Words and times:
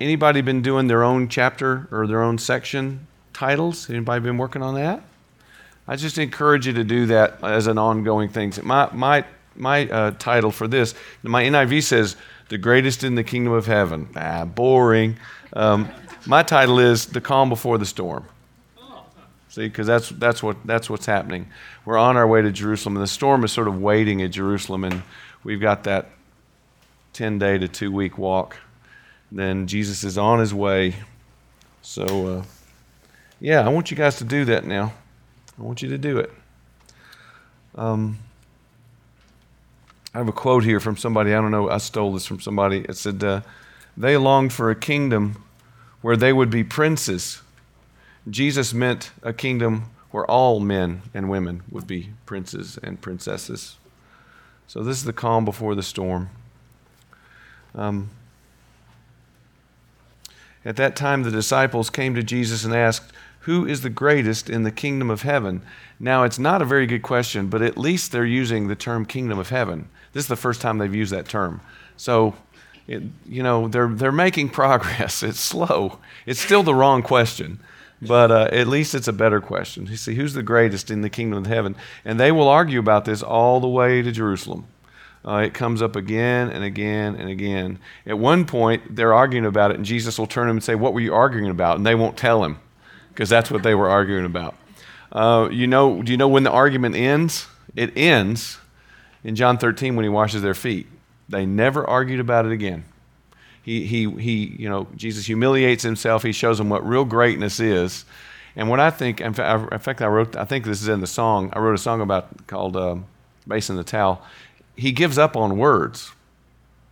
Anybody 0.00 0.40
been 0.40 0.62
doing 0.62 0.86
their 0.88 1.04
own 1.04 1.28
chapter 1.28 1.88
or 1.90 2.06
their 2.06 2.22
own 2.22 2.38
section 2.38 3.06
titles? 3.32 3.88
Anybody 3.88 4.20
been 4.20 4.38
working 4.38 4.62
on 4.62 4.74
that? 4.74 5.02
I 5.86 5.96
just 5.96 6.18
encourage 6.18 6.66
you 6.66 6.72
to 6.72 6.84
do 6.84 7.06
that 7.06 7.42
as 7.44 7.68
an 7.68 7.78
ongoing 7.78 8.28
thing. 8.28 8.52
My, 8.64 8.90
my, 8.92 9.24
my 9.54 9.88
uh, 9.88 10.10
title 10.12 10.50
for 10.50 10.66
this, 10.66 10.94
my 11.22 11.44
NIV 11.44 11.84
says, 11.84 12.16
The 12.48 12.58
Greatest 12.58 13.04
in 13.04 13.14
the 13.14 13.22
Kingdom 13.22 13.52
of 13.52 13.66
Heaven. 13.66 14.08
Ah, 14.16 14.44
boring. 14.44 15.16
Um, 15.52 15.88
my 16.26 16.42
title 16.42 16.80
is 16.80 17.06
The 17.06 17.20
Calm 17.20 17.48
Before 17.48 17.78
the 17.78 17.86
Storm. 17.86 18.24
See, 19.48 19.68
because 19.68 19.86
that's, 19.86 20.08
that's, 20.10 20.42
what, 20.42 20.56
that's 20.66 20.90
what's 20.90 21.06
happening. 21.06 21.48
We're 21.84 21.96
on 21.96 22.16
our 22.16 22.26
way 22.26 22.42
to 22.42 22.50
Jerusalem, 22.50 22.96
and 22.96 23.02
the 23.02 23.08
storm 23.08 23.44
is 23.44 23.52
sort 23.52 23.68
of 23.68 23.80
waiting 23.80 24.20
at 24.22 24.32
Jerusalem, 24.32 24.84
and 24.84 25.02
we've 25.44 25.60
got 25.60 25.84
that 25.84 26.08
10 27.12 27.38
day 27.38 27.56
to 27.56 27.68
two 27.68 27.92
week 27.92 28.18
walk. 28.18 28.58
Then 29.30 29.66
Jesus 29.66 30.04
is 30.04 30.16
on 30.16 30.38
his 30.38 30.54
way. 30.54 30.94
So, 31.82 32.26
uh, 32.26 32.44
yeah, 33.40 33.64
I 33.64 33.68
want 33.68 33.90
you 33.90 33.96
guys 33.96 34.16
to 34.18 34.24
do 34.24 34.44
that 34.46 34.64
now. 34.64 34.92
I 35.58 35.62
want 35.62 35.82
you 35.82 35.88
to 35.88 35.98
do 35.98 36.18
it. 36.18 36.32
Um, 37.74 38.18
I 40.14 40.18
have 40.18 40.28
a 40.28 40.32
quote 40.32 40.64
here 40.64 40.80
from 40.80 40.96
somebody. 40.96 41.34
I 41.34 41.40
don't 41.40 41.50
know. 41.50 41.68
I 41.68 41.78
stole 41.78 42.12
this 42.12 42.26
from 42.26 42.40
somebody. 42.40 42.86
It 42.88 42.96
said, 42.96 43.22
uh, 43.22 43.42
They 43.96 44.16
longed 44.16 44.52
for 44.52 44.70
a 44.70 44.74
kingdom 44.74 45.44
where 46.00 46.16
they 46.16 46.32
would 46.32 46.50
be 46.50 46.64
princes. 46.64 47.42
Jesus 48.28 48.72
meant 48.72 49.10
a 49.22 49.32
kingdom 49.32 49.90
where 50.10 50.24
all 50.24 50.60
men 50.60 51.02
and 51.12 51.28
women 51.28 51.62
would 51.70 51.86
be 51.86 52.10
princes 52.24 52.78
and 52.82 53.00
princesses. 53.00 53.76
So, 54.66 54.82
this 54.82 54.96
is 54.96 55.04
the 55.04 55.12
calm 55.12 55.44
before 55.44 55.74
the 55.74 55.82
storm. 55.82 56.30
Um, 57.74 58.10
at 60.66 60.74
that 60.76 60.96
time, 60.96 61.22
the 61.22 61.30
disciples 61.30 61.90
came 61.90 62.16
to 62.16 62.24
Jesus 62.24 62.64
and 62.64 62.74
asked, 62.74 63.12
who 63.46 63.64
is 63.64 63.82
the 63.82 63.88
greatest 63.88 64.50
in 64.50 64.64
the 64.64 64.72
kingdom 64.72 65.08
of 65.08 65.22
heaven? 65.22 65.62
Now, 66.00 66.24
it's 66.24 66.40
not 66.40 66.60
a 66.60 66.64
very 66.64 66.88
good 66.88 67.02
question, 67.02 67.46
but 67.46 67.62
at 67.62 67.78
least 67.78 68.10
they're 68.10 68.26
using 68.26 68.66
the 68.66 68.74
term 68.74 69.06
kingdom 69.06 69.38
of 69.38 69.50
heaven. 69.50 69.88
This 70.12 70.24
is 70.24 70.28
the 70.28 70.34
first 70.34 70.60
time 70.60 70.78
they've 70.78 70.92
used 70.92 71.12
that 71.12 71.28
term. 71.28 71.60
So, 71.96 72.34
it, 72.88 73.04
you 73.24 73.44
know, 73.44 73.68
they're, 73.68 73.86
they're 73.86 74.10
making 74.10 74.48
progress. 74.62 75.22
It's 75.22 75.38
slow. 75.38 76.00
It's 76.26 76.40
still 76.40 76.64
the 76.64 76.74
wrong 76.74 77.04
question, 77.04 77.60
but 78.02 78.32
uh, 78.32 78.48
at 78.50 78.66
least 78.66 78.92
it's 78.96 79.06
a 79.06 79.12
better 79.12 79.40
question. 79.40 79.86
You 79.86 79.96
see, 79.96 80.16
who's 80.16 80.34
the 80.34 80.42
greatest 80.42 80.90
in 80.90 81.02
the 81.02 81.10
kingdom 81.10 81.38
of 81.38 81.46
heaven? 81.46 81.76
And 82.04 82.18
they 82.18 82.32
will 82.32 82.48
argue 82.48 82.80
about 82.80 83.04
this 83.04 83.22
all 83.22 83.60
the 83.60 83.68
way 83.68 84.02
to 84.02 84.10
Jerusalem. 84.10 84.66
Uh, 85.26 85.38
it 85.38 85.54
comes 85.54 85.82
up 85.82 85.96
again 85.96 86.50
and 86.50 86.62
again 86.62 87.16
and 87.16 87.28
again. 87.28 87.78
At 88.06 88.18
one 88.18 88.44
point, 88.44 88.94
they're 88.94 89.12
arguing 89.12 89.44
about 89.44 89.72
it, 89.72 89.76
and 89.76 89.84
Jesus 89.84 90.18
will 90.18 90.26
turn 90.26 90.46
them 90.46 90.58
and 90.58 90.64
say, 90.64 90.74
What 90.74 90.94
were 90.94 91.00
you 91.00 91.14
arguing 91.14 91.50
about? 91.50 91.76
And 91.76 91.86
they 91.86 91.94
won't 91.96 92.16
tell 92.16 92.44
him 92.44 92.60
because 93.08 93.28
that's 93.28 93.50
what 93.50 93.62
they 93.62 93.74
were 93.74 93.88
arguing 93.88 94.24
about. 94.24 94.54
Uh, 95.10 95.48
you 95.50 95.66
know, 95.66 96.02
do 96.02 96.12
you 96.12 96.18
know 96.18 96.28
when 96.28 96.44
the 96.44 96.50
argument 96.50 96.94
ends? 96.94 97.46
It 97.74 97.96
ends 97.96 98.58
in 99.24 99.34
John 99.34 99.58
13 99.58 99.96
when 99.96 100.04
he 100.04 100.08
washes 100.08 100.42
their 100.42 100.54
feet. 100.54 100.86
They 101.28 101.44
never 101.44 101.84
argued 101.84 102.20
about 102.20 102.46
it 102.46 102.52
again. 102.52 102.84
He, 103.62 103.84
he, 103.84 104.08
he, 104.12 104.56
you 104.58 104.68
know, 104.68 104.86
Jesus 104.94 105.26
humiliates 105.26 105.82
himself. 105.82 106.22
He 106.22 106.30
shows 106.30 106.58
them 106.58 106.68
what 106.68 106.86
real 106.86 107.04
greatness 107.04 107.58
is. 107.58 108.04
And 108.54 108.70
what 108.70 108.78
I 108.78 108.90
think, 108.90 109.20
in 109.20 109.34
fact, 109.34 110.00
I 110.00 110.06
wrote, 110.06 110.36
I 110.36 110.44
think 110.44 110.64
this 110.64 110.80
is 110.80 110.88
in 110.88 111.00
the 111.00 111.06
song. 111.06 111.50
I 111.52 111.58
wrote 111.58 111.74
a 111.74 111.78
song 111.78 112.00
about 112.00 112.46
called 112.46 112.76
uh, 112.76 112.96
"Basin 113.46 113.76
the 113.76 113.84
Towel." 113.84 114.22
He 114.76 114.92
gives 114.92 115.18
up 115.18 115.36
on 115.36 115.58
words 115.58 116.12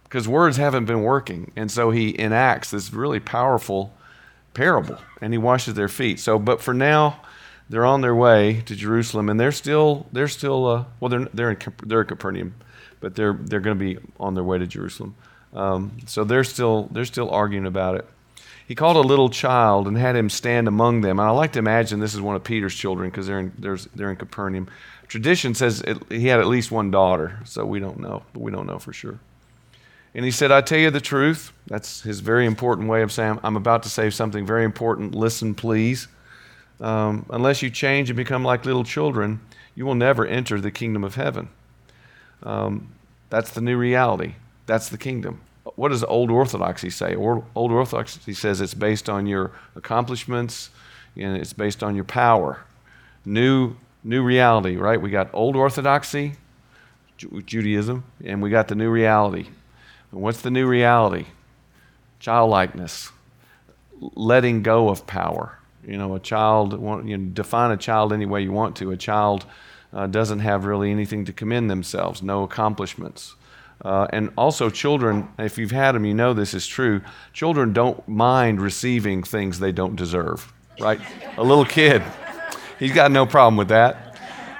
because 0.05 0.27
words 0.27 0.57
haven't 0.57 0.87
been 0.87 1.03
working, 1.03 1.53
and 1.55 1.71
so 1.71 1.91
he 1.91 2.19
enacts 2.19 2.71
this 2.71 2.93
really 2.93 3.21
powerful 3.21 3.93
parable 4.55 4.99
and 5.21 5.35
he 5.35 5.39
washes 5.39 5.75
their 5.75 5.89
feet. 5.89 6.19
So, 6.21 6.39
but 6.39 6.63
for 6.63 6.73
now, 6.73 7.21
they're 7.69 7.85
on 7.85 8.01
their 8.01 8.15
way 8.15 8.63
to 8.67 8.75
Jerusalem 8.75 9.29
and 9.29 9.39
they're 9.39 9.53
still, 9.53 10.07
they're 10.13 10.29
still, 10.29 10.67
uh, 10.67 10.85
well, 11.01 11.09
they're, 11.09 11.29
they're 11.35 11.51
in, 11.51 11.59
they're 11.85 12.01
in 12.03 12.07
Capernaum, 12.07 12.55
but 13.01 13.15
they're, 13.15 13.33
they're 13.35 13.61
going 13.61 13.79
to 13.79 13.85
be 13.85 13.99
on 14.19 14.35
their 14.35 14.45
way 14.45 14.59
to 14.59 14.67
Jerusalem. 14.67 15.15
Um, 15.53 15.99
so 16.07 16.25
they're 16.25 16.45
still, 16.45 16.89
they're 16.91 17.05
still 17.05 17.31
arguing 17.31 17.67
about 17.67 17.97
it. 17.97 18.07
He 18.67 18.75
called 18.75 18.97
a 18.97 19.01
little 19.01 19.29
child 19.29 19.87
and 19.87 19.97
had 19.97 20.17
him 20.17 20.31
stand 20.31 20.69
among 20.69 21.03
them. 21.03 21.19
And 21.19 21.29
I 21.29 21.33
like 21.33 21.53
to 21.53 21.59
imagine 21.59 22.01
this 22.01 22.15
is 22.15 22.21
one 22.21 22.35
of 22.35 22.45
Peter's 22.45 22.75
children 22.75 23.11
because 23.11 23.27
they're 23.27 23.41
in, 23.41 23.53
they're 23.95 24.11
in 24.11 24.17
Capernaum. 24.17 24.69
Tradition 25.09 25.55
says 25.55 25.81
it, 25.83 25.99
he 26.11 26.29
had 26.29 26.41
at 26.41 26.47
least 26.47 26.71
one 26.71 26.91
daughter, 26.91 27.41
so 27.45 27.65
we 27.65 27.79
don't 27.79 28.01
know, 28.01 28.23
we 28.35 28.51
don't 28.51 28.67
know 28.67 28.79
for 28.79 28.93
sure. 28.93 29.19
And 30.15 30.25
he 30.25 30.31
said, 30.31 30.53
I 30.53 30.61
tell 30.61 30.79
you 30.79 30.91
the 30.91 31.01
truth. 31.01 31.53
That's 31.67 32.03
his 32.03 32.21
very 32.21 32.47
important 32.47 32.89
way 32.89 33.03
of 33.03 33.11
saying, 33.11 33.41
I'm 33.43 33.57
about 33.57 33.83
to 33.83 33.89
say 33.89 34.11
something 34.11 34.47
very 34.47 34.65
important. 34.65 35.15
Listen, 35.15 35.55
please. 35.55 36.07
Um, 36.81 37.27
unless 37.31 37.63
you 37.63 37.71
change 37.71 38.11
and 38.11 38.17
become 38.17 38.45
like 38.45 38.65
little 38.65 38.85
children, 38.85 39.41
you 39.75 39.87
will 39.87 39.95
never 39.95 40.25
enter 40.25 40.61
the 40.61 40.71
kingdom 40.71 41.03
of 41.03 41.17
heaven. 41.17 41.49
Um, 42.43 42.95
that's 43.31 43.51
the 43.51 43.61
new 43.61 43.77
reality. 43.77 44.35
That's 44.67 44.89
the 44.89 44.99
kingdom. 44.99 45.41
What 45.77 45.89
does 45.89 46.05
old 46.05 46.31
orthodoxy 46.31 46.91
say? 46.91 47.17
Old 47.17 47.45
orthodoxy 47.55 48.35
says 48.35 48.61
it's 48.61 48.75
based 48.75 49.09
on 49.09 49.27
your 49.27 49.51
accomplishments 49.75 50.71
and 51.17 51.37
it's 51.37 51.53
based 51.53 51.83
on 51.83 51.95
your 51.95 52.05
power. 52.05 52.61
New, 53.25 53.77
new 54.05 54.23
reality, 54.23 54.77
right? 54.77 55.01
We 55.01 55.11
got 55.11 55.31
old 55.33 55.57
orthodoxy, 55.57 56.35
Judaism, 57.17 58.05
and 58.25 58.43
we 58.43 58.51
got 58.51 58.69
the 58.69 58.75
new 58.75 58.91
reality. 58.91 59.49
And 60.13 60.21
what's 60.21 60.43
the 60.43 60.51
new 60.51 60.67
reality? 60.67 61.27
Childlikeness, 62.21 63.11
letting 64.15 64.63
go 64.63 64.91
of 64.91 65.07
power. 65.07 65.59
You 65.87 65.99
know, 65.99 66.15
a 66.15 66.21
child, 66.21 66.73
you 66.73 67.19
know, 67.19 67.31
define 67.33 67.71
a 67.71 67.77
child 67.77 68.13
any 68.13 68.27
way 68.27 68.43
you 68.43 68.53
want 68.53 68.77
to. 68.77 68.91
A 68.91 68.97
child 68.97 69.45
uh, 69.93 70.07
doesn't 70.07 70.41
have 70.41 70.65
really 70.65 70.91
anything 70.91 71.25
to 71.27 71.33
commend 71.33 71.71
themselves, 71.71 72.23
no 72.23 72.43
accomplishments. 72.43 73.35
Uh, 73.85 74.07
and 74.11 74.33
also, 74.39 74.71
children, 74.71 75.29
if 75.39 75.59
you've 75.59 75.71
had 75.71 75.93
them, 75.95 76.05
you 76.05 76.15
know 76.15 76.33
this 76.33 76.55
is 76.55 76.67
true. 76.67 77.03
Children 77.33 77.73
don't 77.73 78.07
mind 78.09 78.61
receiving 78.61 79.23
things 79.23 79.59
they 79.59 79.73
don't 79.73 79.97
deserve, 79.97 80.53
right? 80.81 81.01
a 81.37 81.43
little 81.43 81.65
kid, 81.65 82.03
he's 82.79 82.93
got 82.93 83.11
no 83.11 83.27
problem 83.27 83.57
with 83.57 83.69
that. 83.69 84.19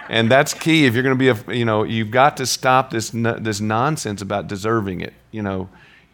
And 0.09 0.31
that's 0.31 0.53
key 0.53 0.85
if 0.85 0.95
you're 0.95 1.03
going 1.03 1.19
to 1.19 1.19
be 1.19 1.29
a 1.29 1.55
you 1.55 1.65
know 1.65 1.83
you've 1.83 2.11
got 2.11 2.37
to 2.37 2.47
stop 2.47 2.91
this 2.91 3.11
this 3.11 3.61
nonsense 3.61 4.21
about 4.23 4.49
deserving 4.49 5.01
it. 5.01 5.15
You 5.31 5.43
know 5.43 5.69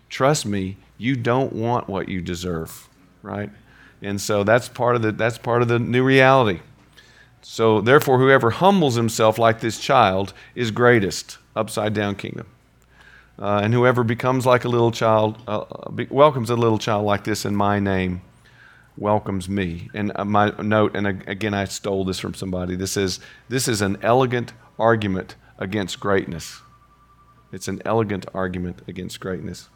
trust 0.09 0.45
me 0.45 0.77
you 0.99 1.17
don't 1.17 1.53
want 1.53 1.89
what 1.89 2.09
you 2.09 2.21
deserve 2.21 2.89
right? 3.23 3.51
And 4.03 4.21
so 4.21 4.45
that's 4.45 4.69
part 4.69 4.97
of 4.97 5.03
the 5.03 5.13
that's 5.13 5.39
part 5.39 5.63
of 5.63 5.69
the 5.69 5.79
new 5.79 6.03
reality. 6.03 6.61
So 7.43 7.81
therefore 7.81 8.19
whoever 8.19 8.51
humbles 8.51 8.95
himself 8.95 9.39
like 9.39 9.61
this 9.61 9.79
child 9.79 10.33
is 10.55 10.71
greatest 10.71 11.39
upside 11.57 11.95
down 11.95 12.17
kingdom. 12.17 12.47
Uh, 13.39 13.61
and 13.63 13.73
whoever 13.73 14.05
becomes 14.05 14.45
like 14.45 14.65
a 14.65 14.69
little 14.69 14.91
child 14.91 15.39
uh, 15.49 15.91
be, 15.91 16.07
welcomes 16.11 16.51
a 16.51 16.57
little 16.57 16.79
child 16.79 17.07
like 17.07 17.25
this 17.25 17.47
in 17.47 17.57
my 17.57 17.79
name 17.79 18.21
welcomes 18.97 19.49
me. 19.49 19.91
And 19.95 20.13
uh, 20.15 20.25
my 20.25 20.51
note, 20.63 20.95
and 20.95 21.07
again, 21.07 21.55
I 21.55 21.65
stole 21.65 22.05
this 22.05 22.19
from 22.19 22.35
somebody. 22.35 22.77
This 22.77 22.97
is 22.97 23.21
this 23.49 23.69
is 23.69 23.83
an 23.83 23.99
elegant 24.03 24.53
argument 24.79 25.37
against 25.59 26.01
greatness. 26.01 26.61
It's 27.53 27.69
an 27.69 27.83
elegant 27.85 28.27
argument 28.35 28.83
against 28.87 29.21
greatness. 29.21 29.69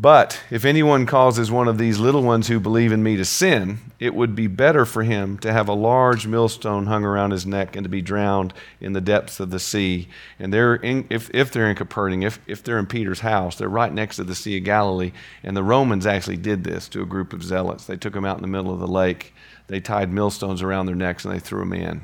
But 0.00 0.40
if 0.48 0.64
anyone 0.64 1.06
causes 1.06 1.50
one 1.50 1.66
of 1.66 1.76
these 1.76 1.98
little 1.98 2.22
ones 2.22 2.46
who 2.46 2.60
believe 2.60 2.92
in 2.92 3.02
me 3.02 3.16
to 3.16 3.24
sin, 3.24 3.80
it 3.98 4.14
would 4.14 4.36
be 4.36 4.46
better 4.46 4.86
for 4.86 5.02
him 5.02 5.38
to 5.38 5.52
have 5.52 5.66
a 5.66 5.72
large 5.72 6.24
millstone 6.24 6.86
hung 6.86 7.04
around 7.04 7.32
his 7.32 7.44
neck 7.44 7.74
and 7.74 7.82
to 7.82 7.88
be 7.88 8.00
drowned 8.00 8.54
in 8.80 8.92
the 8.92 9.00
depths 9.00 9.40
of 9.40 9.50
the 9.50 9.58
sea. 9.58 10.06
And 10.38 10.54
they're 10.54 10.76
in, 10.76 11.08
if, 11.10 11.28
if 11.34 11.50
they're 11.50 11.68
in 11.68 11.74
Capernaum, 11.74 12.22
if, 12.22 12.38
if 12.46 12.62
they're 12.62 12.78
in 12.78 12.86
Peter's 12.86 13.18
house, 13.18 13.56
they're 13.56 13.68
right 13.68 13.92
next 13.92 14.16
to 14.16 14.24
the 14.24 14.36
Sea 14.36 14.58
of 14.58 14.64
Galilee. 14.64 15.10
And 15.42 15.56
the 15.56 15.64
Romans 15.64 16.06
actually 16.06 16.36
did 16.36 16.62
this 16.62 16.88
to 16.90 17.02
a 17.02 17.06
group 17.06 17.32
of 17.32 17.42
zealots. 17.42 17.86
They 17.86 17.96
took 17.96 18.12
them 18.12 18.24
out 18.24 18.36
in 18.36 18.42
the 18.42 18.48
middle 18.48 18.72
of 18.72 18.78
the 18.78 18.86
lake, 18.86 19.34
they 19.66 19.80
tied 19.80 20.12
millstones 20.12 20.62
around 20.62 20.86
their 20.86 20.94
necks, 20.94 21.24
and 21.24 21.34
they 21.34 21.40
threw 21.40 21.58
them 21.58 21.72
in. 21.72 22.02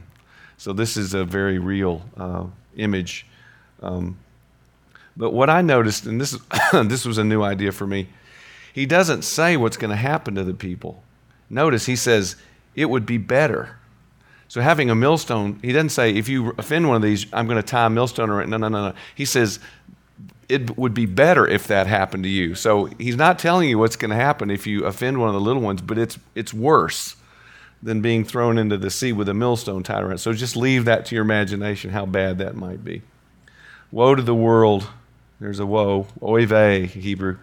So 0.56 0.72
this 0.72 0.96
is 0.96 1.14
a 1.14 1.24
very 1.24 1.60
real 1.60 2.02
uh, 2.16 2.46
image. 2.74 3.24
Um, 3.80 4.18
but 5.16 5.32
what 5.32 5.48
I 5.48 5.62
noticed, 5.62 6.06
and 6.06 6.20
this, 6.20 6.38
this 6.72 7.04
was 7.04 7.18
a 7.18 7.24
new 7.24 7.42
idea 7.42 7.72
for 7.72 7.86
me, 7.86 8.08
he 8.72 8.86
doesn't 8.86 9.22
say 9.22 9.56
what's 9.56 9.76
going 9.76 9.90
to 9.90 9.96
happen 9.96 10.34
to 10.34 10.44
the 10.44 10.54
people. 10.54 11.02
Notice 11.48 11.86
he 11.86 11.96
says, 11.96 12.36
it 12.74 12.86
would 12.90 13.06
be 13.06 13.18
better. 13.18 13.76
So 14.48 14.60
having 14.60 14.90
a 14.90 14.94
millstone, 14.94 15.58
he 15.62 15.72
doesn't 15.72 15.90
say, 15.90 16.14
if 16.14 16.28
you 16.28 16.54
offend 16.58 16.88
one 16.88 16.96
of 16.96 17.02
these, 17.02 17.26
I'm 17.32 17.46
going 17.46 17.56
to 17.56 17.62
tie 17.62 17.86
a 17.86 17.90
millstone 17.90 18.30
around. 18.30 18.50
No, 18.50 18.56
no, 18.56 18.68
no, 18.68 18.88
no. 18.88 18.94
He 19.14 19.24
says, 19.24 19.60
it 20.48 20.76
would 20.76 20.94
be 20.94 21.06
better 21.06 21.46
if 21.46 21.66
that 21.68 21.86
happened 21.86 22.24
to 22.24 22.28
you. 22.28 22.54
So 22.54 22.86
he's 22.98 23.16
not 23.16 23.38
telling 23.38 23.68
you 23.68 23.78
what's 23.78 23.96
going 23.96 24.10
to 24.10 24.16
happen 24.16 24.50
if 24.50 24.66
you 24.66 24.84
offend 24.84 25.18
one 25.18 25.28
of 25.28 25.34
the 25.34 25.40
little 25.40 25.62
ones, 25.62 25.80
but 25.80 25.96
it's, 25.96 26.18
it's 26.34 26.52
worse 26.52 27.16
than 27.82 28.00
being 28.00 28.24
thrown 28.24 28.58
into 28.58 28.76
the 28.76 28.90
sea 28.90 29.12
with 29.12 29.28
a 29.28 29.34
millstone 29.34 29.82
tied 29.82 30.02
around. 30.02 30.18
So 30.18 30.32
just 30.32 30.56
leave 30.56 30.84
that 30.86 31.06
to 31.06 31.14
your 31.14 31.22
imagination 31.22 31.90
how 31.90 32.06
bad 32.06 32.38
that 32.38 32.56
might 32.56 32.84
be. 32.84 33.02
Woe 33.92 34.14
to 34.14 34.22
the 34.22 34.34
world 34.34 34.88
there's 35.44 35.60
a 35.60 35.66
woe, 35.66 36.06
oy 36.22 36.46
vey, 36.46 36.86
Hebrew, 36.86 37.36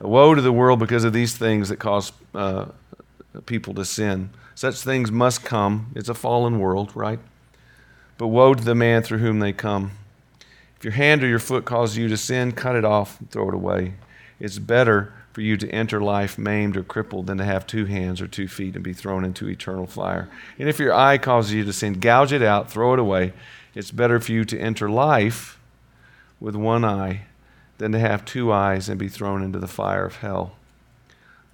Woe 0.00 0.34
to 0.34 0.42
the 0.42 0.52
world 0.52 0.78
because 0.78 1.02
of 1.04 1.14
these 1.14 1.34
things 1.34 1.70
that 1.70 1.78
cause 1.78 2.12
uh, 2.34 2.66
people 3.46 3.72
to 3.72 3.86
sin. 3.86 4.28
Such 4.54 4.82
things 4.82 5.10
must 5.10 5.44
come. 5.44 5.90
It's 5.96 6.10
a 6.10 6.14
fallen 6.14 6.58
world, 6.58 6.94
right? 6.94 7.18
But 8.18 8.26
woe 8.26 8.52
to 8.52 8.62
the 8.62 8.74
man 8.74 9.02
through 9.02 9.18
whom 9.18 9.40
they 9.40 9.54
come. 9.54 9.92
If 10.76 10.84
your 10.84 10.92
hand 10.92 11.24
or 11.24 11.26
your 11.26 11.38
foot 11.38 11.64
causes 11.64 11.96
you 11.96 12.06
to 12.08 12.18
sin, 12.18 12.52
cut 12.52 12.76
it 12.76 12.84
off 12.84 13.18
and 13.18 13.30
throw 13.30 13.48
it 13.48 13.54
away. 13.54 13.94
It's 14.38 14.58
better 14.58 15.14
for 15.32 15.40
you 15.40 15.56
to 15.56 15.70
enter 15.70 16.02
life 16.02 16.36
maimed 16.36 16.76
or 16.76 16.82
crippled 16.82 17.28
than 17.28 17.38
to 17.38 17.46
have 17.46 17.66
two 17.66 17.86
hands 17.86 18.20
or 18.20 18.28
two 18.28 18.46
feet 18.46 18.74
and 18.74 18.84
be 18.84 18.92
thrown 18.92 19.24
into 19.24 19.48
eternal 19.48 19.86
fire. 19.86 20.28
And 20.58 20.68
if 20.68 20.78
your 20.78 20.92
eye 20.92 21.16
causes 21.16 21.54
you 21.54 21.64
to 21.64 21.72
sin, 21.72 21.94
gouge 21.94 22.30
it 22.34 22.42
out, 22.42 22.70
throw 22.70 22.92
it 22.92 23.00
away. 23.00 23.32
It's 23.74 23.90
better 23.90 24.20
for 24.20 24.32
you 24.32 24.44
to 24.44 24.58
enter 24.60 24.90
life 24.90 25.58
with 26.40 26.54
one 26.54 26.84
eye 26.84 27.22
than 27.78 27.92
to 27.92 27.98
have 27.98 28.24
two 28.24 28.52
eyes 28.52 28.88
and 28.88 28.98
be 28.98 29.08
thrown 29.08 29.42
into 29.42 29.58
the 29.58 29.68
fire 29.68 30.04
of 30.04 30.16
hell. 30.16 30.52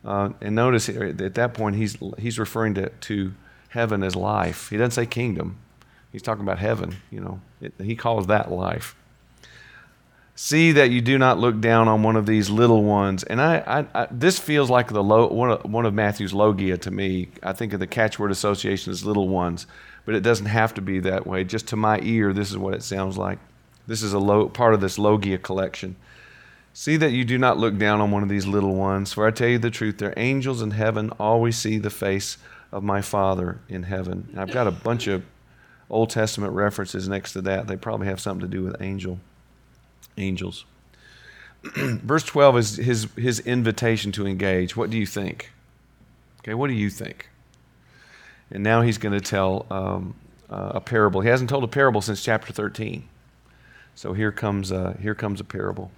Uh, 0.05 0.31
and 0.41 0.55
notice 0.55 0.87
here, 0.87 1.05
at 1.05 1.35
that 1.35 1.55
point, 1.55 1.77
he's, 1.77 1.97
he's 2.19 2.39
referring 2.39 2.75
to, 2.75 2.89
to 2.91 3.33
heaven 3.69 4.03
as 4.03 4.15
life. 4.15 4.69
He 4.69 4.77
doesn't 4.77 4.91
say 4.91 5.07
kingdom, 5.07 5.59
he's 6.13 6.23
talking 6.23 6.43
about 6.43 6.59
heaven. 6.59 6.97
You 7.11 7.21
know, 7.21 7.41
it, 7.61 7.73
he 7.79 7.97
calls 7.97 8.27
that 8.27 8.51
life. 8.51 8.97
See 10.37 10.73
that 10.73 10.91
you 10.91 11.01
do 11.01 11.17
not 11.17 11.39
look 11.39 11.61
down 11.61 11.87
on 11.87 12.03
one 12.03 12.17
of 12.17 12.27
these 12.27 12.51
little 12.51 12.83
ones. 12.83 13.23
And 13.23 13.41
I, 13.41 13.59
I, 13.95 14.03
I 14.03 14.09
this 14.11 14.39
feels 14.39 14.69
like 14.69 14.89
the 14.89 15.03
low, 15.03 15.29
one, 15.29 15.53
of, 15.53 15.65
one 15.65 15.87
of 15.87 15.95
Matthew's 15.95 16.35
logia 16.35 16.77
to 16.79 16.91
me. 16.91 17.29
I 17.43 17.53
think 17.53 17.73
of 17.73 17.81
the 17.81 17.87
catchword 17.87 18.33
association 18.33 18.91
as 18.91 19.05
little 19.05 19.29
ones, 19.29 19.67
but 20.05 20.17
it 20.17 20.23
doesn't 20.23 20.47
have 20.47 20.75
to 20.75 20.83
be 20.83 20.99
that 21.01 21.25
way. 21.27 21.45
Just 21.45 21.69
to 21.69 21.77
my 21.77 22.01
ear, 22.03 22.33
this 22.33 22.51
is 22.51 22.59
what 22.59 22.75
it 22.75 22.83
sounds 22.83 23.17
like. 23.17 23.39
This 23.87 24.03
is 24.03 24.13
a 24.13 24.19
low, 24.19 24.49
part 24.49 24.75
of 24.75 24.81
this 24.81 24.99
logia 24.99 25.39
collection. 25.39 25.95
See 26.77 26.97
that 26.97 27.13
you 27.13 27.25
do 27.25 27.39
not 27.39 27.57
look 27.57 27.79
down 27.79 28.01
on 28.01 28.11
one 28.11 28.25
of 28.25 28.29
these 28.29 28.49
little 28.49 28.75
ones, 28.75 29.13
for 29.13 29.25
I 29.25 29.31
tell 29.31 29.47
you 29.47 29.59
the 29.59 29.71
truth, 29.71 29.99
their 29.99 30.13
angels 30.17 30.61
in 30.61 30.73
heaven 30.73 31.11
always 31.21 31.57
see 31.57 31.79
the 31.79 31.89
face 31.89 32.37
of 32.73 32.83
my 32.83 33.01
Father 33.01 33.61
in 33.69 33.85
heaven. 33.85 34.27
And 34.33 34.41
I've 34.41 34.51
got 34.51 34.67
a 34.67 34.73
bunch 34.73 35.07
of 35.07 35.25
Old 35.89 36.11
Testament 36.11 36.53
references 36.53 37.09
next 37.09 37.33
to 37.35 37.43
that. 37.43 37.69
They 37.69 37.77
probably 37.77 38.09
have 38.09 38.21
something 38.21 38.41
to 38.41 38.49
do 38.49 38.65
with 38.65 38.83
angel, 38.83 39.21
angels. 40.19 40.65
Verse 41.77 42.25
12 42.25 42.59
is 42.59 42.77
his, 42.77 43.09
his 43.17 43.39
invitation 43.39 44.11
to 44.11 44.27
engage. 44.27 44.77
What 44.77 44.91
do 44.91 44.99
you 44.99 45.07
think? 45.07 45.53
Okay, 46.41 46.55
what 46.55 46.67
do 46.67 46.75
you 46.75 46.91
think? 46.91 47.31
And 48.51 48.65
now 48.65 48.83
he's 48.83 48.99
going 48.99 49.15
to 49.15 49.21
tell 49.21 49.65
um, 49.71 50.17
uh, 50.51 50.73
a 50.75 50.81
parable. 50.81 51.21
He 51.21 51.29
hasn't 51.29 51.51
told 51.51 51.63
a 51.63 51.69
parable 51.69 52.01
since 52.01 52.21
chapter 52.21 52.53
13. 52.53 53.09
So 53.95 54.13
here 54.13 54.33
comes, 54.33 54.73
uh, 54.73 54.97
here 55.01 55.15
comes 55.15 55.41
a 55.41 55.45
parable. 55.45 55.93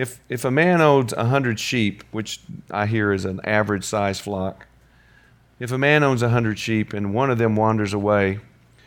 If, 0.00 0.18
if 0.30 0.46
a 0.46 0.50
man 0.50 0.80
owns 0.80 1.12
a 1.12 1.26
hundred 1.26 1.60
sheep, 1.60 2.04
which 2.10 2.40
I 2.70 2.86
hear 2.86 3.12
is 3.12 3.26
an 3.26 3.38
average 3.44 3.84
size 3.84 4.18
flock, 4.18 4.66
if 5.58 5.70
a 5.70 5.76
man 5.76 6.02
owns 6.02 6.22
a 6.22 6.30
hundred 6.30 6.58
sheep 6.58 6.94
and 6.94 7.12
one 7.12 7.30
of 7.30 7.36
them 7.36 7.54
wanders 7.54 7.92
away, 7.92 8.40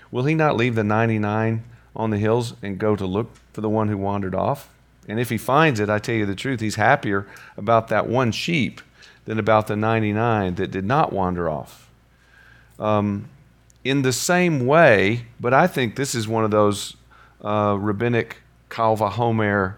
will 0.09 0.23
he 0.23 0.33
not 0.33 0.57
leave 0.57 0.73
the 0.73 0.83
99 0.83 1.63
on 1.95 2.09
the 2.09 2.17
hills 2.17 2.55
and 2.63 2.79
go 2.79 2.95
to 2.95 3.05
look 3.05 3.29
for 3.53 3.61
the 3.61 3.69
one 3.69 3.89
who 3.89 3.97
wandered 3.97 4.33
off? 4.33 4.73
And 5.07 5.19
if 5.19 5.29
he 5.29 5.37
finds 5.37 5.79
it, 5.79 5.87
I 5.87 5.99
tell 5.99 6.15
you 6.15 6.25
the 6.25 6.33
truth, 6.33 6.61
he's 6.61 6.77
happier 6.77 7.27
about 7.57 7.89
that 7.89 8.07
one 8.09 8.31
sheep 8.31 8.81
than 9.25 9.37
about 9.37 9.67
the 9.67 9.75
99 9.75 10.55
that 10.55 10.71
did 10.71 10.83
not 10.83 11.13
wander 11.13 11.47
off. 11.47 11.91
Um, 12.79 13.29
in 13.83 14.01
the 14.01 14.13
same 14.13 14.65
way, 14.65 15.27
but 15.39 15.53
I 15.53 15.67
think 15.67 15.95
this 15.95 16.15
is 16.15 16.27
one 16.27 16.43
of 16.43 16.49
those 16.49 16.97
uh, 17.43 17.77
rabbinic 17.79 18.37
Kal 18.71 18.97
Vachomer 18.97 19.75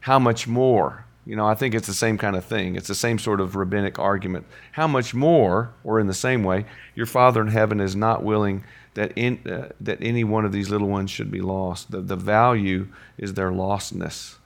how 0.00 0.18
much 0.18 0.46
more? 0.46 1.04
You 1.26 1.36
know, 1.36 1.46
I 1.46 1.54
think 1.54 1.74
it's 1.74 1.86
the 1.86 1.94
same 1.94 2.16
kind 2.16 2.36
of 2.36 2.44
thing. 2.44 2.74
It's 2.74 2.88
the 2.88 2.94
same 2.94 3.18
sort 3.18 3.40
of 3.40 3.54
rabbinic 3.54 3.98
argument. 3.98 4.46
How 4.72 4.86
much 4.86 5.12
more, 5.12 5.70
or 5.84 6.00
in 6.00 6.06
the 6.06 6.14
same 6.14 6.42
way, 6.42 6.64
your 6.94 7.04
Father 7.04 7.42
in 7.42 7.48
heaven 7.48 7.80
is 7.80 7.94
not 7.94 8.22
willing 8.22 8.64
that, 8.94 9.12
in, 9.14 9.46
uh, 9.46 9.68
that 9.80 9.98
any 10.00 10.24
one 10.24 10.46
of 10.46 10.52
these 10.52 10.70
little 10.70 10.88
ones 10.88 11.10
should 11.10 11.30
be 11.30 11.42
lost. 11.42 11.90
The, 11.90 12.00
the 12.00 12.16
value 12.16 12.88
is 13.18 13.34
their 13.34 13.50
lostness. 13.50 14.36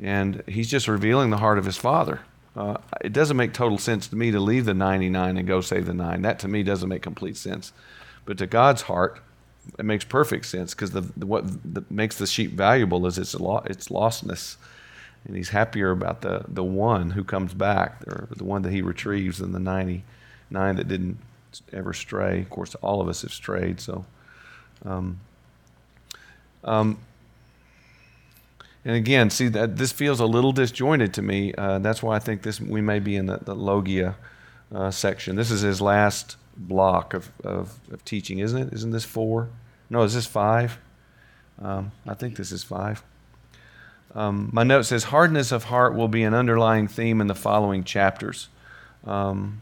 And 0.00 0.42
He's 0.48 0.68
just 0.68 0.88
revealing 0.88 1.30
the 1.30 1.36
heart 1.36 1.56
of 1.56 1.66
His 1.66 1.76
Father. 1.76 2.22
Uh, 2.56 2.78
it 3.00 3.12
doesn't 3.12 3.36
make 3.36 3.52
total 3.52 3.78
sense 3.78 4.08
to 4.08 4.16
me 4.16 4.32
to 4.32 4.40
leave 4.40 4.64
the 4.64 4.74
99 4.74 5.36
and 5.36 5.46
go 5.46 5.60
save 5.60 5.86
the 5.86 5.94
nine. 5.94 6.22
That 6.22 6.40
to 6.40 6.48
me 6.48 6.64
doesn't 6.64 6.88
make 6.88 7.02
complete 7.02 7.36
sense. 7.36 7.72
But 8.24 8.38
to 8.38 8.48
God's 8.48 8.82
heart, 8.82 9.20
it 9.78 9.84
makes 9.84 10.04
perfect 10.04 10.46
sense 10.46 10.74
because 10.74 10.90
the, 10.90 11.02
the, 11.16 11.26
what 11.26 11.44
the, 11.74 11.84
makes 11.90 12.18
the 12.18 12.26
sheep 12.26 12.52
valuable 12.52 13.06
is 13.06 13.18
its, 13.18 13.34
its 13.34 13.88
lostness 13.88 14.56
and 15.26 15.36
he's 15.36 15.50
happier 15.50 15.90
about 15.90 16.20
the, 16.20 16.44
the 16.48 16.64
one 16.64 17.10
who 17.10 17.24
comes 17.24 17.54
back, 17.54 18.02
or 18.06 18.28
the 18.36 18.44
one 18.44 18.62
that 18.62 18.72
he 18.72 18.82
retrieves, 18.82 19.38
than 19.38 19.52
the 19.52 19.58
99 19.58 20.76
that 20.76 20.88
didn't 20.88 21.18
ever 21.72 21.92
stray. 21.92 22.40
Of 22.40 22.50
course, 22.50 22.74
all 22.76 23.00
of 23.00 23.08
us 23.08 23.22
have 23.22 23.32
strayed, 23.32 23.80
so. 23.80 24.04
Um, 24.84 25.20
um, 26.62 26.98
and 28.84 28.96
again, 28.96 29.30
see 29.30 29.48
that 29.48 29.76
this 29.76 29.92
feels 29.92 30.20
a 30.20 30.26
little 30.26 30.52
disjointed 30.52 31.14
to 31.14 31.22
me. 31.22 31.54
Uh, 31.54 31.78
that's 31.78 32.02
why 32.02 32.16
I 32.16 32.18
think 32.18 32.42
this 32.42 32.60
we 32.60 32.82
may 32.82 32.98
be 32.98 33.16
in 33.16 33.26
the, 33.26 33.38
the 33.38 33.54
logia 33.54 34.16
uh, 34.74 34.90
section. 34.90 35.36
This 35.36 35.50
is 35.50 35.62
his 35.62 35.80
last 35.80 36.36
block 36.56 37.14
of, 37.14 37.30
of, 37.42 37.78
of, 37.90 38.04
teaching, 38.04 38.38
isn't 38.38 38.68
it? 38.68 38.72
Isn't 38.72 38.90
this 38.90 39.04
four? 39.04 39.48
No, 39.88 40.02
is 40.02 40.14
this 40.14 40.26
five? 40.26 40.78
Um, 41.60 41.92
I 42.06 42.14
think 42.14 42.36
this 42.36 42.52
is 42.52 42.62
five. 42.62 43.02
Um, 44.14 44.50
my 44.52 44.62
note 44.62 44.82
says 44.82 45.04
hardness 45.04 45.50
of 45.50 45.64
heart 45.64 45.94
will 45.94 46.08
be 46.08 46.22
an 46.22 46.34
underlying 46.34 46.86
theme 46.86 47.20
in 47.20 47.26
the 47.26 47.34
following 47.34 47.82
chapters. 47.82 48.48
Um, 49.04 49.60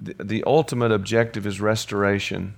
the, 0.00 0.14
the, 0.22 0.44
ultimate 0.46 0.92
objective 0.92 1.46
is 1.46 1.60
restoration, 1.60 2.54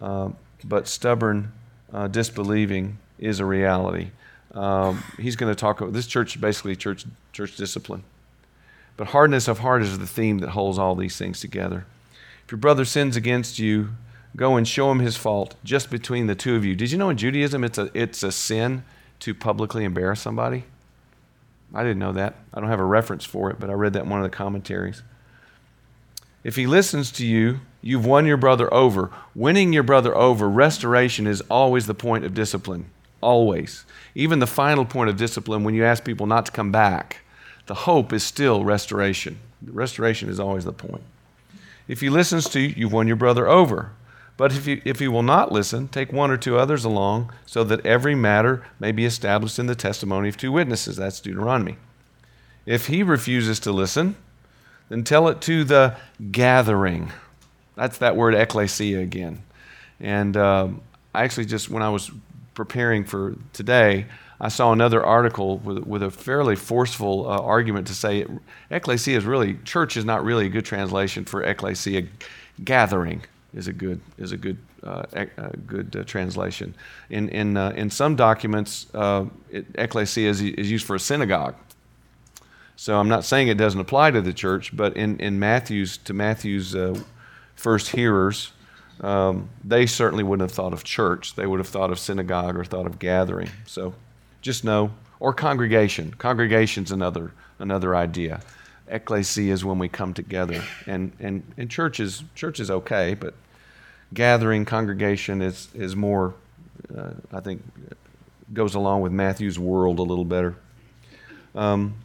uh, 0.00 0.30
but 0.62 0.86
stubborn 0.86 1.52
uh, 1.92 2.08
disbelieving 2.08 2.98
is 3.18 3.40
a 3.40 3.44
reality. 3.44 4.10
Um, 4.54 5.02
he's 5.18 5.34
going 5.34 5.52
to 5.52 5.58
talk 5.58 5.80
about 5.80 5.92
this 5.92 6.06
church, 6.06 6.40
basically 6.40 6.76
church 6.76 7.04
church 7.32 7.56
discipline. 7.56 8.04
But 8.96 9.08
hardness 9.08 9.48
of 9.48 9.58
heart 9.58 9.82
is 9.82 9.98
the 9.98 10.06
theme 10.06 10.38
that 10.38 10.50
holds 10.50 10.78
all 10.78 10.94
these 10.94 11.16
things 11.16 11.40
together. 11.40 11.84
If 12.44 12.52
your 12.52 12.58
brother 12.58 12.84
sins 12.84 13.16
against 13.16 13.58
you, 13.58 13.90
go 14.36 14.56
and 14.56 14.68
show 14.68 14.90
him 14.90 15.00
his 15.00 15.16
fault 15.16 15.56
just 15.64 15.90
between 15.90 16.26
the 16.28 16.34
two 16.34 16.54
of 16.54 16.64
you. 16.64 16.74
Did 16.76 16.92
you 16.92 16.98
know 16.98 17.10
in 17.10 17.16
Judaism 17.16 17.64
it's 17.64 17.78
a, 17.78 17.90
it's 17.92 18.22
a 18.22 18.30
sin 18.30 18.84
to 19.20 19.34
publicly 19.34 19.84
embarrass 19.84 20.20
somebody? 20.20 20.64
I 21.74 21.82
didn't 21.82 21.98
know 21.98 22.12
that. 22.12 22.36
I 22.54 22.60
don't 22.60 22.70
have 22.70 22.80
a 22.80 22.84
reference 22.84 23.24
for 23.24 23.50
it, 23.50 23.58
but 23.58 23.70
I 23.70 23.74
read 23.74 23.92
that 23.94 24.04
in 24.04 24.08
one 24.08 24.20
of 24.20 24.30
the 24.30 24.36
commentaries. 24.36 25.02
If 26.44 26.56
he 26.56 26.66
listens 26.66 27.10
to 27.12 27.26
you, 27.26 27.60
you've 27.82 28.06
won 28.06 28.24
your 28.24 28.36
brother 28.36 28.72
over. 28.72 29.10
Winning 29.34 29.72
your 29.72 29.82
brother 29.82 30.14
over, 30.16 30.48
restoration 30.48 31.26
is 31.26 31.40
always 31.42 31.86
the 31.86 31.94
point 31.94 32.24
of 32.24 32.34
discipline. 32.34 32.86
Always. 33.20 33.84
Even 34.14 34.38
the 34.38 34.46
final 34.46 34.84
point 34.84 35.10
of 35.10 35.16
discipline, 35.16 35.64
when 35.64 35.74
you 35.74 35.84
ask 35.84 36.04
people 36.04 36.26
not 36.26 36.46
to 36.46 36.52
come 36.52 36.70
back, 36.70 37.22
the 37.66 37.74
hope 37.74 38.12
is 38.12 38.22
still 38.22 38.64
restoration. 38.64 39.40
Restoration 39.64 40.28
is 40.28 40.38
always 40.38 40.64
the 40.64 40.72
point. 40.72 41.02
If 41.88 42.00
he 42.00 42.10
listens 42.10 42.48
to 42.50 42.60
you, 42.60 42.74
you've 42.76 42.92
won 42.92 43.08
your 43.08 43.16
brother 43.16 43.48
over. 43.48 43.90
But 44.36 44.52
if 44.52 44.66
he, 44.66 44.82
if 44.84 44.98
he 44.98 45.08
will 45.08 45.22
not 45.22 45.50
listen, 45.50 45.88
take 45.88 46.12
one 46.12 46.30
or 46.30 46.36
two 46.36 46.58
others 46.58 46.84
along, 46.84 47.32
so 47.46 47.64
that 47.64 47.84
every 47.86 48.14
matter 48.14 48.66
may 48.78 48.92
be 48.92 49.06
established 49.06 49.58
in 49.58 49.66
the 49.66 49.74
testimony 49.74 50.28
of 50.28 50.36
two 50.36 50.52
witnesses. 50.52 50.96
That's 50.96 51.20
Deuteronomy. 51.20 51.78
If 52.66 52.88
he 52.88 53.02
refuses 53.02 53.58
to 53.60 53.72
listen, 53.72 54.16
then 54.88 55.04
tell 55.04 55.28
it 55.28 55.40
to 55.42 55.64
the 55.64 55.96
gathering. 56.30 57.12
That's 57.76 57.98
that 57.98 58.16
word 58.16 58.34
ecclesia 58.34 59.00
again. 59.00 59.42
And 60.00 60.36
um, 60.36 60.82
I 61.14 61.24
actually 61.24 61.46
just, 61.46 61.70
when 61.70 61.82
I 61.82 61.88
was 61.88 62.10
preparing 62.54 63.04
for 63.04 63.36
today, 63.54 64.06
I 64.38 64.48
saw 64.48 64.72
another 64.72 65.02
article 65.02 65.58
with, 65.58 65.78
with 65.78 66.02
a 66.02 66.10
fairly 66.10 66.56
forceful 66.56 67.26
uh, 67.26 67.38
argument 67.38 67.86
to 67.86 67.94
say 67.94 68.26
ecclesia 68.70 69.16
is 69.16 69.24
really, 69.24 69.54
church 69.64 69.96
is 69.96 70.04
not 70.04 70.24
really 70.24 70.46
a 70.46 70.50
good 70.50 70.66
translation 70.66 71.24
for 71.24 71.42
ecclesia 71.42 72.06
gathering 72.62 73.22
is 73.56 73.68
a 73.68 73.72
good 73.72 74.00
is 74.18 74.32
a 74.32 74.36
good 74.36 74.58
uh, 74.82 75.02
a 75.14 75.56
good 75.56 75.96
uh, 75.96 76.04
translation. 76.04 76.74
In 77.10 77.28
in 77.30 77.56
uh, 77.56 77.70
in 77.70 77.90
some 77.90 78.14
documents, 78.14 78.86
uh, 78.94 79.24
it, 79.50 79.66
ecclesia 79.74 80.28
is, 80.28 80.42
is 80.42 80.70
used 80.70 80.86
for 80.86 80.94
a 80.94 81.00
synagogue. 81.00 81.56
So 82.76 83.00
I'm 83.00 83.08
not 83.08 83.24
saying 83.24 83.48
it 83.48 83.56
doesn't 83.56 83.80
apply 83.80 84.10
to 84.10 84.20
the 84.20 84.34
church, 84.34 84.76
but 84.76 84.96
in 84.96 85.18
in 85.18 85.38
Matthew's 85.38 85.96
to 85.98 86.12
Matthew's 86.12 86.74
uh, 86.74 87.00
first 87.54 87.88
hearers, 87.88 88.52
um, 89.00 89.48
they 89.64 89.86
certainly 89.86 90.22
wouldn't 90.22 90.48
have 90.48 90.54
thought 90.54 90.74
of 90.74 90.84
church. 90.84 91.34
They 91.34 91.46
would 91.46 91.58
have 91.58 91.68
thought 91.68 91.90
of 91.90 91.98
synagogue 91.98 92.56
or 92.56 92.64
thought 92.64 92.86
of 92.86 92.98
gathering. 92.98 93.48
So 93.64 93.94
just 94.42 94.64
know 94.64 94.90
or 95.18 95.32
congregation. 95.32 96.12
Congregation's 96.18 96.92
another 96.92 97.32
another 97.58 97.96
idea 97.96 98.42
ecclesia 98.88 99.52
is 99.52 99.64
when 99.64 99.78
we 99.78 99.88
come 99.88 100.14
together 100.14 100.62
and 100.86 101.12
and, 101.18 101.42
and 101.56 101.70
church 101.70 102.00
is 102.00 102.22
church 102.34 102.60
is 102.60 102.70
okay 102.70 103.14
but 103.14 103.34
gathering 104.12 104.64
congregation 104.64 105.42
is, 105.42 105.68
is 105.74 105.94
more, 105.96 106.34
uh, 106.96 107.10
I 107.32 107.40
think, 107.40 107.62
goes 108.52 108.74
along 108.74 109.02
with 109.02 109.12
Matthew's 109.12 109.58
world 109.58 109.98
a 109.98 110.02
little 110.02 110.24
better. 110.24 110.56
Um, 111.54 111.96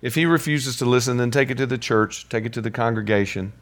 If 0.00 0.14
he 0.14 0.26
refuses 0.26 0.76
to 0.76 0.84
listen, 0.84 1.16
then 1.16 1.30
take 1.30 1.50
it 1.50 1.58
to 1.58 1.66
the 1.66 1.78
church, 1.78 2.28
take 2.28 2.46
it 2.46 2.52
to 2.52 2.60
the 2.60 2.70
congregation. 2.70 3.52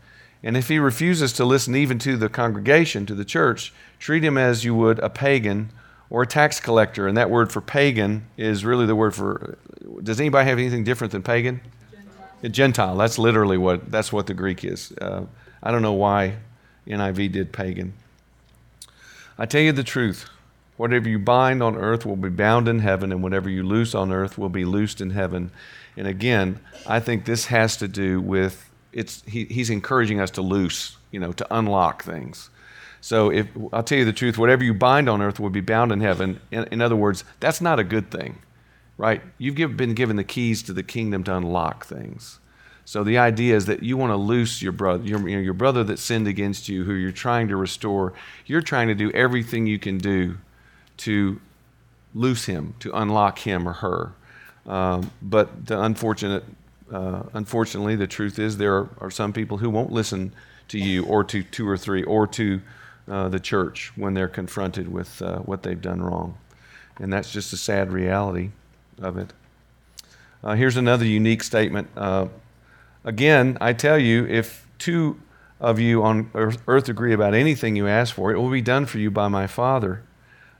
And 0.42 0.56
if 0.56 0.68
he 0.68 0.78
refuses 0.78 1.32
to 1.34 1.44
listen 1.46 1.74
even 1.74 1.98
to 2.00 2.16
the 2.16 2.28
congregation, 2.28 3.06
to 3.06 3.14
the 3.14 3.24
church, 3.24 3.72
treat 3.98 4.22
him 4.22 4.36
as 4.36 4.64
you 4.64 4.74
would 4.74 4.98
a 4.98 5.08
pagan 5.08 5.70
or 6.10 6.22
a 6.22 6.26
tax 6.26 6.60
collector. 6.60 7.08
And 7.08 7.16
that 7.16 7.30
word 7.30 7.50
for 7.50 7.62
pagan 7.62 8.26
is 8.36 8.64
really 8.64 8.86
the 8.86 8.94
word 8.94 9.14
for. 9.14 9.56
Does 10.02 10.20
anybody 10.20 10.48
have 10.48 10.58
anything 10.58 10.84
different 10.84 11.12
than 11.12 11.22
pagan? 11.22 11.60
Gentile. 11.90 12.50
Gentile. 12.50 12.96
That's 12.96 13.18
literally 13.18 13.56
what 13.56 13.90
that's 13.90 14.12
what 14.12 14.26
the 14.26 14.34
Greek 14.34 14.62
is. 14.62 14.92
Uh, 15.00 15.24
I 15.62 15.70
don't 15.70 15.82
know 15.82 15.94
why 15.94 16.36
NIV 16.86 17.32
did 17.32 17.52
pagan. 17.52 17.94
I 19.38 19.46
tell 19.46 19.60
you 19.60 19.72
the 19.72 19.84
truth. 19.84 20.28
Whatever 20.76 21.08
you 21.08 21.18
bind 21.18 21.62
on 21.62 21.76
earth 21.76 22.04
will 22.04 22.16
be 22.16 22.28
bound 22.28 22.68
in 22.68 22.80
heaven, 22.80 23.10
and 23.10 23.22
whatever 23.22 23.48
you 23.48 23.62
loose 23.62 23.94
on 23.94 24.12
earth 24.12 24.36
will 24.36 24.50
be 24.50 24.64
loosed 24.64 25.00
in 25.00 25.10
heaven. 25.10 25.50
And 25.96 26.06
again, 26.06 26.60
I 26.86 27.00
think 27.00 27.24
this 27.24 27.46
has 27.46 27.76
to 27.78 27.88
do 27.88 28.20
with 28.20 28.70
it's 28.92 29.22
he, 29.26 29.44
he's 29.44 29.70
encouraging 29.70 30.20
us 30.20 30.30
to 30.32 30.42
loose, 30.42 30.96
you 31.10 31.20
know, 31.20 31.32
to 31.32 31.46
unlock 31.54 32.02
things. 32.02 32.50
So 33.00 33.30
if 33.30 33.46
I'll 33.72 33.82
tell 33.82 33.98
you 33.98 34.04
the 34.04 34.12
truth, 34.12 34.38
whatever 34.38 34.64
you 34.64 34.74
bind 34.74 35.08
on 35.08 35.22
earth 35.22 35.38
will 35.38 35.50
be 35.50 35.60
bound 35.60 35.92
in 35.92 36.00
heaven. 36.00 36.40
In, 36.50 36.64
in 36.72 36.80
other 36.80 36.96
words, 36.96 37.24
that's 37.40 37.60
not 37.60 37.78
a 37.78 37.84
good 37.84 38.10
thing, 38.10 38.38
right? 38.98 39.22
You've 39.38 39.54
give, 39.54 39.76
been 39.76 39.94
given 39.94 40.16
the 40.16 40.24
keys 40.24 40.62
to 40.64 40.72
the 40.72 40.82
kingdom 40.82 41.22
to 41.24 41.36
unlock 41.36 41.86
things. 41.86 42.40
So 42.86 43.02
the 43.02 43.18
idea 43.18 43.56
is 43.56 43.66
that 43.66 43.82
you 43.82 43.96
want 43.96 44.12
to 44.12 44.16
loose 44.16 44.62
your 44.62 44.70
brother, 44.70 45.02
your, 45.02 45.28
you 45.28 45.36
know, 45.36 45.42
your 45.42 45.54
brother 45.54 45.82
that 45.84 45.98
sinned 45.98 46.28
against 46.28 46.68
you, 46.68 46.84
who 46.84 46.94
you're 46.94 47.10
trying 47.10 47.48
to 47.48 47.56
restore. 47.56 48.12
You're 48.46 48.62
trying 48.62 48.86
to 48.86 48.94
do 48.94 49.10
everything 49.10 49.66
you 49.66 49.80
can 49.80 49.98
do 49.98 50.38
to 50.98 51.40
loose 52.14 52.46
him, 52.46 52.74
to 52.78 52.92
unlock 52.96 53.40
him 53.40 53.68
or 53.68 53.72
her. 53.72 54.12
Um, 54.66 55.10
but 55.20 55.66
the 55.66 55.82
unfortunate, 55.82 56.44
uh, 56.92 57.24
unfortunately, 57.34 57.96
the 57.96 58.06
truth 58.06 58.38
is 58.38 58.56
there 58.56 58.76
are, 58.76 58.88
are, 59.00 59.10
some 59.10 59.32
people 59.32 59.58
who 59.58 59.68
won't 59.68 59.90
listen 59.90 60.32
to 60.68 60.78
you 60.78 61.04
or 61.06 61.24
to 61.24 61.42
two 61.42 61.68
or 61.68 61.76
three 61.76 62.04
or 62.04 62.28
to 62.28 62.62
uh, 63.08 63.28
the 63.28 63.40
church 63.40 63.92
when 63.96 64.14
they're 64.14 64.28
confronted 64.28 64.92
with 64.92 65.20
uh, 65.22 65.38
what 65.40 65.64
they've 65.64 65.82
done 65.82 66.00
wrong. 66.00 66.38
And 67.00 67.12
that's 67.12 67.32
just 67.32 67.52
a 67.52 67.56
sad 67.56 67.92
reality 67.92 68.50
of 69.00 69.18
it. 69.18 69.32
Uh, 70.44 70.54
here's 70.54 70.76
another 70.76 71.04
unique 71.04 71.42
statement. 71.42 71.88
Again, 73.06 73.56
I 73.60 73.72
tell 73.72 73.98
you, 73.98 74.26
if 74.26 74.66
two 74.78 75.20
of 75.60 75.78
you 75.78 76.02
on 76.02 76.30
earth 76.34 76.88
agree 76.88 77.14
about 77.14 77.34
anything 77.34 77.76
you 77.76 77.86
ask 77.86 78.14
for, 78.14 78.32
it 78.32 78.38
will 78.38 78.50
be 78.50 78.60
done 78.60 78.84
for 78.84 78.98
you 78.98 79.10
by 79.10 79.28
my 79.28 79.46
Father. 79.46 80.02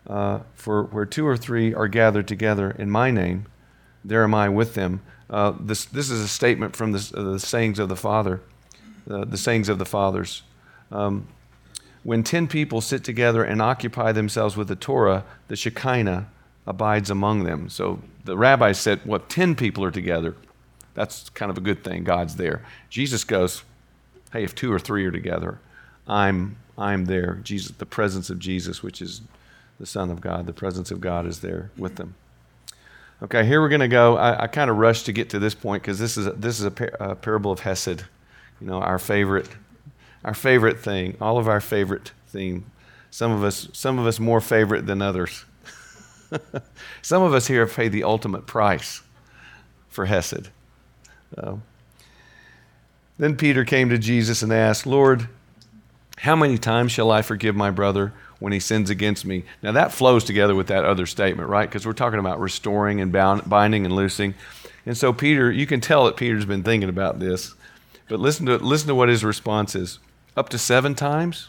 Uh, 0.07 0.39
for 0.55 0.85
where 0.85 1.05
two 1.05 1.27
or 1.27 1.37
three 1.37 1.75
are 1.75 1.89
gathered 1.89 2.29
together 2.29 2.71
in 2.71 2.89
my 2.89 3.11
name, 3.11 3.47
there 4.05 4.23
am 4.23 4.33
I 4.33 4.49
with 4.49 4.75
them. 4.75 5.03
Uh, 5.29 5.55
this, 5.59 5.85
this 5.87 6.09
is 6.09 6.21
a 6.21 6.29
statement 6.29 6.77
from 6.77 6.93
the, 6.93 7.13
uh, 7.17 7.33
the 7.33 7.41
sayings 7.41 7.81
of 7.81 7.89
the 7.89 7.97
Father, 7.97 8.41
uh, 9.11 9.25
the 9.25 9.37
sayings 9.37 9.69
of 9.69 9.79
the 9.79 9.85
fathers. 9.85 10.45
Um, 10.93 11.27
when 12.05 12.23
ten 12.23 12.47
people 12.47 12.81
sit 12.81 13.03
together 13.03 13.43
and 13.43 13.61
occupy 13.61 14.13
themselves 14.13 14.57
with 14.57 14.69
the 14.69 14.77
Torah, 14.77 15.25
the 15.49 15.57
Shekinah 15.57 16.29
abides 16.65 17.11
among 17.11 17.43
them. 17.43 17.69
So 17.69 18.01
the 18.25 18.37
rabbis 18.37 18.79
said, 18.79 19.01
well, 19.05 19.21
10 19.21 19.57
people 19.57 19.83
are 19.85 19.91
together, 19.91 20.37
that's 20.97 21.29
kind 21.29 21.51
of 21.51 21.59
a 21.59 21.61
good 21.61 21.85
thing. 21.85 22.03
God's 22.03 22.37
there. 22.37 22.65
Jesus 22.89 23.23
goes, 23.23 23.63
hey, 24.33 24.43
if 24.43 24.55
two 24.55 24.73
or 24.73 24.79
three 24.79 25.05
are 25.05 25.11
together, 25.11 25.61
I'm, 26.09 26.57
I'm 26.79 27.05
there. 27.05 27.35
Jesus, 27.45 27.77
the 27.77 27.87
presence 27.87 28.31
of 28.31 28.39
Jesus, 28.39 28.83
which 28.83 29.03
is 29.03 29.21
the 29.79 29.87
Son 29.87 30.11
of 30.11 30.23
God, 30.23 30.47
the 30.47 30.55
presence 30.55 30.91
of 30.91 31.03
God 31.03 31.27
is 31.27 31.41
there 31.41 31.71
with 31.77 31.97
them. 31.97 32.15
Okay, 33.23 33.45
here 33.45 33.61
we're 33.61 33.69
going 33.69 33.81
to 33.81 33.89
go. 33.89 34.17
I, 34.17 34.45
I 34.45 34.47
kind 34.47 34.71
of 34.71 34.79
rushed 34.79 35.07
to 35.07 35.13
get 35.13 35.31
to 35.31 35.39
this 35.39 35.55
point 35.55 35.83
because 35.83 35.99
this 35.99 36.17
is 36.17 36.27
a, 36.27 36.33
this 36.33 36.59
is 36.59 36.65
a, 36.65 36.71
par- 36.71 36.97
a, 36.99 37.15
parable 37.15 37.53
of 37.53 37.61
Hesed. 37.61 38.05
You 38.61 38.67
know, 38.67 38.81
our 38.81 38.99
favorite, 38.99 39.49
our 40.25 40.35
favorite 40.35 40.81
thing, 40.81 41.17
all 41.21 41.37
of 41.37 41.47
our 41.47 41.61
favorite 41.61 42.13
theme. 42.29 42.71
Some 43.11 43.33
of 43.33 43.45
us, 43.45 43.69
some 43.73 43.99
of 43.99 44.07
us 44.07 44.19
more 44.19 44.41
favorite 44.41 44.87
than 44.87 45.03
others. 45.03 45.45
some 47.03 47.23
of 47.23 47.35
us 47.35 47.47
here 47.47 47.61
have 47.67 47.75
paid 47.75 47.93
the 47.93 48.05
ultimate 48.05 48.47
price 48.47 49.03
for 49.89 50.07
Hesed. 50.07 50.49
Then 53.19 53.37
Peter 53.37 53.65
came 53.65 53.89
to 53.89 53.99
Jesus 53.99 54.43
and 54.43 54.53
asked, 54.53 54.87
Lord, 54.87 55.29
how 56.19 56.37
many 56.37 56.59
times 56.59 56.93
shall 56.93 57.11
I 57.11 57.23
forgive 57.23 57.57
my 57.57 57.71
brother 57.71 58.13
when 58.39 58.53
he 58.53 58.61
sins 58.61 58.91
against 58.91 59.25
me. 59.25 59.45
Now 59.63 59.73
that 59.73 59.93
flows 59.93 60.25
together 60.25 60.55
with 60.55 60.67
that 60.69 60.85
other 60.85 61.07
statement, 61.07 61.49
right? 61.49 61.69
Because 61.69 61.87
we're 61.87 61.93
talking 61.93 62.19
about 62.19 62.41
restoring 62.41 63.01
and 63.01 63.13
bound, 63.13 63.49
binding 63.49 63.87
and 63.87 63.95
loosing. 63.95 64.35
And 64.85 64.97
so 64.97 65.13
Peter, 65.13 65.51
you 65.51 65.67
can 65.67 65.81
tell 65.81 66.05
that 66.05 66.17
Peter's 66.17 66.45
been 66.45 66.63
thinking 66.63 66.89
about 66.89 67.19
this. 67.19 67.55
But 68.09 68.21
listen 68.21 68.47
to 68.47 68.59
listen 68.59 68.89
to 68.89 68.95
what 68.95 69.09
his 69.09 69.25
response 69.25 69.75
is. 69.75 69.99
Up 70.37 70.49
to 70.51 70.59
7 70.59 70.95
times? 70.95 71.49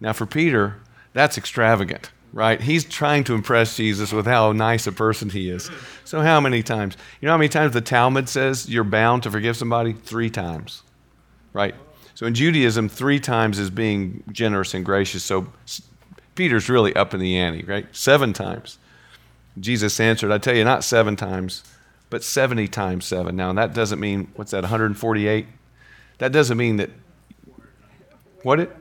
Now 0.00 0.12
for 0.12 0.26
Peter, 0.26 0.78
that's 1.12 1.38
extravagant, 1.38 2.10
right? 2.36 2.60
He's 2.60 2.84
trying 2.84 3.24
to 3.24 3.34
impress 3.34 3.78
Jesus 3.78 4.12
with 4.12 4.26
how 4.26 4.52
nice 4.52 4.86
a 4.86 4.92
person 4.92 5.30
he 5.30 5.48
is. 5.48 5.70
So 6.04 6.20
how 6.20 6.38
many 6.38 6.62
times? 6.62 6.94
You 7.20 7.26
know 7.26 7.32
how 7.32 7.38
many 7.38 7.48
times 7.48 7.72
the 7.72 7.80
Talmud 7.80 8.28
says 8.28 8.68
you're 8.68 8.84
bound 8.84 9.22
to 9.22 9.30
forgive 9.30 9.56
somebody? 9.56 9.94
3 9.94 10.28
times. 10.28 10.82
Right? 11.54 11.74
So 12.14 12.26
in 12.26 12.34
Judaism, 12.34 12.90
three 12.90 13.20
times 13.20 13.58
is 13.58 13.70
being 13.70 14.22
generous 14.30 14.74
and 14.74 14.84
gracious. 14.84 15.24
So 15.24 15.48
Peter's 16.34 16.68
really 16.68 16.94
up 16.94 17.14
in 17.14 17.20
the 17.20 17.38
ante, 17.38 17.64
right? 17.64 17.86
Seven 17.96 18.34
times. 18.34 18.78
Jesus 19.58 19.98
answered, 19.98 20.30
I 20.30 20.36
tell 20.36 20.54
you, 20.54 20.64
not 20.64 20.84
seven 20.84 21.16
times, 21.16 21.64
but 22.10 22.22
70 22.22 22.68
times 22.68 23.06
seven. 23.06 23.34
Now, 23.34 23.52
that 23.54 23.72
doesn't 23.72 23.98
mean, 23.98 24.30
what's 24.36 24.50
that, 24.50 24.62
148? 24.62 25.46
That 26.18 26.32
doesn't 26.32 26.56
mean 26.58 26.76
that, 26.76 26.90
what 28.42 28.60
it? 28.60 28.74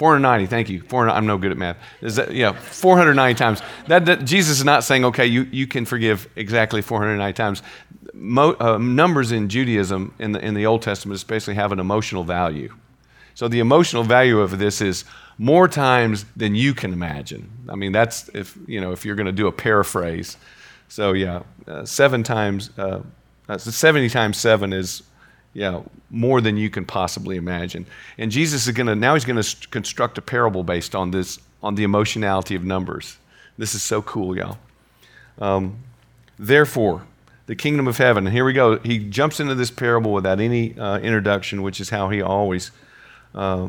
490, 0.00 0.46
thank 0.46 0.70
you. 0.70 0.80
400, 0.80 1.12
I'm 1.12 1.26
no 1.26 1.36
good 1.36 1.52
at 1.52 1.58
math. 1.58 1.76
Is 2.00 2.16
that, 2.16 2.32
yeah, 2.32 2.52
490 2.52 3.36
times. 3.36 3.60
That, 3.86 4.06
that, 4.06 4.24
Jesus 4.24 4.56
is 4.60 4.64
not 4.64 4.82
saying, 4.82 5.04
okay, 5.04 5.26
you, 5.26 5.42
you 5.52 5.66
can 5.66 5.84
forgive 5.84 6.26
exactly 6.36 6.80
490 6.80 7.36
times. 7.36 7.62
Mo, 8.14 8.56
uh, 8.58 8.78
numbers 8.78 9.30
in 9.30 9.50
Judaism 9.50 10.14
in 10.18 10.32
the, 10.32 10.42
in 10.42 10.54
the 10.54 10.64
Old 10.64 10.80
Testament 10.80 11.16
especially 11.16 11.52
have 11.56 11.70
an 11.70 11.78
emotional 11.78 12.24
value. 12.24 12.74
So 13.34 13.46
the 13.46 13.58
emotional 13.58 14.02
value 14.02 14.40
of 14.40 14.58
this 14.58 14.80
is 14.80 15.04
more 15.36 15.68
times 15.68 16.24
than 16.34 16.54
you 16.54 16.72
can 16.72 16.94
imagine. 16.94 17.50
I 17.68 17.74
mean, 17.74 17.92
that's 17.92 18.30
if 18.30 18.56
you 18.66 18.80
know 18.80 18.92
if 18.92 19.04
you're 19.04 19.16
going 19.16 19.26
to 19.26 19.32
do 19.32 19.48
a 19.48 19.52
paraphrase. 19.52 20.38
So 20.88 21.12
yeah, 21.12 21.42
uh, 21.68 21.84
seven 21.84 22.22
times, 22.22 22.70
uh, 22.78 23.02
uh, 23.50 23.58
seventy 23.58 24.08
times 24.08 24.38
seven 24.38 24.72
is 24.72 25.02
yeah 25.52 25.82
more 26.10 26.40
than 26.40 26.56
you 26.56 26.70
can 26.70 26.84
possibly 26.84 27.36
imagine. 27.36 27.86
And 28.18 28.30
Jesus 28.30 28.66
is 28.66 28.72
going 28.72 28.86
to 28.86 28.94
now 28.94 29.14
he's 29.14 29.24
going 29.24 29.40
to 29.40 29.68
construct 29.68 30.18
a 30.18 30.22
parable 30.22 30.64
based 30.64 30.94
on 30.94 31.10
this 31.10 31.38
on 31.62 31.74
the 31.74 31.84
emotionality 31.84 32.54
of 32.54 32.64
numbers. 32.64 33.18
This 33.58 33.74
is 33.74 33.82
so 33.82 34.02
cool, 34.02 34.36
y'all. 34.36 34.58
Um, 35.38 35.76
therefore, 36.38 37.02
the 37.46 37.56
kingdom 37.56 37.88
of 37.88 37.98
heaven. 37.98 38.26
And 38.26 38.34
here 38.34 38.44
we 38.44 38.52
go. 38.52 38.78
He 38.78 38.98
jumps 38.98 39.40
into 39.40 39.54
this 39.54 39.70
parable 39.70 40.12
without 40.12 40.40
any 40.40 40.78
uh, 40.78 40.98
introduction, 40.98 41.62
which 41.62 41.80
is 41.80 41.90
how 41.90 42.08
he 42.08 42.22
always 42.22 42.70
uh, 43.34 43.68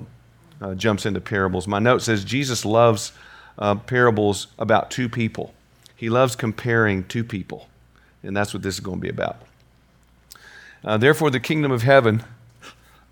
uh, 0.62 0.76
jumps 0.76 1.06
into 1.06 1.20
parables. 1.20 1.68
My 1.68 1.80
note 1.80 2.02
says 2.02 2.24
Jesus 2.24 2.64
loves 2.64 3.12
uh, 3.58 3.76
parables 3.76 4.48
about 4.60 4.92
two 4.92 5.10
people. 5.10 5.54
He 5.96 6.10
loves 6.10 6.36
comparing 6.36 7.04
two 7.06 7.24
people, 7.24 7.68
and 8.24 8.38
that's 8.38 8.54
what 8.54 8.64
this 8.64 8.76
is 8.76 8.80
going 8.80 8.98
to 8.98 9.02
be 9.02 9.10
about. 9.10 9.42
Uh, 10.84 10.98
Therefore, 10.98 11.30
the 11.30 11.40
kingdom 11.40 11.72
of 11.72 11.84
heaven 11.84 12.24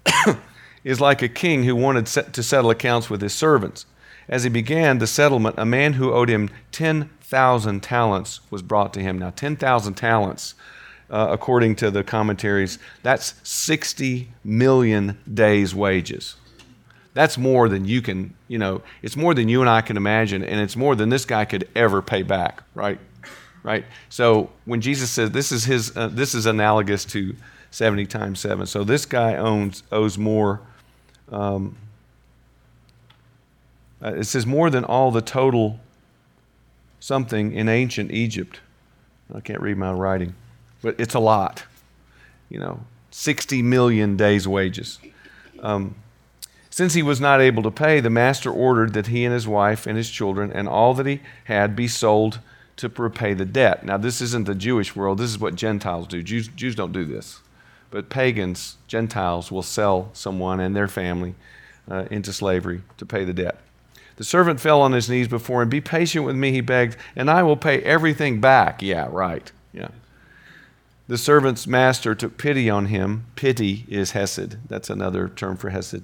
is 0.84 1.00
like 1.00 1.22
a 1.22 1.30
king 1.30 1.64
who 1.64 1.76
wanted 1.76 2.06
to 2.06 2.44
settle 2.44 2.70
accounts 2.70 3.10
with 3.10 3.22
his 3.22 3.34
servants. 3.34 3.86
As 4.28 4.44
he 4.44 4.50
began 4.50 5.00
the 5.00 5.08
settlement, 5.08 5.56
a 5.58 5.66
man 5.66 5.94
who 5.94 6.14
owed 6.14 6.30
him 6.30 6.50
10,000 6.72 7.82
talents 7.82 8.42
was 8.52 8.62
brought 8.62 8.94
to 8.94 9.02
him. 9.02 9.18
Now, 9.18 9.32
10,000 9.32 9.96
talents, 9.96 10.54
uh, 11.10 11.28
according 11.32 11.76
to 11.78 11.90
the 11.90 12.04
commentaries, 12.04 12.78
that's 13.02 13.34
60 13.44 14.30
million 14.44 15.18
days' 15.32 15.74
wages. 15.74 16.36
That's 17.16 17.40
more 17.40 17.68
than 17.70 17.86
you 17.86 18.04
can, 18.04 18.36
you 18.48 18.60
know, 18.60 18.84
it's 19.02 19.16
more 19.16 19.34
than 19.34 19.50
you 19.50 19.62
and 19.62 19.70
I 19.70 19.82
can 19.82 19.98
imagine, 19.98 20.44
and 20.44 20.62
it's 20.62 20.76
more 20.76 20.96
than 20.96 21.10
this 21.10 21.26
guy 21.26 21.46
could 21.46 21.68
ever 21.76 22.02
pay 22.02 22.22
back, 22.22 22.62
right? 22.76 23.00
Right? 23.64 23.84
So 24.10 24.52
when 24.66 24.80
Jesus 24.80 25.10
says 25.10 25.32
this 25.32 25.52
is 25.52 25.66
his, 25.66 25.96
uh, 25.98 26.08
this 26.08 26.36
is 26.36 26.46
analogous 26.46 27.04
to 27.06 27.36
70 27.72 28.06
times 28.06 28.40
7. 28.40 28.66
So 28.66 28.84
this 28.84 29.06
guy 29.06 29.36
owns, 29.36 29.84
owes 29.92 30.18
more. 30.18 30.62
Um, 31.32 31.78
uh, 34.04 34.14
it 34.16 34.26
says 34.26 34.46
more 34.46 34.70
than 34.70 34.84
all 34.84 35.12
the 35.12 35.22
total 35.22 35.80
something 37.00 37.54
in 37.54 37.70
ancient 37.70 38.12
Egypt. 38.12 38.60
I 39.34 39.42
can't 39.42 39.62
read 39.62 39.78
my 39.78 39.92
writing, 39.92 40.36
but 40.82 41.00
it's 41.00 41.14
a 41.14 41.20
lot. 41.20 41.64
You 42.50 42.60
know, 42.60 42.80
60 43.12 43.62
million 43.62 44.18
days' 44.18 44.48
wages. 44.48 45.00
Um, 45.62 45.96
since 46.70 46.94
he 46.94 47.04
was 47.04 47.20
not 47.20 47.42
able 47.42 47.64
to 47.64 47.72
pay, 47.72 48.00
the 48.00 48.10
master 48.10 48.52
ordered 48.52 48.94
that 48.94 49.08
he 49.08 49.26
and 49.26 49.34
his 49.34 49.48
wife 49.48 49.86
and 49.86 49.98
his 49.98 50.10
children 50.10 50.52
and 50.52 50.68
all 50.68 50.94
that 50.94 51.06
he 51.06 51.22
had 51.46 51.76
be 51.76 51.88
sold 51.88 52.40
to 52.78 52.90
repay 52.90 53.34
the 53.34 53.46
debt. 53.46 53.86
Now, 53.86 53.98
this 53.98 54.22
isn't 54.22 54.46
the 54.46 54.56
Jewish 54.56 54.96
world. 54.96 55.18
This 55.18 55.30
is 55.30 55.40
what 55.40 55.56
Gentiles 55.56 56.08
do. 56.08 56.24
Jews, 56.24 56.48
Jews 56.48 56.76
don't 56.76 56.94
do 56.94 57.04
this. 57.04 57.42
But 57.92 58.10
pagans, 58.10 58.78
Gentiles, 58.88 59.52
will 59.52 59.64
sell 59.64 60.10
someone 60.14 60.60
and 60.60 60.76
their 60.76 60.88
family 60.88 61.36
uh, 61.90 62.06
into 62.12 62.32
slavery 62.32 62.84
to 62.98 63.06
pay 63.06 63.24
the 63.24 63.34
debt. 63.34 63.58
The 64.18 64.24
servant 64.24 64.60
fell 64.60 64.82
on 64.82 64.92
his 64.92 65.10
knees 65.10 65.28
before 65.28 65.62
him. 65.62 65.70
Be 65.70 65.82
patient 65.82 66.26
with 66.26 66.36
me, 66.36 66.52
he 66.52 66.62
begged, 66.62 66.98
and 67.16 67.30
I 67.30 67.42
will 67.42 67.56
pay 67.56 67.82
everything 67.84 68.42
back. 68.42 68.82
Yeah, 68.82 69.08
right. 69.10 69.52
Yeah. 69.72 69.90
The 71.08 71.18
servant's 71.18 71.66
master 71.66 72.14
took 72.14 72.38
pity 72.38 72.70
on 72.70 72.88
him. 72.88 73.26
Pity 73.36 73.86
is 73.88 74.12
hesed. 74.12 74.58
That's 74.68 74.90
another 74.90 75.30
term 75.30 75.58
for 75.58 75.70
hesed. 75.70 76.04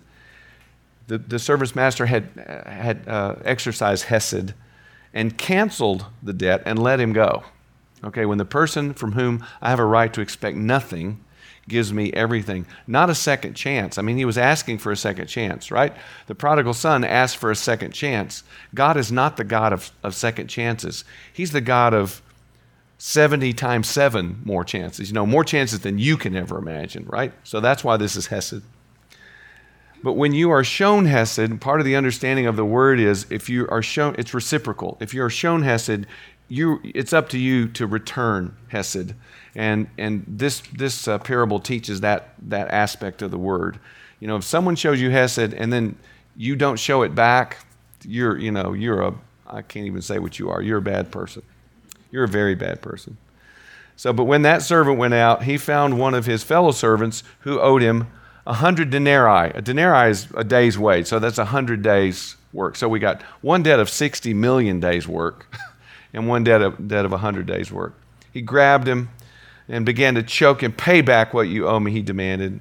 The, 1.08 1.20
the 1.20 1.38
servant's 1.38 1.75
master 1.75 2.08
had, 2.08 2.30
had 2.65 3.08
uh, 3.08 3.36
exercised 3.44 4.06
hesed 4.06 4.54
and 5.13 5.38
canceled 5.38 6.06
the 6.24 6.34
debt 6.34 6.63
and 6.65 6.82
let 6.82 7.00
him 7.00 7.13
go. 7.13 7.44
Okay, 8.04 8.25
when 8.25 8.38
the 8.38 8.46
person 8.46 8.94
from 8.94 9.12
whom 9.12 9.46
I 9.62 9.70
have 9.70 9.80
a 9.80 9.86
right 9.86 10.12
to 10.13 10.22
expect 10.22 10.58
nothing 10.58 11.20
gives 11.67 11.91
me 11.91 12.12
everything. 12.13 12.65
Not 12.86 13.10
a 13.10 13.15
second 13.15 13.55
chance. 13.55 13.98
I 13.98 14.01
mean, 14.01 14.17
he 14.17 14.25
was 14.25 14.38
asking 14.38 14.77
for 14.77 14.91
a 14.91 14.98
second 14.98 15.27
chance, 15.27 15.72
right? 15.72 15.93
The 16.27 16.36
prodigal 16.36 16.74
son 16.74 17.03
asked 17.03 17.38
for 17.38 17.50
a 17.50 17.55
second 17.55 17.91
chance. 17.91 18.43
God 18.74 18.98
is 18.98 19.12
not 19.12 19.38
the 19.38 19.43
God 19.43 19.74
of, 19.74 19.91
of 20.03 20.13
second 20.13 20.48
chances, 20.48 21.03
He's 21.34 21.51
the 21.51 21.62
God 21.62 21.93
of 21.93 22.22
70 22.98 23.53
times 23.53 23.89
seven 23.89 24.41
more 24.45 24.63
chances. 24.63 25.10
You 25.10 25.15
know, 25.15 25.25
more 25.25 25.43
chances 25.43 25.81
than 25.81 26.00
you 26.00 26.17
can 26.17 26.36
ever 26.36 26.57
imagine, 26.57 27.05
right? 27.05 27.34
So 27.43 27.60
that's 27.60 27.84
why 27.84 27.98
this 27.98 28.15
is 28.15 28.27
Hesed. 28.27 28.63
But 30.01 30.13
when 30.13 30.34
you 30.34 30.51
are 30.51 30.63
shown 30.63 31.05
Hesed, 31.05 31.60
part 31.62 31.79
of 31.79 31.86
the 31.86 31.95
understanding 31.95 32.45
of 32.45 32.55
the 32.55 32.65
word 32.65 33.00
is 33.00 33.25
if 33.29 33.50
you 33.50 33.67
are 33.69 33.81
shown, 33.81 34.15
it's 34.17 34.34
reciprocal. 34.34 34.98
If 35.01 35.13
you 35.13 35.24
are 35.24 35.29
shown 35.29 35.63
Hesed, 35.63 36.05
you, 36.48 36.79
it's 36.84 37.12
up 37.12 37.27
to 37.29 37.39
you 37.39 37.67
to 37.69 37.88
return 37.88 38.55
Hesed. 38.69 39.13
And, 39.55 39.88
and 39.97 40.25
this, 40.27 40.62
this 40.74 41.07
uh, 41.07 41.17
parable 41.19 41.59
teaches 41.59 42.01
that, 42.01 42.33
that 42.50 42.69
aspect 42.71 43.21
of 43.21 43.31
the 43.31 43.38
word. 43.38 43.79
You 44.19 44.27
know, 44.27 44.35
if 44.35 44.43
someone 44.43 44.75
shows 44.75 45.00
you 45.00 45.09
Hesed 45.09 45.53
and 45.53 45.71
then 45.71 45.97
you 46.35 46.55
don't 46.55 46.77
show 46.77 47.03
it 47.03 47.15
back, 47.15 47.65
you're, 48.03 48.38
you 48.38 48.51
know, 48.51 48.74
you're 48.74 49.01
a, 49.01 49.13
I 49.47 49.62
can't 49.62 49.85
even 49.85 50.01
say 50.01 50.19
what 50.19 50.39
you 50.39 50.50
are, 50.50 50.62
you're 50.62 50.79
a 50.79 50.81
bad 50.81 51.12
person. 51.12 51.41
You're 52.12 52.25
a 52.25 52.29
very 52.29 52.55
bad 52.55 52.81
person. 52.81 53.17
So, 53.97 54.12
but 54.12 54.25
when 54.25 54.41
that 54.41 54.62
servant 54.62 54.97
went 54.97 55.13
out, 55.13 55.43
he 55.43 55.57
found 55.57 56.00
one 56.00 56.13
of 56.13 56.25
his 56.25 56.43
fellow 56.43 56.71
servants 56.71 57.24
who 57.41 57.59
owed 57.59 57.81
him 57.81 58.07
a 58.45 58.53
hundred 58.53 58.89
denarii. 58.89 59.51
A 59.55 59.62
denarii 59.62 60.12
is 60.12 60.27
a 60.35 60.43
day's 60.43 60.77
wage, 60.77 61.07
so 61.07 61.19
that's 61.19 61.38
a 61.38 61.45
hundred 61.45 61.81
days' 61.81 62.35
work. 62.53 62.75
So 62.75 62.88
we 62.89 63.00
got 63.00 63.21
one 63.41 63.63
debt 63.63 63.79
of 63.79 63.89
60 63.89 64.33
million 64.33 64.79
days' 64.79 65.07
work 65.07 65.53
and 66.13 66.27
one 66.27 66.43
debt 66.43 66.62
of, 66.62 66.88
debt 66.88 67.05
of 67.05 67.12
100 67.12 67.45
days' 67.45 67.71
work. 67.71 67.95
He 68.31 68.41
grabbed 68.41 68.88
him 68.88 69.09
and 69.67 69.86
began 69.86 70.15
to 70.15 70.24
choke 70.24 70.62
him. 70.62 70.72
Pay 70.72 71.01
back 71.01 71.34
what 71.34 71.48
you 71.48 71.67
owe 71.67 71.79
me, 71.79 71.91
he 71.91 72.01
demanded. 72.01 72.60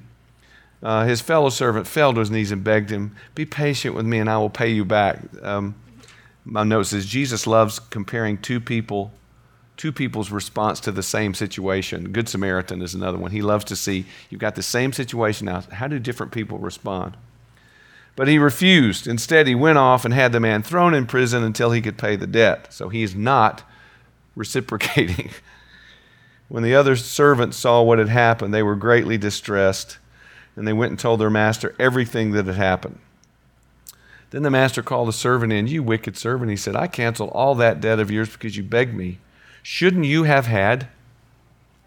Uh, 0.81 1.05
his 1.05 1.21
fellow 1.21 1.49
servant 1.49 1.87
fell 1.87 2.13
to 2.13 2.19
his 2.19 2.31
knees 2.31 2.51
and 2.51 2.63
begged 2.63 2.89
him, 2.89 3.15
Be 3.33 3.45
patient 3.45 3.95
with 3.95 4.05
me 4.05 4.19
and 4.19 4.29
I 4.29 4.37
will 4.37 4.49
pay 4.49 4.69
you 4.69 4.85
back. 4.85 5.19
Um, 5.41 5.75
my 6.43 6.63
note 6.63 6.83
says 6.83 7.05
Jesus 7.07 7.47
loves 7.47 7.79
comparing 7.79 8.37
two 8.37 8.59
people, 8.59 9.11
two 9.77 9.91
people's 9.91 10.29
response 10.29 10.79
to 10.81 10.91
the 10.91 11.01
same 11.01 11.33
situation. 11.33 12.11
Good 12.11 12.29
Samaritan 12.29 12.81
is 12.81 12.93
another 12.93 13.17
one. 13.17 13.31
He 13.31 13.41
loves 13.41 13.65
to 13.65 13.75
see 13.75 14.05
you've 14.29 14.41
got 14.41 14.55
the 14.55 14.61
same 14.61 14.93
situation 14.93 15.45
now. 15.45 15.61
How 15.61 15.87
do 15.87 15.97
different 15.97 16.31
people 16.31 16.59
respond? 16.59 17.17
But 18.15 18.27
he 18.27 18.37
refused. 18.37 19.07
Instead, 19.07 19.47
he 19.47 19.55
went 19.55 19.77
off 19.77 20.05
and 20.05 20.13
had 20.13 20.31
the 20.31 20.39
man 20.39 20.63
thrown 20.63 20.93
in 20.93 21.05
prison 21.05 21.43
until 21.43 21.71
he 21.71 21.81
could 21.81 21.97
pay 21.97 22.15
the 22.15 22.27
debt. 22.27 22.71
So 22.71 22.89
he 22.89 23.03
is 23.03 23.15
not 23.15 23.63
reciprocating. 24.35 25.31
When 26.47 26.63
the 26.63 26.75
other 26.75 26.95
servants 26.95 27.57
saw 27.57 27.81
what 27.81 27.99
had 27.99 28.09
happened, 28.09 28.53
they 28.53 28.63
were 28.63 28.75
greatly 28.75 29.17
distressed, 29.17 29.97
and 30.55 30.67
they 30.67 30.73
went 30.73 30.91
and 30.91 30.99
told 30.99 31.19
their 31.19 31.29
master 31.29 31.75
everything 31.79 32.31
that 32.31 32.45
had 32.45 32.55
happened. 32.55 32.99
Then 34.29 34.43
the 34.43 34.51
master 34.51 34.83
called 34.83 35.07
the 35.07 35.13
servant 35.13 35.53
in. 35.53 35.67
You 35.67 35.81
wicked 35.81 36.17
servant, 36.17 36.51
he 36.51 36.57
said, 36.57 36.75
I 36.75 36.87
canceled 36.87 37.31
all 37.33 37.55
that 37.55 37.81
debt 37.81 37.99
of 37.99 38.11
yours 38.11 38.29
because 38.29 38.57
you 38.57 38.63
begged 38.63 38.93
me. 38.93 39.19
Shouldn't 39.63 40.05
you 40.05 40.23
have 40.23 40.45
had 40.45 40.87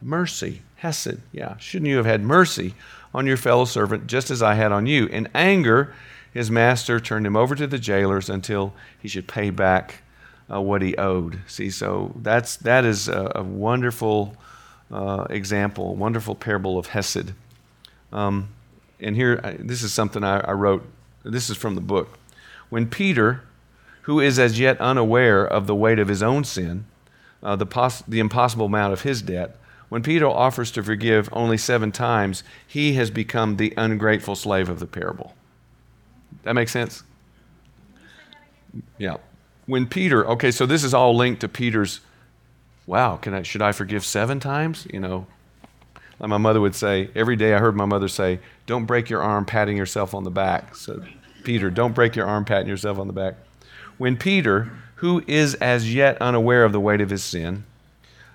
mercy? 0.01 0.62
Hesed, 0.77 1.18
yeah. 1.33 1.57
Shouldn't 1.59 1.88
you 1.88 1.97
have 1.97 2.07
had 2.07 2.23
mercy 2.23 2.75
on 3.12 3.27
your 3.27 3.37
fellow 3.37 3.64
servant 3.64 4.07
just 4.07 4.31
as 4.31 4.42
I 4.42 4.55
had 4.55 4.73
on 4.73 4.87
you? 4.87 5.07
In 5.07 5.29
anger, 5.35 5.94
his 6.33 6.51
master 6.51 7.01
turned 7.01 7.27
him 7.27 7.37
over 7.37 7.55
to 7.55 7.66
the 7.66 7.79
jailers 7.79 8.31
until 8.31 8.73
he 8.99 9.09
should 9.09 9.29
pay 9.29 9.51
back 9.51 10.03
uh, 10.51 10.61
what 10.61 10.83
he 10.83 10.97
owed. 10.97 11.40
See, 11.47 11.71
so 11.71 12.12
that's, 12.16 12.57
that 12.57 12.85
is 12.85 13.09
a, 13.09 13.33
a 13.35 13.42
wonderful 13.42 14.37
uh, 14.90 15.27
example, 15.31 15.94
wonderful 15.96 16.35
parable 16.35 16.79
of 16.79 16.88
Hesed. 16.88 17.33
Um, 18.12 18.48
and 19.01 19.14
here, 19.14 19.37
this 19.59 19.83
is 19.83 19.92
something 19.92 20.24
I, 20.24 20.40
I 20.40 20.53
wrote. 20.53 20.87
This 21.24 21.51
is 21.51 21.57
from 21.57 21.74
the 21.74 21.81
book. 21.81 22.18
When 22.68 22.87
Peter, 22.87 23.42
who 24.03 24.20
is 24.20 24.38
as 24.38 24.59
yet 24.59 24.81
unaware 24.81 25.46
of 25.46 25.66
the 25.66 25.74
weight 25.74 25.98
of 25.98 26.09
his 26.09 26.22
own 26.22 26.44
sin, 26.44 26.87
uh, 27.42 27.57
the, 27.57 28.03
the 28.09 28.18
impossible 28.18 28.66
amount 28.66 28.92
of 28.92 29.03
his 29.03 29.22
debt, 29.22 29.57
when 29.88 30.03
Peter 30.03 30.27
offers 30.27 30.70
to 30.72 30.83
forgive 30.83 31.29
only 31.33 31.57
seven 31.57 31.92
times, 31.92 32.42
he 32.66 32.94
has 32.94 33.11
become 33.11 33.57
the 33.57 33.72
ungrateful 33.77 34.35
slave 34.35 34.68
of 34.68 34.81
the 34.81 34.87
parable. 34.87 35.35
That 36.42 36.55
makes 36.55 36.72
sense? 36.72 37.05
Yeah. 38.98 39.16
When 39.66 39.87
Peter, 39.87 40.27
okay, 40.29 40.51
so 40.51 40.66
this 40.66 40.85
is 40.85 40.92
all 40.92 41.16
linked 41.16 41.40
to 41.40 41.48
Peter's, 41.48 42.01
wow, 42.88 43.16
can 43.16 43.35
I, 43.35 43.42
should 43.42 43.61
I 43.61 43.72
forgive 43.72 44.05
seven 44.05 44.40
times? 44.40 44.87
You 44.92 44.98
know, 44.98 45.27
like 46.18 46.31
my 46.31 46.38
mother 46.38 46.61
would 46.61 46.74
say, 46.74 47.11
every 47.14 47.37
day 47.37 47.55
I 47.55 47.59
heard 47.59 47.77
my 47.77 47.85
mother 47.85 48.09
say, 48.09 48.40
don't 48.66 48.87
break 48.87 49.11
your 49.11 49.22
arm 49.22 49.44
patting 49.44 49.77
yourself 49.77 50.14
on 50.14 50.24
the 50.24 50.31
back. 50.31 50.74
So, 50.74 51.05
Peter, 51.44 51.70
don't 51.70 51.94
break 51.94 52.16
your 52.16 52.27
arm 52.27 52.46
patting 52.46 52.66
yourself 52.66 52.98
on 52.98 53.07
the 53.07 53.12
back. 53.12 53.35
When 53.98 54.16
Peter, 54.16 54.72
who 54.96 55.22
is 55.27 55.55
as 55.57 55.94
yet 55.94 56.16
unaware 56.20 56.64
of 56.64 56.72
the 56.72 56.81
weight 56.81 57.03
of 57.03 57.11
his 57.11 57.22
sin, 57.22 57.64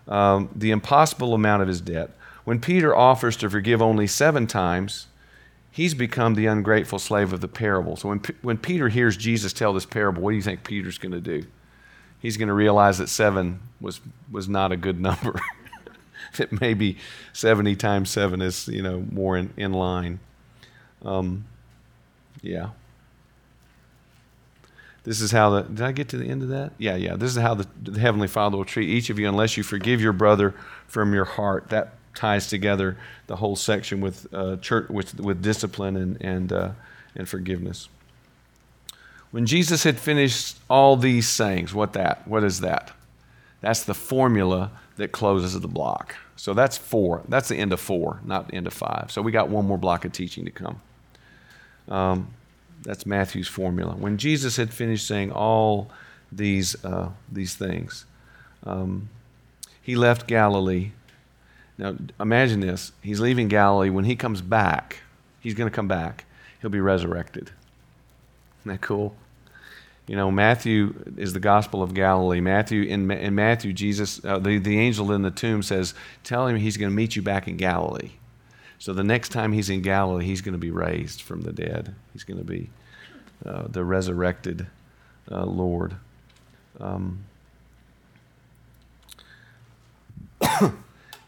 um, 0.08 0.50
the 0.56 0.70
impossible 0.70 1.34
amount 1.34 1.64
of 1.64 1.68
his 1.68 1.82
debt, 1.82 2.12
when 2.44 2.60
Peter 2.60 2.96
offers 2.96 3.36
to 3.38 3.50
forgive 3.50 3.82
only 3.82 4.06
seven 4.06 4.46
times, 4.46 5.08
he's 5.72 5.96
become 5.96 6.36
the 6.36 6.46
ungrateful 6.46 7.00
slave 7.00 7.34
of 7.34 7.42
the 7.42 7.48
parable. 7.48 7.96
So 7.96 8.10
when, 8.10 8.22
when 8.44 8.58
Peter 8.60 8.90
hears 8.90 9.18
Jesus 9.18 9.52
tell 9.52 9.74
this 9.74 9.86
parable, 9.86 10.22
what 10.22 10.30
do 10.30 10.36
you 10.36 10.44
think 10.44 10.64
Peter's 10.64 11.00
going 11.00 11.14
to 11.14 11.22
do? 11.22 11.48
He's 12.24 12.38
going 12.38 12.48
to 12.48 12.54
realize 12.54 13.00
that 13.00 13.10
seven 13.10 13.60
was, 13.82 14.00
was 14.32 14.48
not 14.48 14.72
a 14.72 14.78
good 14.78 14.98
number. 15.00 15.40
that 16.38 16.62
maybe 16.62 16.98
70 17.34 17.76
times 17.76 18.10
seven 18.10 18.42
is, 18.42 18.70
you 18.70 18.82
know, 18.82 19.06
more 19.12 19.38
in, 19.38 19.54
in 19.58 19.74
line. 19.74 20.22
Um, 21.04 21.44
yeah. 22.42 22.70
This 25.04 25.20
is 25.20 25.32
how 25.32 25.50
the, 25.50 25.62
did 25.64 25.82
I 25.82 25.92
get 25.92 26.08
to 26.10 26.18
the 26.18 26.28
end 26.28 26.44
of 26.44 26.48
that? 26.48 26.72
Yeah, 26.78 26.96
yeah. 26.96 27.18
This 27.18 27.36
is 27.36 27.42
how 27.42 27.56
the, 27.56 27.68
the 27.84 28.00
Heavenly 28.00 28.30
Father 28.30 28.56
will 28.56 28.64
treat 28.64 28.90
each 28.90 29.10
of 29.10 29.20
you 29.20 29.28
unless 29.28 29.58
you 29.58 29.64
forgive 29.64 30.00
your 30.00 30.14
brother 30.14 30.56
from 30.88 31.14
your 31.14 31.26
heart. 31.26 31.68
That 31.72 31.96
ties 32.16 32.48
together 32.48 32.98
the 33.28 33.36
whole 33.36 33.58
section 33.58 34.00
with 34.00 34.34
uh, 34.34 34.56
church 34.58 34.90
with, 34.90 35.20
with 35.20 35.42
discipline 35.42 35.98
and 35.98 36.22
and 36.22 36.54
uh, 36.54 36.72
and 37.18 37.28
forgiveness. 37.28 37.90
When 39.34 39.48
Jesus 39.48 39.84
had 39.84 40.00
finished 40.00 40.58
all 40.70 40.96
these 40.96 41.28
sayings, 41.28 41.74
what 41.74 41.94
that? 41.94 42.28
What 42.28 42.44
is 42.44 42.60
that? 42.60 42.92
That's 43.62 43.84
the 43.84 43.94
formula 43.94 44.72
that 44.98 45.12
closes 45.12 45.60
the 45.60 45.68
block. 45.68 46.16
So 46.36 46.54
that's 46.54 46.78
four. 46.78 47.24
That's 47.28 47.48
the 47.50 47.58
end 47.58 47.74
of 47.74 47.80
four, 47.80 48.20
not 48.24 48.48
the 48.48 48.54
end 48.54 48.68
of 48.68 48.74
five. 48.74 49.08
So 49.10 49.22
we 49.22 49.32
got 49.32 49.50
one 49.50 49.66
more 49.66 49.78
block 49.78 50.06
of 50.06 50.12
teaching 50.12 50.46
to 50.46 50.52
come. 50.52 50.82
Um, 51.90 52.28
that's 52.84 53.06
Matthew's 53.06 53.48
formula. 53.48 53.96
When 53.96 54.18
Jesus 54.18 54.56
had 54.58 54.72
finished 54.72 55.08
saying 55.08 55.32
all 55.32 55.90
these 56.32 56.84
uh, 56.86 57.10
these 57.32 57.56
things, 57.56 58.06
um, 58.66 59.10
he 59.82 59.96
left 59.96 60.28
Galilee 60.28 60.92
now, 61.78 61.96
imagine 62.20 62.60
this. 62.60 62.92
He's 63.02 63.20
leaving 63.20 63.48
Galilee. 63.48 63.90
When 63.90 64.06
he 64.06 64.16
comes 64.16 64.42
back, 64.42 65.02
he's 65.40 65.54
going 65.54 65.70
to 65.70 65.76
come 65.76 65.88
back. 65.88 66.26
He'll 66.62 66.70
be 66.70 66.80
resurrected. 66.80 67.52
Isn't 68.62 68.72
that 68.72 68.82
cool? 68.82 69.16
You 70.08 70.18
know, 70.18 70.30
Matthew 70.32 70.96
is 71.16 71.34
the 71.34 71.40
Gospel 71.40 71.82
of 71.82 71.94
Galilee. 71.94 72.42
Matthew, 72.42 72.84
in, 72.84 73.10
in 73.10 73.36
Matthew, 73.36 73.72
Jesus, 73.72 74.24
uh, 74.26 74.38
the, 74.38 74.58
the 74.58 74.78
angel 74.78 75.12
in 75.14 75.22
the 75.22 75.32
tomb 75.32 75.64
says, 75.64 75.94
Tell 76.24 76.48
him 76.48 76.58
he's 76.58 76.76
going 76.76 76.92
to 76.92 76.96
meet 76.96 77.16
you 77.16 77.22
back 77.22 77.48
in 77.48 77.56
Galilee. 77.56 78.12
So 78.80 78.94
the 78.94 79.04
next 79.04 79.30
time 79.30 79.54
he's 79.54 79.70
in 79.70 79.82
Galilee, 79.82 80.26
he's 80.26 80.42
going 80.42 80.54
to 80.54 80.60
be 80.60 80.72
raised 80.72 81.22
from 81.22 81.42
the 81.42 81.54
dead. 81.54 81.96
He's 82.12 82.26
going 82.26 82.40
to 82.40 82.44
be 82.44 82.70
uh, 83.46 83.68
the 83.70 83.86
resurrected 83.86 84.68
uh, 85.32 85.46
Lord. 85.46 85.96
Um, 86.80 87.24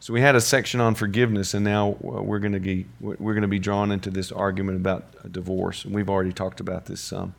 So 0.06 0.14
we 0.14 0.22
had 0.22 0.36
a 0.36 0.42
section 0.42 0.82
on 0.82 0.94
forgiveness, 0.94 1.56
and 1.56 1.66
now 1.66 1.98
we're 2.00 2.38
going 2.38 2.54
to 2.54 2.60
be 2.60 2.86
we're 3.02 3.34
going 3.34 3.42
to 3.42 3.48
be 3.48 3.58
drawn 3.58 3.92
into 3.92 4.12
this 4.12 4.32
argument 4.32 4.78
about 4.78 5.32
divorce, 5.32 5.84
and 5.84 5.96
we've 5.96 6.12
already 6.12 6.32
talked 6.32 6.60
about 6.60 6.86
this 6.86 7.02
some. 7.02 7.34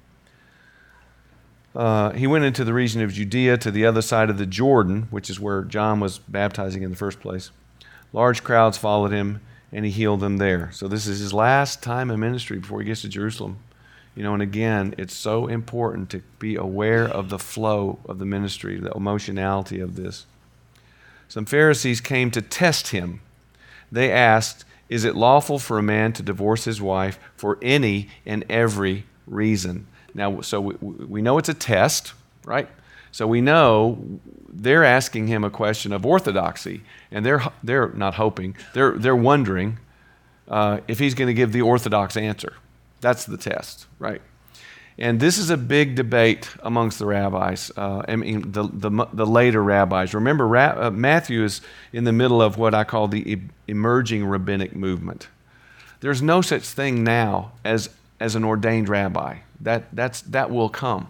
Uh, 1.77 2.13
he 2.13 2.27
went 2.27 2.45
into 2.45 2.65
the 2.65 2.73
region 2.73 3.03
of 3.03 3.13
Judea 3.13 3.59
to 3.59 3.71
the 3.71 3.85
other 3.85 4.01
side 4.01 4.31
of 4.31 4.39
the 4.39 4.47
Jordan, 4.47 5.09
which 5.11 5.29
is 5.29 5.39
where 5.39 5.63
John 5.63 6.01
was 6.01 6.19
baptizing 6.19 6.83
in 6.83 6.91
the 6.91 6.97
first 6.97 7.21
place. 7.21 7.51
Large 8.15 8.43
crowds 8.43 8.79
followed 8.79 9.13
him, 9.13 9.43
and 9.71 9.85
he 9.85 9.91
healed 9.91 10.21
them 10.21 10.39
there. 10.39 10.71
So 10.73 10.89
this 10.89 11.07
is 11.07 11.21
his 11.21 11.35
last 11.35 11.83
time 11.83 12.11
in 12.11 12.19
ministry 12.19 12.59
before 12.59 12.81
he 12.81 12.87
gets 12.87 13.03
to 13.03 13.11
Jerusalem. 13.11 13.59
You 14.15 14.23
know, 14.23 14.33
and 14.33 14.43
again, 14.43 14.95
it's 14.97 15.15
so 15.15 15.47
important 15.47 16.09
to 16.11 16.23
be 16.39 16.57
aware 16.57 17.05
of 17.05 17.29
the 17.29 17.39
flow 17.39 17.99
of 18.09 18.19
the 18.19 18.25
ministry, 18.25 18.81
the 18.81 18.93
emotionality 18.93 19.79
of 19.79 19.97
this. 19.97 20.25
Some 21.29 21.45
Pharisees 21.45 22.01
came 22.01 22.31
to 22.31 22.41
test 22.41 22.89
him. 22.89 23.21
They 23.93 24.11
asked, 24.11 24.65
Is 24.89 25.05
it 25.05 25.15
lawful 25.15 25.59
for 25.59 25.79
a 25.79 25.83
man 25.83 26.15
to 26.15 26.23
divorce 26.23 26.65
his 26.65 26.81
wife 26.81 27.19
for 27.37 27.59
any 27.61 28.09
and 28.25 28.47
every 28.49 29.05
reason? 29.27 29.87
Now, 30.17 30.41
so 30.41 30.61
we, 30.61 30.75
we 30.81 31.23
know 31.23 31.37
it's 31.39 31.51
a 31.51 31.55
test, 31.55 32.15
right? 32.45 32.69
So 33.13 33.27
we 33.27 33.41
know 33.41 34.19
they're 34.49 34.85
asking 34.85 35.27
him 35.27 35.45
a 35.45 35.51
question 35.51 35.93
of 35.93 36.07
orthodoxy, 36.07 36.83
and 37.11 37.25
they're, 37.25 37.43
they're 37.63 37.91
not 37.91 38.15
hoping, 38.15 38.57
they're, 38.73 38.93
they're 38.93 39.15
wondering 39.15 39.79
uh, 40.49 40.81
if 40.89 40.99
he's 40.99 41.15
going 41.15 41.29
to 41.29 41.35
give 41.35 41.53
the 41.53 41.61
orthodox 41.61 42.17
answer. 42.17 42.55
That's 43.03 43.27
the 43.27 43.37
test, 43.37 43.87
right? 43.99 44.23
And 44.99 45.21
this 45.21 45.37
is 45.37 45.51
a 45.51 45.59
big 45.59 45.95
debate 45.95 46.49
amongst 46.63 46.99
the 46.99 47.05
rabbis, 47.05 47.71
uh, 47.77 48.03
I 48.09 48.17
mean, 48.17 48.51
the, 48.53 48.63
the, 48.73 49.07
the, 49.13 49.27
later 49.27 49.63
rabbis. 49.63 50.15
Remember, 50.15 50.49
Ra- 50.49 50.87
uh, 50.87 50.91
Matthew 50.91 51.45
is 51.45 51.61
in 51.93 52.05
the 52.05 52.13
middle 52.13 52.41
of 52.41 52.57
what 52.57 52.75
I 52.75 52.85
call 52.85 53.07
the 53.07 53.31
e- 53.31 53.43
emerging 53.69 54.25
rabbinic 54.25 54.75
movement. 54.75 55.29
There's 56.01 56.23
no 56.23 56.41
such 56.41 56.63
thing 56.63 57.05
now 57.05 57.53
as, 57.63 57.91
as 58.19 58.35
an 58.35 58.45
ordained 58.45 58.89
rabbi. 58.89 59.41
That, 59.61 59.95
that's, 59.95 60.21
that 60.23 60.51
will 60.51 60.69
come. 60.69 61.09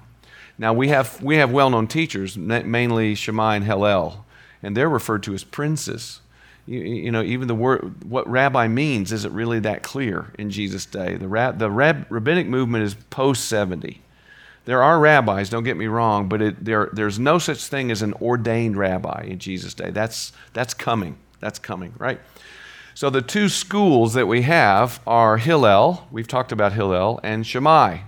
Now, 0.59 0.73
we 0.73 0.89
have, 0.89 1.23
we 1.23 1.37
have 1.37 1.51
well 1.53 1.71
known 1.71 1.87
teachers, 1.87 2.37
mainly 2.37 3.15
Shammai 3.15 3.57
and 3.57 3.65
Hillel, 3.65 4.25
and 4.63 4.77
they're 4.77 4.89
referred 4.89 5.23
to 5.25 5.35
as 5.35 5.45
princes 5.45 6.21
you, 6.67 6.81
you, 6.81 7.13
know, 7.13 7.23
even 7.23 7.47
the 7.47 7.55
word, 7.55 8.05
what 8.05 8.29
rabbi 8.29 8.67
means 8.67 9.13
isn't 9.13 9.33
really 9.33 9.61
that 9.61 9.83
clear 9.83 10.33
in 10.37 10.51
Jesus' 10.51 10.85
day. 10.85 11.17
The, 11.17 11.29
rab, 11.29 11.59
the 11.59 11.71
rab, 11.71 12.07
rabbinic 12.11 12.49
movement 12.49 12.85
is 12.85 12.95
post 12.95 13.45
70. 13.47 14.03
There 14.65 14.83
are 14.83 14.99
rabbis, 14.99 15.49
don't 15.49 15.63
get 15.63 15.77
me 15.77 15.87
wrong, 15.87 16.29
but 16.29 16.43
it, 16.43 16.65
there, 16.65 16.91
there's 16.93 17.21
no 17.21 17.39
such 17.39 17.65
thing 17.67 17.93
as 17.93 18.03
an 18.03 18.15
ordained 18.15 18.77
rabbi 18.77 19.27
in 19.29 19.39
Jesus' 19.39 19.75
day. 19.75 19.91
That's, 19.91 20.33
that's 20.53 20.75
coming. 20.75 21.17
That's 21.39 21.61
coming, 21.61 21.95
right? 21.99 22.21
So 22.95 23.11
the 23.11 23.23
two 23.23 23.49
schools 23.49 24.15
that 24.15 24.27
we 24.27 24.43
have 24.43 25.01
are 25.07 25.37
Hillel, 25.37 26.09
we've 26.11 26.27
talked 26.27 26.51
about 26.51 26.73
Hillel, 26.73 27.21
and 27.23 27.47
Shammai. 27.47 27.99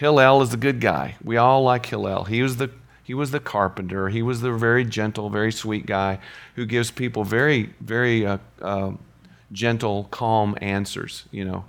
Hillel 0.00 0.40
is 0.40 0.48
the 0.48 0.56
good 0.56 0.80
guy. 0.80 1.16
We 1.22 1.36
all 1.36 1.62
like 1.62 1.84
Hillel. 1.84 2.24
He 2.24 2.40
was 2.40 2.56
the 2.56 2.70
he 3.02 3.12
was 3.12 3.32
the 3.32 3.38
carpenter. 3.38 4.08
He 4.08 4.22
was 4.22 4.40
the 4.40 4.50
very 4.50 4.82
gentle, 4.82 5.28
very 5.28 5.52
sweet 5.52 5.84
guy 5.84 6.20
who 6.54 6.64
gives 6.64 6.90
people 6.90 7.22
very, 7.22 7.74
very 7.80 8.24
uh, 8.24 8.38
uh, 8.62 8.92
gentle, 9.52 10.04
calm 10.10 10.56
answers. 10.62 11.26
You 11.30 11.44
know, 11.44 11.64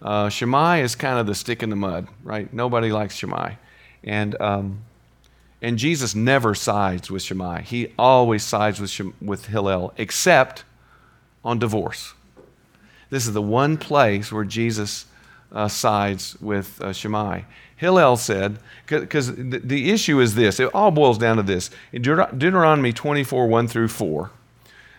uh, 0.00 0.30
Shammai 0.30 0.80
is 0.80 0.94
kind 0.94 1.18
of 1.18 1.26
the 1.26 1.34
stick 1.34 1.62
in 1.62 1.68
the 1.68 1.76
mud, 1.76 2.08
right? 2.22 2.50
Nobody 2.54 2.90
likes 2.90 3.16
Shammai, 3.16 3.56
and 4.02 4.40
um, 4.40 4.78
and 5.60 5.76
Jesus 5.76 6.14
never 6.14 6.54
sides 6.54 7.10
with 7.10 7.20
Shammai. 7.20 7.60
He 7.60 7.92
always 7.98 8.44
sides 8.44 8.80
with 8.80 8.88
Shem- 8.88 9.12
with 9.20 9.44
Hillel, 9.44 9.92
except 9.98 10.64
on 11.44 11.58
divorce. 11.58 12.14
This 13.10 13.26
is 13.26 13.34
the 13.34 13.42
one 13.42 13.76
place 13.76 14.32
where 14.32 14.44
Jesus 14.44 15.04
uh, 15.52 15.68
sides 15.68 16.36
with 16.40 16.80
uh, 16.80 16.94
Shammai. 16.94 17.42
Hillel 17.76 18.16
said, 18.16 18.58
because 18.86 19.34
the, 19.34 19.90
issue 19.90 20.20
is 20.20 20.34
this, 20.34 20.60
it 20.60 20.72
all 20.74 20.90
boils 20.90 21.18
down 21.18 21.36
to 21.36 21.42
this. 21.42 21.70
In 21.92 22.02
Deuteronomy 22.02 22.92
24, 22.92 23.46
1 23.46 23.68
through 23.68 23.88
4, 23.88 24.30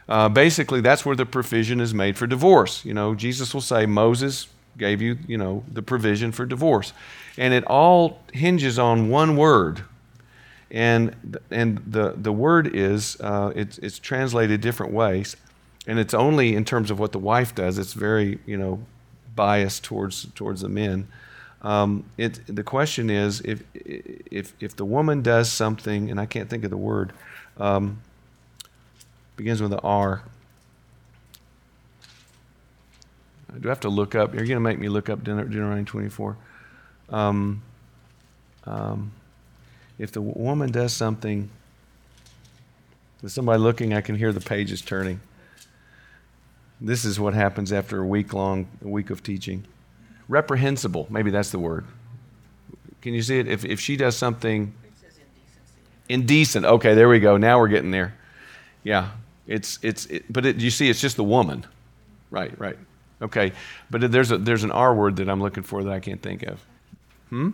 uh, 0.07 0.29
basically 0.29 0.81
that's 0.81 1.05
where 1.05 1.15
the 1.15 1.25
provision 1.25 1.79
is 1.79 1.93
made 1.93 2.17
for 2.17 2.27
divorce. 2.27 2.83
You 2.83 2.93
know, 2.93 3.15
Jesus 3.15 3.53
will 3.53 3.61
say, 3.61 3.85
Moses 3.85 4.47
gave 4.77 5.01
you, 5.01 5.17
you 5.27 5.37
know, 5.37 5.63
the 5.71 5.81
provision 5.81 6.31
for 6.31 6.45
divorce. 6.45 6.93
And 7.37 7.53
it 7.53 7.63
all 7.65 8.19
hinges 8.33 8.77
on 8.77 9.09
one 9.09 9.37
word. 9.37 9.83
And, 10.69 11.39
and 11.51 11.81
the, 11.87 12.13
the 12.17 12.31
word 12.31 12.75
is, 12.75 13.19
uh, 13.21 13.53
it's, 13.55 13.77
it's 13.79 13.99
translated 13.99 14.61
different 14.61 14.93
ways. 14.93 15.35
And 15.87 15.99
it's 15.99 16.13
only 16.13 16.55
in 16.55 16.65
terms 16.65 16.91
of 16.91 16.99
what 16.99 17.11
the 17.11 17.19
wife 17.19 17.55
does. 17.55 17.77
It's 17.77 17.93
very, 17.93 18.39
you 18.45 18.57
know, 18.57 18.83
biased 19.35 19.83
towards, 19.83 20.27
towards 20.33 20.61
the 20.61 20.69
men. 20.69 21.07
Um, 21.65 22.05
it, 22.15 22.41
the 22.45 22.63
question 22.63 23.09
is 23.09 23.41
if, 23.41 23.63
if, 23.73 24.53
if 24.59 24.75
the 24.75 24.85
woman 24.85 25.23
does 25.23 25.51
something, 25.51 26.11
and 26.11 26.19
I 26.19 26.27
can't 26.27 26.47
think 26.47 26.63
of 26.63 26.69
the 26.69 26.77
word, 26.77 27.11
um, 27.57 28.01
begins 29.35 29.63
with 29.63 29.73
an 29.73 29.79
R. 29.83 30.21
Do 33.59 33.67
I 33.67 33.71
have 33.71 33.79
to 33.79 33.89
look 33.89 34.13
up? 34.13 34.35
You're 34.35 34.45
going 34.45 34.57
to 34.57 34.59
make 34.59 34.77
me 34.77 34.89
look 34.89 35.09
up 35.09 35.23
Deuteronomy 35.23 35.85
24. 35.85 36.37
Um, 37.09 37.63
um, 38.65 39.11
if 39.97 40.11
the 40.11 40.21
woman 40.21 40.71
does 40.71 40.93
something, 40.93 41.49
with 43.23 43.31
somebody 43.31 43.59
looking, 43.59 43.91
I 43.91 44.01
can 44.01 44.15
hear 44.15 44.31
the 44.31 44.39
pages 44.39 44.83
turning. 44.83 45.19
This 46.79 47.05
is 47.05 47.19
what 47.19 47.33
happens 47.33 47.73
after 47.73 48.01
a 48.01 48.05
week 48.05 48.33
long, 48.33 48.67
a 48.83 48.87
week 48.87 49.09
of 49.09 49.23
teaching 49.23 49.65
reprehensible. 50.27 51.07
Maybe 51.09 51.31
that's 51.31 51.49
the 51.49 51.59
word. 51.59 51.85
Can 53.01 53.13
you 53.13 53.21
see 53.21 53.39
it? 53.39 53.47
If, 53.47 53.63
if 53.65 53.79
she 53.79 53.97
does 53.97 54.17
something 54.17 54.73
indecent. 56.09 56.65
Okay, 56.65 56.93
there 56.93 57.09
we 57.09 57.19
go. 57.19 57.37
Now 57.37 57.59
we're 57.59 57.67
getting 57.67 57.91
there. 57.91 58.15
Yeah, 58.83 59.11
it's 59.47 59.79
it's. 59.81 60.05
It, 60.07 60.31
but 60.31 60.45
it, 60.45 60.57
you 60.57 60.69
see, 60.69 60.89
it's 60.89 61.01
just 61.01 61.15
the 61.15 61.23
woman. 61.23 61.65
Right, 62.31 62.57
right. 62.59 62.77
Okay, 63.21 63.53
but 63.89 64.11
there's 64.11 64.31
a 64.31 64.37
there's 64.37 64.63
an 64.63 64.71
R 64.71 64.93
word 64.93 65.15
that 65.17 65.29
I'm 65.29 65.41
looking 65.41 65.63
for 65.63 65.83
that 65.83 65.91
I 65.91 65.99
can't 65.99 66.21
think 66.21 66.43
of. 66.43 66.63
Hmm. 67.29 67.51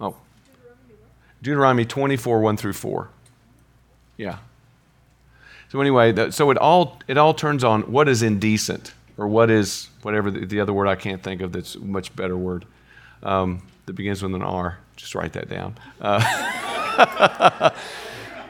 Oh. 0.00 0.16
Deuteronomy 1.42 1.84
24, 1.84 2.40
1 2.40 2.56
through 2.56 2.72
4. 2.72 3.08
Yeah. 4.16 4.38
So 5.68 5.80
anyway, 5.80 6.30
so 6.30 6.50
it 6.50 6.58
all 6.58 6.98
it 7.08 7.18
all 7.18 7.34
turns 7.34 7.64
on 7.64 7.82
what 7.82 8.08
is 8.08 8.22
indecent 8.22 8.94
or 9.18 9.28
what 9.28 9.50
is 9.50 9.88
whatever 10.02 10.30
the, 10.30 10.44
the, 10.46 10.60
other 10.60 10.72
word 10.72 10.88
I 10.88 10.94
can't 10.94 11.22
think 11.22 11.40
of 11.40 11.52
that's 11.52 11.74
a 11.74 11.80
much 11.80 12.14
better 12.14 12.36
word 12.36 12.64
um, 13.22 13.62
that 13.86 13.94
begins 13.94 14.22
with 14.22 14.34
an 14.34 14.42
R. 14.42 14.78
Just 14.96 15.14
write 15.14 15.32
that 15.34 15.48
down. 15.48 15.76
Uh, 16.00 17.70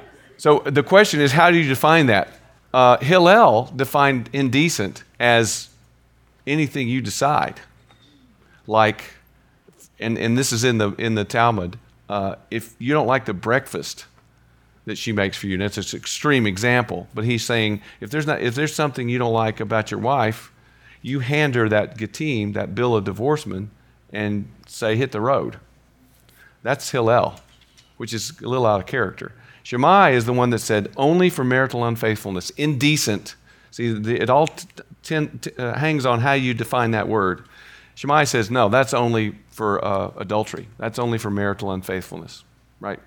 so 0.36 0.60
the 0.60 0.82
question 0.82 1.20
is, 1.20 1.32
how 1.32 1.50
do 1.50 1.58
you 1.58 1.68
define 1.68 2.06
that? 2.06 2.28
Uh, 2.72 2.98
Hillel 2.98 3.72
defined 3.74 4.28
indecent 4.32 5.02
as 5.18 5.70
anything 6.46 6.88
you 6.88 7.00
decide, 7.00 7.60
like, 8.66 9.14
and, 9.98 10.18
and 10.18 10.36
this 10.36 10.52
is 10.52 10.64
in 10.64 10.78
the 10.78 10.92
in 10.92 11.14
the 11.14 11.24
Talmud. 11.24 11.78
Uh, 12.08 12.36
if 12.50 12.74
you 12.78 12.92
don't 12.92 13.06
like 13.06 13.24
the 13.24 13.34
breakfast 13.34 14.06
that 14.84 14.96
she 14.96 15.10
makes 15.10 15.36
for 15.36 15.46
you, 15.46 15.54
and 15.54 15.62
that's 15.62 15.92
an 15.92 15.98
extreme 15.98 16.46
example, 16.46 17.08
but 17.14 17.24
he's 17.24 17.44
saying 17.44 17.80
if 18.00 18.10
there's 18.10 18.26
not 18.26 18.42
if 18.42 18.54
there's 18.54 18.74
something 18.74 19.08
you 19.08 19.18
don't 19.18 19.32
like 19.32 19.58
about 19.58 19.90
your 19.90 20.00
wife, 20.00 20.52
you 21.06 21.20
hand 21.20 21.54
her 21.54 21.68
that 21.68 21.96
Gittim, 21.96 22.54
that 22.54 22.74
bill 22.74 22.96
of 22.96 23.04
divorcement, 23.04 23.70
and 24.12 24.50
say, 24.66 24.96
hit 24.96 25.12
the 25.12 25.20
road. 25.20 25.58
That's 26.64 26.90
Hillel, 26.90 27.38
which 27.96 28.12
is 28.12 28.40
a 28.40 28.48
little 28.48 28.66
out 28.66 28.80
of 28.80 28.86
character. 28.86 29.32
Shammai 29.62 30.10
is 30.10 30.24
the 30.24 30.32
one 30.32 30.50
that 30.50 30.58
said, 30.58 30.92
only 30.96 31.30
for 31.30 31.44
marital 31.44 31.84
unfaithfulness, 31.84 32.50
indecent. 32.50 33.36
See, 33.70 33.86
it 33.86 34.28
all 34.28 34.48
t- 34.48 34.66
t- 35.04 35.28
t- 35.40 35.50
uh, 35.56 35.74
hangs 35.74 36.06
on 36.06 36.20
how 36.20 36.32
you 36.32 36.54
define 36.54 36.90
that 36.90 37.06
word. 37.06 37.44
Shammai 37.94 38.24
says, 38.24 38.50
no, 38.50 38.68
that's 38.68 38.92
only 38.92 39.36
for 39.50 39.84
uh, 39.84 40.10
adultery. 40.16 40.66
That's 40.76 40.98
only 40.98 41.18
for 41.18 41.30
marital 41.30 41.70
unfaithfulness, 41.70 42.42
right? 42.80 42.98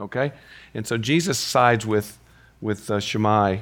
Okay? 0.00 0.32
And 0.74 0.84
so 0.84 0.98
Jesus 0.98 1.38
sides 1.38 1.86
with, 1.86 2.18
with 2.60 2.90
uh, 2.90 2.98
Shammai 2.98 3.58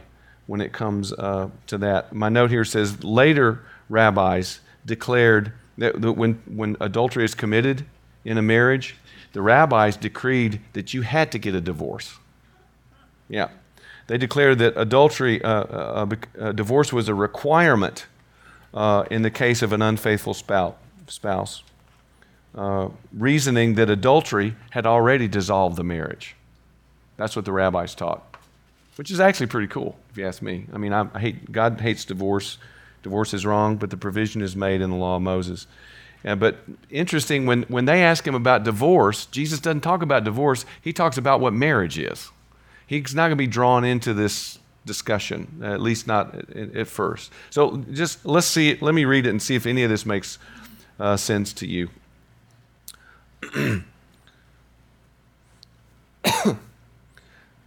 when 0.47 0.63
it 0.63 0.73
comes 0.73 1.13
uh, 1.13 1.51
to 1.67 1.77
that. 1.79 2.15
My 2.15 2.31
note 2.31 2.51
here 2.51 2.65
says, 2.65 3.05
later 3.05 3.61
rabbis 3.89 4.61
declared 4.85 5.53
that 5.79 5.99
when, 6.01 6.43
when 6.47 6.77
adultery 6.81 7.25
is 7.25 7.35
committed 7.35 7.85
in 8.25 8.39
a 8.39 8.43
marriage, 8.43 8.97
the 9.33 9.43
rabbis 9.43 9.97
decreed 9.97 10.61
that 10.75 10.93
you 10.93 11.03
had 11.03 11.33
to 11.33 11.39
get 11.39 11.55
a 11.55 11.61
divorce. 11.61 12.19
Yeah. 13.29 13.49
They 14.07 14.19
declared 14.19 14.59
that 14.59 14.75
adultery, 14.77 15.43
uh, 15.43 15.49
uh, 15.49 16.07
uh, 16.39 16.41
uh 16.41 16.53
divorce 16.53 16.93
was 16.93 17.09
a 17.09 17.15
requirement 17.15 18.07
uh, 18.75 19.05
in 19.11 19.23
the 19.23 19.31
case 19.31 19.63
of 19.63 19.73
an 19.73 19.83
unfaithful 19.83 20.35
spouse, 20.35 21.63
uh, 22.55 22.89
reasoning 23.13 23.75
that 23.75 23.89
adultery 23.91 24.57
had 24.71 24.87
already 24.87 25.29
dissolved 25.29 25.77
the 25.77 25.85
marriage. 25.85 26.37
That's 27.17 27.37
what 27.37 27.45
the 27.45 27.53
rabbis 27.53 27.95
taught, 27.95 28.37
which 28.97 29.11
is 29.11 29.21
actually 29.21 29.47
pretty 29.47 29.69
cool, 29.69 29.97
if 30.11 30.19
you 30.19 30.27
ask 30.27 30.43
me. 30.43 30.67
I 30.73 30.79
mean, 30.79 30.93
I, 30.93 31.07
I 31.15 31.21
hate, 31.21 31.53
God 31.53 31.81
hates 31.81 32.05
divorce 32.05 32.59
Divorce 33.03 33.35
is 33.35 33.45
wrong, 33.45 33.77
but 33.77 33.91
the 33.91 33.97
provision 33.97 34.43
is 34.43 34.55
made 34.55 34.81
in 34.81 34.91
the 34.91 34.97
law 34.97 35.17
of 35.17 35.23
Moses. 35.23 35.67
Yeah, 36.25 36.37
but 36.37 36.59
interesting, 36.89 37.47
when, 37.47 37.63
when 37.65 37.85
they 37.85 38.03
ask 38.03 38.27
him 38.27 38.35
about 38.35 38.63
divorce, 38.63 39.27
Jesus 39.27 39.59
doesn't 39.59 39.81
talk 39.81 40.03
about 40.03 40.25
divorce. 40.25 40.65
He 40.81 40.93
talks 40.93 41.19
about 41.19 41.41
what 41.41 41.53
marriage 41.53 41.99
is. 41.99 42.31
He's 42.87 43.15
not 43.15 43.23
going 43.23 43.33
to 43.33 43.37
be 43.37 43.47
drawn 43.47 43.85
into 43.85 44.15
this 44.15 44.59
discussion, 44.85 45.63
at 45.65 45.81
least 45.81 46.07
not 46.07 46.35
at, 46.35 46.77
at, 46.77 46.87
first. 46.87 47.33
So 47.51 47.79
just 47.93 48.25
let's 48.27 48.47
see. 48.47 48.77
Let 48.81 48.95
me 48.95 49.05
read 49.05 49.27
it 49.27 49.31
and 49.31 49.43
see 49.43 49.55
if 49.55 49.67
any 49.67 49.83
of 49.83 49.91
this 49.91 50.07
makes 50.07 50.39
uh, 51.01 51.17
sense 51.17 51.53
to 51.55 51.67
you. 51.67 51.89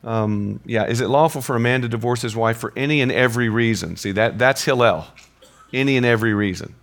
um, 0.03 0.59
yeah, 0.65 0.85
is 0.85 1.01
it 1.01 1.09
lawful 1.09 1.41
for 1.41 1.55
a 1.55 1.59
man 1.59 1.81
to 1.81 1.89
divorce 1.89 2.21
his 2.21 2.35
wife 2.35 2.57
for 2.57 2.71
any 2.75 3.01
and 3.01 3.11
every 3.11 3.49
reason? 3.49 3.97
See, 3.97 4.11
that, 4.13 4.37
that's 4.37 4.63
Hillel. 4.63 5.07
Any 5.75 5.97
and 5.97 6.05
every 6.05 6.33
reason. 6.33 6.73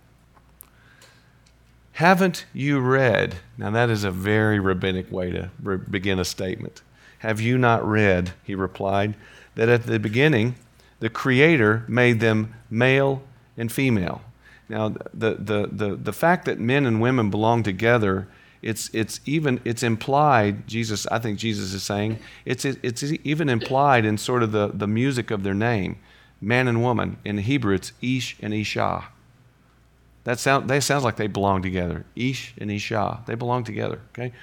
Haven't 1.93 2.45
you 2.53 2.79
read? 2.79 3.35
Now, 3.57 3.71
that 3.71 3.89
is 3.89 4.03
a 4.03 4.11
very 4.11 4.59
rabbinic 4.59 5.11
way 5.11 5.31
to 5.31 5.49
re- 5.61 5.77
begin 5.77 6.19
a 6.19 6.25
statement. 6.25 6.83
Have 7.19 7.41
you 7.41 7.57
not 7.57 7.83
read, 7.87 8.33
he 8.43 8.53
replied, 8.53 9.15
that 9.55 9.69
at 9.69 9.87
the 9.87 9.97
beginning 9.97 10.55
the 10.99 11.09
Creator 11.09 11.85
made 11.87 12.19
them 12.19 12.53
male 12.69 13.23
and 13.57 13.71
female? 13.71 14.21
Now, 14.69 14.89
the, 14.89 15.35
the, 15.35 15.69
the, 15.71 15.95
the 15.95 16.13
fact 16.13 16.45
that 16.45 16.59
men 16.59 16.85
and 16.85 17.01
women 17.01 17.29
belong 17.29 17.63
together, 17.63 18.27
it's, 18.61 18.89
it's 18.93 19.19
even 19.25 19.59
it's 19.65 19.83
implied, 19.83 20.67
Jesus, 20.67 21.07
I 21.07 21.17
think 21.17 21.39
Jesus 21.39 21.73
is 21.73 21.83
saying, 21.83 22.19
it's, 22.45 22.63
it's 22.65 23.03
even 23.23 23.49
implied 23.49 24.05
in 24.05 24.17
sort 24.17 24.43
of 24.43 24.51
the, 24.51 24.67
the 24.73 24.87
music 24.87 25.31
of 25.31 25.43
their 25.43 25.55
name. 25.55 25.97
Man 26.43 26.67
and 26.67 26.81
woman. 26.81 27.17
In 27.23 27.37
Hebrew, 27.37 27.73
it's 27.73 27.93
Ish 28.01 28.35
and 28.41 28.53
Isha. 28.53 29.05
That 30.25 30.39
sound, 30.39 30.69
they 30.69 30.79
sounds 30.79 31.03
like 31.03 31.15
they 31.15 31.27
belong 31.27 31.61
together. 31.61 32.05
Ish 32.15 32.53
and 32.57 32.69
Isha, 32.69 33.21
they 33.25 33.35
belong 33.35 33.63
together. 33.63 33.99
Okay, 34.11 34.33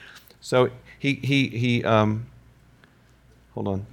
so 0.41 0.71
he 0.99 1.15
he 1.15 1.49
he. 1.49 1.85
Um, 1.85 2.27
hold 3.55 3.69
on. 3.69 3.87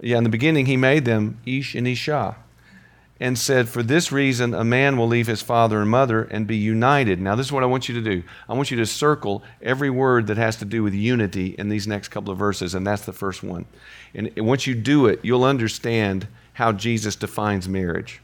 Yeah, 0.00 0.18
in 0.18 0.24
the 0.24 0.30
beginning, 0.30 0.66
he 0.66 0.76
made 0.76 1.04
them 1.04 1.38
Ish 1.46 1.74
and 1.76 1.86
Isha, 1.86 2.36
and 3.20 3.38
said, 3.38 3.68
"For 3.68 3.82
this 3.82 4.10
reason, 4.10 4.54
a 4.54 4.64
man 4.64 4.96
will 4.96 5.08
leave 5.08 5.28
his 5.28 5.42
father 5.42 5.80
and 5.80 5.90
mother 5.90 6.24
and 6.24 6.46
be 6.46 6.56
united." 6.56 7.20
Now, 7.20 7.36
this 7.36 7.46
is 7.46 7.52
what 7.52 7.62
I 7.62 7.66
want 7.66 7.88
you 7.88 7.94
to 7.94 8.00
do. 8.00 8.22
I 8.48 8.54
want 8.54 8.70
you 8.70 8.76
to 8.78 8.86
circle 8.86 9.42
every 9.60 9.90
word 9.90 10.26
that 10.28 10.36
has 10.36 10.56
to 10.56 10.64
do 10.64 10.82
with 10.82 10.94
unity 10.94 11.54
in 11.58 11.68
these 11.68 11.86
next 11.86 12.08
couple 12.08 12.32
of 12.32 12.38
verses, 12.38 12.74
and 12.74 12.84
that's 12.86 13.04
the 13.04 13.12
first 13.12 13.42
one. 13.42 13.66
And 14.14 14.30
once 14.36 14.66
you 14.66 14.74
do 14.74 15.06
it, 15.06 15.20
you'll 15.22 15.44
understand 15.44 16.26
how 16.54 16.72
Jesus 16.72 17.16
defines 17.16 17.68
marriage. 17.68 18.20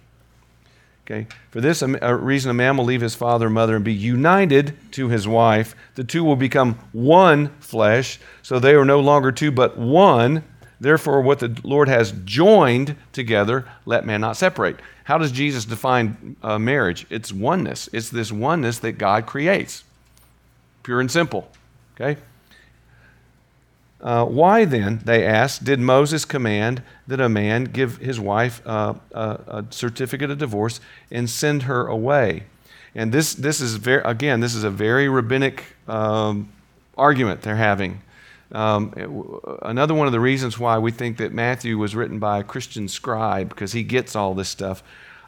Okay? 1.06 1.26
For 1.50 1.62
this 1.62 1.82
reason, 1.82 2.50
a 2.50 2.54
man 2.54 2.76
will 2.76 2.84
leave 2.84 3.00
his 3.00 3.14
father 3.14 3.46
and 3.46 3.54
mother 3.54 3.76
and 3.76 3.84
be 3.84 3.94
united 3.94 4.76
to 4.92 5.08
his 5.08 5.26
wife. 5.26 5.74
The 5.94 6.04
two 6.04 6.22
will 6.22 6.36
become 6.36 6.74
one 6.92 7.48
flesh, 7.60 8.20
so 8.42 8.58
they 8.58 8.74
are 8.74 8.84
no 8.84 9.00
longer 9.00 9.32
two, 9.32 9.50
but 9.50 9.78
one. 9.78 10.44
Therefore, 10.80 11.22
what 11.22 11.38
the 11.40 11.58
Lord 11.64 11.88
has 11.88 12.12
joined 12.24 12.94
together, 13.12 13.64
let 13.86 14.04
man 14.04 14.20
not 14.20 14.36
separate. 14.36 14.76
How 15.04 15.16
does 15.16 15.32
Jesus 15.32 15.64
define 15.64 16.36
uh, 16.42 16.58
marriage? 16.58 17.06
It's 17.08 17.32
oneness. 17.32 17.88
It's 17.92 18.10
this 18.10 18.30
oneness 18.30 18.78
that 18.80 18.92
God 18.92 19.24
creates, 19.24 19.84
pure 20.82 21.00
and 21.00 21.10
simple. 21.10 21.50
Okay? 21.98 22.20
Uh, 24.00 24.24
why 24.24 24.64
then, 24.64 25.00
they 25.04 25.26
asked, 25.26 25.64
did 25.64 25.80
Moses 25.80 26.24
command 26.24 26.82
that 27.08 27.20
a 27.20 27.28
man 27.28 27.64
give 27.64 27.96
his 27.96 28.20
wife 28.20 28.62
uh, 28.64 28.94
a, 29.12 29.20
a, 29.20 29.64
certificate 29.70 30.30
of 30.30 30.38
divorce 30.38 30.80
and 31.10 31.28
send 31.28 31.64
her 31.64 31.86
away? 31.86 32.44
And 32.94 33.10
this, 33.10 33.34
this 33.34 33.60
is 33.60 33.74
very, 33.74 34.02
again, 34.04 34.38
this 34.38 34.54
is 34.54 34.62
a 34.62 34.70
very 34.70 35.08
rabbinic 35.08 35.64
um, 35.88 36.48
argument 36.96 37.42
they're 37.42 37.56
having. 37.56 38.00
Um, 38.52 38.94
it, 38.96 39.08
another 39.62 39.94
one 39.94 40.06
of 40.06 40.12
the 40.12 40.20
reasons 40.20 40.60
why 40.60 40.78
we 40.78 40.92
think 40.92 41.16
that 41.18 41.32
Matthew 41.32 41.76
was 41.76 41.96
written 41.96 42.20
by 42.20 42.38
a 42.38 42.44
Christian 42.44 42.86
scribe, 42.86 43.48
because 43.48 43.72
he 43.72 43.82
gets 43.82 44.14
all 44.14 44.32
this 44.32 44.48
stuff. 44.48 44.82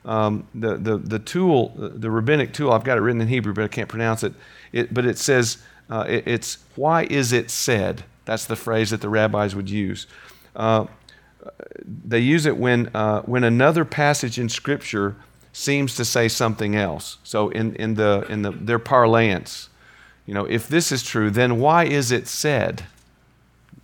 Um, 0.05 0.47
the, 0.55 0.77
the, 0.77 0.97
the 0.97 1.19
tool, 1.19 1.75
the 1.77 2.11
rabbinic 2.11 2.55
tool, 2.55 2.71
I've 2.71 2.85
got 2.85 2.99
it 2.99 3.01
written 3.01 3.21
in 3.21 3.29
Hebrew, 3.29 3.53
but 3.53 3.65
I 3.65 3.69
can't 3.69 3.89
pronounce 3.89 4.23
it. 4.23 4.33
it 4.73 4.95
but 4.95 5.05
it 5.05 5.19
says, 5.19 5.59
uh, 5.91 6.07
it, 6.09 6.27
it's, 6.27 6.59
why 6.77 7.03
is 7.05 7.33
it 7.33 7.51
said? 7.51 8.05
That's 8.25 8.45
the 8.45 8.57
phrase 8.57 8.91
that 8.91 9.01
the 9.01 9.09
rabbis 9.09 9.55
would 9.55 9.71
use. 9.71 10.07
Uh, 10.55 10.87
they 11.87 12.19
use 12.19 12.47
it 12.47 12.57
when, 12.57 12.91
uh, 12.95 13.23
when 13.23 13.45
another 13.45 13.85
passage 13.85 14.39
in 14.39 14.49
Scripture 14.49 15.17
seems 15.53 15.97
to 15.97 16.05
say 16.05 16.29
something 16.29 16.77
else. 16.77 17.19
So 17.25 17.49
in, 17.49 17.75
in, 17.77 17.95
the, 17.95 18.27
in 18.29 18.43
the, 18.43 18.51
their 18.51 18.79
parlance, 18.79 19.69
you 20.27 20.35
know, 20.35 20.45
if 20.45 20.69
this 20.69 20.93
is 20.93 21.03
true, 21.03 21.31
then 21.31 21.59
why 21.59 21.85
is 21.85 22.13
it 22.13 22.29
said 22.29 22.85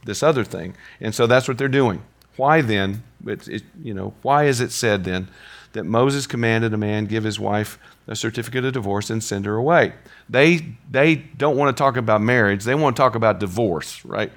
this 0.05 0.23
other 0.23 0.45
thing? 0.45 0.77
And 1.01 1.15
so 1.15 1.27
that's 1.27 1.49
what 1.49 1.59
they're 1.59 1.69
doing. 1.69 2.03
Why 2.37 2.61
then, 2.61 3.03
it, 3.27 3.49
it, 3.49 3.63
you 3.83 3.95
know, 3.95 4.15
why 4.23 4.45
is 4.45 4.61
it 4.61 4.71
said 4.71 5.05
then 5.05 5.29
that 5.77 5.85
Moses 5.85 6.27
commanded 6.27 6.75
a 6.75 6.77
man 6.77 7.07
give 7.07 7.25
his 7.25 7.39
wife 7.39 7.79
a 8.07 8.17
certificate 8.17 8.65
of 8.65 8.73
divorce 8.73 9.11
and 9.11 9.23
send 9.23 9.47
her 9.47 9.55
away? 9.55 9.93
They, 10.29 10.77
they 10.91 11.15
don't 11.15 11.57
want 11.57 11.77
to 11.77 11.81
talk 11.81 11.97
about 11.97 12.21
marriage, 12.21 12.65
they 12.65 12.75
want 12.75 12.97
to 12.97 13.01
talk 13.01 13.15
about 13.15 13.39
divorce, 13.39 14.05
right? 14.05 14.33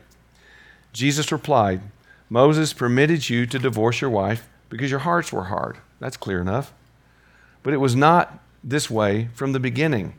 Jesus 0.94 1.32
replied, 1.32 1.82
Moses 2.30 2.74
permitted 2.74 3.30
you 3.30 3.46
to 3.48 3.60
divorce 3.60 4.02
your 4.02 4.10
wife 4.10 4.48
because 4.70 4.92
your 4.92 5.00
hearts 5.00 5.34
were 5.34 5.46
hard. 5.46 5.78
That's 6.00 6.18
clear 6.18 6.42
enough. 6.42 6.74
But 7.64 7.74
it 7.74 7.78
was 7.78 7.96
not 7.96 8.40
this 8.64 8.90
way 8.90 9.30
from 9.34 9.52
the 9.52 9.60
beginning. 9.60 10.14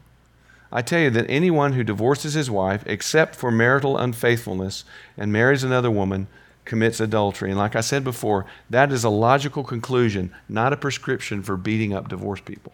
I 0.73 0.83
tell 0.83 1.01
you 1.01 1.11
that 1.11 1.27
anyone 1.29 1.73
who 1.73 1.83
divorces 1.83 2.35
his 2.35 2.51
wife, 2.51 2.85
except 2.87 3.35
for 3.35 3.51
marital 3.51 3.99
unfaithfulness, 3.99 4.85
and 5.17 5.33
marries 5.33 5.65
another 5.65 5.91
woman, 5.91 6.29
commits 6.71 7.01
adultery. 7.01 7.51
And 7.51 7.59
like 7.59 7.75
I 7.75 7.81
said 7.81 8.05
before, 8.05 8.47
that 8.71 8.93
is 8.93 9.03
a 9.03 9.09
logical 9.11 9.65
conclusion, 9.65 10.33
not 10.49 10.73
a 10.73 10.77
prescription 10.77 11.43
for 11.43 11.57
beating 11.57 11.93
up 11.93 12.09
divorced 12.09 12.45
people. 12.45 12.73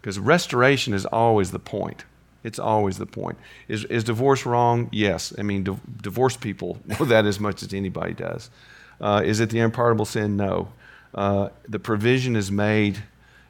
Because 0.00 0.18
restoration 0.18 0.92
is 0.92 1.06
always 1.06 1.52
the 1.52 1.60
point. 1.60 2.04
It's 2.42 2.58
always 2.58 2.98
the 2.98 3.06
point. 3.06 3.38
Is, 3.68 3.84
is 3.84 4.02
divorce 4.02 4.44
wrong? 4.44 4.88
Yes. 4.90 5.32
I 5.38 5.42
mean, 5.42 5.62
di- 5.62 5.78
divorced 6.02 6.40
people 6.40 6.80
know 6.84 7.04
that 7.04 7.26
as 7.26 7.38
much 7.38 7.62
as 7.62 7.72
anybody 7.72 8.12
does. 8.12 8.50
Uh, 9.00 9.22
is 9.24 9.38
it 9.38 9.50
the 9.50 9.60
unpardonable 9.60 10.04
sin? 10.04 10.36
No. 10.36 10.72
Uh, 11.14 11.50
the 11.68 11.78
provision 11.78 12.34
is 12.34 12.50
made, 12.50 13.04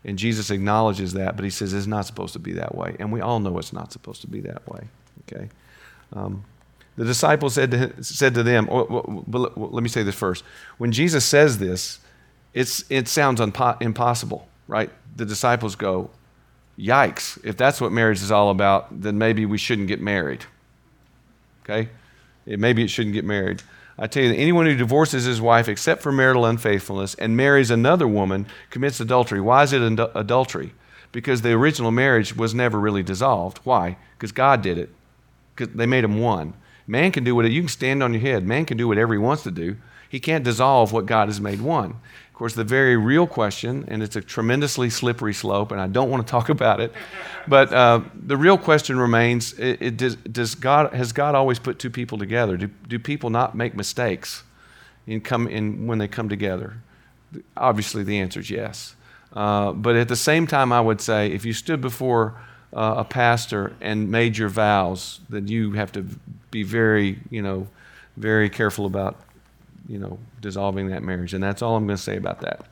and 0.04 0.18
Jesus 0.18 0.50
acknowledges 0.50 1.14
that, 1.14 1.34
but 1.34 1.46
he 1.46 1.50
says 1.50 1.72
it's 1.72 1.86
not 1.86 2.04
supposed 2.04 2.34
to 2.34 2.38
be 2.38 2.52
that 2.52 2.74
way. 2.74 2.94
And 3.00 3.10
we 3.10 3.22
all 3.22 3.40
know 3.40 3.56
it's 3.56 3.72
not 3.72 3.90
supposed 3.90 4.20
to 4.20 4.26
be 4.26 4.42
that 4.42 4.68
way. 4.68 4.86
Okay? 5.22 5.48
Um, 6.12 6.44
the 6.98 7.04
disciples 7.04 7.54
said 7.54 7.70
to, 7.70 8.02
said 8.02 8.34
to 8.34 8.42
them, 8.42 8.68
oh, 8.68 8.84
well, 8.90 9.24
well, 9.28 9.52
well, 9.54 9.70
let 9.70 9.84
me 9.84 9.88
say 9.88 10.02
this 10.02 10.16
first. 10.16 10.42
When 10.78 10.90
Jesus 10.90 11.24
says 11.24 11.58
this, 11.58 12.00
it's, 12.52 12.84
it 12.90 13.06
sounds 13.06 13.40
unpo- 13.40 13.80
impossible, 13.80 14.48
right? 14.66 14.90
The 15.14 15.24
disciples 15.24 15.76
go, 15.76 16.10
yikes, 16.76 17.38
if 17.44 17.56
that's 17.56 17.80
what 17.80 17.92
marriage 17.92 18.20
is 18.20 18.32
all 18.32 18.50
about, 18.50 19.00
then 19.00 19.16
maybe 19.16 19.46
we 19.46 19.58
shouldn't 19.58 19.86
get 19.86 20.00
married. 20.00 20.44
Okay? 21.62 21.88
Maybe 22.46 22.82
it 22.82 22.90
shouldn't 22.90 23.14
get 23.14 23.24
married. 23.24 23.62
I 23.96 24.08
tell 24.08 24.24
you 24.24 24.30
that 24.30 24.36
anyone 24.36 24.66
who 24.66 24.74
divorces 24.74 25.22
his 25.22 25.40
wife 25.40 25.68
except 25.68 26.02
for 26.02 26.10
marital 26.10 26.46
unfaithfulness 26.46 27.14
and 27.14 27.36
marries 27.36 27.70
another 27.70 28.08
woman 28.08 28.46
commits 28.70 28.98
adultery. 28.98 29.40
Why 29.40 29.62
is 29.62 29.72
it 29.72 29.82
adultery? 30.16 30.72
Because 31.12 31.42
the 31.42 31.52
original 31.52 31.92
marriage 31.92 32.34
was 32.34 32.54
never 32.54 32.80
really 32.80 33.04
dissolved. 33.04 33.58
Why? 33.58 33.98
Because 34.16 34.32
God 34.32 34.62
did 34.62 34.78
it. 34.78 34.90
Because 35.54 35.72
they 35.76 35.86
made 35.86 36.02
them 36.02 36.18
one. 36.18 36.54
Man 36.88 37.12
can 37.12 37.22
do 37.22 37.34
what 37.34 37.48
you 37.50 37.60
can 37.60 37.68
stand 37.68 38.02
on 38.02 38.14
your 38.14 38.22
head. 38.22 38.46
Man 38.46 38.64
can 38.64 38.78
do 38.78 38.88
whatever 38.88 39.12
he 39.12 39.18
wants 39.18 39.42
to 39.42 39.50
do. 39.50 39.76
He 40.08 40.20
can't 40.20 40.42
dissolve 40.42 40.90
what 40.90 41.04
God 41.04 41.28
has 41.28 41.38
made 41.38 41.60
one 41.60 41.90
Of 41.90 42.32
course, 42.32 42.54
the 42.54 42.64
very 42.64 42.96
real 42.96 43.26
question, 43.26 43.84
and 43.88 44.02
it's 44.02 44.16
a 44.16 44.22
tremendously 44.22 44.88
slippery 44.88 45.34
slope, 45.34 45.70
and 45.70 45.78
I 45.80 45.86
don't 45.86 46.08
want 46.10 46.26
to 46.26 46.30
talk 46.36 46.48
about 46.48 46.80
it, 46.80 46.92
but 47.46 47.70
uh, 47.72 48.00
the 48.14 48.38
real 48.38 48.56
question 48.56 48.98
remains: 48.98 49.52
it, 49.58 49.82
it 49.82 49.96
does, 49.98 50.16
does, 50.16 50.54
God 50.54 50.94
has 50.94 51.12
God 51.12 51.34
always 51.34 51.58
put 51.58 51.78
two 51.78 51.90
people 51.90 52.16
together? 52.16 52.56
Do, 52.56 52.68
do 52.88 52.98
people 52.98 53.28
not 53.28 53.54
make 53.54 53.74
mistakes 53.74 54.44
in 55.06 55.20
come 55.20 55.46
in 55.46 55.86
when 55.86 55.98
they 55.98 56.08
come 56.08 56.30
together? 56.30 56.78
Obviously, 57.54 58.02
the 58.02 58.18
answer 58.18 58.40
is 58.40 58.50
yes. 58.50 58.96
Uh, 59.34 59.72
but 59.72 59.94
at 59.94 60.08
the 60.08 60.16
same 60.16 60.46
time, 60.46 60.72
I 60.72 60.80
would 60.80 61.02
say 61.02 61.30
if 61.30 61.44
you 61.44 61.52
stood 61.52 61.82
before 61.82 62.40
uh, 62.72 62.94
a 62.98 63.04
pastor 63.04 63.74
and 63.82 64.10
made 64.10 64.38
your 64.38 64.48
vows, 64.48 65.20
then 65.28 65.48
you 65.48 65.72
have 65.72 65.92
to 65.92 66.06
be 66.50 66.62
very, 66.62 67.18
you 67.30 67.42
know, 67.42 67.68
very 68.16 68.48
careful 68.48 68.86
about 68.86 69.16
you 69.88 69.98
know, 69.98 70.18
dissolving 70.40 70.88
that 70.88 71.02
marriage. 71.02 71.34
And 71.34 71.42
that's 71.42 71.62
all 71.62 71.74
I'm 71.74 71.86
going 71.86 71.96
to 71.96 72.02
say 72.02 72.16
about 72.16 72.42
that. 72.42 72.64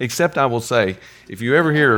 Except 0.00 0.38
I 0.38 0.46
will 0.46 0.60
say, 0.60 0.96
if 1.28 1.40
you 1.40 1.54
ever 1.54 1.72
hear, 1.72 1.96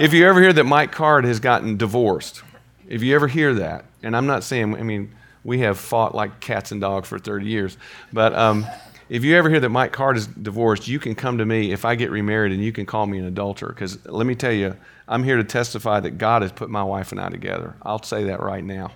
if 0.00 0.12
you 0.12 0.26
ever 0.26 0.42
hear 0.42 0.52
that 0.52 0.64
Mike 0.64 0.90
Card 0.90 1.24
has 1.24 1.38
gotten 1.38 1.76
divorced, 1.76 2.42
if 2.88 3.02
you 3.02 3.14
ever 3.14 3.28
hear 3.28 3.54
that, 3.54 3.84
and 4.02 4.16
I'm 4.16 4.26
not 4.26 4.42
saying, 4.42 4.74
I 4.74 4.82
mean, 4.82 5.14
we 5.44 5.60
have 5.60 5.78
fought 5.78 6.14
like 6.14 6.40
cats 6.40 6.72
and 6.72 6.80
dogs 6.80 7.08
for 7.08 7.18
30 7.18 7.46
years, 7.46 7.76
but 8.12 8.34
um, 8.34 8.66
if 9.08 9.24
you 9.24 9.36
ever 9.36 9.50
hear 9.50 9.60
that 9.60 9.68
Mike 9.68 9.92
Card 9.92 10.16
is 10.16 10.26
divorced, 10.26 10.88
you 10.88 10.98
can 10.98 11.14
come 11.14 11.38
to 11.38 11.44
me 11.44 11.72
if 11.72 11.84
I 11.84 11.94
get 11.94 12.10
remarried 12.10 12.52
and 12.52 12.62
you 12.62 12.72
can 12.72 12.86
call 12.86 13.06
me 13.06 13.18
an 13.18 13.26
adulterer. 13.26 13.68
Because 13.68 14.04
let 14.06 14.26
me 14.26 14.34
tell 14.34 14.52
you, 14.52 14.76
I'm 15.06 15.22
here 15.22 15.36
to 15.36 15.44
testify 15.44 16.00
that 16.00 16.12
God 16.12 16.42
has 16.42 16.52
put 16.52 16.70
my 16.70 16.82
wife 16.82 17.12
and 17.12 17.20
I 17.20 17.28
together. 17.28 17.74
I'll 17.82 18.02
say 18.02 18.24
that 18.24 18.40
right 18.40 18.64
now. 18.64 18.92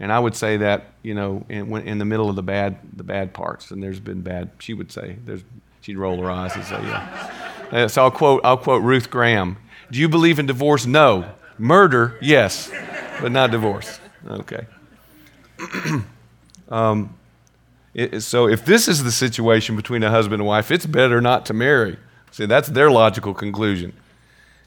And 0.00 0.12
I 0.12 0.18
would 0.18 0.34
say 0.34 0.56
that, 0.58 0.92
you 1.02 1.14
know, 1.14 1.44
in, 1.48 1.76
in 1.86 1.98
the 1.98 2.04
middle 2.04 2.28
of 2.28 2.36
the 2.36 2.42
bad, 2.42 2.78
the 2.96 3.04
bad 3.04 3.32
parts, 3.32 3.70
and 3.70 3.82
there's 3.82 4.00
been 4.00 4.22
bad, 4.22 4.50
she 4.58 4.74
would 4.74 4.90
say, 4.90 5.16
there's, 5.24 5.44
she'd 5.80 5.96
roll 5.96 6.20
her 6.20 6.30
eyes 6.30 6.54
and 6.54 6.64
say, 6.64 6.80
yeah. 6.82 7.30
Uh, 7.70 7.88
so 7.88 8.02
I'll 8.02 8.10
quote, 8.10 8.40
I'll 8.44 8.56
quote 8.56 8.82
Ruth 8.82 9.10
Graham. 9.10 9.56
Do 9.90 9.98
you 10.00 10.08
believe 10.08 10.38
in 10.38 10.46
divorce? 10.46 10.86
No. 10.86 11.32
Murder? 11.58 12.18
Yes. 12.20 12.70
But 13.20 13.30
not 13.30 13.50
divorce. 13.52 14.00
Okay. 14.26 14.66
um, 16.68 17.14
so 18.18 18.48
if 18.48 18.64
this 18.64 18.88
is 18.88 19.04
the 19.04 19.12
situation 19.12 19.76
between 19.76 20.02
a 20.02 20.10
husband 20.10 20.40
and 20.40 20.46
wife, 20.46 20.70
it's 20.70 20.86
better 20.86 21.20
not 21.20 21.46
to 21.46 21.54
marry. 21.54 21.96
See, 22.30 22.46
that's 22.46 22.68
their 22.68 22.90
logical 22.90 23.34
conclusion. 23.34 23.92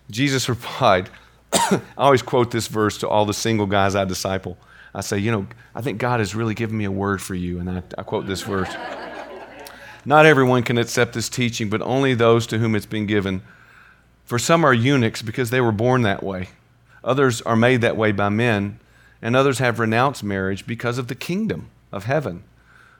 Jesus 0.10 0.48
replied, 0.48 1.10
I 1.52 1.82
always 1.98 2.22
quote 2.22 2.52
this 2.52 2.68
verse 2.68 2.98
to 3.00 3.10
all 3.10 3.26
the 3.26 3.34
single 3.34 3.66
guys 3.66 3.96
I 3.96 4.06
disciple. 4.06 4.58
I 4.96 5.02
say, 5.02 5.18
you 5.18 5.32
know, 5.32 5.48
I 5.76 5.82
think 5.82 6.00
God 6.00 6.20
has 6.20 6.34
really 6.34 6.54
given 6.54 6.78
me 6.78 6.86
a 6.86 6.92
word 6.92 7.22
for 7.22 7.36
you. 7.36 7.60
And 7.60 7.70
I, 7.70 7.84
I 7.98 8.04
quote 8.04 8.26
this 8.26 8.42
verse 8.42 8.74
Not 10.06 10.26
everyone 10.26 10.64
can 10.64 10.78
accept 10.78 11.14
this 11.14 11.28
teaching, 11.28 11.70
but 11.70 11.82
only 11.82 12.14
those 12.14 12.48
to 12.48 12.60
whom 12.60 12.76
it's 12.76 12.86
been 12.86 13.06
given. 13.06 13.42
For 14.24 14.40
some 14.40 14.64
are 14.64 14.74
eunuchs 14.74 15.22
because 15.22 15.50
they 15.50 15.60
were 15.60 15.74
born 15.74 16.04
that 16.04 16.24
way, 16.24 16.50
others 17.04 17.42
are 17.42 17.58
made 17.58 17.82
that 17.82 17.98
way 17.98 18.14
by 18.14 18.30
men, 18.30 18.80
and 19.22 19.36
others 19.36 19.60
have 19.60 19.80
renounced 19.80 20.24
marriage 20.24 20.66
because 20.66 20.98
of 20.98 21.08
the 21.08 21.16
kingdom 21.16 21.70
of 21.92 22.06
heaven. 22.06 22.44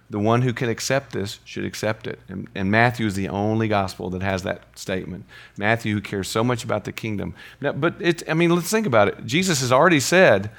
The 0.10 0.20
one 0.20 0.42
who 0.42 0.54
can 0.54 0.70
accept 0.70 1.12
this 1.12 1.40
should 1.44 1.66
accept 1.66 2.08
it. 2.08 2.20
And, 2.30 2.48
and, 2.56 2.72
Matthew 2.72 3.06
is 3.06 3.16
the 3.16 3.28
only 3.28 3.68
gospel 3.68 4.10
that 4.12 4.22
has 4.22 4.44
that 4.44 4.62
statement. 4.78 5.26
Matthew, 5.58 5.94
who 5.94 6.02
cares 6.02 6.30
so 6.30 6.46
much 6.46 6.64
about 6.64 6.86
the 6.86 6.94
kingdom. 6.94 7.34
Now, 7.60 7.74
but 7.74 7.96
it's, 8.00 8.24
I 8.28 8.34
mean, 8.34 8.56
let's 8.56 8.70
think 8.70 8.88
about 8.88 9.10
it. 9.10 9.26
Jesus 9.26 9.60
has 9.60 9.72
already 9.72 10.00
said 10.00 10.50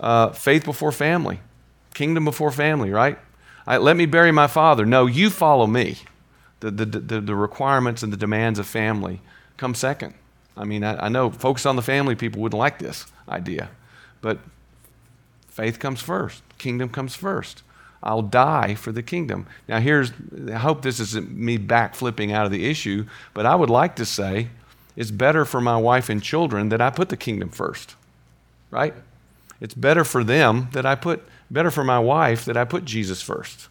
uh, 0.00 0.30
faith 0.30 0.64
before 0.64 0.90
family, 0.90 1.40
kingdom 1.94 2.24
before 2.24 2.50
family, 2.50 2.90
right? 2.90 3.18
I, 3.64 3.76
let 3.76 3.96
me 3.96 4.06
bury 4.06 4.32
my 4.32 4.48
father. 4.48 4.84
No, 4.84 5.06
you 5.06 5.30
follow 5.30 5.66
me. 5.66 5.98
The, 6.60 6.70
the, 6.70 6.86
the, 6.86 7.20
the 7.20 7.34
requirements 7.34 8.02
and 8.02 8.12
the 8.12 8.16
demands 8.16 8.58
of 8.58 8.66
family 8.66 9.20
come 9.56 9.74
second. 9.74 10.14
I 10.56 10.64
mean, 10.64 10.82
I, 10.82 11.06
I 11.06 11.08
know 11.08 11.30
focus 11.30 11.66
on 11.66 11.76
the 11.76 11.82
family 11.82 12.14
people 12.14 12.40
wouldn't 12.40 12.58
like 12.58 12.78
this 12.78 13.06
idea, 13.28 13.70
but 14.20 14.38
faith 15.48 15.78
comes 15.78 16.00
first, 16.00 16.42
kingdom 16.58 16.88
comes 16.88 17.14
first. 17.14 17.62
I'll 18.02 18.22
die 18.22 18.74
for 18.74 18.92
the 18.92 19.02
kingdom. 19.02 19.46
Now, 19.68 19.80
here's, 19.80 20.12
I 20.48 20.58
hope 20.58 20.82
this 20.82 21.00
isn't 21.00 21.30
me 21.30 21.58
backflipping 21.58 22.32
out 22.32 22.46
of 22.46 22.52
the 22.52 22.68
issue, 22.68 23.06
but 23.34 23.46
I 23.46 23.54
would 23.54 23.70
like 23.70 23.96
to 23.96 24.04
say 24.04 24.48
it's 24.96 25.10
better 25.10 25.44
for 25.44 25.60
my 25.60 25.76
wife 25.76 26.08
and 26.08 26.22
children 26.22 26.68
that 26.68 26.80
I 26.80 26.90
put 26.90 27.08
the 27.08 27.16
kingdom 27.16 27.48
first, 27.48 27.96
right? 28.70 28.94
It's 29.60 29.74
better 29.74 30.04
for 30.04 30.22
them 30.22 30.68
that 30.72 30.86
I 30.86 30.94
put, 30.94 31.26
better 31.50 31.70
for 31.70 31.84
my 31.84 31.98
wife 31.98 32.44
that 32.44 32.56
I 32.56 32.64
put 32.64 32.84
Jesus 32.84 33.22
first. 33.22 33.68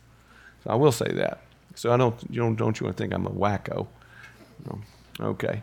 So 0.63 0.69
I 0.69 0.75
will 0.75 0.91
say 0.91 1.11
that. 1.13 1.41
So 1.75 1.91
I 1.91 1.97
don't, 1.97 2.15
you 2.29 2.41
don't, 2.41 2.55
don't 2.55 2.79
you 2.79 2.85
want 2.85 2.97
to 2.97 3.03
think 3.03 3.13
I'm 3.13 3.27
a 3.27 3.31
wacko? 3.31 3.87
No. 4.65 4.81
Okay. 5.19 5.61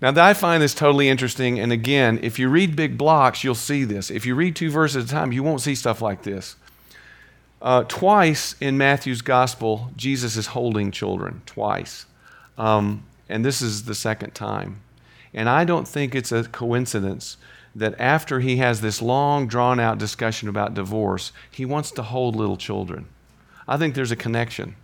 Now, 0.00 0.12
I 0.16 0.34
find 0.34 0.60
this 0.60 0.74
totally 0.74 1.08
interesting. 1.08 1.60
And 1.60 1.70
again, 1.70 2.18
if 2.22 2.38
you 2.38 2.48
read 2.48 2.74
big 2.74 2.98
blocks, 2.98 3.44
you'll 3.44 3.54
see 3.54 3.84
this. 3.84 4.10
If 4.10 4.26
you 4.26 4.34
read 4.34 4.56
two 4.56 4.70
verses 4.70 5.04
at 5.04 5.10
a 5.10 5.12
time, 5.12 5.30
you 5.30 5.44
won't 5.44 5.60
see 5.60 5.76
stuff 5.76 6.02
like 6.02 6.24
this. 6.24 6.56
Uh, 7.62 7.84
twice 7.84 8.56
in 8.60 8.76
Matthew's 8.76 9.22
gospel, 9.22 9.92
Jesus 9.96 10.36
is 10.36 10.48
holding 10.48 10.90
children, 10.90 11.42
twice. 11.46 12.06
Um, 12.58 13.04
and 13.28 13.44
this 13.44 13.62
is 13.62 13.84
the 13.84 13.94
second 13.94 14.34
time. 14.34 14.80
And 15.32 15.48
I 15.48 15.64
don't 15.64 15.86
think 15.86 16.14
it's 16.14 16.32
a 16.32 16.42
coincidence 16.42 17.36
that 17.74 17.94
after 18.00 18.40
he 18.40 18.56
has 18.56 18.80
this 18.80 19.00
long, 19.00 19.46
drawn 19.46 19.78
out 19.78 19.98
discussion 19.98 20.48
about 20.48 20.74
divorce, 20.74 21.30
he 21.52 21.64
wants 21.64 21.92
to 21.92 22.02
hold 22.02 22.34
little 22.34 22.56
children. 22.56 23.06
I 23.68 23.76
think 23.76 23.94
there's 23.94 24.10
a 24.10 24.16
connection, 24.16 24.74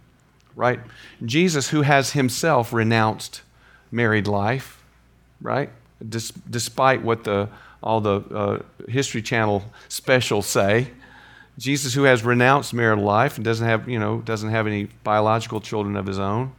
right? 0.55 0.79
Jesus, 1.25 1.71
who 1.71 1.83
has 1.83 2.13
himself 2.13 2.73
renounced 2.73 3.43
married 3.91 4.29
life, 4.29 4.83
right? 5.43 5.71
Des- 6.09 6.33
despite 6.49 7.03
what 7.03 7.25
the, 7.25 7.49
all 7.83 8.01
the 8.01 8.21
uh, 8.21 8.63
History 8.89 9.21
Channel 9.21 9.65
specials 9.89 10.47
say, 10.47 10.93
Jesus, 11.59 11.93
who 11.93 12.05
has 12.05 12.25
renounced 12.25 12.73
marital 12.73 13.05
life 13.05 13.37
and 13.37 13.45
doesn't 13.45 13.67
have, 13.67 13.89
you 13.89 13.99
know, 13.99 14.21
doesn't 14.21 14.51
have 14.51 14.67
any 14.67 14.85
biological 15.03 15.61
children 15.61 15.97
of 15.97 16.07
his 16.07 16.19
own, 16.19 16.53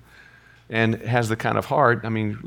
and 0.70 0.96
has 1.02 1.30
the 1.30 1.36
kind 1.36 1.58
of 1.58 1.66
heart, 1.66 2.02
I 2.04 2.10
mean, 2.10 2.38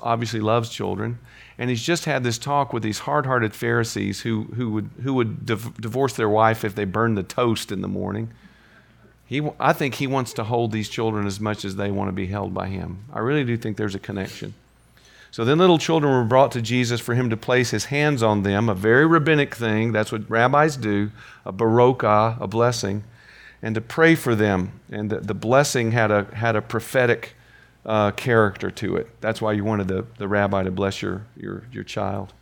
obviously 0.00 0.38
loves 0.38 0.68
children, 0.68 1.18
and 1.58 1.68
he's 1.68 1.82
just 1.82 2.04
had 2.04 2.22
this 2.22 2.38
talk 2.38 2.72
with 2.72 2.82
these 2.82 3.00
hard-hearted 3.00 3.54
Pharisees 3.54 4.20
who, 4.20 4.44
who 4.54 4.70
would, 4.70 4.90
who 5.02 5.14
would 5.14 5.44
div- 5.44 5.80
divorce 5.80 6.14
their 6.14 6.28
wife 6.28 6.64
if 6.64 6.74
they 6.74 6.84
burned 6.84 7.18
the 7.18 7.24
toast 7.24 7.72
in 7.72 7.80
the 7.80 7.88
morning. 7.88 8.30
He, 9.26 9.42
I 9.58 9.72
think 9.72 9.94
he 9.94 10.06
wants 10.06 10.32
to 10.34 10.44
hold 10.44 10.70
these 10.70 10.88
children 10.88 11.26
as 11.26 11.40
much 11.40 11.64
as 11.64 11.76
they 11.76 11.90
want 11.90 12.08
to 12.08 12.12
be 12.12 12.26
held 12.26 12.52
by 12.52 12.68
him. 12.68 13.04
I 13.12 13.20
really 13.20 13.44
do 13.44 13.56
think 13.56 13.76
there's 13.78 13.94
a 13.94 13.98
connection. 13.98 14.54
So 15.32 15.46
then 15.46 15.56
little 15.56 15.78
children 15.78 16.12
were 16.12 16.24
brought 16.24 16.52
to 16.52 16.60
Jesus 16.60 17.00
for 17.00 17.14
him 17.14 17.30
to 17.30 17.38
place 17.38 17.70
his 17.70 17.86
hands 17.86 18.22
on 18.22 18.42
them, 18.42 18.68
a 18.68 18.74
very 18.74 19.06
rabbinic 19.06 19.54
thing. 19.54 19.90
That's 19.90 20.12
what 20.12 20.28
rabbis 20.28 20.76
do, 20.76 21.10
a 21.46 21.52
barakah, 21.54 22.38
a 22.38 22.46
blessing, 22.46 23.04
and 23.62 23.74
to 23.74 23.80
pray 23.80 24.14
for 24.14 24.34
them. 24.34 24.78
And 24.90 25.08
the, 25.08 25.20
the 25.20 25.32
blessing 25.32 25.92
had 25.92 26.10
a, 26.10 26.24
had 26.34 26.54
a 26.54 26.60
prophetic 26.60 27.34
uh, 27.86 28.10
character 28.10 28.70
to 28.72 28.96
it. 28.96 29.08
That's 29.22 29.40
why 29.40 29.52
you 29.52 29.64
wanted 29.64 29.88
the, 29.88 30.04
the 30.18 30.28
rabbi 30.28 30.64
to 30.64 30.70
bless 30.70 31.00
your, 31.00 31.24
your, 31.34 31.64
your 31.72 31.84
child. 31.84 32.34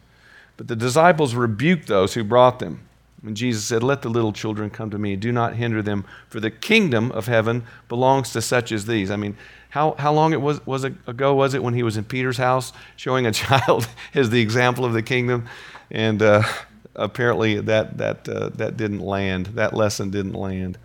But 0.57 0.67
the 0.67 0.75
disciples 0.75 1.37
rebuked 1.37 1.87
those 1.87 2.15
who 2.15 2.25
brought 2.25 2.59
them. 2.59 2.89
And 3.25 3.37
Jesus 3.37 3.65
said, 3.65 3.83
Let 3.83 4.03
the 4.03 4.09
little 4.09 4.33
children 4.33 4.71
come 4.71 4.91
to 4.91 4.99
me. 4.99 5.17
Do 5.17 5.31
not 5.31 5.55
hinder 5.55 5.83
them, 5.83 6.05
for 6.29 6.41
the 6.41 6.51
kingdom 6.51 7.13
of 7.13 7.27
heaven 7.27 7.65
belongs 7.89 8.33
to 8.33 8.43
such 8.43 8.73
as 8.73 8.87
these. 8.87 9.11
I 9.11 9.17
mean, 9.17 9.37
how, 9.71 9.95
how 9.99 10.13
long 10.13 10.33
it 10.33 10.41
was, 10.41 10.65
was 10.67 10.85
it 10.85 10.95
ago 11.07 11.35
was 11.35 11.55
it 11.55 11.63
when 11.63 11.75
he 11.75 11.83
was 11.83 11.97
in 11.97 12.05
Peter's 12.05 12.39
house 12.39 12.73
showing 12.97 13.27
a 13.27 13.33
child 13.33 13.89
as 14.15 14.31
the 14.31 14.41
example 14.41 14.85
of 14.85 14.93
the 14.93 15.03
kingdom? 15.03 15.47
And 15.91 16.23
uh, 16.23 16.43
apparently 16.95 17.61
that, 17.61 17.99
that, 17.99 18.29
uh, 18.29 18.49
that 18.51 18.77
didn't 18.77 19.01
land. 19.01 19.47
That 19.47 19.75
lesson 19.75 20.11
didn't 20.11 20.35
land. 20.35 20.79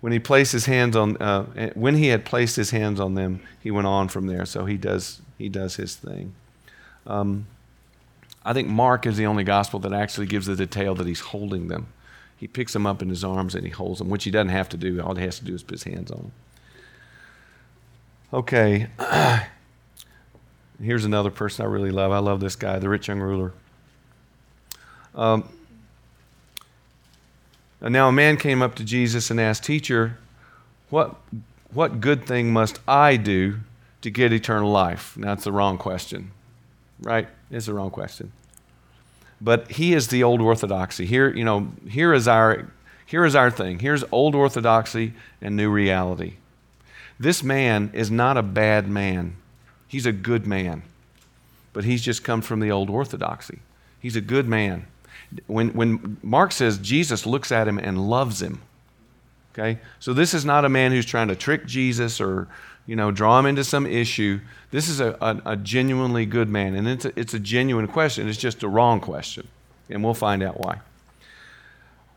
When 0.00 0.12
he 0.12 0.18
placed 0.18 0.52
his 0.52 0.66
hands 0.66 0.94
on, 0.94 1.16
uh, 1.16 1.70
when 1.74 1.96
he 1.96 2.08
had 2.08 2.24
placed 2.24 2.56
his 2.56 2.70
hands 2.70 3.00
on 3.00 3.14
them, 3.14 3.40
he 3.60 3.70
went 3.70 3.86
on 3.86 4.08
from 4.08 4.26
there. 4.26 4.46
So 4.46 4.64
he 4.64 4.76
does, 4.76 5.20
he 5.38 5.48
does 5.48 5.76
his 5.76 5.96
thing. 5.96 6.34
Um, 7.06 7.46
I 8.48 8.54
think 8.54 8.66
Mark 8.66 9.04
is 9.04 9.18
the 9.18 9.26
only 9.26 9.44
gospel 9.44 9.78
that 9.80 9.92
actually 9.92 10.26
gives 10.26 10.46
the 10.46 10.56
detail 10.56 10.94
that 10.94 11.06
he's 11.06 11.20
holding 11.20 11.68
them. 11.68 11.88
He 12.34 12.48
picks 12.48 12.72
them 12.72 12.86
up 12.86 13.02
in 13.02 13.10
his 13.10 13.22
arms 13.22 13.54
and 13.54 13.62
he 13.62 13.70
holds 13.70 13.98
them, 13.98 14.08
which 14.08 14.24
he 14.24 14.30
doesn't 14.30 14.48
have 14.48 14.70
to 14.70 14.78
do. 14.78 15.02
All 15.02 15.14
he 15.14 15.22
has 15.22 15.38
to 15.40 15.44
do 15.44 15.54
is 15.54 15.62
put 15.62 15.72
his 15.72 15.82
hands 15.82 16.10
on 16.10 16.18
them. 16.18 16.32
Okay. 18.32 18.86
Here's 20.82 21.04
another 21.04 21.30
person 21.30 21.66
I 21.66 21.68
really 21.68 21.90
love. 21.90 22.10
I 22.10 22.20
love 22.20 22.40
this 22.40 22.56
guy, 22.56 22.78
the 22.78 22.88
rich 22.88 23.08
young 23.08 23.20
ruler. 23.20 23.52
Um, 25.14 25.46
now 27.82 28.08
a 28.08 28.12
man 28.12 28.38
came 28.38 28.62
up 28.62 28.76
to 28.76 28.84
Jesus 28.84 29.30
and 29.30 29.38
asked, 29.38 29.62
Teacher, 29.62 30.16
what, 30.88 31.16
what 31.70 32.00
good 32.00 32.26
thing 32.26 32.50
must 32.50 32.80
I 32.88 33.18
do 33.18 33.58
to 34.00 34.08
get 34.08 34.32
eternal 34.32 34.70
life? 34.70 35.18
Now, 35.18 35.34
that's 35.34 35.44
the 35.44 35.52
wrong 35.52 35.76
question, 35.76 36.30
right? 37.02 37.28
It's 37.50 37.66
the 37.66 37.74
wrong 37.74 37.90
question. 37.90 38.32
But 39.40 39.70
he 39.72 39.94
is 39.94 40.08
the 40.08 40.22
old 40.22 40.40
orthodoxy. 40.40 41.06
Here, 41.06 41.34
you 41.34 41.44
know, 41.44 41.68
here 41.88 42.12
is 42.12 42.26
our, 42.26 42.70
here 43.06 43.24
is 43.24 43.34
our 43.34 43.50
thing. 43.50 43.78
Here's 43.78 44.04
old 44.10 44.34
orthodoxy 44.34 45.14
and 45.40 45.56
new 45.56 45.70
reality. 45.70 46.34
This 47.20 47.42
man 47.42 47.90
is 47.94 48.10
not 48.10 48.36
a 48.36 48.42
bad 48.42 48.88
man, 48.88 49.36
he's 49.86 50.06
a 50.06 50.12
good 50.12 50.46
man. 50.46 50.82
But 51.72 51.84
he's 51.84 52.02
just 52.02 52.24
come 52.24 52.40
from 52.40 52.60
the 52.60 52.70
old 52.70 52.90
orthodoxy. 52.90 53.60
He's 54.00 54.16
a 54.16 54.20
good 54.20 54.48
man. 54.48 54.86
When, 55.46 55.68
when 55.74 56.16
Mark 56.22 56.52
says 56.52 56.78
Jesus 56.78 57.26
looks 57.26 57.52
at 57.52 57.68
him 57.68 57.78
and 57.78 58.08
loves 58.08 58.40
him, 58.42 58.62
okay? 59.52 59.78
So 60.00 60.12
this 60.12 60.34
is 60.34 60.44
not 60.44 60.64
a 60.64 60.68
man 60.68 60.92
who's 60.92 61.06
trying 61.06 61.28
to 61.28 61.36
trick 61.36 61.66
Jesus 61.66 62.20
or, 62.20 62.48
you 62.88 62.96
know, 62.96 63.10
draw 63.10 63.38
him 63.38 63.44
into 63.44 63.62
some 63.62 63.86
issue. 63.86 64.40
This 64.70 64.88
is 64.88 64.98
a, 64.98 65.14
a, 65.20 65.52
a 65.52 65.56
genuinely 65.56 66.24
good 66.24 66.48
man. 66.48 66.74
And 66.74 66.88
it's 66.88 67.04
a, 67.04 67.20
it's 67.20 67.34
a 67.34 67.38
genuine 67.38 67.86
question. 67.86 68.26
It's 68.26 68.38
just 68.38 68.62
a 68.62 68.68
wrong 68.68 68.98
question. 68.98 69.46
And 69.90 70.02
we'll 70.02 70.14
find 70.14 70.42
out 70.42 70.58
why. 70.58 70.80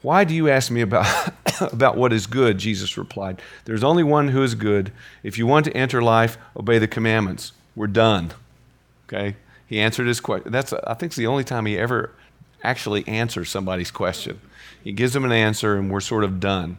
Why 0.02 0.24
do 0.24 0.34
you 0.34 0.50
ask 0.50 0.72
me 0.72 0.80
about, 0.80 1.34
about 1.74 1.98
what 1.98 2.14
is 2.14 2.26
good? 2.26 2.58
Jesus 2.58 2.98
replied. 2.98 3.42
There's 3.66 3.84
only 3.84 4.02
one 4.02 4.30
who 4.30 4.44
is 4.44 4.56
good. 4.56 4.94
If 5.24 5.38
you 5.38 5.46
want 5.46 5.66
to 5.66 5.76
enter 5.76 6.02
life, 6.02 6.38
obey 6.56 6.80
the 6.80 6.88
commandments. 6.88 7.52
We're 7.76 7.88
done. 7.88 8.32
Okay? 9.10 9.36
He 9.68 9.78
answered 9.78 10.08
his 10.08 10.22
question. 10.22 10.54
That's, 10.54 10.72
I 10.72 10.94
think, 10.94 11.10
it's 11.10 11.18
the 11.18 11.28
only 11.28 11.44
time 11.44 11.66
he 11.66 11.78
ever 11.78 12.12
actually 12.64 13.06
answers 13.10 13.50
somebody's 13.50 13.92
question. 13.92 14.40
He 14.82 14.94
gives 14.94 15.12
them 15.12 15.26
an 15.26 15.34
answer, 15.34 15.76
and 15.76 15.92
we're 15.92 16.00
sort 16.00 16.24
of 16.24 16.40
done. 16.40 16.78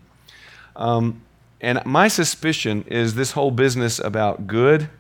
Um, 0.77 1.21
and 1.63 1.81
my 1.87 2.09
suspicion 2.09 2.85
is 2.89 3.15
this 3.15 3.33
whole 3.33 3.53
business 3.53 3.99
about 3.99 4.47
good. 4.47 4.91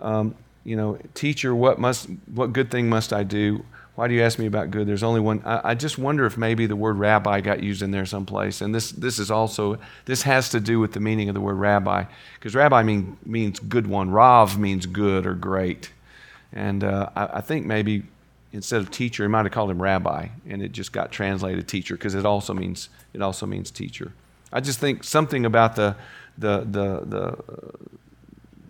Um, 0.00 0.34
you 0.62 0.76
know, 0.76 0.98
teacher, 1.14 1.54
what 1.54 1.78
must, 1.78 2.08
what 2.32 2.52
good 2.52 2.70
thing 2.70 2.88
must 2.88 3.12
I 3.12 3.24
do? 3.24 3.64
Why 3.94 4.08
do 4.08 4.14
you 4.14 4.22
ask 4.22 4.38
me 4.38 4.44
about 4.44 4.70
good? 4.70 4.86
There's 4.86 5.02
only 5.02 5.20
one. 5.20 5.42
I, 5.44 5.70
I 5.70 5.74
just 5.74 5.96
wonder 5.96 6.26
if 6.26 6.36
maybe 6.36 6.66
the 6.66 6.76
word 6.76 6.98
rabbi 6.98 7.40
got 7.40 7.62
used 7.62 7.80
in 7.80 7.92
there 7.92 8.04
someplace. 8.04 8.60
And 8.60 8.74
this, 8.74 8.90
this 8.92 9.18
is 9.18 9.30
also, 9.30 9.78
this 10.04 10.22
has 10.22 10.50
to 10.50 10.60
do 10.60 10.78
with 10.78 10.92
the 10.92 11.00
meaning 11.00 11.30
of 11.30 11.34
the 11.34 11.40
word 11.40 11.54
rabbi. 11.54 12.04
Because 12.34 12.54
rabbi 12.54 12.82
mean, 12.82 13.16
means 13.24 13.58
good 13.58 13.86
one. 13.86 14.10
Rav 14.10 14.58
means 14.58 14.84
good 14.84 15.26
or 15.26 15.34
great. 15.34 15.92
And 16.52 16.84
uh, 16.84 17.08
I, 17.16 17.38
I 17.38 17.40
think 17.40 17.64
maybe 17.64 18.02
instead 18.52 18.80
of 18.80 18.90
teacher, 18.90 19.24
he 19.24 19.28
might 19.28 19.44
have 19.44 19.52
called 19.52 19.70
him 19.70 19.80
rabbi, 19.80 20.28
and 20.46 20.62
it 20.62 20.72
just 20.72 20.92
got 20.92 21.10
translated 21.10 21.66
teacher 21.66 21.94
because 21.94 22.14
it 22.14 22.26
also 22.26 22.52
means 22.52 22.90
it 23.14 23.22
also 23.22 23.46
means 23.46 23.70
teacher. 23.70 24.12
I 24.52 24.60
just 24.60 24.78
think 24.78 25.04
something 25.04 25.44
about 25.44 25.76
the 25.76 25.96
the 26.38 26.60
the 26.60 27.00
the 27.04 27.36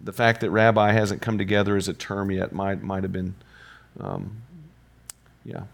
the 0.03 0.12
fact 0.12 0.41
that 0.41 0.51
rabbi 0.51 0.93
hasn't 0.93 1.20
come 1.20 1.37
together 1.37 1.77
as 1.77 1.89
a 1.89 1.95
term 1.95 2.31
yet 2.31 2.53
might 2.53 2.83
might 2.83 3.03
have 3.03 3.12
been, 3.12 3.35
um, 4.01 4.43
yeah. 5.45 5.64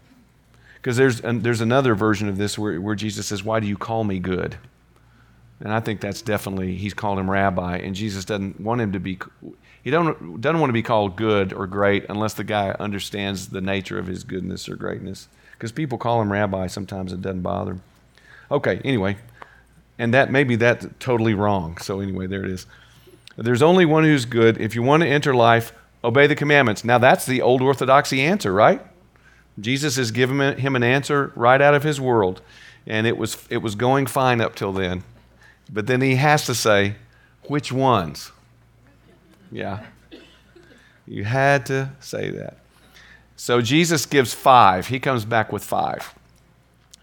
Because 0.75 0.97
there's 0.97 1.21
there's 1.21 1.61
another 1.61 1.95
version 1.95 2.27
of 2.27 2.37
this 2.37 2.57
where, 2.57 2.79
where 2.81 2.95
Jesus 2.95 3.27
says, 3.27 3.43
"Why 3.43 3.59
do 3.59 3.67
you 3.67 3.77
call 3.77 4.03
me 4.03 4.19
good?" 4.19 4.57
And 5.61 5.71
I 5.71 5.79
think 5.79 6.01
that's 6.01 6.21
definitely 6.21 6.75
he's 6.75 6.93
called 6.93 7.19
him 7.19 7.29
rabbi, 7.29 7.77
and 7.77 7.95
Jesus 7.95 8.25
doesn't 8.25 8.59
want 8.59 8.81
him 8.81 8.91
to 8.91 8.99
be. 8.99 9.17
He 9.81 9.91
don't, 9.91 10.41
doesn't 10.41 10.59
want 10.59 10.69
to 10.69 10.73
be 10.73 10.81
called 10.81 11.15
good 11.15 11.53
or 11.53 11.67
great 11.67 12.05
unless 12.09 12.33
the 12.33 12.43
guy 12.43 12.75
understands 12.79 13.49
the 13.49 13.61
nature 13.61 13.99
of 13.99 14.07
his 14.07 14.23
goodness 14.23 14.67
or 14.67 14.75
greatness. 14.75 15.27
Because 15.53 15.71
people 15.71 15.97
call 15.97 16.21
him 16.21 16.31
rabbi, 16.31 16.67
sometimes 16.67 17.13
it 17.13 17.21
doesn't 17.21 17.41
bother 17.41 17.73
him. 17.73 17.81
Okay, 18.49 18.81
anyway, 18.83 19.17
and 19.97 20.13
that 20.13 20.31
maybe 20.31 20.55
that's 20.55 20.87
totally 20.99 21.33
wrong. 21.33 21.77
So 21.77 21.99
anyway, 21.99 22.27
there 22.27 22.43
it 22.43 22.51
is. 22.51 22.65
There's 23.35 23.61
only 23.61 23.85
one 23.85 24.03
who's 24.03 24.25
good. 24.25 24.59
If 24.59 24.75
you 24.75 24.83
want 24.83 25.01
to 25.01 25.07
enter 25.07 25.33
life, 25.33 25.73
obey 26.03 26.27
the 26.27 26.35
commandments. 26.35 26.83
Now 26.83 26.97
that's 26.97 27.25
the 27.25 27.41
old 27.41 27.61
orthodoxy 27.61 28.21
answer, 28.21 28.53
right? 28.53 28.81
Jesus 29.59 29.95
has 29.97 30.11
given 30.11 30.57
him 30.57 30.75
an 30.75 30.83
answer 30.83 31.31
right 31.35 31.61
out 31.61 31.75
of 31.75 31.83
his 31.83 32.01
world, 32.01 32.41
and 32.87 33.05
it 33.05 33.17
was 33.17 33.37
it 33.49 33.57
was 33.57 33.75
going 33.75 34.07
fine 34.07 34.41
up 34.41 34.55
till 34.55 34.73
then. 34.73 35.03
But 35.71 35.87
then 35.87 36.01
he 36.01 36.15
has 36.15 36.45
to 36.47 36.55
say, 36.55 36.95
which 37.43 37.71
ones? 37.71 38.31
Yeah. 39.51 39.85
You 41.05 41.23
had 41.23 41.65
to 41.67 41.91
say 41.99 42.29
that. 42.31 42.57
So 43.35 43.61
Jesus 43.61 44.05
gives 44.05 44.33
five. 44.33 44.87
He 44.87 44.99
comes 44.99 45.25
back 45.25 45.51
with 45.51 45.63
five. 45.63 46.13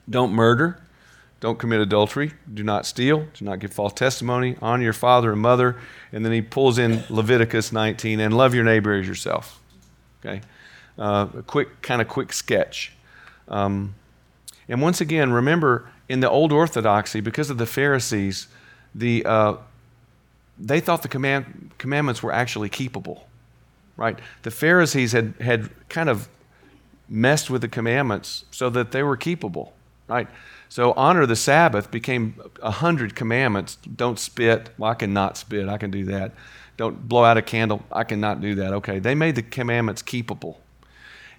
Don't 0.09 0.32
murder. 0.32 0.80
Don't 1.41 1.59
commit 1.59 1.80
adultery. 1.80 2.32
Do 2.53 2.62
not 2.62 2.84
steal. 2.84 3.26
Do 3.34 3.45
not 3.47 3.59
give 3.61 3.72
false 3.72 3.95
testimony. 3.95 4.57
Honor 4.61 4.84
your 4.84 4.93
father 4.93 5.32
and 5.32 5.41
mother. 5.41 5.76
And 6.12 6.24
then 6.24 6.32
he 6.32 6.43
pulls 6.43 6.78
in 6.78 7.03
Leviticus 7.09 7.72
19 7.72 8.20
and 8.20 8.36
love 8.36 8.55
your 8.55 8.64
neighbor 8.64 8.93
as 8.93 9.09
yourself. 9.09 9.59
Okay? 10.20 10.43
Uh, 10.99 11.28
a 11.38 11.43
quick, 11.43 11.80
kind 11.80 12.03
of 12.03 12.09
quick 12.09 12.34
sketch. 12.34 12.93
Um, 13.49 13.95
and 14.68 14.82
once 14.82 15.01
again, 15.01 15.32
remember 15.32 15.91
in 16.11 16.20
the 16.20 16.28
old 16.28 16.53
orthodoxy, 16.53 17.20
because 17.20 17.49
of 17.49 17.57
the 17.57 17.66
Pharisees, 17.66 18.49
the, 18.95 19.24
uh, 19.24 19.55
they 20.59 20.78
thought 20.78 21.01
the 21.01 21.09
command, 21.09 21.70
commandments 21.78 22.22
were 22.22 22.32
actually 22.32 22.68
keepable, 22.68 23.22
right? 23.97 24.18
The 24.43 24.51
Pharisees 24.51 25.12
had, 25.12 25.34
had 25.41 25.70
kind 25.88 26.11
of 26.11 26.28
messed 27.09 27.49
with 27.49 27.62
the 27.62 27.68
commandments 27.68 28.45
so 28.51 28.68
that 28.70 28.93
they 28.93 29.03
were 29.03 29.16
keepable, 29.16 29.70
right? 30.07 30.28
So 30.70 30.92
honor 30.92 31.26
the 31.26 31.34
Sabbath 31.34 31.90
became 31.90 32.40
a 32.62 32.70
hundred 32.70 33.16
commandments. 33.16 33.76
Don't 33.96 34.20
spit. 34.20 34.70
Well, 34.78 34.92
I 34.92 34.94
can 34.94 35.12
not 35.12 35.36
spit. 35.36 35.68
I 35.68 35.76
can 35.78 35.90
do 35.90 36.04
that. 36.04 36.32
Don't 36.76 37.08
blow 37.08 37.24
out 37.24 37.36
a 37.36 37.42
candle. 37.42 37.82
I 37.90 38.04
cannot 38.04 38.40
do 38.40 38.54
that. 38.54 38.72
Okay. 38.74 39.00
They 39.00 39.16
made 39.16 39.34
the 39.34 39.42
commandments 39.42 40.00
keepable. 40.00 40.56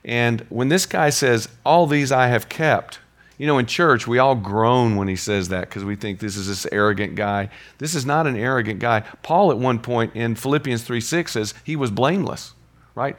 And 0.04 0.42
when 0.50 0.68
this 0.68 0.86
guy 0.86 1.12
says, 1.12 1.48
All 1.66 1.88
these 1.88 2.12
I 2.12 2.28
have 2.28 2.50
kept, 2.50 3.00
you 3.38 3.48
know, 3.48 3.58
in 3.58 3.68
church, 3.68 4.06
we 4.06 4.20
all 4.20 4.36
groan 4.36 4.98
when 4.98 5.08
he 5.08 5.16
says 5.16 5.48
that 5.48 5.62
because 5.62 5.86
we 5.86 5.96
think 5.96 6.20
this 6.20 6.36
is 6.36 6.50
this 6.50 6.68
arrogant 6.70 7.16
guy. 7.16 7.50
This 7.78 7.96
is 7.96 8.06
not 8.06 8.28
an 8.28 8.36
arrogant 8.36 8.82
guy. 8.82 9.00
Paul, 9.24 9.50
at 9.50 9.58
one 9.58 9.80
point 9.80 10.14
in 10.14 10.36
Philippians 10.36 10.84
3 10.84 11.00
6, 11.00 11.32
says 11.32 11.54
he 11.64 11.78
was 11.78 11.90
blameless, 11.90 12.54
right? 12.96 13.16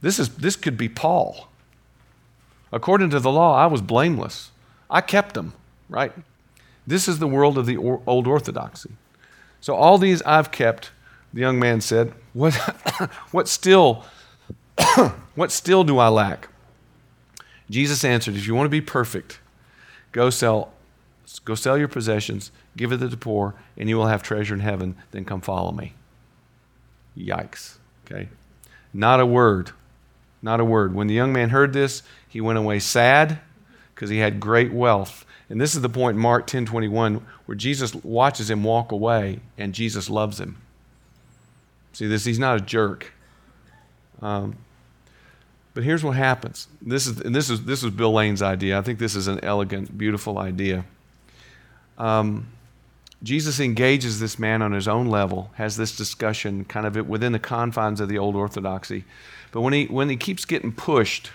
This, 0.00 0.18
is, 0.18 0.30
this 0.36 0.56
could 0.56 0.78
be 0.78 0.88
Paul. 0.88 1.48
According 2.72 3.10
to 3.10 3.20
the 3.20 3.30
law, 3.30 3.54
I 3.54 3.66
was 3.66 3.82
blameless. 3.82 4.50
I 4.94 5.02
kept 5.02 5.34
them, 5.34 5.52
right? 5.90 6.12
This 6.86 7.06
is 7.08 7.18
the 7.18 7.26
world 7.26 7.58
of 7.58 7.66
the 7.66 7.76
old 7.76 8.26
orthodoxy. 8.26 8.92
So 9.60 9.74
all 9.74 9.98
these 9.98 10.22
I've 10.22 10.50
kept, 10.50 10.92
the 11.34 11.40
young 11.40 11.58
man 11.58 11.82
said, 11.82 12.14
what, 12.32 12.54
what 13.32 13.48
still, 13.48 14.04
what 15.34 15.52
still 15.52 15.84
do 15.84 15.98
I 15.98 16.08
lack? 16.08 16.48
Jesus 17.68 18.04
answered, 18.04 18.36
if 18.36 18.46
you 18.46 18.54
want 18.54 18.66
to 18.66 18.70
be 18.70 18.80
perfect, 18.80 19.40
Go 20.14 20.30
sell, 20.30 20.72
go 21.44 21.56
sell 21.56 21.76
your 21.76 21.88
possessions, 21.88 22.52
give 22.76 22.92
it 22.92 22.98
to 22.98 23.08
the 23.08 23.16
poor, 23.16 23.56
and 23.76 23.88
you 23.88 23.96
will 23.96 24.06
have 24.06 24.22
treasure 24.22 24.54
in 24.54 24.60
heaven. 24.60 24.94
Then 25.10 25.24
come 25.24 25.40
follow 25.40 25.72
me. 25.72 25.94
Yikes. 27.18 27.78
Okay. 28.06 28.28
Not 28.92 29.18
a 29.18 29.26
word. 29.26 29.72
Not 30.40 30.60
a 30.60 30.64
word. 30.64 30.94
When 30.94 31.08
the 31.08 31.14
young 31.14 31.32
man 31.32 31.50
heard 31.50 31.72
this, 31.72 32.04
he 32.28 32.40
went 32.40 32.60
away 32.60 32.78
sad 32.78 33.40
because 34.04 34.10
he 34.10 34.18
had 34.18 34.38
great 34.38 34.70
wealth. 34.70 35.24
And 35.48 35.58
this 35.58 35.74
is 35.74 35.80
the 35.80 35.88
point 35.88 36.18
Mark 36.18 36.46
10 36.46 36.66
21 36.66 37.24
where 37.46 37.54
Jesus 37.56 37.94
watches 37.94 38.50
him 38.50 38.62
walk 38.62 38.92
away 38.92 39.40
and 39.56 39.72
Jesus 39.72 40.10
loves 40.10 40.38
him. 40.38 40.60
See 41.94 42.06
this? 42.06 42.26
He's 42.26 42.38
not 42.38 42.58
a 42.58 42.60
jerk. 42.60 43.14
Um, 44.20 44.58
but 45.72 45.84
here's 45.84 46.04
what 46.04 46.16
happens. 46.16 46.68
This 46.82 47.06
is, 47.06 47.18
and 47.18 47.34
this 47.34 47.48
is, 47.48 47.64
this 47.64 47.82
was 47.82 47.94
Bill 47.94 48.12
Lane's 48.12 48.42
idea. 48.42 48.78
I 48.78 48.82
think 48.82 48.98
this 48.98 49.16
is 49.16 49.26
an 49.26 49.42
elegant, 49.42 49.96
beautiful 49.96 50.36
idea. 50.36 50.84
Um, 51.96 52.48
Jesus 53.22 53.58
engages 53.58 54.20
this 54.20 54.38
man 54.38 54.60
on 54.60 54.72
his 54.72 54.86
own 54.86 55.06
level, 55.06 55.50
has 55.54 55.78
this 55.78 55.96
discussion 55.96 56.66
kind 56.66 56.86
of 56.86 57.08
within 57.08 57.32
the 57.32 57.38
confines 57.38 58.02
of 58.02 58.10
the 58.10 58.18
old 58.18 58.36
orthodoxy. 58.36 59.04
But 59.50 59.62
when 59.62 59.72
he, 59.72 59.86
when 59.86 60.10
he 60.10 60.18
keeps 60.18 60.44
getting 60.44 60.72
pushed, 60.72 61.30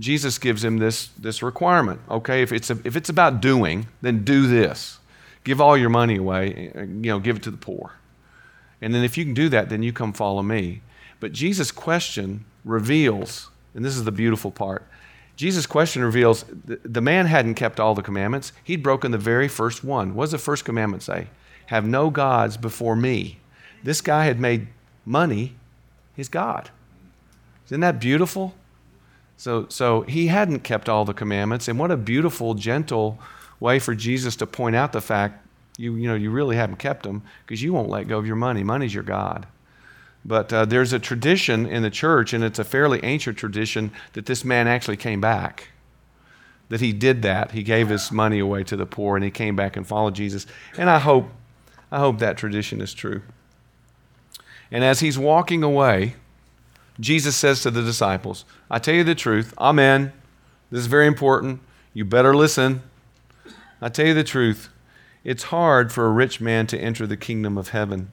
Jesus 0.00 0.38
gives 0.38 0.64
him 0.64 0.78
this, 0.78 1.08
this 1.18 1.42
requirement. 1.42 2.00
Okay, 2.10 2.42
if 2.42 2.52
it's, 2.52 2.70
a, 2.70 2.78
if 2.84 2.96
it's 2.96 3.08
about 3.08 3.40
doing, 3.40 3.86
then 4.02 4.24
do 4.24 4.48
this. 4.48 4.98
Give 5.44 5.60
all 5.60 5.76
your 5.76 5.90
money 5.90 6.16
away, 6.16 6.72
eh, 6.74 6.80
eh, 6.80 6.82
you 6.82 7.10
know, 7.10 7.20
give 7.20 7.36
it 7.36 7.42
to 7.44 7.50
the 7.52 7.56
poor. 7.56 7.92
And 8.82 8.92
then 8.92 9.04
if 9.04 9.16
you 9.16 9.24
can 9.24 9.34
do 9.34 9.48
that, 9.50 9.68
then 9.68 9.82
you 9.82 9.92
come 9.92 10.12
follow 10.12 10.42
me. 10.42 10.80
But 11.20 11.32
Jesus' 11.32 11.70
question 11.70 12.46
reveals 12.64 13.50
and 13.74 13.84
this 13.84 13.96
is 13.96 14.04
the 14.04 14.12
beautiful 14.12 14.50
part. 14.50 14.86
Jesus' 15.36 15.66
question 15.66 16.02
reveals 16.04 16.44
the 16.66 17.00
man 17.00 17.26
hadn't 17.26 17.54
kept 17.54 17.80
all 17.80 17.94
the 17.94 18.02
commandments. 18.02 18.52
He'd 18.62 18.82
broken 18.82 19.10
the 19.10 19.18
very 19.18 19.48
first 19.48 19.82
one. 19.82 20.14
What 20.14 20.24
does 20.24 20.32
the 20.32 20.38
first 20.38 20.64
commandment 20.64 21.02
say? 21.02 21.28
Have 21.66 21.86
no 21.86 22.10
gods 22.10 22.56
before 22.56 22.96
me. 22.96 23.38
This 23.82 24.00
guy 24.00 24.26
had 24.26 24.38
made 24.38 24.68
money 25.06 25.54
his 26.14 26.28
God. 26.28 26.70
Isn't 27.66 27.80
that 27.80 28.00
beautiful? 28.00 28.54
So, 29.40 29.64
so 29.70 30.02
he 30.02 30.26
hadn't 30.26 30.64
kept 30.64 30.86
all 30.86 31.06
the 31.06 31.14
commandments. 31.14 31.66
And 31.66 31.78
what 31.78 31.90
a 31.90 31.96
beautiful, 31.96 32.52
gentle 32.52 33.18
way 33.58 33.78
for 33.78 33.94
Jesus 33.94 34.36
to 34.36 34.46
point 34.46 34.76
out 34.76 34.92
the 34.92 35.00
fact 35.00 35.46
you, 35.78 35.94
you, 35.94 36.06
know, 36.08 36.14
you 36.14 36.30
really 36.30 36.56
haven't 36.56 36.76
kept 36.76 37.04
them 37.04 37.22
because 37.46 37.62
you 37.62 37.72
won't 37.72 37.88
let 37.88 38.06
go 38.06 38.18
of 38.18 38.26
your 38.26 38.36
money. 38.36 38.62
Money's 38.62 38.92
your 38.92 39.02
God. 39.02 39.46
But 40.26 40.52
uh, 40.52 40.66
there's 40.66 40.92
a 40.92 40.98
tradition 40.98 41.64
in 41.64 41.82
the 41.82 41.88
church, 41.88 42.34
and 42.34 42.44
it's 42.44 42.58
a 42.58 42.64
fairly 42.64 43.02
ancient 43.02 43.38
tradition, 43.38 43.92
that 44.12 44.26
this 44.26 44.44
man 44.44 44.68
actually 44.68 44.98
came 44.98 45.22
back. 45.22 45.68
That 46.68 46.82
he 46.82 46.92
did 46.92 47.22
that. 47.22 47.52
He 47.52 47.62
gave 47.62 47.88
his 47.88 48.12
money 48.12 48.40
away 48.40 48.62
to 48.64 48.76
the 48.76 48.84
poor, 48.84 49.16
and 49.16 49.24
he 49.24 49.30
came 49.30 49.56
back 49.56 49.74
and 49.74 49.86
followed 49.86 50.16
Jesus. 50.16 50.44
And 50.76 50.90
I 50.90 50.98
hope, 50.98 51.30
I 51.90 52.00
hope 52.00 52.18
that 52.18 52.36
tradition 52.36 52.82
is 52.82 52.92
true. 52.92 53.22
And 54.70 54.84
as 54.84 55.00
he's 55.00 55.18
walking 55.18 55.62
away, 55.62 56.16
Jesus 57.00 57.34
says 57.34 57.62
to 57.62 57.70
the 57.70 57.82
disciples, 57.82 58.44
I 58.70 58.78
tell 58.78 58.94
you 58.94 59.04
the 59.04 59.14
truth, 59.14 59.54
Amen. 59.58 60.12
This 60.70 60.80
is 60.80 60.86
very 60.86 61.06
important. 61.06 61.60
You 61.92 62.04
better 62.04 62.36
listen. 62.36 62.82
I 63.80 63.88
tell 63.88 64.06
you 64.06 64.14
the 64.14 64.22
truth. 64.22 64.68
It's 65.24 65.44
hard 65.44 65.92
for 65.92 66.06
a 66.06 66.10
rich 66.10 66.40
man 66.40 66.66
to 66.68 66.78
enter 66.78 67.06
the 67.06 67.16
kingdom 67.16 67.58
of 67.58 67.70
heaven. 67.70 68.10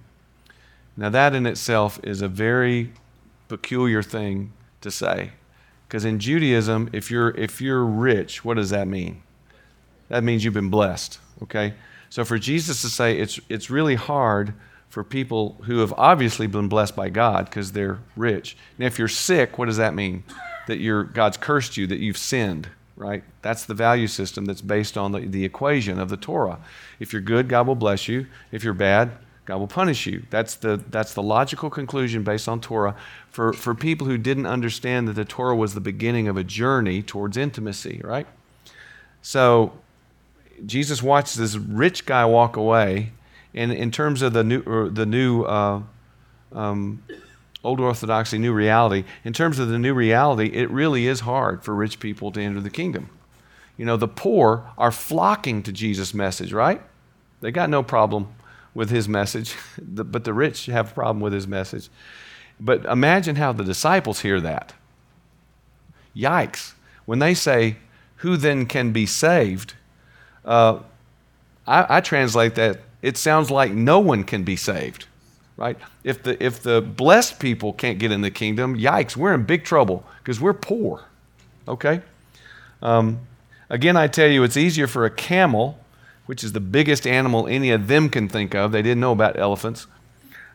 Now, 0.95 1.09
that 1.09 1.35
in 1.35 1.45
itself 1.45 1.99
is 2.03 2.21
a 2.21 2.27
very 2.27 2.91
peculiar 3.47 4.01
thing 4.01 4.53
to 4.81 4.89
say. 4.89 5.31
Because 5.87 6.03
in 6.03 6.19
Judaism, 6.19 6.89
if 6.91 7.11
you're, 7.11 7.29
if 7.31 7.61
you're 7.61 7.85
rich, 7.85 8.43
what 8.43 8.55
does 8.55 8.71
that 8.71 8.87
mean? 8.87 9.21
That 10.09 10.23
means 10.23 10.43
you've 10.43 10.53
been 10.53 10.69
blessed, 10.69 11.19
okay? 11.43 11.75
So 12.09 12.25
for 12.25 12.39
Jesus 12.39 12.81
to 12.81 12.89
say 12.89 13.17
it's, 13.19 13.39
it's 13.47 13.69
really 13.69 13.95
hard 13.95 14.53
for 14.89 15.03
people 15.03 15.57
who 15.65 15.79
have 15.79 15.93
obviously 15.97 16.47
been 16.47 16.67
blessed 16.67 16.95
by 16.95 17.09
God 17.09 17.45
because 17.45 17.71
they're 17.73 17.99
rich. 18.15 18.57
Now, 18.77 18.85
if 18.87 18.97
you're 18.97 19.07
sick, 19.07 19.57
what 19.57 19.65
does 19.65 19.77
that 19.77 19.93
mean? 19.93 20.23
That 20.67 20.79
you're, 20.79 21.03
God's 21.03 21.37
cursed 21.37 21.77
you, 21.77 21.87
that 21.87 21.99
you've 21.99 22.17
sinned. 22.17 22.69
right? 22.97 23.23
That's 23.43 23.63
the 23.65 23.75
value 23.75 24.07
system 24.07 24.45
that's 24.45 24.61
based 24.61 24.97
on 24.97 25.11
the, 25.11 25.19
the 25.21 25.45
equation 25.45 25.99
of 25.99 26.09
the 26.09 26.17
Torah. 26.17 26.59
If 26.99 27.13
you're 27.13 27.21
good, 27.21 27.47
God 27.47 27.67
will 27.67 27.75
bless 27.75 28.07
you. 28.07 28.25
If 28.51 28.63
you're 28.63 28.73
bad, 28.73 29.11
God 29.45 29.57
will 29.57 29.67
punish 29.67 30.07
you. 30.07 30.23
That's 30.29 30.55
the, 30.55 30.83
that's 30.89 31.13
the 31.13 31.23
logical 31.23 31.69
conclusion 31.69 32.23
based 32.23 32.49
on 32.49 32.59
Torah 32.59 32.95
for, 33.29 33.53
for 33.53 33.73
people 33.75 34.07
who 34.07 34.17
didn't 34.17 34.47
understand 34.47 35.07
that 35.07 35.13
the 35.13 35.23
Torah 35.23 35.55
was 35.55 35.73
the 35.73 35.79
beginning 35.79 36.27
of 36.27 36.35
a 36.35 36.43
journey 36.43 37.01
towards 37.01 37.37
intimacy, 37.37 38.01
right? 38.03 38.27
So 39.21 39.73
Jesus 40.65 41.03
watched 41.03 41.37
this 41.37 41.55
rich 41.55 42.05
guy 42.05 42.25
walk 42.25 42.57
away, 42.57 43.11
and 43.57 43.71
in 43.71 43.91
terms 43.91 44.21
of 44.21 44.33
the 44.33 44.43
new, 44.43 44.89
the 44.89 45.05
new 45.05 45.43
uh, 45.43 45.81
um, 46.53 47.03
old 47.63 47.79
orthodoxy, 47.79 48.37
new 48.37 48.53
reality, 48.53 49.03
in 49.23 49.33
terms 49.33 49.57
of 49.59 49.69
the 49.69 49.79
new 49.79 49.93
reality, 49.93 50.47
it 50.53 50.69
really 50.69 51.07
is 51.07 51.21
hard 51.21 51.63
for 51.63 51.73
rich 51.73 51.99
people 51.99 52.31
to 52.31 52.41
enter 52.41 52.61
the 52.61 52.69
kingdom. 52.69 53.09
You 53.75 53.85
know, 53.85 53.97
the 53.97 54.07
poor 54.07 54.69
are 54.77 54.91
flocking 54.91 55.63
to 55.63 55.71
Jesus' 55.71 56.13
message, 56.13 56.53
right? 56.53 56.81
They 57.41 57.51
got 57.51 57.69
no 57.69 57.83
problem 57.83 58.33
with 58.73 58.89
his 58.89 59.09
message, 59.09 59.55
but 59.81 60.23
the 60.23 60.33
rich 60.33 60.67
have 60.67 60.91
a 60.91 60.93
problem 60.93 61.19
with 61.19 61.33
his 61.33 61.47
message. 61.47 61.89
But 62.59 62.85
imagine 62.85 63.35
how 63.35 63.53
the 63.53 63.63
disciples 63.63 64.21
hear 64.21 64.39
that. 64.41 64.73
Yikes. 66.15 66.73
When 67.05 67.19
they 67.19 67.33
say, 67.33 67.77
Who 68.17 68.37
then 68.37 68.65
can 68.65 68.91
be 68.91 69.05
saved? 69.05 69.73
Uh, 70.43 70.79
I, 71.67 71.97
I 71.97 72.01
translate 72.01 72.55
that, 72.55 72.79
it 73.01 73.17
sounds 73.17 73.51
like 73.51 73.71
no 73.71 73.99
one 73.99 74.23
can 74.23 74.43
be 74.43 74.55
saved 74.55 75.05
right? 75.57 75.77
If 76.03 76.23
the, 76.23 76.41
if 76.41 76.61
the 76.61 76.81
blessed 76.81 77.39
people 77.39 77.73
can't 77.73 77.97
get 77.97 78.11
in 78.11 78.21
the 78.21 78.31
kingdom, 78.31 78.77
yikes, 78.77 79.17
we're 79.17 79.33
in 79.33 79.43
big 79.43 79.65
trouble 79.65 80.05
because 80.19 80.39
we're 80.39 80.53
poor, 80.53 81.05
okay? 81.67 82.01
Um, 82.81 83.21
again, 83.69 83.97
I 83.97 84.07
tell 84.07 84.29
you, 84.29 84.43
it's 84.43 84.55
easier 84.55 84.87
for 84.87 85.03
a 85.03 85.09
camel, 85.09 85.79
which 86.27 86.43
is 86.43 86.53
the 86.53 86.59
biggest 86.59 87.07
animal 87.07 87.47
any 87.47 87.71
of 87.71 87.87
them 87.87 88.07
can 88.07 88.29
think 88.29 88.53
of. 88.53 88.71
They 88.71 88.83
didn't 88.83 89.01
know 89.01 89.11
about 89.11 89.37
elephants. 89.37 89.87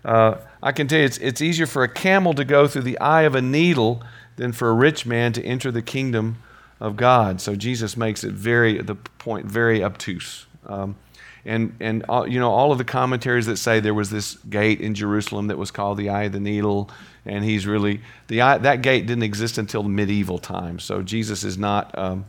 Uh, 0.04 0.36
I 0.62 0.72
can 0.72 0.86
tell 0.86 1.00
you, 1.00 1.04
it's, 1.04 1.18
it's 1.18 1.42
easier 1.42 1.66
for 1.66 1.82
a 1.82 1.88
camel 1.88 2.32
to 2.34 2.44
go 2.44 2.68
through 2.68 2.82
the 2.82 2.98
eye 2.98 3.22
of 3.22 3.34
a 3.34 3.42
needle 3.42 4.02
than 4.36 4.52
for 4.52 4.70
a 4.70 4.72
rich 4.72 5.04
man 5.04 5.32
to 5.32 5.44
enter 5.44 5.70
the 5.70 5.82
kingdom 5.82 6.38
of 6.80 6.96
God. 6.96 7.40
So 7.40 7.54
Jesus 7.56 7.96
makes 7.96 8.24
it 8.24 8.32
very, 8.32 8.80
the 8.80 8.94
point 8.94 9.46
very 9.46 9.82
obtuse. 9.82 10.46
Um, 10.66 10.96
and 11.44 11.76
and 11.80 12.04
all, 12.08 12.28
you 12.28 12.38
know 12.38 12.50
all 12.50 12.72
of 12.72 12.78
the 12.78 12.84
commentaries 12.84 13.46
that 13.46 13.56
say 13.56 13.80
there 13.80 13.94
was 13.94 14.10
this 14.10 14.34
gate 14.48 14.80
in 14.80 14.94
Jerusalem 14.94 15.48
that 15.48 15.58
was 15.58 15.70
called 15.70 15.98
the 15.98 16.08
Eye 16.08 16.24
of 16.24 16.32
the 16.32 16.40
Needle, 16.40 16.90
and 17.26 17.44
he's 17.44 17.66
really 17.66 18.00
the 18.28 18.40
eye, 18.40 18.58
that 18.58 18.82
gate 18.82 19.06
didn't 19.06 19.24
exist 19.24 19.58
until 19.58 19.82
medieval 19.82 20.38
times. 20.38 20.84
So 20.84 21.02
Jesus 21.02 21.44
is 21.44 21.58
not. 21.58 21.96
Um, 21.98 22.26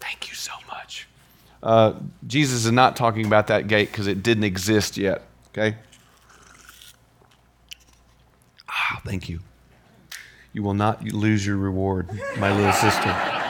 thank 0.00 0.28
you 0.28 0.34
so 0.34 0.52
much. 0.68 1.08
Uh, 1.62 1.94
Jesus 2.26 2.64
is 2.64 2.72
not 2.72 2.96
talking 2.96 3.26
about 3.26 3.46
that 3.48 3.68
gate 3.68 3.90
because 3.90 4.06
it 4.06 4.22
didn't 4.22 4.44
exist 4.44 4.96
yet. 4.96 5.22
Okay. 5.48 5.76
Ah, 8.68 9.00
thank 9.04 9.28
you. 9.28 9.40
You 10.52 10.62
will 10.62 10.74
not 10.74 11.04
lose 11.04 11.46
your 11.46 11.56
reward, 11.56 12.08
my 12.38 12.54
little 12.54 12.72
sister. 12.72 13.12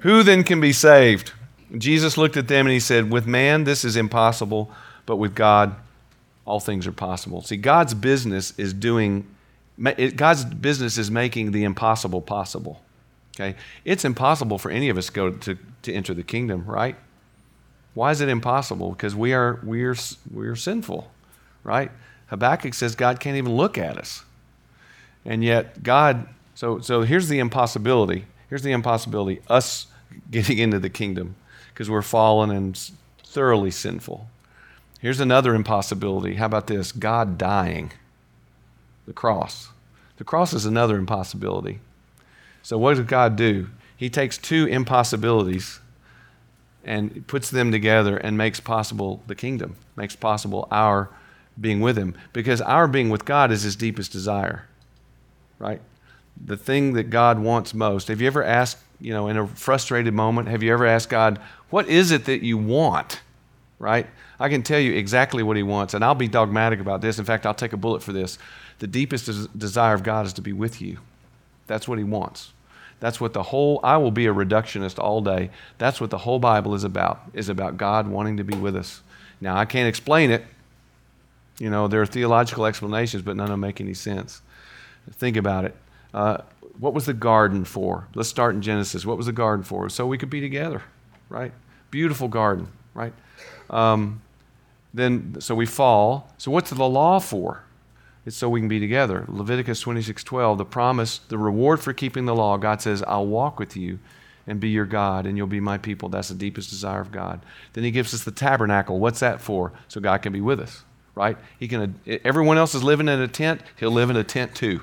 Who 0.00 0.22
then 0.22 0.44
can 0.44 0.60
be 0.60 0.72
saved? 0.72 1.32
Jesus 1.78 2.18
looked 2.18 2.36
at 2.36 2.48
them 2.48 2.66
and 2.66 2.72
he 2.72 2.80
said, 2.80 3.10
With 3.10 3.26
man, 3.26 3.64
this 3.64 3.84
is 3.84 3.96
impossible, 3.96 4.70
but 5.06 5.16
with 5.16 5.34
God, 5.34 5.74
all 6.44 6.60
things 6.60 6.86
are 6.86 6.92
possible. 6.92 7.42
See, 7.42 7.56
God's 7.56 7.94
business 7.94 8.52
is 8.58 8.72
doing, 8.72 9.26
God's 10.16 10.44
business 10.44 10.98
is 10.98 11.10
making 11.10 11.52
the 11.52 11.64
impossible 11.64 12.20
possible. 12.20 12.82
Okay? 13.34 13.56
It's 13.84 14.04
impossible 14.04 14.58
for 14.58 14.70
any 14.70 14.88
of 14.88 14.98
us 14.98 15.08
go 15.08 15.30
to, 15.30 15.58
to 15.82 15.92
enter 15.92 16.14
the 16.14 16.22
kingdom, 16.22 16.64
right? 16.66 16.96
Why 17.94 18.10
is 18.10 18.20
it 18.20 18.28
impossible? 18.28 18.90
Because 18.90 19.14
we 19.14 19.32
are, 19.32 19.60
we 19.64 19.84
are, 19.84 19.96
we 20.32 20.48
are 20.48 20.56
sinful, 20.56 21.10
right? 21.62 21.90
Habakkuk 22.26 22.74
says 22.74 22.94
God 22.94 23.20
can't 23.20 23.36
even 23.36 23.54
look 23.54 23.78
at 23.78 23.96
us. 23.96 24.24
And 25.24 25.44
yet, 25.44 25.82
God, 25.82 26.26
so, 26.54 26.80
so 26.80 27.02
here's 27.02 27.28
the 27.28 27.38
impossibility. 27.38 28.26
Here's 28.48 28.62
the 28.62 28.72
impossibility 28.72 29.40
us 29.48 29.86
getting 30.30 30.58
into 30.58 30.78
the 30.78 30.90
kingdom 30.90 31.36
because 31.72 31.88
we're 31.88 32.02
fallen 32.02 32.50
and 32.50 32.90
thoroughly 33.24 33.70
sinful. 33.70 34.28
Here's 35.00 35.20
another 35.20 35.54
impossibility. 35.54 36.34
How 36.34 36.46
about 36.46 36.68
this? 36.68 36.92
God 36.92 37.36
dying. 37.36 37.92
The 39.06 39.12
cross. 39.12 39.70
The 40.18 40.24
cross 40.24 40.52
is 40.52 40.64
another 40.64 40.96
impossibility. 40.96 41.80
So, 42.62 42.78
what 42.78 42.96
does 42.96 43.06
God 43.06 43.34
do? 43.34 43.68
He 43.96 44.08
takes 44.08 44.38
two 44.38 44.66
impossibilities 44.66 45.80
and 46.84 47.26
puts 47.26 47.50
them 47.50 47.72
together 47.72 48.16
and 48.16 48.36
makes 48.36 48.60
possible 48.60 49.22
the 49.26 49.34
kingdom, 49.34 49.76
makes 49.96 50.16
possible 50.16 50.68
our 50.70 51.10
being 51.60 51.80
with 51.80 51.96
Him. 51.96 52.14
Because 52.32 52.60
our 52.60 52.86
being 52.86 53.10
with 53.10 53.24
God 53.24 53.50
is 53.50 53.62
His 53.62 53.76
deepest 53.76 54.12
desire, 54.12 54.68
right? 55.58 55.80
The 56.44 56.56
thing 56.56 56.94
that 56.94 57.10
God 57.10 57.38
wants 57.38 57.74
most. 57.74 58.08
Have 58.08 58.20
you 58.20 58.26
ever 58.26 58.42
asked, 58.42 58.78
you 59.02 59.12
know, 59.12 59.26
in 59.26 59.36
a 59.36 59.46
frustrated 59.48 60.14
moment, 60.14 60.48
have 60.48 60.62
you 60.62 60.72
ever 60.72 60.86
asked 60.86 61.10
God, 61.10 61.40
what 61.70 61.88
is 61.88 62.12
it 62.12 62.26
that 62.26 62.44
you 62.44 62.56
want? 62.56 63.20
Right? 63.80 64.06
I 64.38 64.48
can 64.48 64.62
tell 64.62 64.78
you 64.78 64.94
exactly 64.94 65.42
what 65.42 65.56
he 65.56 65.64
wants, 65.64 65.92
and 65.92 66.04
I'll 66.04 66.14
be 66.14 66.28
dogmatic 66.28 66.78
about 66.78 67.00
this. 67.00 67.18
In 67.18 67.24
fact, 67.24 67.44
I'll 67.44 67.52
take 67.52 67.72
a 67.72 67.76
bullet 67.76 68.02
for 68.02 68.12
this. 68.12 68.38
The 68.78 68.86
deepest 68.86 69.26
des- 69.26 69.58
desire 69.58 69.94
of 69.94 70.04
God 70.04 70.26
is 70.26 70.32
to 70.34 70.40
be 70.40 70.52
with 70.52 70.80
you. 70.80 70.98
That's 71.66 71.88
what 71.88 71.98
he 71.98 72.04
wants. 72.04 72.52
That's 73.00 73.20
what 73.20 73.32
the 73.32 73.42
whole 73.42 73.80
I 73.82 73.96
will 73.96 74.12
be 74.12 74.26
a 74.26 74.32
reductionist 74.32 75.00
all 75.00 75.20
day. 75.20 75.50
That's 75.78 76.00
what 76.00 76.10
the 76.10 76.18
whole 76.18 76.38
Bible 76.38 76.72
is 76.74 76.84
about, 76.84 77.22
is 77.34 77.48
about 77.48 77.76
God 77.76 78.06
wanting 78.06 78.36
to 78.36 78.44
be 78.44 78.56
with 78.56 78.76
us. 78.76 79.02
Now, 79.40 79.56
I 79.56 79.64
can't 79.64 79.88
explain 79.88 80.30
it. 80.30 80.44
You 81.58 81.70
know, 81.70 81.88
there 81.88 82.00
are 82.00 82.06
theological 82.06 82.66
explanations, 82.66 83.24
but 83.24 83.34
none 83.34 83.46
of 83.46 83.50
them 83.50 83.60
make 83.60 83.80
any 83.80 83.94
sense. 83.94 84.42
Think 85.10 85.36
about 85.36 85.64
it. 85.64 85.76
Uh, 86.14 86.38
what 86.78 86.94
was 86.94 87.06
the 87.06 87.14
garden 87.14 87.64
for? 87.64 88.08
Let's 88.14 88.28
start 88.28 88.54
in 88.54 88.62
Genesis. 88.62 89.04
What 89.04 89.16
was 89.16 89.26
the 89.26 89.32
garden 89.32 89.64
for? 89.64 89.88
So 89.88 90.06
we 90.06 90.18
could 90.18 90.30
be 90.30 90.40
together, 90.40 90.82
right? 91.28 91.52
Beautiful 91.90 92.28
garden, 92.28 92.68
right? 92.94 93.12
Um, 93.70 94.22
then, 94.94 95.40
so 95.40 95.54
we 95.54 95.66
fall. 95.66 96.32
So 96.38 96.50
what's 96.50 96.70
the 96.70 96.88
law 96.88 97.18
for? 97.18 97.64
It's 98.24 98.36
so 98.36 98.48
we 98.48 98.60
can 98.60 98.68
be 98.68 98.78
together. 98.78 99.24
Leviticus 99.28 99.80
26 99.80 100.22
12, 100.22 100.58
the 100.58 100.64
promise, 100.64 101.18
the 101.18 101.38
reward 101.38 101.80
for 101.80 101.92
keeping 101.92 102.24
the 102.24 102.34
law, 102.34 102.56
God 102.56 102.80
says, 102.80 103.02
I'll 103.02 103.26
walk 103.26 103.58
with 103.58 103.76
you 103.76 103.98
and 104.46 104.60
be 104.60 104.68
your 104.68 104.86
God, 104.86 105.26
and 105.26 105.36
you'll 105.36 105.46
be 105.46 105.60
my 105.60 105.78
people. 105.78 106.08
That's 106.08 106.28
the 106.28 106.34
deepest 106.34 106.70
desire 106.70 107.00
of 107.00 107.12
God. 107.12 107.44
Then 107.72 107.84
he 107.84 107.90
gives 107.90 108.12
us 108.14 108.24
the 108.24 108.30
tabernacle. 108.30 108.98
What's 108.98 109.20
that 109.20 109.40
for? 109.40 109.72
So 109.88 110.00
God 110.00 110.22
can 110.22 110.32
be 110.32 110.40
with 110.40 110.60
us, 110.60 110.82
right? 111.14 111.36
He 111.58 111.68
can, 111.68 111.98
everyone 112.24 112.58
else 112.58 112.74
is 112.74 112.82
living 112.82 113.08
in 113.08 113.20
a 113.20 113.28
tent, 113.28 113.60
he'll 113.76 113.90
live 113.92 114.10
in 114.10 114.16
a 114.16 114.24
tent 114.24 114.54
too. 114.54 114.82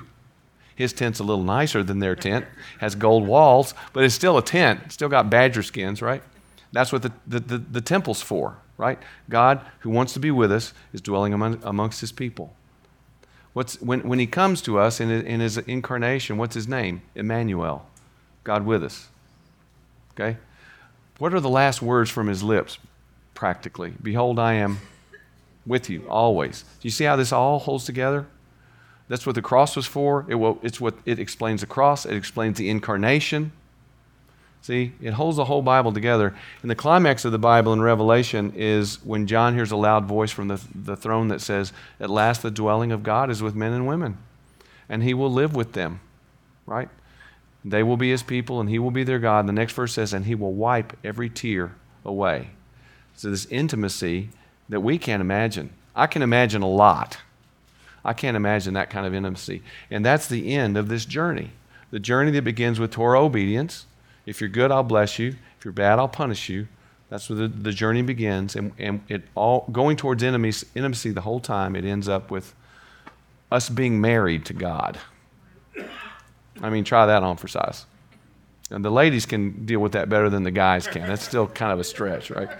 His 0.80 0.94
tent's 0.94 1.20
a 1.20 1.24
little 1.24 1.44
nicer 1.44 1.82
than 1.82 1.98
their 1.98 2.16
tent, 2.16 2.46
has 2.78 2.94
gold 2.94 3.26
walls, 3.26 3.74
but 3.92 4.02
it's 4.02 4.14
still 4.14 4.38
a 4.38 4.42
tent. 4.42 4.80
It's 4.86 4.94
still 4.94 5.10
got 5.10 5.28
badger 5.28 5.62
skins, 5.62 6.00
right? 6.00 6.22
That's 6.72 6.90
what 6.90 7.02
the, 7.02 7.12
the, 7.26 7.38
the, 7.38 7.58
the, 7.58 7.80
temple's 7.82 8.22
for, 8.22 8.56
right? 8.78 8.98
God, 9.28 9.60
who 9.80 9.90
wants 9.90 10.14
to 10.14 10.20
be 10.20 10.30
with 10.30 10.50
us, 10.50 10.72
is 10.94 11.02
dwelling 11.02 11.34
among, 11.34 11.60
amongst 11.64 12.00
his 12.00 12.12
people. 12.12 12.54
What's, 13.52 13.78
when, 13.82 14.08
when 14.08 14.18
he 14.18 14.26
comes 14.26 14.62
to 14.62 14.78
us 14.78 15.00
in, 15.00 15.10
in 15.10 15.40
his 15.40 15.58
incarnation, 15.58 16.38
what's 16.38 16.54
his 16.54 16.66
name? 16.66 17.02
Emmanuel, 17.14 17.84
God 18.42 18.64
with 18.64 18.82
us. 18.82 19.08
Okay? 20.14 20.38
What 21.18 21.34
are 21.34 21.40
the 21.40 21.50
last 21.50 21.82
words 21.82 22.08
from 22.08 22.26
his 22.26 22.42
lips, 22.42 22.78
practically? 23.34 23.92
Behold, 24.00 24.38
I 24.38 24.54
am 24.54 24.78
with 25.66 25.90
you 25.90 26.08
always. 26.08 26.62
Do 26.62 26.88
you 26.88 26.90
see 26.90 27.04
how 27.04 27.16
this 27.16 27.32
all 27.32 27.58
holds 27.58 27.84
together? 27.84 28.26
That's 29.10 29.26
what 29.26 29.34
the 29.34 29.42
cross 29.42 29.74
was 29.74 29.86
for. 29.86 30.24
It, 30.28 30.36
will, 30.36 30.60
it's 30.62 30.80
what 30.80 30.94
it 31.04 31.18
explains 31.18 31.62
the 31.62 31.66
cross. 31.66 32.06
It 32.06 32.14
explains 32.14 32.58
the 32.58 32.70
incarnation. 32.70 33.50
See, 34.62 34.92
it 35.02 35.14
holds 35.14 35.36
the 35.36 35.46
whole 35.46 35.62
Bible 35.62 35.92
together. 35.92 36.32
And 36.62 36.70
the 36.70 36.76
climax 36.76 37.24
of 37.24 37.32
the 37.32 37.38
Bible 37.38 37.72
in 37.72 37.82
Revelation 37.82 38.52
is 38.54 39.04
when 39.04 39.26
John 39.26 39.54
hears 39.54 39.72
a 39.72 39.76
loud 39.76 40.04
voice 40.04 40.30
from 40.30 40.46
the, 40.46 40.60
the 40.72 40.96
throne 40.96 41.26
that 41.26 41.40
says, 41.40 41.72
At 41.98 42.08
last 42.08 42.40
the 42.42 42.52
dwelling 42.52 42.92
of 42.92 43.02
God 43.02 43.30
is 43.30 43.42
with 43.42 43.56
men 43.56 43.72
and 43.72 43.84
women, 43.84 44.16
and 44.88 45.02
he 45.02 45.12
will 45.12 45.32
live 45.32 45.56
with 45.56 45.72
them, 45.72 45.98
right? 46.64 46.88
They 47.64 47.82
will 47.82 47.96
be 47.96 48.10
his 48.10 48.22
people, 48.22 48.60
and 48.60 48.70
he 48.70 48.78
will 48.78 48.92
be 48.92 49.02
their 49.02 49.18
God. 49.18 49.40
And 49.40 49.48
the 49.48 49.54
next 49.54 49.72
verse 49.72 49.92
says, 49.92 50.12
And 50.12 50.24
he 50.24 50.36
will 50.36 50.52
wipe 50.52 50.96
every 51.02 51.28
tear 51.28 51.74
away. 52.04 52.50
So, 53.16 53.28
this 53.28 53.46
intimacy 53.46 54.30
that 54.68 54.80
we 54.80 54.98
can't 54.98 55.20
imagine. 55.20 55.70
I 55.96 56.06
can 56.06 56.22
imagine 56.22 56.62
a 56.62 56.68
lot. 56.68 57.18
I 58.04 58.12
can't 58.12 58.36
imagine 58.36 58.74
that 58.74 58.90
kind 58.90 59.06
of 59.06 59.14
intimacy. 59.14 59.62
And 59.90 60.04
that's 60.04 60.26
the 60.26 60.54
end 60.54 60.76
of 60.76 60.88
this 60.88 61.04
journey. 61.04 61.50
The 61.90 61.98
journey 61.98 62.30
that 62.32 62.42
begins 62.42 62.78
with 62.80 62.92
Torah 62.92 63.20
obedience 63.20 63.86
if 64.26 64.40
you're 64.40 64.50
good, 64.50 64.70
I'll 64.70 64.82
bless 64.82 65.18
you. 65.18 65.34
If 65.58 65.64
you're 65.64 65.72
bad, 65.72 65.98
I'll 65.98 66.08
punish 66.08 66.48
you. 66.48 66.68
That's 67.08 67.28
where 67.28 67.36
the, 67.36 67.48
the 67.48 67.72
journey 67.72 68.02
begins. 68.02 68.54
And, 68.54 68.72
and 68.78 69.02
it 69.08 69.22
all 69.34 69.66
going 69.72 69.96
towards 69.96 70.22
intimacy, 70.22 70.66
intimacy 70.74 71.10
the 71.10 71.22
whole 71.22 71.40
time, 71.40 71.74
it 71.74 71.84
ends 71.84 72.08
up 72.08 72.30
with 72.30 72.54
us 73.50 73.68
being 73.68 74.00
married 74.00 74.44
to 74.46 74.52
God. 74.52 74.98
I 76.62 76.70
mean, 76.70 76.84
try 76.84 77.06
that 77.06 77.22
on 77.22 77.36
for 77.36 77.48
size. 77.48 77.86
And 78.70 78.84
the 78.84 78.90
ladies 78.90 79.26
can 79.26 79.66
deal 79.66 79.80
with 79.80 79.92
that 79.92 80.08
better 80.08 80.30
than 80.30 80.44
the 80.44 80.52
guys 80.52 80.86
can. 80.86 81.08
That's 81.08 81.24
still 81.24 81.48
kind 81.48 81.72
of 81.72 81.80
a 81.80 81.84
stretch, 81.84 82.30
right? 82.30 82.50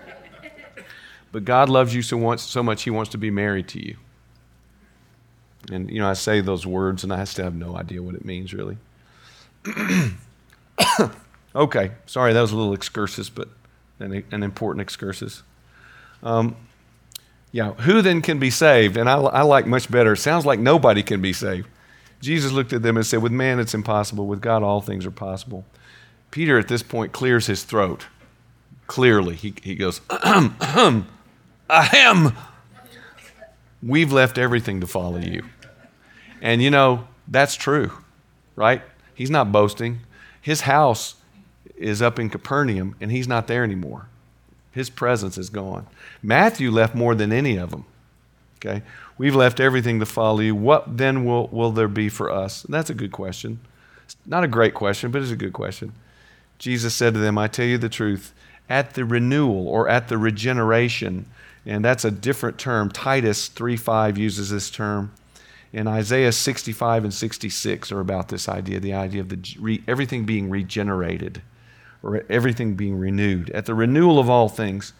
But 1.31 1.45
God 1.45 1.69
loves 1.69 1.95
you 1.95 2.03
so, 2.03 2.19
much, 2.19 2.41
so 2.41 2.65
much, 2.65 2.83
He 2.83 2.91
wants 2.91 3.13
to 3.13 3.19
be 3.19 3.31
married 3.31 3.69
to 3.69 3.87
you. 3.87 3.97
And, 5.71 5.91
you 5.91 5.99
know, 5.99 6.09
I 6.09 6.15
say 6.15 6.41
those 6.41 6.67
words 6.67 7.05
and 7.05 7.13
I 7.13 7.25
still 7.25 7.45
have 7.45 7.55
no 7.55 7.77
idea 7.77 8.03
what 8.03 8.15
it 8.15 8.25
means, 8.25 8.55
really. 8.55 8.79
okay, 11.55 11.93
sorry, 12.07 12.33
that 12.33 12.41
was 12.41 12.53
a 12.53 12.57
little 12.57 12.73
excursus, 12.73 13.29
but 13.29 13.49
an, 13.99 14.25
an 14.31 14.43
important 14.43 14.81
excursus. 14.81 15.43
Um, 16.23 16.57
yeah, 17.53 17.73
who 17.73 18.01
then 18.03 18.23
can 18.23 18.39
be 18.39 18.51
saved? 18.51 18.97
And 18.97 19.09
I, 19.09 19.17
I 19.17 19.43
like 19.43 19.67
much 19.67 19.91
better. 19.91 20.17
Sounds 20.17 20.47
like 20.47 20.61
nobody 20.61 21.03
can 21.03 21.21
be 21.21 21.33
saved. 21.33 21.69
Jesus 22.21 22.53
looked 22.53 22.73
at 22.73 22.83
them 22.83 22.97
and 22.97 23.05
said, 23.05 23.23
With 23.23 23.33
man 23.33 23.59
it's 23.59 23.75
impossible, 23.75 24.27
with 24.27 24.41
God 24.41 24.63
all 24.63 24.81
things 24.81 25.07
are 25.07 25.11
possible. 25.11 25.65
Peter 26.31 26.59
at 26.59 26.69
this 26.69 26.83
point 26.83 27.13
clears 27.13 27.47
his 27.47 27.65
throat. 27.65 28.07
Clearly, 28.87 29.35
he, 29.37 29.55
he 29.63 29.75
goes, 29.75 30.01
ahem, 30.11 30.57
ahem, 30.61 31.07
ahem. 31.69 32.37
We've 33.83 34.13
left 34.13 34.39
everything 34.39 34.81
to 34.81 34.87
follow 34.87 35.19
you. 35.19 35.45
And 36.43 36.63
you 36.63 36.71
know, 36.71 37.09
that's 37.29 37.55
true, 37.55 37.93
right? 38.57 38.83
He's 39.15 39.31
not 39.31 39.53
boasting. 39.53 40.01
His 40.41 40.63
house 40.63 41.17
is 41.77 42.03
up 42.03 42.19
in 42.19 42.31
Capernaum, 42.31 42.97
and 43.01 43.11
he's 43.11 43.29
not 43.29 43.47
there 43.47 43.65
anymore. 43.65 44.09
His 44.73 44.91
presence 44.91 45.37
is 45.37 45.51
gone. 45.51 45.87
Matthew 46.23 46.71
left 46.71 46.95
more 46.95 47.15
than 47.15 47.33
any 47.33 47.57
of 47.57 47.71
them. 47.71 47.85
Okay? 48.57 48.83
We've 49.19 49.35
left 49.35 49.61
everything 49.61 50.01
to 50.01 50.07
follow 50.07 50.41
you. 50.41 50.55
What 50.55 50.97
then 50.97 51.25
will, 51.25 51.49
will 51.49 51.73
there 51.73 51.89
be 51.89 52.09
for 52.09 52.31
us? 52.31 52.65
And 52.65 52.73
that's 52.73 52.91
a 52.91 52.95
good 52.95 53.13
question. 53.13 53.61
It's 54.05 54.17
not 54.27 54.45
a 54.45 54.49
great 54.49 54.75
question, 54.75 55.11
but 55.11 55.23
it's 55.23 55.31
a 55.31 55.37
good 55.37 55.53
question. 55.53 55.93
Jesus 56.59 56.95
said 56.95 57.15
to 57.15 57.21
them, 57.21 57.39
I 57.39 57.49
tell 57.49 57.67
you 57.67 57.79
the 57.79 57.89
truth, 57.89 58.33
at 58.69 58.95
the 58.95 59.05
renewal 59.05 59.67
or 59.67 59.89
at 59.89 60.09
the 60.09 60.19
regeneration, 60.19 61.27
and 61.67 61.85
that's 61.85 62.05
a 62.05 62.11
different 62.11 62.59
term. 62.59 62.91
Titus 62.91 63.49
3:5 63.49 64.19
uses 64.19 64.51
this 64.51 64.71
term. 64.71 65.13
And 65.73 65.87
Isaiah 65.87 66.33
65 66.33 67.05
and 67.05 67.15
66 67.15 67.93
are 67.93 68.01
about 68.01 68.29
this 68.29 68.49
idea, 68.49 68.81
the 68.81 68.95
idea 68.95 69.21
of 69.21 69.29
the 69.29 69.57
re, 69.61 69.83
everything 69.87 70.25
being 70.25 70.51
regenerated 70.51 71.43
or 72.03 72.25
everything 72.29 72.75
being 72.75 72.99
renewed. 72.99 73.51
At 73.51 73.67
the 73.67 73.75
renewal 73.75 74.19
of 74.19 74.29
all 74.29 74.49
things, 74.49 74.93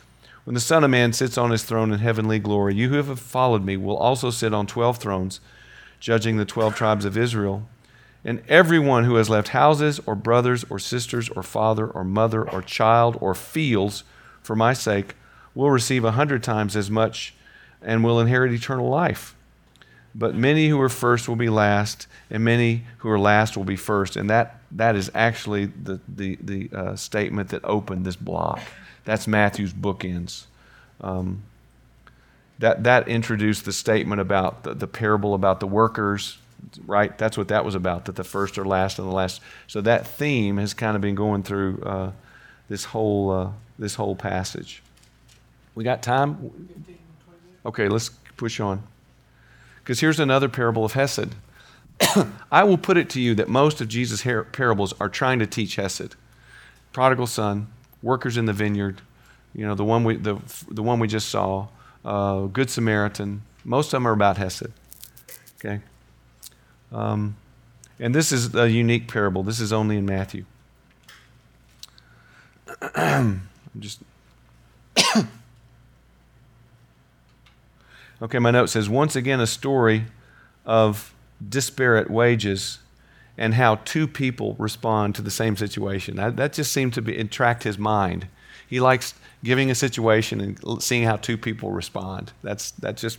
when 0.45 0.55
the 0.55 0.61
Son 0.61 0.85
of 0.85 0.91
Man 0.91 1.13
sits 1.13 1.37
on 1.37 1.51
his 1.51 1.65
throne 1.65 1.93
in 1.93 1.99
heavenly 1.99 2.39
glory, 2.39 2.75
you 2.75 2.89
who 2.89 2.97
have 2.97 3.19
followed 3.19 3.65
me 3.65 3.77
will 3.77 3.97
also 3.97 4.31
sit 4.31 4.55
on 4.55 4.67
12 4.67 4.99
thrones, 4.99 5.41
judging 5.99 6.37
the 6.37 6.45
12 6.45 6.75
tribes 6.77 7.05
of 7.05 7.17
Israel. 7.17 7.69
And 8.25 8.43
everyone 8.49 9.05
who 9.05 9.17
has 9.17 9.31
left 9.31 9.49
houses 9.49 10.01
or 10.07 10.15
brothers 10.15 10.65
or 10.71 10.79
sisters 10.79 11.29
or 11.31 11.43
father 11.43 11.87
or 11.87 12.05
mother 12.05 12.49
or 12.49 12.63
child 12.63 13.17
or 13.21 13.35
fields 13.35 14.05
for 14.43 14.55
my 14.55 14.73
sake 14.73 15.15
will 15.55 15.71
receive 15.71 16.05
a 16.05 16.13
hundred 16.13 16.43
times 16.43 16.77
as 16.77 16.91
much 16.91 17.35
and 17.83 18.05
will 18.05 18.21
inherit 18.21 18.53
eternal 18.53 18.89
life. 18.89 19.35
But 20.15 20.35
many 20.35 20.69
who 20.69 20.81
are 20.81 20.89
first 20.89 21.29
will 21.29 21.37
be 21.37 21.49
last, 21.49 22.09
and 22.31 22.43
many 22.43 22.85
who 22.99 23.09
are 23.11 23.19
last 23.19 23.57
will 23.57 23.65
be 23.65 23.77
first. 23.77 24.17
And 24.17 24.29
that, 24.29 24.61
that 24.73 24.97
is 24.97 25.11
actually 25.15 25.67
the, 25.67 26.01
the, 26.09 26.37
the 26.41 26.71
uh, 26.77 26.97
statement 26.97 27.51
that 27.51 27.65
opened 27.65 28.05
this 28.05 28.17
block. 28.17 28.61
That's 29.05 29.29
Matthew's 29.29 29.73
bookends. 29.73 30.47
Um, 31.01 31.43
that, 32.59 32.85
that 32.85 33.09
introduced 33.09 33.65
the 33.65 33.73
statement 33.73 34.21
about 34.21 34.65
the, 34.65 34.75
the 34.75 34.87
parable 34.87 35.33
about 35.33 35.61
the 35.61 35.67
workers, 35.67 36.39
right? 36.87 37.17
That's 37.17 37.39
what 37.39 37.49
that 37.49 37.65
was 37.65 37.75
about, 37.75 38.05
that 38.07 38.17
the 38.17 38.25
first 38.25 38.59
are 38.59 38.65
last 38.65 38.99
and 38.99 39.09
the 39.09 39.13
last. 39.13 39.41
So 39.67 39.81
that 39.81 40.07
theme 40.07 40.59
has 40.59 40.75
kind 40.75 40.97
of 40.97 41.01
been 41.01 41.15
going 41.15 41.45
through 41.45 41.83
uh, 41.83 42.13
this, 42.69 42.85
whole, 42.85 43.31
uh, 43.31 43.51
this 43.79 43.95
whole 43.95 44.17
passage. 44.17 44.83
We 45.81 45.85
got 45.85 46.03
time? 46.03 46.69
Okay, 47.65 47.89
let's 47.89 48.11
push 48.37 48.61
on. 48.61 48.83
Because 49.79 50.01
here's 50.01 50.21
another 50.21 50.47
parable 50.47 50.85
of 50.85 50.93
Hesed. 50.93 51.35
I 52.53 52.65
will 52.65 52.77
put 52.77 52.99
it 52.99 53.09
to 53.09 53.21
you 53.23 53.35
that 53.37 53.49
most 53.49 53.81
of 53.81 53.89
Jesus' 53.89 54.23
parables 54.53 54.93
are 55.01 55.09
trying 55.09 55.39
to 55.39 55.47
teach 55.47 55.77
Hesed. 55.77 56.17
Prodigal 56.93 57.27
son, 57.27 57.69
workers 58.03 58.37
in 58.37 58.45
the 58.45 58.53
vineyard, 58.53 59.01
you 59.55 59.67
know, 59.67 59.75
the 59.75 59.83
one 59.83 60.05
we, 60.05 60.17
the, 60.17 60.39
the 60.71 60.83
one 60.83 60.99
we 60.99 61.09
just 61.09 61.31
saw, 61.31 61.69
uh, 62.05 62.43
Good 62.43 62.69
Samaritan. 62.69 63.41
Most 63.65 63.87
of 63.87 63.93
them 63.93 64.07
are 64.07 64.13
about 64.13 64.37
Hesed. 64.37 64.73
Okay? 65.65 65.81
Um, 66.93 67.39
and 67.99 68.15
this 68.15 68.33
is 68.33 68.55
a 68.55 68.71
unique 68.71 69.09
parable. 69.09 69.43
This 69.43 69.61
is 69.61 69.73
only 69.73 69.97
in 69.97 70.05
Matthew. 70.05 70.45
I'm 72.95 73.49
just. 73.79 74.01
Okay, 78.23 78.39
my 78.39 78.51
note 78.51 78.67
says 78.67 78.89
once 78.89 79.17
again 79.17 79.41
a 79.41 79.47
story 79.47 80.05
of 80.65 81.15
disparate 81.47 82.11
wages 82.11 82.79
and 83.39 83.55
how 83.55 83.77
two 83.77 84.07
people 84.07 84.55
respond 84.59 85.15
to 85.15 85.23
the 85.23 85.31
same 85.31 85.57
situation. 85.57 86.17
That, 86.17 86.37
that 86.37 86.53
just 86.53 86.73
seemed 86.73 86.93
to 86.95 87.03
be, 87.03 87.17
attract 87.17 87.63
his 87.65 87.79
mind. 87.79 88.29
He 88.69 88.81
likes 88.81 89.15
giving 89.43 89.71
a 89.71 89.75
situation 89.75 90.41
and 90.41 90.83
seeing 90.83 91.05
how 91.05 91.17
two 91.17 91.39
people 91.39 91.71
respond. 91.73 92.33
That's, 92.43 92.71
that's 92.73 93.01
just 93.01 93.19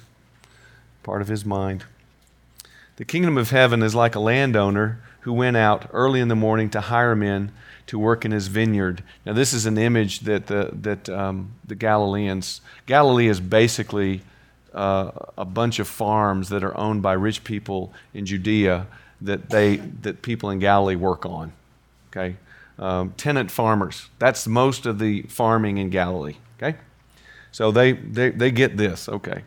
part 1.03 1.21
of 1.21 1.27
his 1.27 1.43
mind. 1.43 1.85
The 2.97 3.05
kingdom 3.05 3.37
of 3.37 3.49
heaven 3.49 3.81
is 3.81 3.95
like 3.95 4.13
a 4.13 4.19
landowner 4.19 5.01
who 5.21 5.33
went 5.33 5.57
out 5.57 5.89
early 5.91 6.19
in 6.19 6.27
the 6.27 6.35
morning 6.35 6.69
to 6.69 6.81
hire 6.81 7.15
men 7.15 7.51
to 7.87 7.97
work 7.97 8.23
in 8.23 8.31
his 8.31 8.47
vineyard. 8.47 9.03
Now, 9.25 9.33
this 9.33 9.53
is 9.53 9.65
an 9.65 9.77
image 9.77 10.19
that 10.21 10.47
the, 10.47 10.69
that, 10.71 11.09
um, 11.09 11.53
the 11.65 11.75
Galileans, 11.75 12.61
Galilee 12.85 13.27
is 13.27 13.39
basically 13.39 14.21
uh, 14.73 15.11
a 15.37 15.45
bunch 15.45 15.79
of 15.79 15.87
farms 15.87 16.49
that 16.49 16.63
are 16.63 16.77
owned 16.77 17.01
by 17.01 17.13
rich 17.13 17.43
people 17.43 17.93
in 18.13 18.25
Judea 18.25 18.87
that, 19.21 19.49
they, 19.49 19.77
that 19.77 20.21
people 20.21 20.49
in 20.49 20.59
Galilee 20.59 20.95
work 20.95 21.25
on. 21.25 21.53
Okay? 22.09 22.37
Um, 22.79 23.13
tenant 23.17 23.51
farmers. 23.51 24.09
That's 24.19 24.47
most 24.47 24.85
of 24.85 24.99
the 24.99 25.23
farming 25.23 25.77
in 25.77 25.89
Galilee. 25.89 26.37
Okay? 26.57 26.77
So 27.51 27.71
they, 27.71 27.93
they, 27.93 28.31
they 28.31 28.51
get 28.51 28.77
this. 28.77 29.07
Okay. 29.09 29.43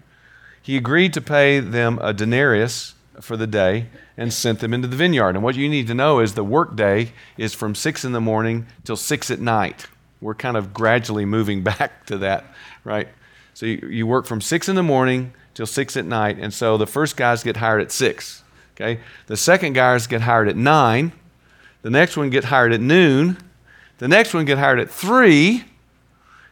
He 0.62 0.76
agreed 0.76 1.12
to 1.14 1.20
pay 1.20 1.60
them 1.60 1.98
a 2.00 2.12
denarius 2.12 2.94
for 3.20 3.36
the 3.36 3.46
day 3.46 3.86
and 4.16 4.32
sent 4.32 4.60
them 4.60 4.72
into 4.72 4.88
the 4.88 4.96
vineyard. 4.96 5.30
And 5.30 5.42
what 5.42 5.56
you 5.56 5.68
need 5.68 5.86
to 5.88 5.94
know 5.94 6.20
is 6.20 6.34
the 6.34 6.44
work 6.44 6.76
day 6.76 7.12
is 7.36 7.54
from 7.54 7.74
6 7.74 8.04
in 8.04 8.12
the 8.12 8.20
morning 8.20 8.66
till 8.84 8.96
6 8.96 9.30
at 9.30 9.40
night. 9.40 9.86
We're 10.20 10.34
kind 10.34 10.56
of 10.56 10.72
gradually 10.72 11.24
moving 11.24 11.62
back 11.64 12.06
to 12.06 12.18
that, 12.18 12.44
right? 12.84 13.08
So 13.54 13.66
you, 13.66 13.88
you 13.88 14.06
work 14.06 14.26
from 14.26 14.40
6 14.40 14.68
in 14.68 14.74
the 14.76 14.82
morning 14.82 15.32
till 15.54 15.66
6 15.66 15.96
at 15.96 16.04
night. 16.04 16.38
And 16.38 16.52
so 16.52 16.76
the 16.76 16.86
first 16.86 17.16
guys 17.16 17.42
get 17.42 17.56
hired 17.56 17.80
at 17.80 17.92
6. 17.92 18.42
Okay? 18.74 19.00
The 19.26 19.36
second 19.36 19.72
guys 19.74 20.06
get 20.06 20.22
hired 20.22 20.48
at 20.48 20.56
9. 20.56 21.12
The 21.82 21.90
next 21.90 22.16
one 22.16 22.30
get 22.30 22.44
hired 22.44 22.72
at 22.72 22.80
noon. 22.80 23.38
The 23.98 24.08
next 24.08 24.34
one 24.34 24.44
get 24.44 24.58
hired 24.58 24.80
at 24.80 24.90
3. 24.90 25.64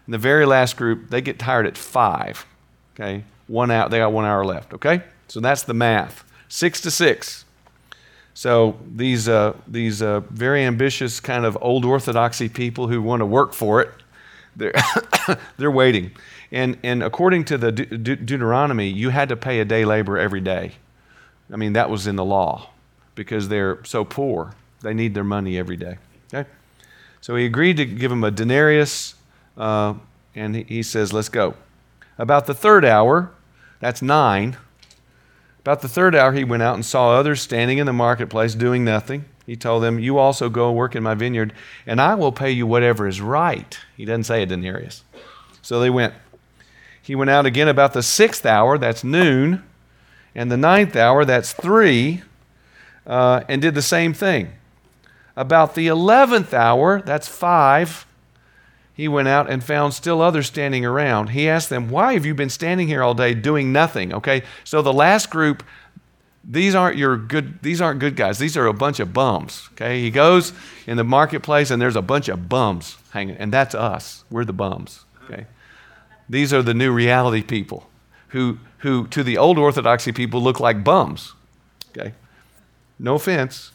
And 0.06 0.14
the 0.14 0.18
very 0.18 0.46
last 0.46 0.76
group, 0.76 1.10
they 1.10 1.20
get 1.20 1.42
hired 1.42 1.66
at 1.66 1.76
5. 1.76 2.46
Okay? 2.94 3.24
One 3.48 3.70
out, 3.70 3.90
they 3.90 3.98
got 3.98 4.12
one 4.12 4.24
hour 4.24 4.44
left. 4.44 4.72
Okay? 4.74 5.02
So 5.26 5.40
that's 5.40 5.62
the 5.62 5.74
math. 5.74 6.24
6 6.48 6.80
to 6.82 6.90
6. 6.90 7.44
So 8.34 8.78
these, 8.94 9.28
uh, 9.28 9.54
these 9.66 10.00
uh, 10.00 10.20
very 10.20 10.64
ambitious 10.64 11.20
kind 11.20 11.44
of 11.44 11.58
old 11.60 11.84
orthodoxy 11.84 12.48
people 12.48 12.88
who 12.88 13.02
want 13.02 13.20
to 13.20 13.26
work 13.26 13.52
for 13.52 13.80
it, 13.80 13.90
they're, 14.54 14.72
they're 15.56 15.70
waiting. 15.70 16.12
And, 16.52 16.78
and 16.82 17.02
according 17.02 17.46
to 17.46 17.58
the 17.58 17.72
De- 17.72 17.86
De- 17.86 18.16
Deuteronomy, 18.16 18.88
you 18.88 19.08
had 19.08 19.30
to 19.30 19.36
pay 19.36 19.60
a 19.60 19.64
day 19.64 19.86
labor 19.86 20.18
every 20.18 20.42
day. 20.42 20.72
I 21.50 21.56
mean, 21.56 21.72
that 21.72 21.88
was 21.88 22.06
in 22.06 22.16
the 22.16 22.24
law 22.24 22.70
because 23.14 23.48
they're 23.48 23.82
so 23.84 24.04
poor. 24.04 24.54
They 24.82 24.92
need 24.92 25.14
their 25.14 25.24
money 25.24 25.58
every 25.58 25.76
day. 25.76 25.96
Okay? 26.32 26.48
So 27.22 27.36
he 27.36 27.46
agreed 27.46 27.78
to 27.78 27.86
give 27.86 28.12
him 28.12 28.22
a 28.22 28.30
denarius, 28.30 29.14
uh, 29.56 29.94
and 30.34 30.56
he, 30.56 30.82
says, 30.82 31.12
Let's 31.12 31.28
go. 31.30 31.54
About 32.18 32.46
the 32.46 32.54
third 32.54 32.84
hour, 32.84 33.30
that's 33.80 34.02
nine. 34.02 34.56
About 35.60 35.80
the 35.80 35.88
third 35.88 36.14
hour, 36.14 36.32
he 36.32 36.44
went 36.44 36.62
out 36.62 36.74
and 36.74 36.84
saw 36.84 37.12
others 37.12 37.40
standing 37.40 37.78
in 37.78 37.86
the 37.86 37.92
marketplace 37.92 38.54
doing 38.54 38.84
nothing. 38.84 39.24
He 39.46 39.56
told 39.56 39.82
them, 39.82 39.98
You 39.98 40.18
also 40.18 40.48
go 40.48 40.70
work 40.70 40.94
in 40.94 41.02
my 41.02 41.14
vineyard, 41.14 41.54
and 41.86 42.00
I 42.00 42.14
will 42.14 42.32
pay 42.32 42.50
you 42.50 42.66
whatever 42.66 43.06
is 43.06 43.20
right. 43.20 43.78
He 43.96 44.04
doesn't 44.04 44.24
say 44.24 44.42
a 44.42 44.46
denarius. 44.46 45.04
So 45.62 45.80
they 45.80 45.90
went. 45.90 46.14
He 47.02 47.14
went 47.14 47.30
out 47.30 47.46
again 47.46 47.68
about 47.68 47.92
the 47.92 48.02
sixth 48.02 48.46
hour, 48.46 48.78
that's 48.78 49.02
noon, 49.02 49.62
and 50.34 50.50
the 50.50 50.56
ninth 50.56 50.96
hour, 50.96 51.24
that's 51.24 51.52
three, 51.52 52.22
uh, 53.06 53.42
and 53.48 53.60
did 53.60 53.74
the 53.74 53.82
same 53.82 54.14
thing. 54.14 54.52
About 55.36 55.74
the 55.74 55.88
eleventh 55.88 56.54
hour, 56.54 57.02
that's 57.02 57.26
five, 57.26 58.06
he 58.94 59.08
went 59.08 59.28
out 59.28 59.50
and 59.50 59.64
found 59.64 59.94
still 59.94 60.20
others 60.20 60.46
standing 60.46 60.84
around. 60.84 61.30
He 61.30 61.48
asked 61.48 61.70
them, 61.70 61.88
Why 61.88 62.12
have 62.12 62.26
you 62.26 62.34
been 62.34 62.50
standing 62.50 62.88
here 62.88 63.02
all 63.02 63.14
day 63.14 63.34
doing 63.34 63.72
nothing? 63.72 64.12
Okay, 64.12 64.42
so 64.64 64.82
the 64.82 64.92
last 64.92 65.30
group, 65.30 65.64
these 66.44 66.74
aren't 66.74 66.96
your 66.96 67.16
good 67.16 67.62
these 67.62 67.80
aren't 67.80 68.00
good 68.00 68.16
guys 68.16 68.38
these 68.38 68.56
are 68.56 68.66
a 68.66 68.72
bunch 68.72 68.98
of 68.98 69.12
bums 69.12 69.68
okay 69.72 70.00
he 70.00 70.10
goes 70.10 70.52
in 70.86 70.96
the 70.96 71.04
marketplace 71.04 71.70
and 71.70 71.80
there's 71.80 71.94
a 71.94 72.02
bunch 72.02 72.28
of 72.28 72.48
bums 72.48 72.98
hanging 73.12 73.36
and 73.36 73.52
that's 73.52 73.74
us 73.74 74.24
we're 74.28 74.44
the 74.44 74.52
bums 74.52 75.04
okay 75.24 75.46
these 76.32 76.52
are 76.52 76.62
the 76.62 76.74
new 76.74 76.92
reality 76.92 77.42
people 77.42 77.88
who 78.28 78.58
who 78.78 79.06
to 79.08 79.22
the 79.22 79.38
old 79.38 79.58
orthodoxy 79.58 80.12
people 80.12 80.42
look 80.42 80.58
like 80.58 80.82
bums. 80.82 81.34
Okay? 81.90 82.14
No 82.98 83.14
offense. 83.14 83.70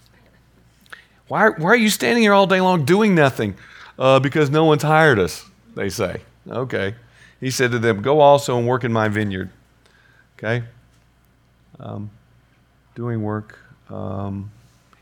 Why, 1.28 1.50
why 1.50 1.70
are 1.70 1.76
you 1.78 1.90
standing 1.90 2.24
here 2.24 2.34
all 2.34 2.48
day 2.48 2.62
long 2.62 2.86
doing 2.86 3.14
nothing? 3.14 3.56
Uh, 4.00 4.20
because 4.20 4.50
no 4.50 4.64
one's 4.64 4.84
hired 4.84 5.20
us 5.20 5.46
they 5.76 5.90
say. 5.90 6.22
Okay. 6.50 6.96
He 7.40 7.52
said 7.52 7.72
to 7.72 7.80
them 7.80 8.02
go 8.02 8.20
also 8.20 8.58
and 8.58 8.68
work 8.68 8.84
in 8.84 8.92
my 8.92 9.08
vineyard. 9.08 9.50
Okay? 10.38 10.66
Um, 11.80 12.10
doing 12.96 13.22
work. 13.22 13.60
Um, 13.90 14.52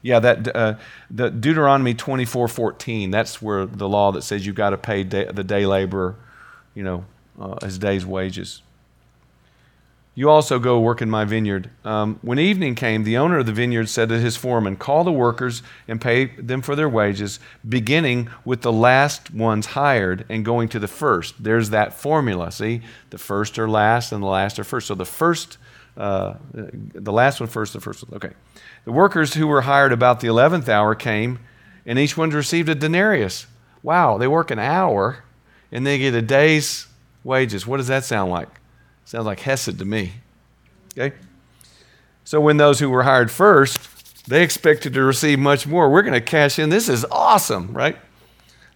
yeah, 0.02 0.20
that 0.20 0.56
uh, 0.56 0.76
the 1.10 1.32
Deuteronomy 1.32 1.96
twenty 1.96 2.26
four 2.26 2.48
fourteen. 2.48 3.10
That's 3.10 3.42
where 3.42 3.66
the 3.66 3.90
law 3.90 4.12
that 4.12 4.22
says 4.22 4.46
you've 4.46 4.56
got 4.56 4.70
to 4.70 4.78
pay 4.78 5.04
day, 5.04 5.26
the 5.26 5.44
day 5.44 5.66
laborer, 5.66 6.16
you 6.76 6.84
know, 6.84 7.06
uh, 7.40 7.64
his 7.64 7.78
day's 7.78 8.06
wages. 8.06 8.62
You 10.18 10.30
also 10.30 10.60
go 10.60 10.80
work 10.80 11.02
in 11.02 11.10
my 11.10 11.26
vineyard. 11.26 11.70
Um, 11.84 12.20
when 12.22 12.40
evening 12.40 12.76
came, 12.76 13.04
the 13.04 13.18
owner 13.18 13.40
of 13.40 13.46
the 13.46 13.52
vineyard 13.52 13.90
said 13.90 14.08
to 14.10 14.18
his 14.18 14.38
foreman, 14.38 14.78
Call 14.78 15.04
the 15.04 15.12
workers 15.12 15.62
and 15.90 16.00
pay 16.00 16.26
them 16.26 16.62
for 16.62 16.74
their 16.74 16.88
wages, 16.88 17.42
beginning 17.68 18.30
with 18.46 18.62
the 18.62 18.72
last 18.72 19.34
ones 19.34 19.66
hired 19.66 20.26
and 20.30 20.46
going 20.46 20.70
to 20.70 20.80
the 20.80 20.88
first. 20.88 21.44
There's 21.44 21.72
that 21.72 21.94
formula. 21.94 22.54
See, 22.54 22.82
the 23.10 23.18
first 23.18 23.60
are 23.60 23.68
last 23.68 24.14
and 24.14 24.24
the 24.24 24.28
last 24.28 24.58
are 24.58 24.64
first. 24.64 24.88
So 24.88 24.96
the 24.96 25.04
first 25.04 25.58
uh, 25.98 26.36
the 26.54 27.12
last 27.12 27.40
one 27.40 27.48
first, 27.48 27.74
the 27.74 27.80
first 27.80 28.08
one. 28.08 28.18
Okay. 28.18 28.34
The 28.84 28.92
workers 28.92 29.34
who 29.34 29.48
were 29.48 29.62
hired 29.62 29.92
about 29.92 30.20
the 30.20 30.28
11th 30.28 30.68
hour 30.68 30.94
came, 30.94 31.40
and 31.86 31.98
each 31.98 32.18
one 32.18 32.30
received 32.32 32.68
a 32.70 32.76
denarius. 32.76 33.48
Wow, 33.82 34.18
they 34.18 34.28
work 34.28 34.52
an 34.52 34.60
hour 34.60 35.24
and 35.72 35.86
they 35.86 35.98
get 35.98 36.14
a 36.14 36.22
day's 36.22 36.88
wages. 37.26 37.68
What 37.68 37.78
does 37.78 37.88
that 37.88 38.06
sound 38.06 38.32
like? 38.32 38.48
Sounds 39.04 39.26
like 39.26 39.42
Hesed 39.42 39.78
to 39.80 39.86
me. 39.86 40.14
Okay? 40.98 41.14
So 42.24 42.40
when 42.40 42.56
those 42.56 42.80
who 42.80 42.90
were 42.90 43.04
hired 43.04 43.30
first, 43.30 44.30
they 44.30 44.42
expected 44.42 44.94
to 44.94 45.04
receive 45.04 45.38
much 45.38 45.68
more. 45.68 45.90
We're 45.90 46.02
going 46.02 46.14
to 46.14 46.22
cash 46.22 46.58
in. 46.58 46.70
This 46.70 46.88
is 46.88 47.06
awesome, 47.12 47.74
right? 47.74 47.98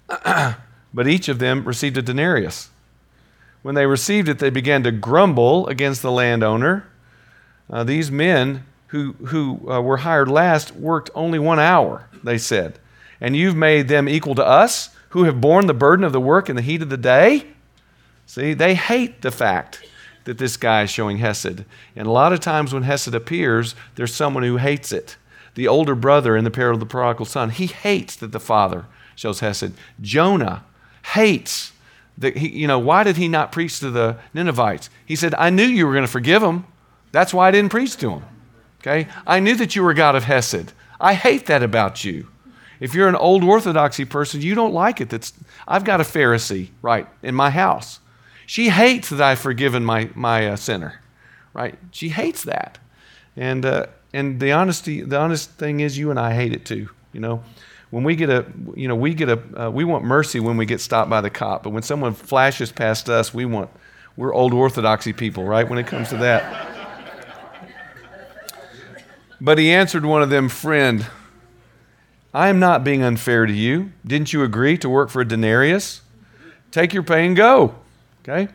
but 0.94 1.08
each 1.08 1.30
of 1.30 1.40
them 1.40 1.64
received 1.64 1.98
a 1.98 2.02
denarius. 2.02 2.70
When 3.62 3.76
they 3.76 3.86
received 3.86 4.28
it, 4.28 4.40
they 4.40 4.50
began 4.50 4.84
to 4.84 4.92
grumble 4.92 5.68
against 5.68 6.02
the 6.02 6.12
landowner 6.12 6.90
uh, 7.70 7.84
these 7.84 8.10
men 8.10 8.66
who, 8.88 9.14
who 9.28 9.70
uh, 9.70 9.82
were 9.82 9.98
hired 9.98 10.28
last 10.28 10.76
worked 10.76 11.10
only 11.14 11.38
one 11.38 11.60
hour, 11.60 12.10
they 12.24 12.38
said. 12.38 12.80
And 13.22 13.36
you've 13.36 13.56
made 13.56 13.88
them 13.88 14.10
equal 14.10 14.36
to 14.36 14.46
us 14.46 14.90
who 15.10 15.26
have 15.26 15.42
borne 15.42 15.68
the 15.68 15.74
burden 15.74 16.04
of 16.04 16.14
the 16.14 16.22
work 16.22 16.50
in 16.50 16.56
the 16.56 16.62
heat 16.62 16.82
of 16.82 16.90
the 16.90 16.98
day? 16.98 17.48
See, 18.30 18.54
they 18.54 18.76
hate 18.76 19.24
the 19.24 19.32
fact 19.32 19.84
that 20.26 20.38
this 20.38 20.56
guy 20.56 20.84
is 20.84 20.92
showing 20.92 21.18
Hesed. 21.18 21.66
And 21.96 22.08
a 22.08 22.12
lot 22.12 22.32
of 22.32 22.40
times 22.40 22.72
when 22.72 22.84
Hesed 22.84 23.16
appears, 23.16 23.74
there's 23.96 24.14
someone 24.14 24.44
who 24.44 24.58
hates 24.58 24.92
it. 24.92 25.18
The 25.56 25.68
older 25.68 25.96
brother 25.96 26.38
in 26.38 26.44
the 26.44 26.52
parable 26.52 26.76
of 26.76 26.80
the 26.80 26.86
prodigal 26.86 27.26
son, 27.26 27.50
he 27.50 27.66
hates 27.66 28.16
that 28.18 28.32
the 28.32 28.40
father 28.40 28.86
shows 29.16 29.40
Hesed. 29.40 29.72
Jonah 30.00 30.64
hates 31.16 31.72
that 32.20 32.38
he, 32.38 32.50
you 32.50 32.68
know, 32.68 32.78
why 32.78 33.02
did 33.02 33.18
he 33.18 33.28
not 33.28 33.52
preach 33.52 33.80
to 33.80 33.90
the 33.90 34.18
Ninevites? 34.32 34.92
He 35.08 35.16
said, 35.16 35.34
I 35.34 35.50
knew 35.50 35.64
you 35.66 35.88
were 35.88 35.94
going 35.94 36.06
to 36.06 36.12
forgive 36.12 36.44
them. 36.44 36.68
That's 37.12 37.34
why 37.34 37.48
I 37.48 37.52
didn't 37.52 37.72
preach 37.72 37.98
to 37.98 38.12
him. 38.12 38.26
Okay? 38.82 39.08
I 39.26 39.40
knew 39.40 39.56
that 39.56 39.76
you 39.76 39.82
were 39.82 39.96
God 39.96 40.14
of 40.14 40.26
Hesed. 40.26 40.74
I 41.02 41.16
hate 41.16 41.48
that 41.48 41.64
about 41.64 42.04
you. 42.06 42.28
If 42.80 42.94
you're 42.94 43.10
an 43.10 43.16
old 43.16 43.44
orthodoxy 43.44 44.06
person, 44.06 44.40
you 44.40 44.54
don't 44.54 44.72
like 44.72 45.02
it. 45.02 45.10
That's 45.10 45.34
I've 45.68 45.84
got 45.84 46.00
a 46.00 46.04
Pharisee 46.04 46.70
right 46.84 47.08
in 47.24 47.34
my 47.34 47.50
house. 47.50 48.00
She 48.50 48.70
hates 48.70 49.10
that 49.10 49.22
I've 49.22 49.38
forgiven 49.38 49.86
my 49.86 50.10
my 50.16 50.48
uh, 50.48 50.56
sinner, 50.56 51.00
right? 51.54 51.78
She 51.92 52.10
hates 52.10 52.46
that, 52.46 52.80
and 53.38 53.64
uh, 53.64 53.86
and 54.12 54.40
the 54.40 54.54
honesty 54.54 55.02
the 55.02 55.20
honest 55.20 55.52
thing 55.52 55.82
is, 55.82 56.00
you 56.00 56.10
and 56.10 56.20
I 56.20 56.34
hate 56.34 56.52
it 56.52 56.66
too. 56.66 56.90
You 57.14 57.20
know, 57.20 57.44
when 57.92 58.04
we 58.04 58.16
get 58.16 58.32
a 58.32 58.48
you 58.74 58.88
know 58.88 58.96
we 58.96 59.14
get 59.14 59.30
a 59.30 59.66
uh, 59.66 59.70
we 59.70 59.84
want 59.84 60.04
mercy 60.04 60.40
when 60.40 60.58
we 60.58 60.66
get 60.66 60.82
stopped 60.82 61.12
by 61.12 61.22
the 61.22 61.30
cop, 61.30 61.62
but 61.62 61.70
when 61.70 61.84
someone 61.84 62.16
flashes 62.16 62.72
past 62.72 63.08
us, 63.08 63.36
we 63.36 63.46
want 63.46 63.70
we're 64.18 64.34
old 64.34 64.52
orthodoxy 64.52 65.14
people, 65.14 65.44
right? 65.44 65.70
When 65.70 65.78
it 65.78 65.86
comes 65.86 66.10
to 66.10 66.18
that. 66.18 66.90
But 69.40 69.60
he 69.60 69.70
answered 69.70 70.04
one 70.04 70.24
of 70.24 70.32
them, 70.32 70.50
Friend, 70.50 71.06
I 72.34 72.50
am 72.50 72.58
not 72.58 72.84
being 72.84 73.04
unfair 73.04 73.46
to 73.46 73.54
you. 73.54 73.92
Didn't 74.04 74.34
you 74.34 74.42
agree 74.42 74.76
to 74.80 74.90
work 74.90 75.12
for 75.12 75.22
a 75.22 75.26
denarius? 75.26 76.02
Take 76.72 76.96
your 76.96 77.04
pay 77.04 77.28
and 77.28 77.36
go. 77.36 77.76
Okay? 78.22 78.52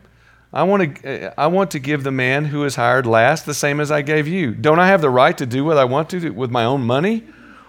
I 0.53 0.63
want 0.63 1.03
to 1.03 1.41
I 1.41 1.49
want 1.49 1.73
to 1.73 1.79
give 1.79 2.05
the 2.05 2.13
man 2.13 2.47
who 2.47 2.65
is 2.65 2.77
hired 2.77 3.07
last 3.07 3.45
the 3.45 3.55
same 3.55 3.81
as 3.81 3.91
I 3.91 4.03
gave 4.03 4.29
you. 4.29 4.53
Don't 4.53 4.79
I 4.79 4.87
have 4.87 5.01
the 5.01 5.11
right 5.11 5.37
to 5.37 5.47
do 5.47 5.65
what 5.65 5.79
I 5.79 5.85
want 5.85 6.11
to 6.11 6.31
with 6.31 6.51
my 6.51 6.65
own 6.65 6.83
money? 6.83 7.25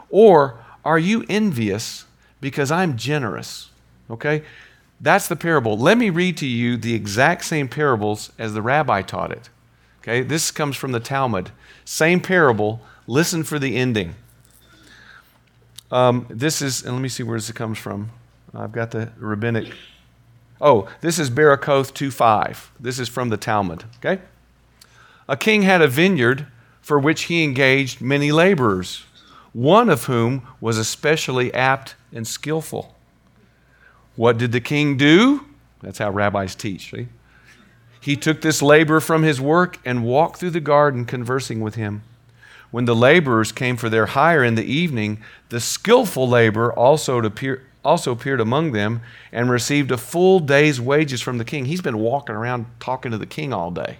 Or 0.09 0.59
are 0.83 0.99
you 0.99 1.25
envious 1.27 2.05
because 2.41 2.71
I'm 2.71 2.95
generous? 2.95 3.69
Okay? 4.09 4.43
That's 5.01 5.27
the 5.27 5.35
parable. 5.35 5.77
Let 5.77 5.97
me 5.97 6.09
read 6.09 6.37
to 6.37 6.45
you 6.45 6.77
the 6.77 6.93
exact 6.93 7.45
same 7.45 7.67
parables 7.67 8.31
as 8.37 8.53
the 8.53 8.61
rabbi 8.61 9.01
taught 9.01 9.31
it. 9.31 9.49
Okay? 10.01 10.21
This 10.21 10.51
comes 10.51 10.77
from 10.77 10.91
the 10.91 10.99
Talmud. 10.99 11.49
Same 11.85 12.21
parable, 12.21 12.81
Listen 13.07 13.43
for 13.43 13.59
the 13.59 13.75
ending. 13.75 14.15
Um, 15.91 16.25
this 16.29 16.61
is, 16.61 16.83
and 16.83 16.93
let 16.93 17.01
me 17.01 17.09
see 17.09 17.21
where 17.21 17.37
this 17.37 17.51
comes 17.51 17.77
from. 17.77 18.09
I've 18.53 18.71
got 18.71 18.91
the 18.91 19.11
rabbinic. 19.17 19.71
Oh, 20.61 20.87
this 21.01 21.19
is 21.19 21.29
Berakoth 21.29 21.91
2.5. 21.93 22.69
This 22.79 22.99
is 22.99 23.09
from 23.09 23.29
the 23.29 23.37
Talmud, 23.37 23.83
okay? 23.97 24.21
A 25.27 25.35
king 25.35 25.63
had 25.63 25.81
a 25.81 25.87
vineyard 25.87 26.47
for 26.81 26.99
which 26.99 27.23
he 27.23 27.43
engaged 27.43 27.99
many 27.99 28.31
laborers, 28.31 29.05
one 29.53 29.89
of 29.89 30.05
whom 30.05 30.47
was 30.61 30.77
especially 30.77 31.53
apt 31.53 31.95
and 32.13 32.27
skillful. 32.27 32.95
What 34.15 34.37
did 34.37 34.51
the 34.51 34.61
king 34.61 34.95
do? 34.95 35.45
That's 35.81 35.97
how 35.97 36.11
rabbis 36.11 36.55
teach. 36.55 36.91
See? 36.91 37.07
He 37.99 38.15
took 38.15 38.41
this 38.41 38.61
laborer 38.61 39.01
from 39.01 39.23
his 39.23 39.41
work 39.41 39.79
and 39.83 40.05
walked 40.05 40.39
through 40.39 40.51
the 40.51 40.59
garden 40.59 41.05
conversing 41.05 41.59
with 41.59 41.75
him. 41.75 42.03
When 42.71 42.85
the 42.85 42.95
laborers 42.95 43.51
came 43.51 43.77
for 43.77 43.89
their 43.89 44.07
hire 44.07 44.43
in 44.43 44.55
the 44.55 44.63
evening, 44.63 45.21
the 45.49 45.59
skillful 45.59 46.29
laborer 46.29 46.71
also 46.73 47.17
appeared, 47.19 47.65
also 47.85 48.11
appeared 48.11 48.41
among 48.41 48.71
them 48.71 49.01
and 49.31 49.49
received 49.49 49.91
a 49.91 49.97
full 49.97 50.39
day's 50.39 50.81
wages 50.81 51.21
from 51.21 51.37
the 51.37 51.45
king. 51.45 51.65
He's 51.65 51.81
been 51.81 51.99
walking 51.99 52.35
around 52.35 52.65
talking 52.79 53.11
to 53.11 53.17
the 53.17 53.25
king 53.25 53.53
all 53.53 53.71
day, 53.71 53.99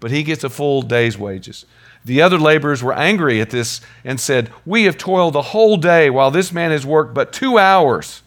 but 0.00 0.10
he 0.10 0.22
gets 0.22 0.42
a 0.42 0.50
full 0.50 0.82
day's 0.82 1.18
wages. 1.18 1.66
The 2.04 2.22
other 2.22 2.38
laborers 2.38 2.82
were 2.82 2.94
angry 2.94 3.40
at 3.40 3.50
this 3.50 3.80
and 4.04 4.18
said, 4.18 4.50
We 4.64 4.84
have 4.84 4.96
toiled 4.96 5.34
the 5.34 5.42
whole 5.42 5.76
day 5.76 6.08
while 6.08 6.30
this 6.30 6.50
man 6.50 6.70
has 6.70 6.86
worked 6.86 7.14
but 7.14 7.32
two 7.32 7.58
hours. 7.58 8.22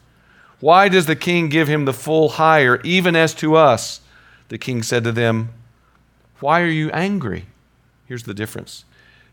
Why 0.59 0.87
does 0.87 1.07
the 1.07 1.15
king 1.15 1.49
give 1.49 1.67
him 1.67 1.85
the 1.85 1.93
full 1.93 2.29
hire, 2.29 2.79
even 2.83 3.15
as 3.15 3.33
to 3.35 3.55
us? 3.55 3.99
The 4.49 4.57
king 4.57 4.83
said 4.83 5.03
to 5.03 5.11
them, 5.11 5.49
Why 6.39 6.61
are 6.61 6.67
you 6.67 6.91
angry? 6.91 7.47
Here's 8.05 8.23
the 8.23 8.33
difference. 8.33 8.85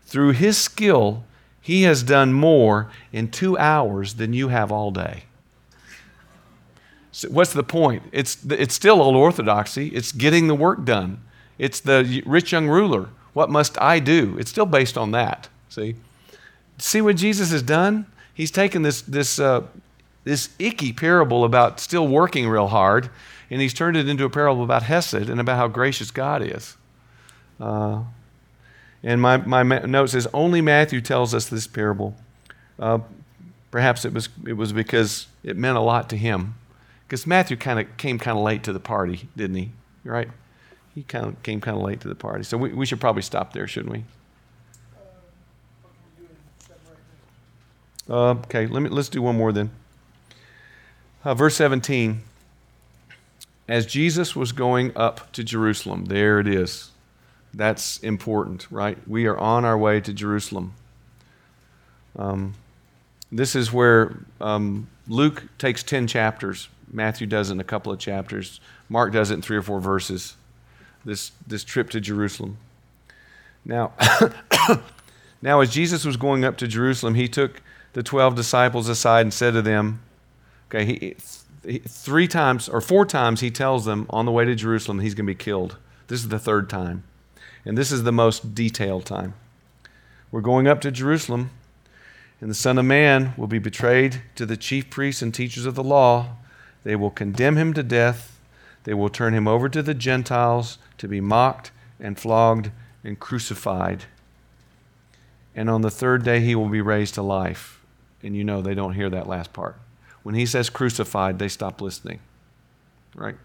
Through 0.03 0.31
his 0.31 0.57
skill, 0.57 1.23
he 1.61 1.83
has 1.83 2.01
done 2.01 2.33
more 2.33 2.89
in 3.13 3.29
two 3.29 3.57
hours 3.57 4.15
than 4.15 4.33
you 4.33 4.47
have 4.47 4.71
all 4.71 4.91
day. 4.91 5.25
What's 7.27 7.53
the 7.53 7.63
point? 7.63 8.03
It's, 8.11 8.37
it's 8.49 8.73
still 8.73 9.01
old 9.01 9.15
orthodoxy. 9.15 9.89
It's 9.89 10.11
getting 10.11 10.47
the 10.47 10.55
work 10.55 10.85
done. 10.85 11.21
It's 11.57 11.79
the 11.79 12.23
rich 12.25 12.51
young 12.51 12.67
ruler. 12.67 13.09
What 13.33 13.49
must 13.49 13.79
I 13.81 13.99
do? 13.99 14.37
It's 14.39 14.49
still 14.49 14.65
based 14.65 14.97
on 14.97 15.11
that. 15.11 15.49
See? 15.69 15.95
See 16.77 17.01
what 17.01 17.17
Jesus 17.17 17.51
has 17.51 17.61
done? 17.61 18.05
He's 18.33 18.51
taken 18.51 18.81
this, 18.81 19.01
this, 19.01 19.39
uh, 19.39 19.63
this 20.23 20.49
icky 20.57 20.93
parable 20.93 21.43
about 21.43 21.79
still 21.79 22.07
working 22.07 22.47
real 22.47 22.67
hard, 22.67 23.09
and 23.49 23.61
he's 23.61 23.73
turned 23.73 23.97
it 23.97 24.07
into 24.07 24.23
a 24.25 24.29
parable 24.29 24.63
about 24.63 24.83
Hesed 24.83 25.29
and 25.29 25.39
about 25.39 25.57
how 25.57 25.67
gracious 25.67 26.11
God 26.11 26.41
is. 26.41 26.77
Uh, 27.59 28.03
and 29.03 29.21
my, 29.21 29.37
my 29.37 29.63
note 29.63 30.11
says 30.11 30.27
only 30.33 30.61
Matthew 30.61 31.01
tells 31.01 31.33
us 31.33 31.47
this 31.47 31.67
parable. 31.67 32.15
Uh, 32.79 32.99
perhaps 33.69 34.05
it 34.05 34.13
was, 34.13 34.29
it 34.47 34.53
was 34.53 34.73
because 34.73 35.27
it 35.43 35.57
meant 35.57 35.77
a 35.77 35.81
lot 35.81 36.09
to 36.09 36.17
him. 36.17 36.55
Because 37.11 37.27
Matthew 37.27 37.57
kind 37.57 37.77
of 37.77 37.97
came 37.97 38.17
kind 38.17 38.37
of 38.37 38.43
late 38.45 38.63
to 38.63 38.71
the 38.71 38.79
party, 38.79 39.27
didn't 39.35 39.57
he? 39.57 39.71
Right? 40.05 40.29
He 40.95 41.03
kind 41.03 41.25
of 41.25 41.43
came 41.43 41.59
kind 41.59 41.75
of 41.75 41.83
late 41.83 41.99
to 41.99 42.07
the 42.07 42.15
party. 42.15 42.45
So 42.45 42.55
we, 42.55 42.71
we 42.71 42.85
should 42.85 43.01
probably 43.01 43.21
stop 43.21 43.51
there, 43.51 43.67
shouldn't 43.67 43.91
we? 43.91 44.05
Uh, 48.09 48.35
okay, 48.45 48.65
let 48.65 48.81
me, 48.81 48.87
let's 48.87 49.09
do 49.09 49.21
one 49.21 49.35
more 49.35 49.51
then. 49.51 49.71
Uh, 51.25 51.33
verse 51.33 51.57
17. 51.57 52.21
As 53.67 53.85
Jesus 53.85 54.33
was 54.33 54.53
going 54.53 54.95
up 54.95 55.33
to 55.33 55.43
Jerusalem, 55.43 56.05
there 56.05 56.39
it 56.39 56.47
is 56.47 56.91
That's 57.53 57.99
important, 57.99 58.71
right? 58.71 58.97
We 59.05 59.25
are 59.25 59.37
on 59.37 59.65
our 59.65 59.77
way 59.77 59.99
to 59.99 60.13
Jerusalem. 60.13 60.75
Um, 62.17 62.53
this 63.29 63.53
is 63.53 63.73
where 63.73 64.23
um, 64.39 64.87
Luke 65.09 65.43
takes 65.57 65.83
10 65.83 66.07
chapters. 66.07 66.69
Matthew 66.91 67.27
does 67.27 67.49
it 67.49 67.53
in 67.53 67.59
a 67.59 67.65
couple 67.65 67.91
of 67.91 67.99
chapters. 67.99 68.59
Mark 68.89 69.13
does 69.13 69.31
it 69.31 69.35
in 69.35 69.41
three 69.41 69.57
or 69.57 69.61
four 69.61 69.79
verses. 69.79 70.35
This, 71.05 71.31
this 71.47 71.63
trip 71.63 71.89
to 71.91 72.01
Jerusalem. 72.01 72.57
Now, 73.65 73.93
now, 75.41 75.61
as 75.61 75.71
Jesus 75.71 76.05
was 76.05 76.17
going 76.17 76.43
up 76.43 76.57
to 76.57 76.67
Jerusalem, 76.67 77.15
he 77.15 77.27
took 77.27 77.61
the 77.93 78.03
12 78.03 78.35
disciples 78.35 78.89
aside 78.89 79.21
and 79.21 79.33
said 79.33 79.53
to 79.53 79.61
them, 79.61 80.01
okay, 80.67 80.85
he, 80.85 81.15
he, 81.65 81.79
three 81.79 82.27
times 82.27 82.67
or 82.69 82.81
four 82.81 83.05
times 83.05 83.41
he 83.41 83.51
tells 83.51 83.85
them 83.85 84.05
on 84.09 84.25
the 84.25 84.31
way 84.31 84.45
to 84.45 84.55
Jerusalem 84.55 84.99
he's 84.99 85.13
going 85.13 85.25
to 85.25 85.31
be 85.31 85.35
killed. 85.35 85.77
This 86.07 86.21
is 86.21 86.29
the 86.29 86.39
third 86.39 86.69
time. 86.69 87.03
And 87.65 87.77
this 87.77 87.91
is 87.91 88.03
the 88.03 88.11
most 88.11 88.55
detailed 88.55 89.05
time. 89.05 89.33
We're 90.31 90.41
going 90.41 90.67
up 90.67 90.81
to 90.81 90.91
Jerusalem, 90.91 91.51
and 92.39 92.49
the 92.49 92.55
Son 92.55 92.77
of 92.77 92.85
Man 92.85 93.33
will 93.37 93.47
be 93.47 93.59
betrayed 93.59 94.21
to 94.35 94.45
the 94.45 94.57
chief 94.57 94.89
priests 94.89 95.21
and 95.21 95.33
teachers 95.33 95.65
of 95.65 95.75
the 95.75 95.83
law. 95.83 96.37
They 96.83 96.95
will 96.95 97.11
condemn 97.11 97.57
him 97.57 97.73
to 97.73 97.83
death. 97.83 98.39
They 98.83 98.93
will 98.93 99.09
turn 99.09 99.33
him 99.33 99.47
over 99.47 99.69
to 99.69 99.83
the 99.83 99.93
Gentiles 99.93 100.77
to 100.97 101.07
be 101.07 101.21
mocked 101.21 101.71
and 101.99 102.17
flogged 102.17 102.71
and 103.03 103.19
crucified. 103.19 104.05
And 105.55 105.69
on 105.69 105.81
the 105.81 105.91
third 105.91 106.23
day, 106.23 106.39
he 106.39 106.55
will 106.55 106.69
be 106.69 106.81
raised 106.81 107.15
to 107.15 107.21
life. 107.21 107.81
And 108.23 108.35
you 108.35 108.43
know 108.43 108.61
they 108.61 108.73
don't 108.73 108.93
hear 108.93 109.09
that 109.09 109.27
last 109.27 109.53
part. 109.53 109.77
When 110.23 110.35
he 110.35 110.45
says 110.45 110.69
crucified, 110.69 111.39
they 111.39 111.47
stop 111.47 111.81
listening. 111.81 112.19
Right? 113.15 113.35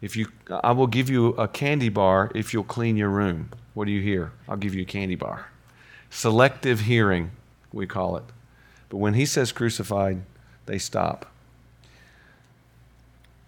If 0.00 0.16
you, 0.16 0.28
I 0.50 0.72
will 0.72 0.88
give 0.88 1.08
you 1.08 1.28
a 1.28 1.46
candy 1.46 1.88
bar 1.88 2.32
if 2.34 2.52
you'll 2.52 2.64
clean 2.64 2.96
your 2.96 3.08
room. 3.08 3.50
What 3.74 3.84
do 3.84 3.92
you 3.92 4.00
hear? 4.00 4.32
I'll 4.48 4.56
give 4.56 4.74
you 4.74 4.82
a 4.82 4.86
candy 4.86 5.14
bar. 5.14 5.46
Selective 6.10 6.80
hearing, 6.80 7.30
we 7.72 7.86
call 7.86 8.16
it. 8.16 8.24
But 8.88 8.98
when 8.98 9.14
he 9.14 9.24
says 9.24 9.52
crucified, 9.52 10.22
they 10.66 10.78
stop. 10.78 11.31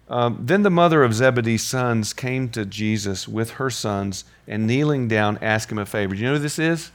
Um, 0.07 0.39
then 0.41 0.61
the 0.63 0.69
mother 0.69 1.03
of 1.03 1.13
Zebedee's 1.13 1.63
sons 1.65 2.13
came 2.13 2.49
to 2.49 2.65
Jesus 2.65 3.27
with 3.27 3.51
her 3.51 3.69
sons 3.69 4.23
and 4.47 4.67
kneeling 4.67 5.07
down 5.07 5.39
asked 5.41 5.71
him 5.71 5.79
a 5.79 5.85
favor. 5.85 6.13
Do 6.13 6.21
you 6.21 6.27
know 6.27 6.33
who 6.33 6.39
this 6.39 6.59
is? 6.59 6.91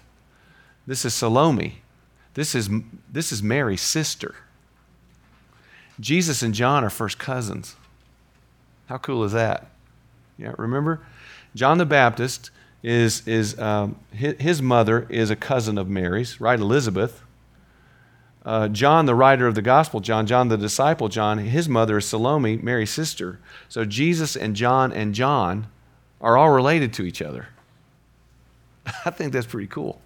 This 0.87 1.05
is 1.05 1.13
Salome. 1.15 1.83
This 2.35 2.55
is, 2.55 2.71
this 3.11 3.33
is 3.33 3.43
Mary's 3.43 3.83
sister. 3.83 4.37
Jesus 5.99 6.43
and 6.43 6.55
John 6.55 6.85
are 6.85 6.91
first 6.91 7.19
cousins. 7.19 7.77
How 8.87 8.99
cool 8.99 9.25
is 9.25 9.33
that? 9.33 9.67
Yeah, 10.39 10.55
remember? 10.57 11.01
John 11.55 11.79
the 11.79 11.87
Baptist 11.87 12.51
is, 12.83 13.27
is 13.27 13.59
um, 13.59 13.97
his, 14.13 14.37
his, 14.39 14.63
mother 14.63 15.07
is 15.11 15.31
a 15.31 15.37
cousin 15.37 15.77
of 15.77 15.89
Mary's, 15.89 16.41
right? 16.41 16.59
Elizabeth. 16.59 17.23
Uh, 18.45 18.69
John, 18.69 19.05
the 19.07 19.15
writer 19.15 19.47
of 19.47 19.55
the 19.55 19.63
gospel, 19.63 20.01
John, 20.01 20.27
John 20.27 20.49
the 20.49 20.57
disciple, 20.57 21.09
John, 21.09 21.39
his 21.39 21.69
mother 21.69 21.99
is 21.99 22.07
Salome, 22.07 22.57
Mary's 22.57 22.91
sister. 22.91 23.39
So 23.69 23.85
Jesus 23.85 24.35
and 24.35 24.57
John 24.57 24.93
and 24.93 25.15
John 25.15 25.67
are 26.21 26.37
all 26.37 26.51
related 26.51 26.93
to 26.95 27.05
each 27.05 27.21
other. 27.21 27.49
I 29.05 29.11
think 29.11 29.33
that's 29.33 29.47
pretty 29.47 29.67
cool. 29.67 30.01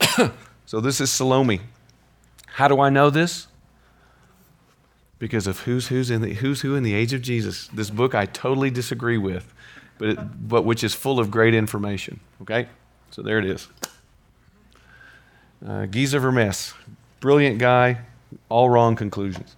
so 0.66 0.80
this 0.80 1.00
is 1.00 1.10
Salome. 1.10 1.60
How 2.46 2.68
do 2.68 2.80
I 2.80 2.90
know 2.90 3.10
this? 3.10 3.48
Because 5.18 5.46
of 5.46 5.60
who's 5.60 5.88
who's 5.88 6.10
in 6.10 6.20
the 6.20 6.34
who's 6.34 6.62
who 6.62 6.74
in 6.74 6.82
the 6.82 6.94
age 6.94 7.12
of 7.12 7.22
Jesus. 7.22 7.68
This 7.68 7.90
book 7.90 8.14
I 8.14 8.26
totally 8.26 8.70
disagree 8.70 9.18
with, 9.18 9.54
but 9.98 10.08
it, 10.08 10.48
but 10.48 10.62
which 10.62 10.82
is 10.82 10.94
full 10.94 11.20
of 11.20 11.30
great 11.30 11.54
information. 11.54 12.18
Okay, 12.42 12.68
so 13.10 13.22
there 13.22 13.38
it 13.38 13.44
is. 13.44 13.68
Uh, 15.66 15.86
Geza 15.86 16.18
Vermes, 16.18 16.74
brilliant 17.20 17.58
guy, 17.58 17.98
all 18.48 18.68
wrong 18.68 18.96
conclusions. 18.96 19.54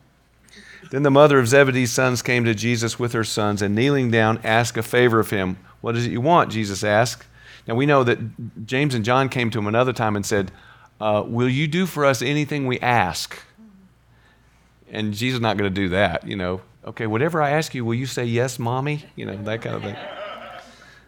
Then 0.91 1.03
the 1.03 1.11
mother 1.11 1.39
of 1.39 1.49
Zebedee's 1.49 1.93
sons 1.93 2.21
came 2.21 2.45
to 2.45 2.55
Jesus 2.55 2.99
with 2.99 3.13
her 3.15 3.25
sons 3.25 3.63
and 3.63 3.75
kneeling 3.75 4.11
down 4.11 4.39
asked 4.45 4.77
a 4.77 4.83
favor 4.83 5.19
of 5.19 5.31
him. 5.31 5.57
What 5.81 5.97
is 5.97 6.07
it 6.07 6.13
you 6.13 6.21
want? 6.21 6.53
Jesus 6.53 6.85
asked. 6.85 7.27
Now 7.67 7.75
we 7.75 7.87
know 7.87 8.05
that 8.05 8.19
James 8.67 8.95
and 8.95 9.05
John 9.05 9.29
came 9.29 9.51
to 9.51 9.59
him 9.59 9.67
another 9.67 9.93
time 9.93 10.15
and 10.15 10.27
said, 10.27 10.53
uh, 11.01 11.25
Will 11.27 11.49
you 11.49 11.67
do 11.67 11.87
for 11.87 12.05
us 12.05 12.21
anything 12.21 12.67
we 12.67 12.79
ask? 12.81 13.39
And 14.91 15.15
Jesus 15.15 15.37
is 15.37 15.41
not 15.41 15.57
going 15.57 15.73
to 15.73 15.75
do 15.75 15.89
that, 15.89 16.27
you 16.27 16.37
know. 16.37 16.61
Okay, 16.87 17.07
whatever 17.07 17.43
I 17.43 17.51
ask 17.51 17.75
you, 17.75 17.85
will 17.85 17.95
you 17.95 18.07
say 18.07 18.27
yes, 18.27 18.59
mommy? 18.59 19.05
You 19.17 19.25
know, 19.25 19.43
that 19.45 19.63
kind 19.63 19.77
of 19.77 19.83
thing. 19.83 19.97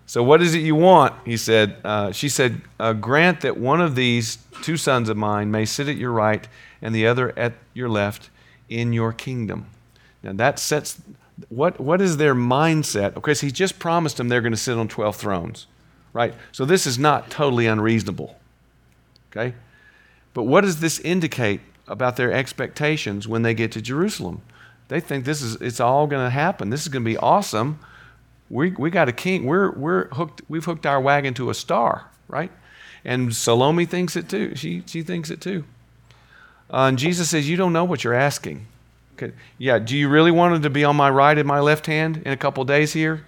So, 0.07 0.23
what 0.23 0.41
is 0.41 0.55
it 0.55 0.61
you 0.61 0.75
want? 0.75 1.15
He 1.25 1.37
said. 1.37 1.77
Uh, 1.85 2.13
she 2.13 2.29
said, 2.29 2.63
uh, 2.79 2.93
Grant 2.93 3.41
that 3.41 3.57
one 3.57 3.81
of 3.81 3.95
these 3.95 4.39
two 4.63 4.77
sons 4.77 5.09
of 5.09 5.17
mine 5.17 5.51
may 5.51 5.65
sit 5.65 5.89
at 5.89 5.97
your 5.97 6.13
right 6.13 6.47
and 6.81 6.95
the 6.95 7.07
other 7.07 7.37
at 7.39 7.55
your 7.75 7.89
left 7.89 8.31
in 8.69 8.93
your 8.93 9.13
kingdom. 9.13 9.67
Now, 10.23 10.33
that 10.35 10.59
sets 10.59 11.01
what, 11.49 11.79
what 11.79 12.01
is 12.01 12.17
their 12.17 12.35
mindset? 12.35 13.15
Because 13.15 13.43
he 13.43 13.51
just 13.51 13.79
promised 13.79 14.17
them 14.17 14.29
they're 14.29 14.41
going 14.41 14.53
to 14.53 14.57
sit 14.57 14.79
on 14.79 14.89
12 14.89 15.17
thrones 15.17 15.67
right? 16.17 16.33
So 16.51 16.65
this 16.65 16.87
is 16.87 16.99
not 16.99 17.29
totally 17.29 17.67
unreasonable, 17.67 18.39
okay? 19.31 19.55
But 20.33 20.45
what 20.45 20.63
does 20.63 20.81
this 20.81 20.99
indicate 21.01 21.61
about 21.87 22.17
their 22.17 22.33
expectations 22.33 23.29
when 23.29 23.43
they 23.43 23.53
get 23.53 23.71
to 23.73 23.83
Jerusalem? 23.83 24.41
They 24.89 24.99
think 24.99 25.27
this 25.27 25.43
is 25.43 25.57
it's 25.57 25.79
all 25.79 26.07
going 26.07 26.25
to 26.25 26.31
happen. 26.31 26.71
This 26.71 26.81
is 26.81 26.89
going 26.89 27.05
to 27.05 27.11
be 27.11 27.19
awesome. 27.19 27.81
We, 28.49 28.71
we 28.73 28.91
got 28.91 29.09
a 29.09 29.13
king. 29.13 29.45
We're, 29.45 29.73
we're 29.73 30.09
hooked, 30.09 30.43
we've 30.49 30.65
hooked 30.65 30.87
our 30.87 31.01
wagon 31.01 31.35
to 31.35 31.51
a 31.51 31.55
star, 31.55 32.11
right? 32.29 32.53
And 33.05 33.35
Salome 33.35 33.87
thinks 33.87 34.17
it 34.17 34.29
too. 34.29 34.55
She, 34.55 34.83
she 34.87 35.03
thinks 35.03 35.31
it 35.31 35.41
too. 35.41 35.65
Uh, 36.71 36.87
and 36.89 36.99
Jesus 36.99 37.31
says, 37.31 37.49
You 37.49 37.57
don't 37.57 37.73
know 37.73 37.85
what 37.85 38.05
you're 38.05 38.15
asking. 38.15 38.67
Okay. 39.15 39.33
Yeah, 39.57 39.79
do 39.79 39.97
you 39.97 40.09
really 40.09 40.31
want 40.31 40.55
them 40.55 40.63
to 40.63 40.71
be 40.71 40.85
on 40.85 40.97
my 40.97 41.09
right 41.09 41.39
and 41.39 41.47
my 41.47 41.61
left 41.61 41.87
hand 41.87 42.23
in 42.25 42.33
a 42.33 42.37
couple 42.37 42.65
days 42.65 42.93
here? 42.93 43.25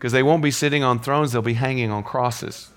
because 0.00 0.12
they 0.12 0.22
won't 0.22 0.42
be 0.42 0.50
sitting 0.50 0.82
on 0.82 0.98
thrones, 0.98 1.32
they'll 1.32 1.42
be 1.42 1.52
hanging 1.52 1.90
on 1.90 2.02
crosses, 2.02 2.70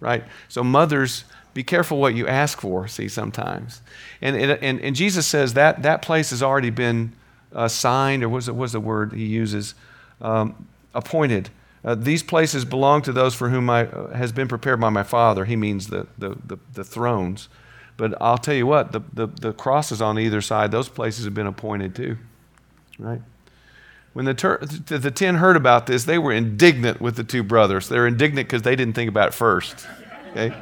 right? 0.00 0.22
So, 0.48 0.62
mothers, 0.62 1.24
be 1.54 1.62
careful 1.64 1.98
what 1.98 2.14
you 2.14 2.28
ask 2.28 2.60
for, 2.60 2.86
see, 2.86 3.08
sometimes. 3.08 3.80
And, 4.20 4.36
and, 4.36 4.78
and 4.78 4.94
Jesus 4.94 5.26
says 5.26 5.54
that 5.54 5.82
that 5.82 6.02
place 6.02 6.28
has 6.28 6.42
already 6.42 6.68
been 6.68 7.14
uh, 7.54 7.68
signed, 7.68 8.22
or 8.22 8.28
what's, 8.28 8.50
what's 8.50 8.72
the 8.72 8.80
word 8.80 9.14
he 9.14 9.24
uses? 9.24 9.74
Um, 10.20 10.67
appointed. 10.94 11.50
Uh, 11.84 11.94
these 11.94 12.22
places 12.22 12.64
belong 12.64 13.02
to 13.02 13.12
those 13.12 13.34
for 13.34 13.50
whom 13.50 13.70
I, 13.70 13.86
uh, 13.86 14.14
has 14.14 14.32
been 14.32 14.48
prepared 14.48 14.80
by 14.80 14.90
my 14.90 15.04
Father. 15.04 15.44
He 15.44 15.56
means 15.56 15.88
the, 15.88 16.06
the, 16.18 16.36
the, 16.44 16.58
the 16.72 16.84
thrones. 16.84 17.48
But 17.96 18.14
I'll 18.20 18.38
tell 18.38 18.54
you 18.54 18.66
what, 18.66 18.92
the, 18.92 19.00
the, 19.12 19.26
the 19.26 19.52
crosses 19.52 20.00
on 20.00 20.18
either 20.18 20.40
side, 20.40 20.70
those 20.70 20.88
places 20.88 21.24
have 21.24 21.34
been 21.34 21.46
appointed 21.46 21.94
too, 21.94 22.16
right? 22.98 23.22
When 24.12 24.24
the, 24.24 24.34
ter- 24.34 24.58
the 24.58 25.10
ten 25.10 25.36
heard 25.36 25.56
about 25.56 25.86
this, 25.86 26.04
they 26.04 26.18
were 26.18 26.32
indignant 26.32 27.00
with 27.00 27.16
the 27.16 27.24
two 27.24 27.42
brothers. 27.42 27.88
They're 27.88 28.06
indignant 28.06 28.48
because 28.48 28.62
they 28.62 28.74
didn't 28.74 28.94
think 28.94 29.08
about 29.08 29.28
it 29.28 29.34
first. 29.34 29.86
Okay? 30.30 30.54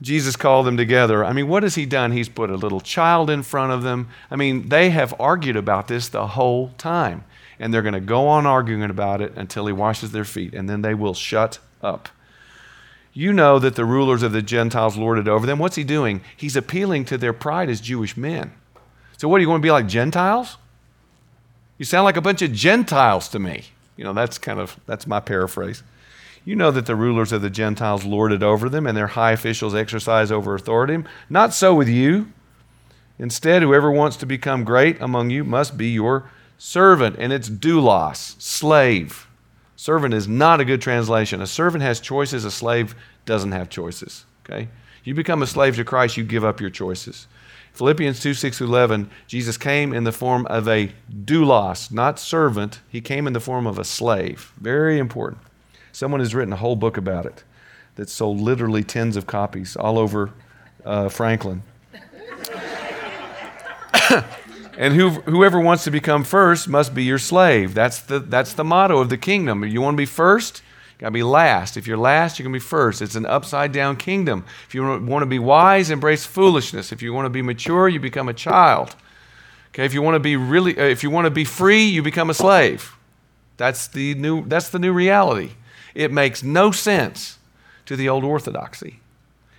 Jesus 0.00 0.36
called 0.36 0.66
them 0.66 0.76
together. 0.76 1.24
I 1.24 1.32
mean, 1.32 1.48
what 1.48 1.62
has 1.62 1.74
he 1.74 1.86
done? 1.86 2.12
He's 2.12 2.28
put 2.28 2.50
a 2.50 2.56
little 2.56 2.80
child 2.80 3.30
in 3.30 3.42
front 3.42 3.72
of 3.72 3.82
them. 3.82 4.08
I 4.30 4.36
mean, 4.36 4.68
they 4.68 4.90
have 4.90 5.14
argued 5.20 5.56
about 5.56 5.88
this 5.88 6.08
the 6.08 6.26
whole 6.26 6.68
time. 6.78 7.24
And 7.58 7.72
they're 7.72 7.82
going 7.82 7.94
to 7.94 8.00
go 8.00 8.28
on 8.28 8.46
arguing 8.46 8.90
about 8.90 9.20
it 9.20 9.32
until 9.36 9.66
he 9.66 9.72
washes 9.72 10.12
their 10.12 10.24
feet, 10.24 10.54
and 10.54 10.68
then 10.68 10.82
they 10.82 10.94
will 10.94 11.14
shut 11.14 11.58
up. 11.82 12.08
You 13.12 13.32
know 13.32 13.58
that 13.58 13.74
the 13.74 13.84
rulers 13.84 14.22
of 14.22 14.32
the 14.32 14.42
Gentiles 14.42 14.96
lord 14.96 15.18
it 15.18 15.26
over 15.26 15.44
them. 15.44 15.58
What's 15.58 15.76
he 15.76 15.82
doing? 15.82 16.20
He's 16.36 16.54
appealing 16.54 17.04
to 17.06 17.18
their 17.18 17.32
pride 17.32 17.68
as 17.68 17.80
Jewish 17.80 18.16
men. 18.16 18.52
So, 19.16 19.26
what 19.26 19.38
are 19.38 19.40
you 19.40 19.46
going 19.48 19.60
to 19.60 19.66
be 19.66 19.72
like 19.72 19.88
Gentiles? 19.88 20.56
You 21.78 21.84
sound 21.84 22.04
like 22.04 22.16
a 22.16 22.20
bunch 22.20 22.42
of 22.42 22.52
Gentiles 22.52 23.28
to 23.30 23.38
me. 23.38 23.64
You 23.96 24.04
know, 24.04 24.12
that's 24.12 24.38
kind 24.38 24.60
of 24.60 24.78
that's 24.86 25.06
my 25.06 25.18
paraphrase. 25.18 25.82
You 26.44 26.54
know 26.56 26.70
that 26.70 26.86
the 26.86 26.96
rulers 26.96 27.32
of 27.32 27.42
the 27.42 27.50
Gentiles 27.50 28.04
lord 28.04 28.32
it 28.32 28.42
over 28.42 28.68
them, 28.68 28.86
and 28.86 28.96
their 28.96 29.08
high 29.08 29.32
officials 29.32 29.74
exercise 29.74 30.30
over 30.30 30.54
authority. 30.54 31.02
Not 31.28 31.52
so 31.52 31.74
with 31.74 31.88
you. 31.88 32.32
Instead, 33.18 33.62
whoever 33.62 33.90
wants 33.90 34.16
to 34.18 34.26
become 34.26 34.62
great 34.62 35.00
among 35.00 35.30
you 35.30 35.42
must 35.42 35.76
be 35.76 35.88
your 35.88 36.30
servant, 36.58 37.16
and 37.18 37.32
it's 37.32 37.48
doulos, 37.48 38.40
slave. 38.40 39.28
Servant 39.76 40.12
is 40.12 40.26
not 40.28 40.60
a 40.60 40.64
good 40.64 40.82
translation. 40.82 41.40
A 41.40 41.46
servant 41.46 41.82
has 41.82 42.00
choices, 42.00 42.44
a 42.44 42.50
slave 42.50 42.96
doesn't 43.24 43.52
have 43.52 43.70
choices. 43.70 44.26
Okay? 44.44 44.68
You 45.04 45.14
become 45.14 45.40
a 45.40 45.46
slave 45.46 45.76
to 45.76 45.84
Christ, 45.84 46.16
you 46.16 46.24
give 46.24 46.44
up 46.44 46.60
your 46.60 46.70
choices. 46.70 47.28
Philippians 47.72 48.20
2 48.20 48.34
6 48.34 48.60
11, 48.60 49.08
Jesus 49.28 49.56
came 49.56 49.94
in 49.94 50.02
the 50.02 50.10
form 50.10 50.46
of 50.46 50.66
a 50.66 50.92
doulos, 51.24 51.92
not 51.92 52.18
servant. 52.18 52.80
He 52.88 53.00
came 53.00 53.28
in 53.28 53.34
the 53.34 53.40
form 53.40 53.68
of 53.68 53.78
a 53.78 53.84
slave. 53.84 54.52
Very 54.60 54.98
important. 54.98 55.42
Someone 55.92 56.20
has 56.20 56.34
written 56.34 56.52
a 56.52 56.56
whole 56.56 56.76
book 56.76 56.96
about 56.96 57.24
it 57.24 57.44
that 57.94 58.10
sold 58.10 58.40
literally 58.40 58.82
tens 58.82 59.16
of 59.16 59.28
copies 59.28 59.76
all 59.76 59.96
over 59.96 60.32
uh, 60.84 61.08
Franklin. 61.08 61.62
and 64.78 64.94
who, 64.94 65.10
whoever 65.10 65.58
wants 65.58 65.82
to 65.84 65.90
become 65.90 66.22
first 66.22 66.68
must 66.68 66.94
be 66.94 67.02
your 67.02 67.18
slave. 67.18 67.74
That's 67.74 67.98
the, 67.98 68.20
that's 68.20 68.52
the 68.52 68.62
motto 68.62 68.98
of 68.98 69.08
the 69.08 69.18
kingdom. 69.18 69.64
You 69.64 69.80
want 69.82 69.94
to 69.94 69.98
be 69.98 70.06
first? 70.06 70.62
You 70.92 71.00
got 71.00 71.08
to 71.08 71.12
be 71.12 71.24
last. 71.24 71.76
If 71.76 71.88
you're 71.88 71.98
last, 71.98 72.38
you're 72.38 72.44
going 72.44 72.52
to 72.52 72.64
be 72.64 72.64
first. 72.64 73.02
It's 73.02 73.16
an 73.16 73.26
upside 73.26 73.72
down 73.72 73.96
kingdom. 73.96 74.44
If 74.68 74.76
you 74.76 74.84
want 74.84 75.22
to 75.22 75.26
be 75.26 75.40
wise, 75.40 75.90
embrace 75.90 76.24
foolishness. 76.24 76.92
If 76.92 77.02
you 77.02 77.12
want 77.12 77.26
to 77.26 77.30
be 77.30 77.42
mature, 77.42 77.88
you 77.88 77.98
become 77.98 78.28
a 78.28 78.32
child. 78.32 78.94
Okay, 79.70 79.84
if 79.84 79.92
you 79.92 80.00
want 80.00 80.14
to 80.14 80.20
be 80.20 80.36
really 80.36 80.78
uh, 80.78 80.84
if 80.84 81.02
you 81.02 81.10
want 81.10 81.26
to 81.26 81.30
be 81.30 81.44
free, 81.44 81.84
you 81.84 82.00
become 82.00 82.30
a 82.30 82.34
slave. 82.34 82.96
That's 83.56 83.88
the 83.88 84.14
new 84.14 84.46
that's 84.46 84.68
the 84.70 84.78
new 84.78 84.92
reality. 84.92 85.50
It 85.94 86.12
makes 86.12 86.44
no 86.44 86.70
sense 86.70 87.38
to 87.86 87.96
the 87.96 88.08
old 88.08 88.24
orthodoxy, 88.24 89.00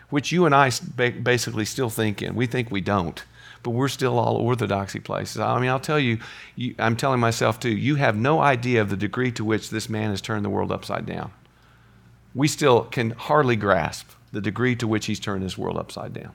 which 0.10 0.32
you 0.32 0.46
and 0.46 0.56
I 0.56 0.72
basically 0.98 1.66
still 1.66 1.90
think 1.90 2.22
in. 2.22 2.36
We 2.36 2.48
think 2.48 2.72
we 2.72 2.82
don't 2.82 3.24
but 3.64 3.72
we're 3.72 3.88
still 3.88 4.18
all 4.18 4.36
orthodoxy 4.36 5.00
places. 5.00 5.40
I 5.40 5.60
mean, 5.60 5.70
I'll 5.70 5.80
tell 5.80 6.00
you, 6.00 6.20
you, 6.56 6.76
I'm 6.80 6.96
telling 6.96 7.20
myself 7.20 7.60
too, 7.60 7.70
you 7.70 7.96
have 7.96 8.16
no 8.16 8.40
idea 8.40 8.82
of 8.82 8.90
the 8.90 8.98
degree 8.98 9.32
to 9.34 9.44
which 9.44 9.70
this 9.70 9.90
man 9.90 10.12
has 10.12 10.22
turned 10.22 10.46
the 10.46 10.50
world 10.50 10.72
upside 10.72 11.06
down. 11.06 11.32
We 12.34 12.48
still 12.48 12.84
can 12.84 13.12
hardly 13.12 13.56
grasp 13.56 14.10
the 14.32 14.42
degree 14.42 14.76
to 14.78 14.88
which 14.88 15.08
he's 15.08 15.20
turned 15.20 15.44
this 15.44 15.58
world 15.58 15.78
upside 15.78 16.14
down. 16.14 16.32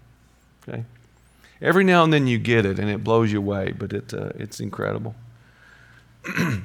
Okay? 0.69 0.85
Every 1.61 1.85
now 1.85 2.05
and 2.05 2.13
then 2.13 2.27
you 2.27 2.39
get 2.39 2.67
it 2.67 2.79
and 2.79 2.91
it 2.91 3.05
blows 3.05 3.33
you 3.33 3.39
away, 3.39 3.73
but 3.73 3.93
it, 3.93 4.13
uh, 4.13 4.31
it's 4.35 4.61
incredible. 4.61 5.15
so 6.37 6.65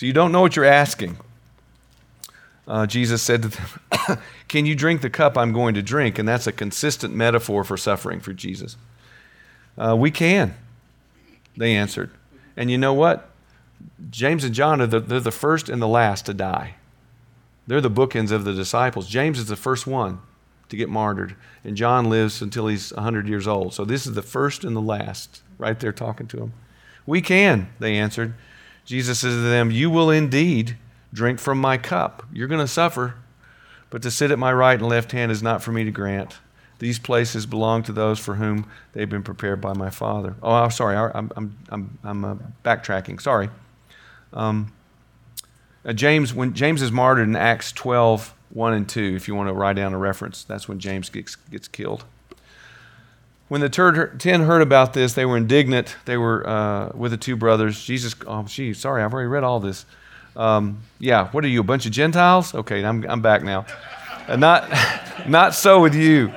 you 0.00 0.12
don't 0.12 0.32
know 0.32 0.40
what 0.40 0.56
you're 0.56 0.64
asking. 0.64 1.18
Uh, 2.66 2.86
Jesus 2.86 3.22
said 3.22 3.42
to 3.42 3.48
them, 3.48 4.18
Can 4.48 4.66
you 4.66 4.74
drink 4.74 5.00
the 5.00 5.10
cup 5.10 5.38
I'm 5.38 5.52
going 5.52 5.74
to 5.74 5.82
drink? 5.82 6.18
And 6.18 6.28
that's 6.28 6.46
a 6.46 6.52
consistent 6.52 7.14
metaphor 7.14 7.62
for 7.62 7.76
suffering 7.76 8.20
for 8.20 8.32
Jesus. 8.32 8.76
Uh, 9.78 9.96
we 9.96 10.10
can, 10.10 10.54
they 11.56 11.74
answered. 11.74 12.10
And 12.56 12.70
you 12.70 12.78
know 12.78 12.94
what? 12.94 13.30
James 14.10 14.44
and 14.44 14.54
John 14.54 14.80
are 14.80 14.86
the, 14.86 15.00
they're 15.00 15.20
the 15.20 15.30
first 15.30 15.68
and 15.68 15.80
the 15.80 15.88
last 15.88 16.26
to 16.26 16.34
die. 16.34 16.76
They're 17.66 17.80
the 17.80 17.90
bookends 17.90 18.30
of 18.30 18.44
the 18.44 18.52
disciples. 18.52 19.08
James 19.08 19.38
is 19.38 19.46
the 19.46 19.56
first 19.56 19.86
one 19.86 20.20
to 20.68 20.76
get 20.76 20.88
martyred, 20.88 21.36
and 21.64 21.76
John 21.76 22.10
lives 22.10 22.42
until 22.42 22.66
he's 22.66 22.92
100 22.92 23.28
years 23.28 23.46
old. 23.46 23.74
So 23.74 23.84
this 23.84 24.06
is 24.06 24.14
the 24.14 24.22
first 24.22 24.64
and 24.64 24.74
the 24.74 24.80
last, 24.80 25.42
right 25.58 25.78
there 25.78 25.92
talking 25.92 26.26
to 26.28 26.38
him. 26.38 26.52
We 27.06 27.20
can, 27.20 27.68
they 27.78 27.96
answered. 27.96 28.34
Jesus 28.84 29.20
says 29.20 29.34
to 29.34 29.40
them, 29.40 29.70
You 29.70 29.90
will 29.90 30.10
indeed 30.10 30.76
drink 31.12 31.38
from 31.38 31.60
my 31.60 31.76
cup. 31.76 32.24
You're 32.32 32.48
going 32.48 32.60
to 32.60 32.68
suffer, 32.68 33.14
but 33.90 34.02
to 34.02 34.10
sit 34.10 34.30
at 34.30 34.38
my 34.38 34.52
right 34.52 34.78
and 34.78 34.88
left 34.88 35.12
hand 35.12 35.30
is 35.30 35.42
not 35.42 35.62
for 35.62 35.72
me 35.72 35.84
to 35.84 35.90
grant. 35.90 36.38
These 36.78 36.98
places 36.98 37.46
belong 37.46 37.82
to 37.84 37.92
those 37.92 38.18
for 38.18 38.34
whom 38.34 38.68
they've 38.92 39.08
been 39.08 39.22
prepared 39.22 39.60
by 39.60 39.72
my 39.72 39.90
Father. 39.90 40.36
Oh, 40.42 40.52
I'm 40.52 40.70
sorry. 40.70 40.96
I'm, 40.96 41.32
I'm, 41.36 41.58
I'm, 41.70 41.98
I'm 42.04 42.24
uh, 42.24 42.36
backtracking. 42.64 43.20
Sorry. 43.20 43.48
Um, 44.32 44.72
uh, 45.84 45.92
James, 45.92 46.34
when 46.34 46.52
James 46.52 46.82
is 46.82 46.92
martyred 46.92 47.28
in 47.28 47.36
Acts 47.36 47.72
12, 47.72 48.34
1 48.50 48.72
and 48.74 48.88
2, 48.88 49.14
if 49.16 49.28
you 49.28 49.34
want 49.34 49.48
to 49.48 49.54
write 49.54 49.76
down 49.76 49.94
a 49.94 49.98
reference, 49.98 50.44
that's 50.44 50.68
when 50.68 50.78
James 50.78 51.08
gets, 51.08 51.36
gets 51.36 51.68
killed. 51.68 52.04
When 53.48 53.60
the 53.60 53.68
ten 54.18 54.40
heard 54.40 54.60
about 54.60 54.92
this, 54.92 55.12
they 55.14 55.24
were 55.24 55.36
indignant. 55.36 55.94
They 56.04 56.16
were 56.16 56.44
uh, 56.48 56.90
with 56.94 57.12
the 57.12 57.16
two 57.16 57.36
brothers. 57.36 57.80
Jesus, 57.80 58.16
oh, 58.26 58.42
gee, 58.42 58.74
sorry, 58.74 59.04
I've 59.04 59.14
already 59.14 59.28
read 59.28 59.44
all 59.44 59.60
this. 59.60 59.86
Um, 60.34 60.80
yeah, 60.98 61.28
what 61.28 61.44
are 61.44 61.48
you, 61.48 61.60
a 61.60 61.64
bunch 61.64 61.86
of 61.86 61.92
Gentiles? 61.92 62.54
Okay, 62.54 62.84
I'm, 62.84 63.08
I'm 63.08 63.22
back 63.22 63.44
now. 63.44 63.64
Uh, 64.26 64.34
not, 64.34 64.68
not 65.28 65.54
so 65.54 65.80
with 65.80 65.94
you. 65.94 66.34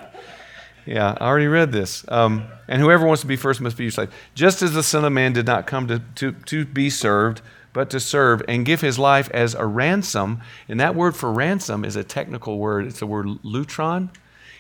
Yeah, 0.90 1.16
I 1.22 1.28
already 1.28 1.46
read 1.46 1.72
this. 1.72 2.04
Um, 2.08 2.48
and 2.68 2.82
whoever 2.82 3.06
wants 3.06 3.22
to 3.22 3.28
be 3.28 3.36
first 3.36 3.62
must 3.62 3.78
be 3.78 3.84
your 3.84 3.92
slave. 3.92 4.12
Just 4.34 4.64
as 4.64 4.74
the 4.74 4.82
Son 4.82 5.06
of 5.06 5.14
Man 5.14 5.34
did 5.34 5.46
not 5.46 5.68
come 5.68 5.88
to, 5.88 6.02
to, 6.16 6.32
to 6.32 6.66
be 6.66 6.90
served, 6.90 7.44
but 7.74 7.92
to 7.92 8.00
serve 8.00 8.42
and 8.48 8.66
give 8.66 8.82
his 8.82 8.98
life 8.98 9.30
as 9.30 9.54
a 9.54 9.68
ransom. 9.68 10.42
And 10.68 10.80
that 10.80 10.96
word 10.96 11.16
for 11.16 11.32
ransom 11.32 11.86
is 11.86 11.96
a 11.96 12.04
technical 12.04 12.58
word. 12.58 12.88
It's 12.88 13.02
the 13.02 13.06
word 13.06 13.28
lutron. 13.44 14.10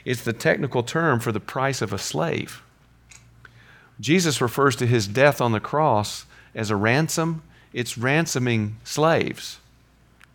It's 0.06 0.22
the 0.22 0.32
technical 0.34 0.84
term 0.84 1.20
for 1.20 1.32
the 1.32 1.40
price 1.40 1.82
of 1.82 1.92
a 1.92 1.98
slave. 1.98 2.62
Jesus 4.00 4.40
refers 4.40 4.76
to 4.76 4.86
his 4.86 5.08
death 5.08 5.42
on 5.42 5.52
the 5.52 5.60
cross 5.60 6.28
as 6.54 6.70
a 6.70 6.76
ransom. 6.76 7.42
It's 7.74 7.98
ransoming 7.98 8.78
slaves. 8.84 9.60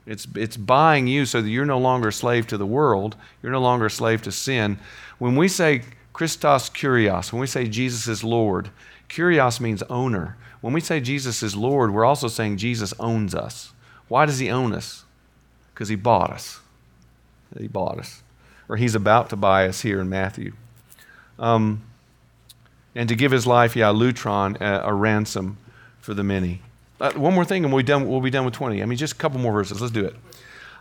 It's, 0.06 0.26
it's 0.34 0.56
buying 0.56 1.06
you 1.06 1.24
so 1.24 1.40
that 1.40 1.48
you're 1.48 1.64
no 1.64 1.78
longer 1.78 2.08
a 2.08 2.12
slave 2.12 2.46
to 2.48 2.58
the 2.58 2.66
world. 2.66 3.16
You're 3.42 3.52
no 3.52 3.60
longer 3.60 3.86
a 3.86 3.90
slave 3.90 4.22
to 4.22 4.32
sin. 4.32 4.78
When 5.18 5.36
we 5.36 5.48
say 5.48 5.82
Christos 6.12 6.68
Kyrios, 6.68 7.32
when 7.32 7.40
we 7.40 7.46
say 7.46 7.66
Jesus 7.66 8.06
is 8.06 8.22
Lord, 8.22 8.70
Kyrios 9.08 9.60
means 9.60 9.82
owner. 9.84 10.36
When 10.60 10.72
we 10.72 10.80
say 10.80 11.00
Jesus 11.00 11.42
is 11.42 11.56
Lord, 11.56 11.92
we're 11.92 12.04
also 12.04 12.28
saying 12.28 12.58
Jesus 12.58 12.92
owns 12.98 13.34
us. 13.34 13.72
Why 14.08 14.26
does 14.26 14.38
he 14.38 14.50
own 14.50 14.72
us? 14.72 15.04
Because 15.72 15.88
he 15.88 15.96
bought 15.96 16.30
us. 16.30 16.60
He 17.58 17.68
bought 17.68 17.98
us. 17.98 18.22
Or 18.68 18.76
he's 18.76 18.94
about 18.94 19.30
to 19.30 19.36
buy 19.36 19.66
us 19.66 19.82
here 19.82 20.00
in 20.00 20.08
Matthew. 20.08 20.52
Um, 21.38 21.82
and 22.94 23.08
to 23.08 23.16
give 23.16 23.32
his 23.32 23.46
life, 23.46 23.74
yeah, 23.74 23.92
lutron, 23.92 24.60
a, 24.60 24.88
a 24.88 24.92
ransom 24.92 25.58
for 25.98 26.14
the 26.14 26.24
many. 26.24 26.62
Uh, 27.00 27.12
one 27.12 27.34
more 27.34 27.44
thing, 27.44 27.64
and 27.64 27.72
we'll 27.72 27.82
be, 27.82 27.86
done, 27.86 28.08
we'll 28.08 28.20
be 28.20 28.30
done 28.30 28.44
with 28.44 28.54
20. 28.54 28.82
I 28.82 28.86
mean, 28.86 28.96
just 28.96 29.14
a 29.14 29.16
couple 29.16 29.40
more 29.40 29.52
verses. 29.52 29.80
Let's 29.80 29.92
do 29.92 30.04
it. 30.04 30.14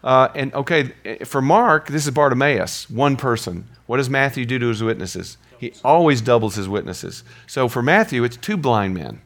Uh, 0.04 0.28
and 0.36 0.54
okay, 0.54 0.92
for 1.24 1.42
Mark, 1.42 1.88
this 1.88 2.06
is 2.06 2.12
Bartimaeus, 2.12 2.90
one 2.90 3.16
person. 3.16 3.68
What 3.86 3.98
does 3.98 4.10
Matthew 4.10 4.46
do 4.46 4.60
to 4.60 4.68
his 4.68 4.84
witnesses? 4.84 5.38
He 5.58 5.74
always 5.84 6.22
doubles 6.22 6.56
his 6.56 6.68
witnesses. 6.68 7.24
So 7.48 7.70
for 7.70 7.82
Matthew, 7.82 8.24
it's 8.24 8.36
two 8.36 8.58
blind 8.58 8.96
men. 8.96 9.22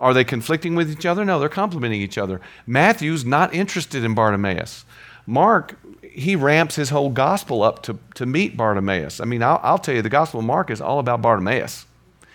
Are 0.00 0.12
they 0.12 0.24
conflicting 0.24 0.74
with 0.74 0.90
each 0.90 1.06
other? 1.06 1.24
No, 1.24 1.38
they're 1.40 1.48
complementing 1.48 2.02
each 2.02 2.18
other. 2.18 2.40
Matthew's 2.66 3.24
not 3.24 3.54
interested 3.54 4.04
in 4.04 4.14
Bartimaeus. 4.14 4.84
Mark, 5.26 5.78
he 6.02 6.36
ramps 6.36 6.76
his 6.76 6.90
whole 6.90 7.08
gospel 7.08 7.62
up 7.62 7.82
to, 7.84 7.98
to 8.14 8.26
meet 8.26 8.56
Bartimaeus. 8.56 9.20
I 9.20 9.24
mean, 9.24 9.42
I'll, 9.42 9.60
I'll 9.62 9.78
tell 9.78 9.94
you, 9.94 10.02
the 10.02 10.10
gospel 10.10 10.40
of 10.40 10.46
Mark 10.46 10.70
is 10.70 10.82
all 10.82 10.98
about 10.98 11.22
Bartimaeus. 11.22 11.86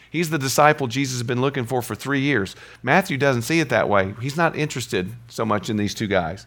He's 0.10 0.30
the 0.30 0.40
disciple 0.40 0.88
Jesus 0.88 1.20
has 1.20 1.28
been 1.28 1.42
looking 1.42 1.66
for 1.66 1.82
for 1.82 1.96
three 1.96 2.22
years. 2.22 2.56
Matthew 2.82 3.18
doesn't 3.18 3.44
see 3.44 3.60
it 3.60 3.70
that 3.70 3.90
way. 3.90 4.16
He's 4.22 4.38
not 4.38 4.56
interested 4.56 5.12
so 5.28 5.46
much 5.46 5.70
in 5.70 5.78
these 5.78 5.94
two 5.94 6.08
guys. 6.08 6.46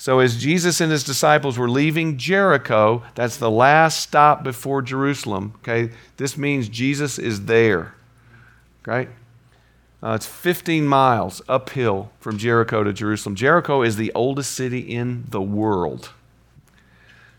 So, 0.00 0.20
as 0.20 0.40
Jesus 0.40 0.80
and 0.80 0.92
his 0.92 1.02
disciples 1.02 1.58
were 1.58 1.68
leaving 1.68 2.18
Jericho, 2.18 3.02
that's 3.16 3.36
the 3.36 3.50
last 3.50 4.00
stop 4.00 4.44
before 4.44 4.80
Jerusalem, 4.80 5.54
okay? 5.56 5.92
This 6.18 6.38
means 6.38 6.68
Jesus 6.68 7.18
is 7.18 7.46
there, 7.46 7.94
right? 8.86 9.08
Uh, 10.00 10.12
it's 10.12 10.26
15 10.26 10.86
miles 10.86 11.42
uphill 11.48 12.12
from 12.20 12.38
Jericho 12.38 12.84
to 12.84 12.92
Jerusalem. 12.92 13.34
Jericho 13.34 13.82
is 13.82 13.96
the 13.96 14.12
oldest 14.14 14.52
city 14.52 14.78
in 14.78 15.24
the 15.30 15.42
world. 15.42 16.10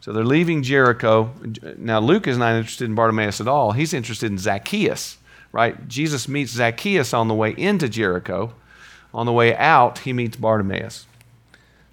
So 0.01 0.11
they're 0.11 0.25
leaving 0.25 0.63
Jericho. 0.63 1.31
Now, 1.77 1.99
Luke 1.99 2.27
is 2.27 2.37
not 2.37 2.55
interested 2.55 2.85
in 2.85 2.95
Bartimaeus 2.95 3.39
at 3.39 3.47
all. 3.47 3.71
He's 3.71 3.93
interested 3.93 4.31
in 4.31 4.37
Zacchaeus, 4.37 5.17
right? 5.51 5.87
Jesus 5.87 6.27
meets 6.27 6.51
Zacchaeus 6.51 7.13
on 7.13 7.27
the 7.27 7.33
way 7.33 7.51
into 7.51 7.89
Jericho. 7.89 8.53
On 9.13 9.25
the 9.25 9.33
way 9.33 9.55
out, 9.55 9.99
he 9.99 10.13
meets 10.13 10.37
Bartimaeus. 10.37 11.07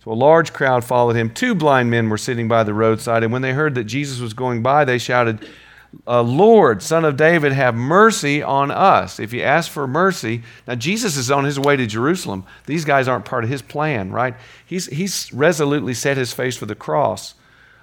So 0.04 0.12
a 0.12 0.14
large 0.14 0.52
crowd 0.52 0.84
followed 0.84 1.16
him. 1.16 1.30
Two 1.30 1.54
blind 1.54 1.90
men 1.90 2.09
were 2.09 2.18
sitting 2.18 2.46
by 2.46 2.62
the 2.62 2.74
roadside, 2.74 3.22
and 3.22 3.32
when 3.32 3.42
they 3.42 3.52
heard 3.52 3.74
that 3.74 3.84
Jesus 3.84 4.20
was 4.20 4.34
going 4.34 4.62
by, 4.62 4.84
they 4.84 4.98
shouted, 4.98 5.48
uh, 6.07 6.22
Lord, 6.22 6.82
Son 6.82 7.04
of 7.04 7.16
David, 7.16 7.52
have 7.52 7.74
mercy 7.74 8.42
on 8.42 8.70
us. 8.70 9.18
If 9.18 9.32
you 9.32 9.42
ask 9.42 9.70
for 9.70 9.86
mercy, 9.86 10.42
now 10.68 10.74
Jesus 10.74 11.16
is 11.16 11.30
on 11.30 11.44
his 11.44 11.59
way 11.59 11.76
to 11.76 11.86
Jerusalem. 11.86 12.44
These 12.66 12.84
guys 12.84 13.09
aren't 13.09 13.24
part 13.24 13.44
of 13.44 13.50
his 13.50 13.62
plan, 13.62 14.12
right? 14.12 14.36
He's, 14.64 14.86
he's 14.86 15.32
resolutely 15.32 15.94
set 15.94 16.16
his 16.16 16.32
face 16.32 16.57
for 16.57 16.66
the 16.66 16.74
cross. 16.74 17.34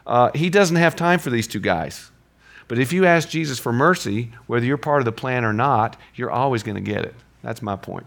Uh, 0.06 0.32
he 0.36 0.50
doesn't 0.50 0.78
have 0.78 0.96
time 0.96 1.20
for 1.20 1.30
these 1.30 1.48
two 1.48 1.60
guys. 1.60 2.12
But 2.68 2.80
if 2.80 2.94
you 2.94 3.06
ask 3.06 3.30
Jesus 3.30 3.60
for 3.60 3.74
mercy, 3.74 4.32
whether 4.48 4.66
you're 4.66 4.78
part 4.78 5.02
of 5.02 5.06
the 5.06 5.12
plan 5.12 5.44
or 5.44 5.54
not, 5.54 5.98
you're 6.16 6.32
always 6.32 6.64
going 6.64 6.76
to 6.76 6.82
get 6.82 7.06
it. 7.06 7.16
That's 7.42 7.62
my 7.62 7.76
point. 7.76 8.06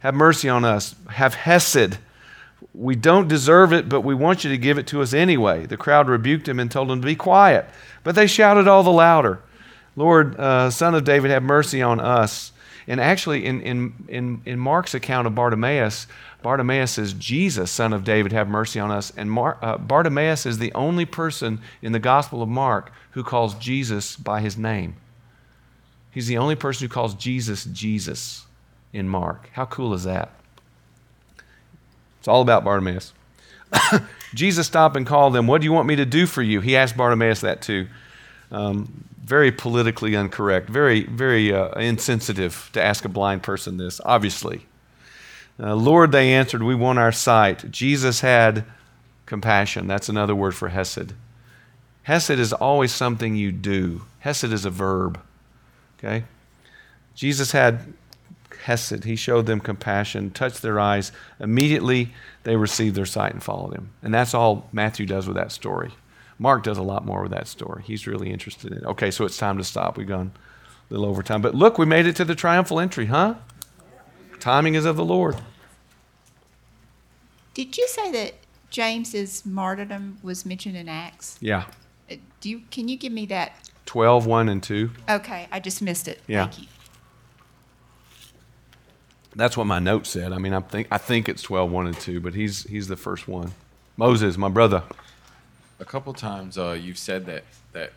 Have 0.00 0.14
mercy 0.14 0.48
on 0.48 0.64
us. 0.64 0.94
Have 1.08 1.34
Hesed 1.34 1.98
we 2.72 2.96
don't 2.96 3.28
deserve 3.28 3.72
it, 3.72 3.88
but 3.88 4.00
we 4.00 4.14
want 4.14 4.44
you 4.44 4.50
to 4.50 4.58
give 4.58 4.78
it 4.78 4.86
to 4.88 5.02
us 5.02 5.12
anyway. 5.12 5.66
The 5.66 5.76
crowd 5.76 6.08
rebuked 6.08 6.48
him 6.48 6.58
and 6.58 6.70
told 6.70 6.90
him 6.90 7.00
to 7.00 7.06
be 7.06 7.16
quiet. 7.16 7.66
But 8.02 8.14
they 8.14 8.26
shouted 8.26 8.66
all 8.68 8.82
the 8.82 8.90
louder, 8.90 9.40
Lord, 9.96 10.38
uh, 10.38 10.70
Son 10.70 10.94
of 10.94 11.04
David, 11.04 11.30
have 11.30 11.42
mercy 11.42 11.82
on 11.82 12.00
us. 12.00 12.52
And 12.86 13.00
actually, 13.00 13.46
in, 13.46 13.60
in, 13.62 13.94
in, 14.08 14.42
in 14.44 14.58
Mark's 14.58 14.94
account 14.94 15.26
of 15.26 15.34
Bartimaeus, 15.34 16.06
Bartimaeus 16.42 16.92
says, 16.92 17.14
Jesus, 17.14 17.70
Son 17.70 17.92
of 17.92 18.04
David, 18.04 18.32
have 18.32 18.48
mercy 18.48 18.78
on 18.78 18.90
us. 18.90 19.12
And 19.16 19.30
Mar- 19.30 19.58
uh, 19.62 19.78
Bartimaeus 19.78 20.44
is 20.44 20.58
the 20.58 20.72
only 20.74 21.06
person 21.06 21.60
in 21.80 21.92
the 21.92 21.98
Gospel 21.98 22.42
of 22.42 22.48
Mark 22.48 22.92
who 23.12 23.24
calls 23.24 23.54
Jesus 23.54 24.16
by 24.16 24.40
his 24.40 24.58
name. 24.58 24.96
He's 26.10 26.26
the 26.26 26.36
only 26.36 26.54
person 26.54 26.86
who 26.86 26.92
calls 26.92 27.14
Jesus 27.14 27.64
Jesus 27.64 28.44
in 28.92 29.08
Mark. 29.08 29.48
How 29.54 29.64
cool 29.64 29.94
is 29.94 30.04
that? 30.04 30.30
It's 32.18 32.28
all 32.28 32.42
about 32.42 32.64
Bartimaeus. 32.64 33.12
Jesus 34.34 34.66
stopped 34.66 34.96
and 34.96 35.06
called 35.06 35.34
them, 35.34 35.46
What 35.46 35.60
do 35.60 35.64
you 35.64 35.72
want 35.72 35.88
me 35.88 35.96
to 35.96 36.04
do 36.04 36.26
for 36.26 36.42
you? 36.42 36.60
He 36.60 36.76
asked 36.76 36.96
Bartimaeus 36.96 37.40
that 37.40 37.62
too. 37.62 37.88
Um, 38.50 39.04
very 39.24 39.50
politically 39.50 40.14
incorrect, 40.14 40.68
very, 40.68 41.04
very 41.04 41.52
uh, 41.52 41.70
insensitive 41.72 42.68
to 42.74 42.82
ask 42.82 43.04
a 43.04 43.08
blind 43.08 43.42
person 43.42 43.78
this, 43.78 44.00
obviously. 44.04 44.66
Uh, 45.58 45.74
Lord, 45.74 46.12
they 46.12 46.32
answered, 46.32 46.62
We 46.62 46.74
want 46.74 46.98
our 46.98 47.12
sight. 47.12 47.70
Jesus 47.70 48.20
had 48.20 48.64
compassion. 49.24 49.86
That's 49.86 50.08
another 50.08 50.34
word 50.34 50.54
for 50.54 50.68
Hesed. 50.68 51.14
Hesed 52.02 52.30
is 52.30 52.52
always 52.52 52.92
something 52.92 53.34
you 53.34 53.50
do. 53.50 54.02
Hesed 54.20 54.52
is 54.52 54.66
a 54.66 54.70
verb. 54.70 55.18
Okay? 55.98 56.24
Jesus 57.14 57.52
had 57.52 57.94
Hesed. 58.64 59.04
He 59.04 59.16
showed 59.16 59.46
them 59.46 59.60
compassion, 59.60 60.30
touched 60.32 60.60
their 60.60 60.78
eyes. 60.78 61.12
Immediately, 61.40 62.12
they 62.42 62.56
received 62.56 62.94
their 62.94 63.06
sight 63.06 63.32
and 63.32 63.42
followed 63.42 63.72
him. 63.72 63.90
And 64.02 64.12
that's 64.12 64.34
all 64.34 64.68
Matthew 64.70 65.06
does 65.06 65.26
with 65.26 65.36
that 65.36 65.52
story. 65.52 65.92
Mark 66.38 66.62
does 66.62 66.78
a 66.78 66.82
lot 66.82 67.04
more 67.04 67.22
with 67.22 67.30
that 67.30 67.46
story. 67.48 67.82
He's 67.84 68.06
really 68.06 68.30
interested 68.30 68.72
in 68.72 68.78
it. 68.78 68.84
Okay, 68.84 69.10
so 69.10 69.24
it's 69.24 69.36
time 69.36 69.56
to 69.58 69.64
stop. 69.64 69.96
We've 69.96 70.06
gone 70.08 70.32
a 70.90 70.92
little 70.92 71.06
over 71.06 71.22
time. 71.22 71.42
But 71.42 71.54
look, 71.54 71.78
we 71.78 71.86
made 71.86 72.06
it 72.06 72.16
to 72.16 72.24
the 72.24 72.34
triumphal 72.34 72.80
entry, 72.80 73.06
huh? 73.06 73.34
Timing 74.40 74.74
is 74.74 74.84
of 74.84 74.96
the 74.96 75.04
Lord. 75.04 75.36
Did 77.54 77.78
you 77.78 77.86
say 77.88 78.10
that 78.10 78.34
James's 78.70 79.46
martyrdom 79.46 80.18
was 80.22 80.44
mentioned 80.44 80.76
in 80.76 80.88
Acts? 80.88 81.38
Yeah. 81.40 81.64
Uh, 82.10 82.16
Do 82.40 82.50
you, 82.50 82.62
can 82.70 82.88
you 82.88 82.96
give 82.96 83.12
me 83.12 83.26
that? 83.26 83.52
12, 83.86 84.26
1 84.26 84.48
and 84.48 84.62
2. 84.62 84.90
Okay, 85.08 85.46
I 85.52 85.60
just 85.60 85.80
missed 85.80 86.08
it. 86.08 86.20
Yeah. 86.26 86.46
Thank 86.46 86.62
you. 86.62 86.68
That's 89.36 89.56
what 89.56 89.66
my 89.66 89.78
note 89.78 90.06
said. 90.06 90.32
I 90.32 90.38
mean, 90.38 90.52
I 90.52 90.60
think, 90.60 90.88
I 90.90 90.98
think 90.98 91.28
it's 91.28 91.42
12, 91.42 91.70
1 91.70 91.86
and 91.86 91.96
2, 91.98 92.20
but 92.20 92.34
he's, 92.34 92.64
he's 92.64 92.88
the 92.88 92.96
first 92.96 93.28
one. 93.28 93.52
Moses, 93.96 94.36
my 94.36 94.48
brother. 94.48 94.82
A 95.84 95.86
couple 95.86 96.14
times 96.14 96.56
uh, 96.56 96.70
you've 96.80 96.96
said 96.96 97.26
that 97.26 97.44
that 97.72 97.92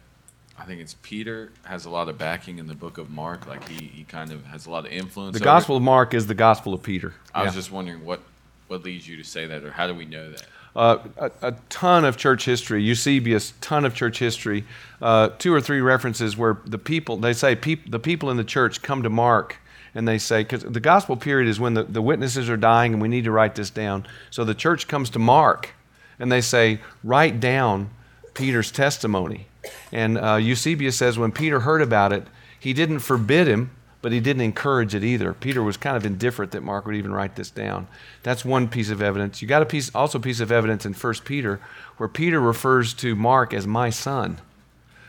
I 0.60 0.66
think 0.66 0.82
it's 0.82 0.98
Peter 1.04 1.54
has 1.64 1.86
a 1.86 1.90
lot 1.90 2.10
of 2.10 2.18
backing 2.18 2.60
in 2.60 2.68
the 2.68 2.76
book 2.76 2.98
of 2.98 3.10
Mark. 3.10 3.48
Like 3.48 3.66
he, 3.70 3.88
he 3.88 4.04
kind 4.04 4.34
of 4.34 4.46
has 4.48 4.66
a 4.66 4.70
lot 4.70 4.86
of 4.86 4.92
influence. 4.92 5.38
The 5.38 5.44
Gospel 5.44 5.78
of 5.78 5.84
Mark 5.84 6.14
is 6.14 6.28
the 6.28 6.34
Gospel 6.34 6.74
of 6.74 6.84
Peter. 6.84 7.14
I 7.34 7.46
was 7.46 7.54
just 7.54 7.72
wondering 7.72 8.04
what 8.04 8.20
what 8.68 8.84
leads 8.84 9.08
you 9.08 9.16
to 9.16 9.24
say 9.24 9.46
that, 9.46 9.64
or 9.64 9.72
how 9.72 9.88
do 9.88 9.96
we 9.96 10.04
know 10.04 10.30
that? 10.32 10.46
Uh, 10.76 10.98
a, 11.18 11.32
a 11.42 11.52
ton 11.70 12.04
of 12.04 12.18
church 12.18 12.44
history. 12.44 12.84
Eusebius, 12.84 13.54
ton 13.62 13.86
of 13.86 13.96
church 13.96 14.20
history. 14.20 14.66
Uh, 15.02 15.30
two 15.40 15.54
or 15.54 15.62
three 15.62 15.80
references 15.80 16.36
where 16.36 16.60
the 16.66 16.78
people, 16.78 17.16
they 17.16 17.32
say 17.32 17.56
peop, 17.56 17.90
the 17.90 18.00
people 18.00 18.30
in 18.30 18.36
the 18.36 18.44
church 18.44 18.82
come 18.82 19.02
to 19.02 19.10
Mark 19.10 19.60
and 19.96 20.06
they 20.08 20.18
say, 20.18 20.44
because 20.44 20.64
the 20.64 20.80
gospel 20.80 21.16
period 21.16 21.48
is 21.48 21.60
when 21.60 21.74
the, 21.74 21.84
the 21.84 22.02
witnesses 22.02 22.50
are 22.50 22.58
dying 22.58 22.94
and 22.94 23.02
we 23.02 23.08
need 23.08 23.24
to 23.24 23.32
write 23.32 23.56
this 23.56 23.70
down. 23.72 24.06
So 24.30 24.44
the 24.44 24.54
church 24.54 24.88
comes 24.88 25.10
to 25.12 25.20
Mark 25.20 25.74
and 26.20 26.32
they 26.32 26.42
say, 26.42 26.80
write 27.04 27.40
down 27.40 27.90
Peter's 28.34 28.72
testimony. 28.72 29.48
And 29.92 30.18
uh, 30.18 30.36
Eusebius 30.36 30.98
says 30.98 31.18
when 31.18 31.32
Peter 31.32 31.62
heard 31.62 31.82
about 31.82 32.14
it, 32.14 32.28
he 32.60 32.74
didn't 32.74 33.00
forbid 33.00 33.48
him, 33.48 33.72
but 34.02 34.12
he 34.12 34.20
didn't 34.20 34.42
encourage 34.42 34.96
it 34.96 35.04
either. 35.04 35.34
Peter 35.34 35.62
was 35.64 35.78
kind 35.78 35.98
of 35.98 36.06
indifferent 36.06 36.52
that 36.52 36.64
Mark 36.64 36.86
would 36.86 36.96
even 36.96 37.14
write 37.14 37.36
this 37.36 37.50
down. 37.50 37.88
That's 38.24 38.46
one 38.46 38.68
piece 38.68 38.90
of 38.90 39.02
evidence. 39.02 39.42
You 39.42 39.48
got 39.48 39.62
a 39.62 39.66
piece, 39.66 39.94
also 39.94 40.20
piece 40.20 40.40
of 40.40 40.52
evidence 40.52 40.86
in 40.86 40.94
1 40.94 41.14
Peter 41.26 41.60
where 41.98 42.10
Peter 42.10 42.40
refers 42.40 42.94
to 42.96 43.16
Mark 43.16 43.54
as 43.54 43.68
my 43.68 43.90
son. 43.90 44.40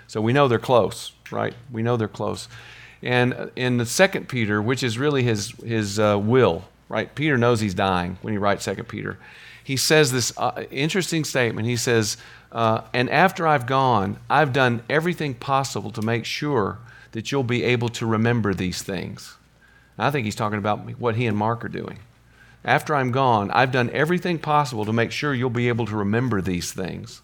So 0.07 0.21
we 0.21 0.33
know 0.33 0.49
they're 0.49 0.59
close, 0.59 1.13
right? 1.31 1.55
We 1.71 1.83
know 1.83 1.97
they're 1.97 2.09
close. 2.09 2.49
And 3.03 3.35
uh, 3.35 3.47
in 3.55 3.77
the 3.77 3.87
second 3.87 4.29
Peter, 4.29 4.61
which 4.61 4.83
is 4.83 4.99
really 4.99 5.23
his, 5.23 5.51
his 5.65 5.99
uh, 5.99 6.19
will, 6.19 6.65
right? 6.89 7.15
Peter 7.15 7.37
knows 7.37 7.61
he's 7.61 7.75
dying 7.75 8.19
when 8.23 8.33
he 8.33 8.39
writes 8.39 8.65
second 8.65 8.89
Peter. 8.89 9.19
He 9.69 9.77
says 9.77 10.13
this 10.13 10.33
uh, 10.39 10.65
interesting 10.71 11.25
statement. 11.25 11.69
He 11.69 11.77
says, 11.77 12.17
uh, 12.51 12.81
and 12.95 13.11
after 13.11 13.47
I've 13.47 13.67
gone, 13.67 14.19
I've 14.31 14.55
done 14.55 14.83
everything 14.89 15.35
possible 15.35 15.91
to 15.91 16.01
make 16.01 16.25
sure 16.25 16.79
that 17.13 17.31
you'll 17.31 17.43
be 17.43 17.65
able 17.65 17.91
to 17.91 18.07
remember 18.07 18.55
these 18.55 18.81
things. 18.81 19.37
I 19.99 20.11
think 20.11 20.25
he's 20.25 20.35
talking 20.35 20.59
about 20.59 20.99
what 20.99 21.17
he 21.17 21.27
and 21.27 21.37
Mark 21.37 21.67
are 21.67 21.69
doing. 21.69 21.99
After 22.65 22.95
I'm 22.95 23.13
gone, 23.13 23.51
I've 23.51 23.71
done 23.71 23.91
everything 23.93 24.39
possible 24.39 24.87
to 24.87 24.93
make 24.95 25.13
sure 25.13 25.35
you'll 25.35 25.51
be 25.51 25.69
able 25.69 25.85
to 25.85 25.97
remember 25.97 26.41
these 26.41 26.73
things. 26.73 27.21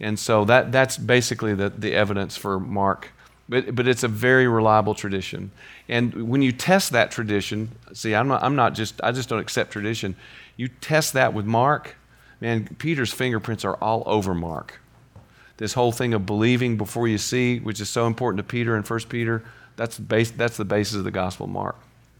And 0.00 0.18
so 0.18 0.46
that, 0.46 0.72
that's 0.72 0.96
basically 0.96 1.52
the, 1.52 1.68
the 1.68 1.92
evidence 1.92 2.34
for 2.34 2.58
Mark. 2.58 3.10
But, 3.48 3.74
but 3.74 3.86
it's 3.86 4.02
a 4.02 4.08
very 4.08 4.48
reliable 4.48 4.94
tradition. 4.94 5.50
And 5.88 6.28
when 6.28 6.40
you 6.40 6.50
test 6.50 6.92
that 6.92 7.10
tradition, 7.10 7.70
see, 7.92 8.14
I'm 8.14 8.28
not, 8.28 8.42
I'm 8.42 8.56
not 8.56 8.74
just, 8.74 9.00
I 9.02 9.12
just 9.12 9.28
don't 9.28 9.38
accept 9.38 9.70
tradition. 9.70 10.16
You 10.56 10.68
test 10.68 11.12
that 11.12 11.34
with 11.34 11.44
Mark, 11.44 11.96
man, 12.40 12.74
Peter's 12.78 13.12
fingerprints 13.12 13.64
are 13.64 13.76
all 13.76 14.02
over 14.06 14.34
Mark. 14.34 14.80
This 15.58 15.74
whole 15.74 15.92
thing 15.92 16.14
of 16.14 16.26
believing 16.26 16.76
before 16.76 17.06
you 17.06 17.18
see, 17.18 17.60
which 17.60 17.80
is 17.80 17.88
so 17.88 18.06
important 18.06 18.38
to 18.38 18.44
Peter 18.44 18.76
and 18.76 18.88
1 18.88 19.00
Peter, 19.08 19.44
that's, 19.76 19.98
base, 19.98 20.30
that's 20.30 20.56
the 20.56 20.64
basis 20.64 20.96
of 20.96 21.04
the 21.04 21.10
Gospel 21.10 21.46
Mark. 21.46 21.76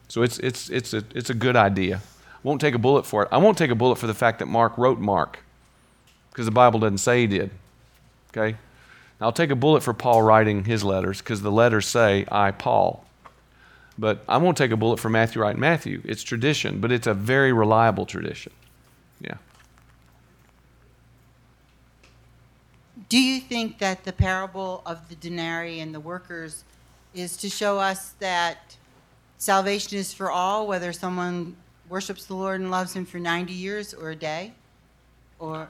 So 0.08 0.22
it's, 0.22 0.38
it's, 0.38 0.68
it's, 0.68 0.92
a, 0.92 1.02
it's 1.14 1.30
a 1.30 1.34
good 1.34 1.56
idea. 1.56 1.96
I 1.96 2.38
Won't 2.42 2.60
take 2.60 2.74
a 2.74 2.78
bullet 2.78 3.06
for 3.06 3.22
it. 3.22 3.28
I 3.32 3.38
won't 3.38 3.56
take 3.56 3.70
a 3.70 3.74
bullet 3.74 3.96
for 3.96 4.06
the 4.06 4.14
fact 4.14 4.40
that 4.40 4.46
Mark 4.46 4.76
wrote 4.76 4.98
Mark, 4.98 5.38
because 6.30 6.44
the 6.44 6.52
Bible 6.52 6.80
doesn't 6.80 6.98
say 6.98 7.22
he 7.22 7.26
did. 7.26 7.50
Okay? 8.36 8.56
I'll 9.20 9.32
take 9.32 9.50
a 9.50 9.56
bullet 9.56 9.82
for 9.82 9.94
Paul 9.94 10.22
writing 10.22 10.64
his 10.64 10.84
letters, 10.84 11.18
because 11.18 11.42
the 11.42 11.52
letters 11.52 11.86
say, 11.86 12.26
I, 12.30 12.50
Paul. 12.50 13.04
But 13.96 14.24
I 14.28 14.38
won't 14.38 14.56
take 14.56 14.72
a 14.72 14.76
bullet 14.76 14.98
for 14.98 15.08
Matthew 15.08 15.40
writing 15.40 15.60
Matthew. 15.60 16.02
It's 16.04 16.22
tradition, 16.22 16.80
but 16.80 16.90
it's 16.90 17.06
a 17.06 17.14
very 17.14 17.52
reliable 17.52 18.06
tradition. 18.06 18.52
Yeah. 19.20 19.36
Do 23.08 23.18
you 23.18 23.40
think 23.40 23.78
that 23.78 24.04
the 24.04 24.12
parable 24.12 24.82
of 24.84 25.08
the 25.08 25.14
denarii 25.14 25.80
and 25.80 25.94
the 25.94 26.00
workers 26.00 26.64
is 27.14 27.36
to 27.36 27.48
show 27.48 27.78
us 27.78 28.10
that 28.18 28.76
salvation 29.38 29.96
is 29.96 30.12
for 30.12 30.30
all, 30.30 30.66
whether 30.66 30.92
someone 30.92 31.56
worships 31.88 32.24
the 32.26 32.34
Lord 32.34 32.60
and 32.60 32.70
loves 32.70 32.94
Him 32.94 33.06
for 33.06 33.18
90 33.18 33.52
years 33.52 33.94
or 33.94 34.10
a 34.10 34.16
day? 34.16 34.52
Or, 35.38 35.68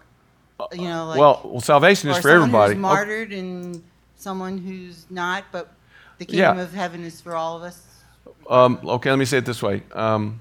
you 0.72 0.88
know, 0.88 1.06
like. 1.08 1.18
well, 1.18 1.40
well, 1.44 1.60
salvation 1.60 2.10
is 2.10 2.18
or 2.18 2.22
for 2.22 2.28
someone 2.28 2.42
everybody. 2.42 2.74
Who's 2.74 2.78
Oh, 2.78 2.80
martyred 2.80 3.32
and 3.32 3.82
someone 4.16 4.58
who's 4.58 5.06
not, 5.10 5.44
but 5.52 5.72
the 6.18 6.26
Yeah. 6.28 6.48
kingdom 6.48 6.58
of 6.64 6.72
heaven 6.72 7.04
is 7.04 7.20
for 7.20 7.36
all 7.36 7.56
of 7.56 7.62
us? 7.62 7.82
Um, 8.48 8.78
okay, 8.84 9.10
let 9.10 9.18
me 9.18 9.24
say 9.24 9.38
it 9.38 9.46
this 9.46 9.62
way. 9.62 9.82
Um, 9.92 10.40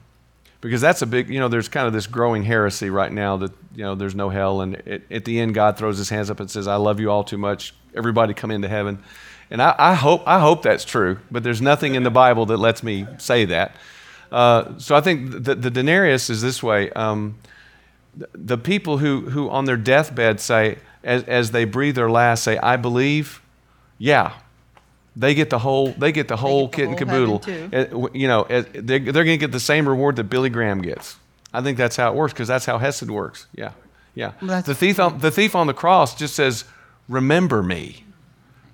because 0.61 0.79
that's 0.79 1.01
a 1.01 1.05
big, 1.05 1.29
you 1.29 1.39
know, 1.39 1.49
there's 1.49 1.67
kind 1.67 1.87
of 1.87 1.93
this 1.93 2.07
growing 2.07 2.43
heresy 2.43 2.89
right 2.89 3.11
now 3.11 3.35
that, 3.37 3.51
you 3.75 3.83
know, 3.83 3.95
there's 3.95 4.15
no 4.15 4.29
hell. 4.29 4.61
And 4.61 4.75
at, 4.87 5.01
at 5.11 5.25
the 5.25 5.39
end, 5.39 5.53
God 5.53 5.77
throws 5.77 5.97
his 5.97 6.09
hands 6.09 6.29
up 6.29 6.39
and 6.39 6.49
says, 6.49 6.67
I 6.67 6.75
love 6.75 6.99
you 7.01 7.11
all 7.11 7.23
too 7.25 7.37
much. 7.37 7.73
Everybody 7.95 8.33
come 8.33 8.51
into 8.51 8.69
heaven. 8.69 9.03
And 9.51 9.61
I, 9.61 9.75
I 9.77 9.93
hope, 9.93 10.23
I 10.25 10.39
hope 10.39 10.63
that's 10.63 10.85
true, 10.85 11.19
but 11.29 11.43
there's 11.43 11.61
nothing 11.61 11.95
in 11.95 12.03
the 12.03 12.09
Bible 12.09 12.45
that 12.47 12.57
lets 12.57 12.81
me 12.81 13.05
say 13.17 13.45
that. 13.45 13.75
Uh, 14.31 14.77
so 14.79 14.95
I 14.95 15.01
think 15.01 15.43
the, 15.43 15.53
the 15.53 15.69
denarius 15.69 16.29
is 16.29 16.41
this 16.41 16.63
way. 16.63 16.89
Um, 16.91 17.35
the, 18.15 18.57
people 18.57 18.99
who, 18.99 19.29
who 19.29 19.49
on 19.49 19.65
their 19.65 19.77
deathbed 19.77 20.39
say, 20.39 20.77
as, 21.03 21.23
as 21.23 21.51
they 21.51 21.65
breathe 21.65 21.95
their 21.95 22.09
last, 22.09 22.43
say, 22.43 22.57
I 22.57 22.77
believe, 22.77 23.41
yeah, 23.97 24.33
they 25.15 25.35
get 25.35 25.49
the 25.49 25.59
whole 25.59 25.91
they 25.91 26.11
get 26.11 26.27
the 26.27 26.37
whole 26.37 26.67
get 26.67 26.71
the 26.71 26.77
kit 26.77 26.89
and 26.89 26.97
caboodle. 26.97 28.09
You 28.13 28.27
know, 28.27 28.45
they're, 28.49 28.99
they're 28.99 28.99
going 28.99 29.27
to 29.27 29.37
get 29.37 29.51
the 29.51 29.59
same 29.59 29.87
reward 29.87 30.15
that 30.15 30.25
Billy 30.25 30.49
Graham 30.49 30.81
gets. 30.81 31.17
I 31.53 31.61
think 31.61 31.77
that's 31.77 31.95
how 31.95 32.11
it 32.11 32.15
works 32.15 32.33
because 32.33 32.47
that's 32.47 32.65
how 32.65 32.79
Hesed 32.79 33.09
works. 33.09 33.45
Yeah, 33.53 33.73
yeah. 34.15 34.31
Well, 34.41 34.61
the 34.63 34.73
thief 34.73 34.99
on 34.99 35.19
the 35.19 35.29
thief 35.29 35.55
on 35.55 35.67
the 35.67 35.73
cross 35.73 36.15
just 36.15 36.35
says, 36.35 36.65
"Remember 37.07 37.61
me," 37.61 38.05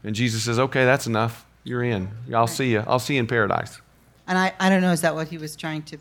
and 0.04 0.16
Jesus 0.16 0.44
says, 0.44 0.60
"Okay, 0.60 0.86
that's 0.86 1.08
enough. 1.08 1.46
You're 1.66 1.84
in. 1.84 2.10
I'll 2.34 2.48
see 2.48 2.72
you. 2.72 2.86
I'll 2.88 3.00
see 3.00 3.16
you 3.16 3.20
in 3.20 3.28
paradise." 3.28 3.82
And 4.26 4.38
I, 4.38 4.54
I 4.60 4.70
don't 4.70 4.82
know, 4.82 4.92
is 4.92 5.02
that 5.02 5.16
what 5.16 5.28
he 5.28 5.38
was 5.38 5.56
trying 5.56 5.82
to 5.84 5.98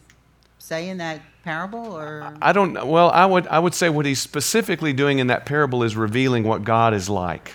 say 0.58 0.88
in 0.88 0.98
that 0.98 1.20
parable? 1.48 1.96
Or. 1.96 2.34
I 2.42 2.52
don't. 2.52 2.74
know. 2.74 2.84
Well, 2.84 3.08
I 3.10 3.24
would 3.24 3.46
I 3.46 3.58
would 3.58 3.74
say 3.74 3.88
what 3.88 4.04
he's 4.04 4.20
specifically 4.20 4.92
doing 4.92 5.18
in 5.18 5.28
that 5.28 5.46
parable 5.46 5.82
is 5.82 5.96
revealing 5.96 6.44
what 6.44 6.62
God 6.62 6.92
is 6.92 7.08
like. 7.08 7.54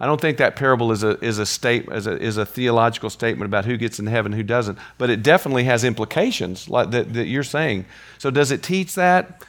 I 0.00 0.06
don't 0.06 0.20
think 0.20 0.38
that 0.38 0.56
parable 0.56 0.90
is 0.90 1.04
a 1.04 1.22
is 1.24 1.38
a 1.38 1.46
state 1.46 1.88
is 1.92 2.08
a, 2.08 2.20
is 2.20 2.38
a 2.38 2.44
theological 2.44 3.08
statement 3.08 3.46
about 3.46 3.66
who 3.66 3.76
gets 3.76 4.00
in 4.00 4.08
heaven, 4.08 4.32
who 4.32 4.42
doesn't. 4.42 4.78
But 4.98 5.10
it 5.10 5.22
definitely 5.22 5.64
has 5.64 5.84
implications 5.84 6.68
like 6.68 6.90
that, 6.90 7.12
that 7.12 7.26
you're 7.26 7.44
saying. 7.44 7.84
So 8.18 8.30
does 8.30 8.50
it 8.50 8.64
teach 8.64 8.96
that? 8.96 9.44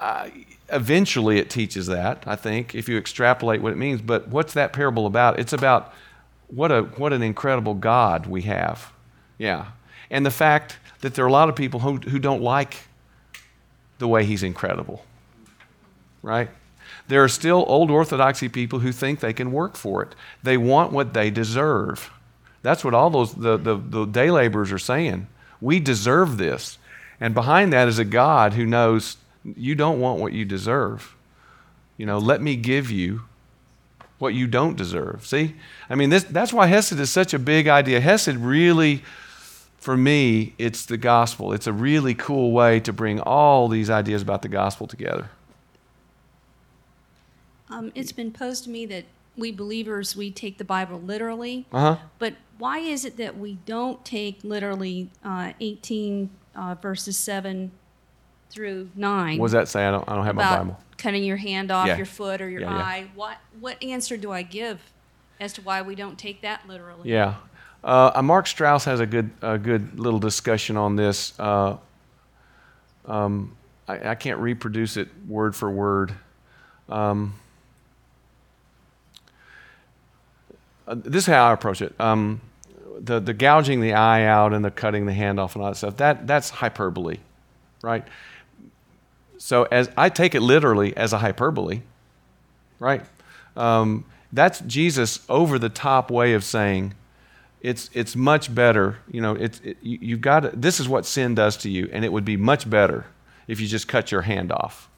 Uh, 0.00 0.30
eventually, 0.70 1.38
it 1.38 1.50
teaches 1.50 1.86
that. 1.86 2.24
I 2.26 2.34
think 2.34 2.74
if 2.74 2.88
you 2.88 2.98
extrapolate 2.98 3.62
what 3.62 3.72
it 3.72 3.78
means. 3.78 4.02
But 4.02 4.26
what's 4.26 4.54
that 4.54 4.72
parable 4.72 5.06
about? 5.06 5.38
It's 5.38 5.52
about 5.52 5.94
what 6.48 6.72
a 6.72 6.82
what 6.82 7.12
an 7.12 7.22
incredible 7.22 7.74
God 7.74 8.26
we 8.26 8.42
have. 8.42 8.92
Yeah, 9.38 9.66
and 10.10 10.26
the 10.26 10.32
fact 10.32 10.78
that 11.02 11.14
there 11.14 11.24
are 11.24 11.28
a 11.28 11.32
lot 11.32 11.48
of 11.48 11.54
people 11.54 11.78
who 11.78 11.98
who 11.98 12.18
don't 12.18 12.42
like 12.42 12.88
the 13.98 14.08
way 14.08 14.24
He's 14.24 14.42
incredible. 14.42 15.04
Right. 16.22 16.48
There 17.08 17.22
are 17.22 17.28
still 17.28 17.64
old 17.68 17.90
orthodoxy 17.90 18.48
people 18.48 18.78
who 18.78 18.92
think 18.92 19.20
they 19.20 19.32
can 19.32 19.52
work 19.52 19.76
for 19.76 20.02
it. 20.02 20.14
They 20.42 20.56
want 20.56 20.92
what 20.92 21.12
they 21.12 21.30
deserve. 21.30 22.10
That's 22.62 22.82
what 22.82 22.94
all 22.94 23.10
those 23.10 23.34
the, 23.34 23.58
the, 23.58 23.76
the 23.76 24.06
day 24.06 24.30
laborers 24.30 24.72
are 24.72 24.78
saying. 24.78 25.26
We 25.60 25.80
deserve 25.80 26.38
this. 26.38 26.78
And 27.20 27.34
behind 27.34 27.72
that 27.72 27.88
is 27.88 27.98
a 27.98 28.04
God 28.04 28.54
who 28.54 28.64
knows 28.64 29.18
you 29.44 29.74
don't 29.74 30.00
want 30.00 30.20
what 30.20 30.32
you 30.32 30.44
deserve. 30.44 31.14
You 31.96 32.06
know, 32.06 32.18
let 32.18 32.40
me 32.40 32.56
give 32.56 32.90
you 32.90 33.22
what 34.18 34.34
you 34.34 34.46
don't 34.46 34.76
deserve. 34.76 35.26
See? 35.26 35.54
I 35.88 35.94
mean, 35.94 36.10
this, 36.10 36.24
that's 36.24 36.52
why 36.52 36.66
Hesed 36.66 36.98
is 36.98 37.10
such 37.10 37.34
a 37.34 37.38
big 37.38 37.68
idea. 37.68 38.00
Hesed 38.00 38.36
really, 38.36 39.02
for 39.84 39.98
me, 39.98 40.54
it's 40.56 40.86
the 40.86 40.96
gospel. 40.96 41.52
It's 41.52 41.66
a 41.66 41.72
really 41.72 42.14
cool 42.14 42.52
way 42.52 42.80
to 42.80 42.90
bring 42.90 43.20
all 43.20 43.68
these 43.68 43.90
ideas 43.90 44.22
about 44.22 44.40
the 44.40 44.48
gospel 44.48 44.86
together. 44.86 45.28
Um, 47.68 47.92
it's 47.94 48.10
been 48.10 48.32
posed 48.32 48.64
to 48.64 48.70
me 48.70 48.86
that 48.86 49.04
we 49.36 49.52
believers, 49.52 50.16
we 50.16 50.30
take 50.30 50.56
the 50.56 50.64
Bible 50.64 50.98
literally. 50.98 51.66
Uh 51.70 51.80
huh. 51.80 51.96
But 52.18 52.36
why 52.56 52.78
is 52.78 53.04
it 53.04 53.18
that 53.18 53.36
we 53.36 53.58
don't 53.66 54.02
take 54.06 54.42
literally 54.42 55.10
uh, 55.22 55.52
18 55.60 56.30
uh, 56.54 56.76
verses 56.80 57.18
7 57.18 57.70
through 58.48 58.88
9? 58.94 59.38
What 59.38 59.48
does 59.48 59.52
that 59.52 59.68
say? 59.68 59.84
I 59.86 59.90
don't, 59.90 60.08
I 60.08 60.14
don't 60.14 60.24
have 60.24 60.34
my 60.34 60.56
Bible. 60.56 60.80
cutting 60.96 61.24
your 61.24 61.36
hand 61.36 61.70
off 61.70 61.88
Yeah. 61.88 61.98
your 61.98 62.06
foot 62.06 62.40
or 62.40 62.48
your 62.48 62.62
Yeah, 62.62 62.70
yeah. 62.74 62.82
eye? 62.82 63.06
What, 63.14 63.36
what 63.60 63.82
answer 63.82 64.16
do 64.16 64.32
I 64.32 64.40
give 64.40 64.80
as 65.38 65.52
to 65.54 65.60
why 65.60 65.82
we 65.82 65.94
don't 65.94 66.18
take 66.18 66.40
that 66.40 66.66
literally? 66.66 67.10
Yeah. 67.10 67.34
Uh, 67.84 68.12
uh, 68.14 68.22
Mark 68.22 68.46
Strauss 68.46 68.86
has 68.86 69.00
a 69.00 69.06
good, 69.06 69.30
a 69.42 69.58
good 69.58 70.00
little 70.00 70.18
discussion 70.18 70.78
on 70.78 70.96
this. 70.96 71.38
Uh, 71.38 71.76
um, 73.04 73.54
I, 73.86 74.10
I 74.10 74.14
can't 74.14 74.40
reproduce 74.40 74.96
it 74.96 75.08
word 75.28 75.54
for 75.54 75.70
word. 75.70 76.14
Um, 76.88 77.34
uh, 80.88 80.94
this 80.94 81.24
is 81.24 81.26
how 81.26 81.50
I 81.50 81.52
approach 81.52 81.82
it. 81.82 81.94
Um, 82.00 82.40
the, 82.98 83.20
the 83.20 83.34
gouging 83.34 83.82
the 83.82 83.92
eye 83.92 84.24
out 84.24 84.54
and 84.54 84.64
the 84.64 84.70
cutting 84.70 85.04
the 85.04 85.12
hand 85.12 85.38
off 85.38 85.54
and 85.54 85.62
all 85.62 85.70
that 85.70 85.76
stuff, 85.76 85.98
that, 85.98 86.26
that's 86.26 86.48
hyperbole, 86.48 87.18
right? 87.82 88.04
So 89.36 89.64
as 89.64 89.90
I 89.94 90.08
take 90.08 90.34
it 90.34 90.40
literally 90.40 90.96
as 90.96 91.12
a 91.12 91.18
hyperbole, 91.18 91.82
right? 92.78 93.04
Um, 93.58 94.06
that's 94.32 94.60
Jesus 94.60 95.20
over 95.28 95.58
the 95.58 95.68
top 95.68 96.10
way 96.10 96.32
of 96.32 96.44
saying 96.44 96.94
it's 97.64 97.88
it's 97.94 98.14
much 98.14 98.54
better. 98.54 98.98
You 99.10 99.22
know, 99.22 99.34
it's 99.34 99.58
it, 99.60 99.78
you, 99.80 99.98
you've 100.00 100.20
got 100.20 100.40
to, 100.40 100.50
this 100.54 100.78
is 100.78 100.88
what 100.88 101.06
sin 101.06 101.34
does 101.34 101.56
to 101.58 101.70
you, 101.70 101.88
and 101.92 102.04
it 102.04 102.12
would 102.12 102.24
be 102.24 102.36
much 102.36 102.68
better 102.68 103.06
if 103.48 103.58
you 103.58 103.66
just 103.66 103.88
cut 103.88 104.12
your 104.12 104.22
hand 104.22 104.52
off. 104.52 104.90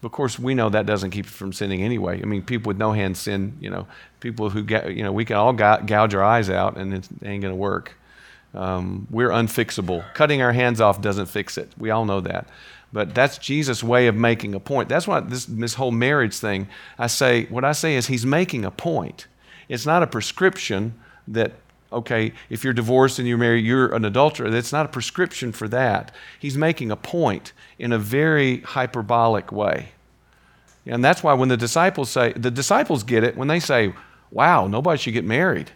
But 0.00 0.06
of 0.06 0.12
course, 0.12 0.36
we 0.36 0.54
know 0.54 0.68
that 0.68 0.84
doesn't 0.84 1.10
keep 1.12 1.26
you 1.26 1.30
from 1.30 1.52
sinning 1.52 1.80
anyway. 1.80 2.20
I 2.20 2.24
mean, 2.24 2.42
people 2.42 2.70
with 2.70 2.76
no 2.76 2.90
hands 2.92 3.20
sin. 3.20 3.56
You 3.60 3.70
know, 3.70 3.86
people 4.18 4.50
who 4.50 4.64
get 4.64 4.96
you 4.96 5.04
know 5.04 5.12
we 5.12 5.24
can 5.24 5.36
all 5.36 5.52
gou- 5.52 5.84
gouge 5.86 6.12
our 6.12 6.24
eyes 6.24 6.50
out, 6.50 6.76
and 6.76 6.92
it 6.92 7.08
ain't 7.22 7.42
going 7.42 7.52
to 7.52 7.56
work. 7.56 7.94
Um, 8.52 9.06
we're 9.10 9.30
unfixable. 9.30 10.12
Cutting 10.14 10.42
our 10.42 10.52
hands 10.52 10.80
off 10.80 11.00
doesn't 11.00 11.26
fix 11.26 11.56
it. 11.56 11.72
We 11.78 11.90
all 11.90 12.04
know 12.04 12.20
that. 12.22 12.48
But 12.92 13.14
that's 13.14 13.38
Jesus' 13.38 13.84
way 13.84 14.08
of 14.08 14.16
making 14.16 14.54
a 14.54 14.60
point. 14.60 14.88
That's 14.88 15.06
why 15.06 15.20
this, 15.20 15.44
this 15.44 15.74
whole 15.74 15.90
marriage 15.90 16.34
thing, 16.34 16.68
I 16.98 17.06
say, 17.06 17.44
what 17.44 17.64
I 17.64 17.72
say 17.72 17.94
is 17.94 18.06
he's 18.06 18.24
making 18.24 18.64
a 18.64 18.70
point. 18.70 19.26
It's 19.68 19.84
not 19.84 20.02
a 20.02 20.06
prescription 20.06 20.94
that, 21.28 21.52
okay, 21.92 22.32
if 22.50 22.64
you're 22.64 22.72
divorced 22.72 23.18
and 23.18 23.26
you're 23.26 23.38
married, 23.38 23.64
you're 23.64 23.94
an 23.94 24.04
adulterer. 24.04 24.50
That's 24.50 24.72
not 24.72 24.86
a 24.86 24.88
prescription 24.88 25.52
for 25.52 25.68
that. 25.68 26.14
He's 26.38 26.56
making 26.56 26.90
a 26.90 26.96
point 26.96 27.52
in 27.78 27.92
a 27.92 27.98
very 27.98 28.60
hyperbolic 28.60 29.50
way. 29.52 29.90
And 30.86 31.04
that's 31.04 31.22
why 31.22 31.34
when 31.34 31.48
the 31.48 31.56
disciples 31.56 32.10
say, 32.10 32.32
the 32.32 32.50
disciples 32.50 33.02
get 33.02 33.24
it 33.24 33.36
when 33.36 33.48
they 33.48 33.60
say, 33.60 33.92
wow, 34.30 34.66
nobody 34.66 34.98
should 34.98 35.14
get 35.14 35.24
married. 35.24 35.70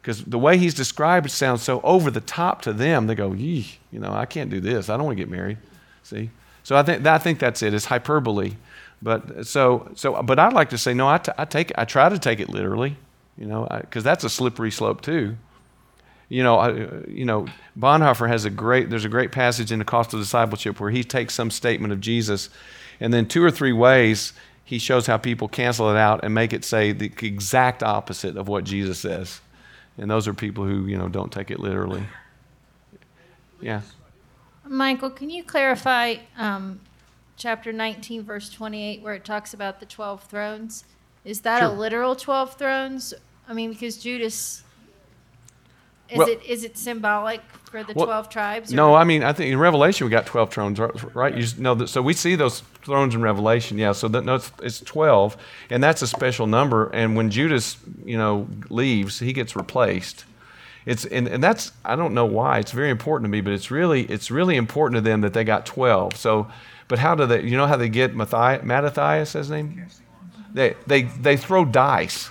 Because 0.00 0.24
the 0.24 0.38
way 0.38 0.58
he's 0.58 0.74
described 0.74 1.30
sounds 1.30 1.62
so 1.62 1.80
over 1.82 2.10
the 2.10 2.20
top 2.20 2.62
to 2.62 2.72
them, 2.72 3.06
they 3.06 3.14
go, 3.14 3.32
yee, 3.32 3.78
you 3.92 3.98
know, 3.98 4.12
I 4.12 4.26
can't 4.26 4.50
do 4.50 4.60
this. 4.60 4.88
I 4.88 4.96
don't 4.96 5.06
want 5.06 5.18
to 5.18 5.22
get 5.22 5.30
married. 5.30 5.58
See? 6.02 6.30
So 6.62 6.76
I 6.76 6.82
think, 6.82 7.06
I 7.06 7.18
think 7.18 7.38
that's 7.38 7.62
it. 7.62 7.74
It's 7.74 7.86
hyperbole. 7.86 8.54
But 9.00 9.46
so, 9.46 9.90
so, 9.94 10.22
but 10.22 10.38
I'd 10.38 10.52
like 10.52 10.70
to 10.70 10.78
say, 10.78 10.94
no, 10.94 11.08
I, 11.08 11.18
t- 11.18 11.32
I 11.36 11.44
take, 11.44 11.72
I 11.76 11.84
try 11.84 12.08
to 12.08 12.18
take 12.18 12.40
it 12.40 12.48
literally, 12.48 12.96
you 13.36 13.46
know, 13.46 13.66
because 13.80 14.02
that's 14.02 14.24
a 14.24 14.30
slippery 14.30 14.70
slope 14.70 15.00
too. 15.00 15.36
You 16.28 16.42
know, 16.42 16.58
I, 16.58 16.70
you 17.08 17.24
know, 17.24 17.46
Bonhoeffer 17.78 18.28
has 18.28 18.44
a 18.44 18.50
great. 18.50 18.90
There's 18.90 19.04
a 19.04 19.08
great 19.08 19.32
passage 19.32 19.72
in 19.72 19.78
the 19.78 19.84
Cost 19.84 20.12
of 20.12 20.20
Discipleship 20.20 20.78
where 20.78 20.90
he 20.90 21.02
takes 21.02 21.34
some 21.34 21.50
statement 21.50 21.92
of 21.92 22.00
Jesus, 22.00 22.50
and 23.00 23.12
then 23.12 23.26
two 23.26 23.42
or 23.42 23.50
three 23.50 23.72
ways 23.72 24.34
he 24.64 24.78
shows 24.78 25.06
how 25.06 25.16
people 25.16 25.48
cancel 25.48 25.88
it 25.90 25.96
out 25.96 26.20
and 26.22 26.34
make 26.34 26.52
it 26.52 26.62
say 26.62 26.92
the 26.92 27.10
exact 27.22 27.82
opposite 27.82 28.36
of 28.36 28.48
what 28.48 28.64
Jesus 28.64 28.98
says. 28.98 29.40
And 29.96 30.10
those 30.10 30.28
are 30.28 30.34
people 30.34 30.64
who 30.64 30.84
you 30.86 30.98
know 30.98 31.08
don't 31.08 31.32
take 31.32 31.50
it 31.50 31.58
literally. 31.58 32.02
Yeah. 33.60 33.80
Michael, 34.66 35.10
can 35.10 35.30
you 35.30 35.42
clarify 35.42 36.16
um, 36.36 36.80
chapter 37.38 37.72
19, 37.72 38.22
verse 38.22 38.50
28, 38.50 39.00
where 39.00 39.14
it 39.14 39.24
talks 39.24 39.54
about 39.54 39.80
the 39.80 39.86
12 39.86 40.24
thrones? 40.24 40.84
Is 41.24 41.40
that 41.40 41.62
a 41.62 41.68
literal 41.70 42.14
12 42.14 42.54
thrones? 42.54 43.14
I 43.48 43.54
mean, 43.54 43.70
because 43.70 43.96
Judas, 43.96 44.62
is, 46.10 46.18
Well- 46.18 46.28
it, 46.28 46.42
is 46.44 46.64
it 46.64 46.78
symbolic 46.78 47.40
for 47.64 47.82
the 47.82 47.92
Well, 47.94 48.06
12 48.06 48.28
tribes? 48.28 48.72
No, 48.72 48.94
I 48.94 49.04
mean, 49.04 49.22
I 49.22 49.32
think 49.32 49.52
in 49.52 49.58
Revelation 49.58 50.06
we 50.06 50.10
got 50.10 50.26
12 50.26 50.50
thrones, 50.50 50.78
right? 50.78 51.14
right? 51.14 51.36
You 51.36 51.46
know 51.62 51.74
that, 51.74 51.88
so 51.88 52.00
we 52.00 52.14
see 52.14 52.34
those 52.34 52.60
thrones 52.82 53.14
in 53.14 53.22
Revelation, 53.22 53.76
yeah. 53.78 53.92
So 53.92 54.08
that, 54.08 54.24
no, 54.24 54.36
it's, 54.36 54.50
it's 54.62 54.80
12, 54.80 55.36
and 55.70 55.82
that's 55.82 56.00
a 56.02 56.06
special 56.06 56.46
number. 56.46 56.88
And 56.90 57.16
when 57.16 57.30
Judas, 57.30 57.76
you 58.04 58.16
know, 58.16 58.48
leaves, 58.70 59.18
he 59.18 59.32
gets 59.32 59.54
replaced. 59.54 60.24
It's 60.86 61.04
and, 61.04 61.28
and 61.28 61.44
that's 61.44 61.72
I 61.84 61.96
don't 61.96 62.14
know 62.14 62.24
why. 62.24 62.60
It's 62.60 62.72
very 62.72 62.88
important 62.88 63.26
to 63.26 63.28
me, 63.28 63.42
but 63.42 63.52
it's 63.52 63.70
really 63.70 64.04
it's 64.04 64.30
really 64.30 64.56
important 64.56 64.96
to 64.96 65.02
them 65.02 65.20
that 65.20 65.34
they 65.34 65.44
got 65.44 65.66
12. 65.66 66.16
So, 66.16 66.46
but 66.86 66.98
how 66.98 67.14
do 67.14 67.26
they? 67.26 67.42
You 67.42 67.58
know 67.58 67.66
how 67.66 67.76
they 67.76 67.90
get 67.90 68.16
Matthias? 68.16 68.64
Mattathias, 68.64 69.34
his 69.34 69.50
name? 69.50 69.86
They 70.54 70.76
they 70.86 71.02
they 71.02 71.36
throw 71.36 71.66
dice 71.66 72.30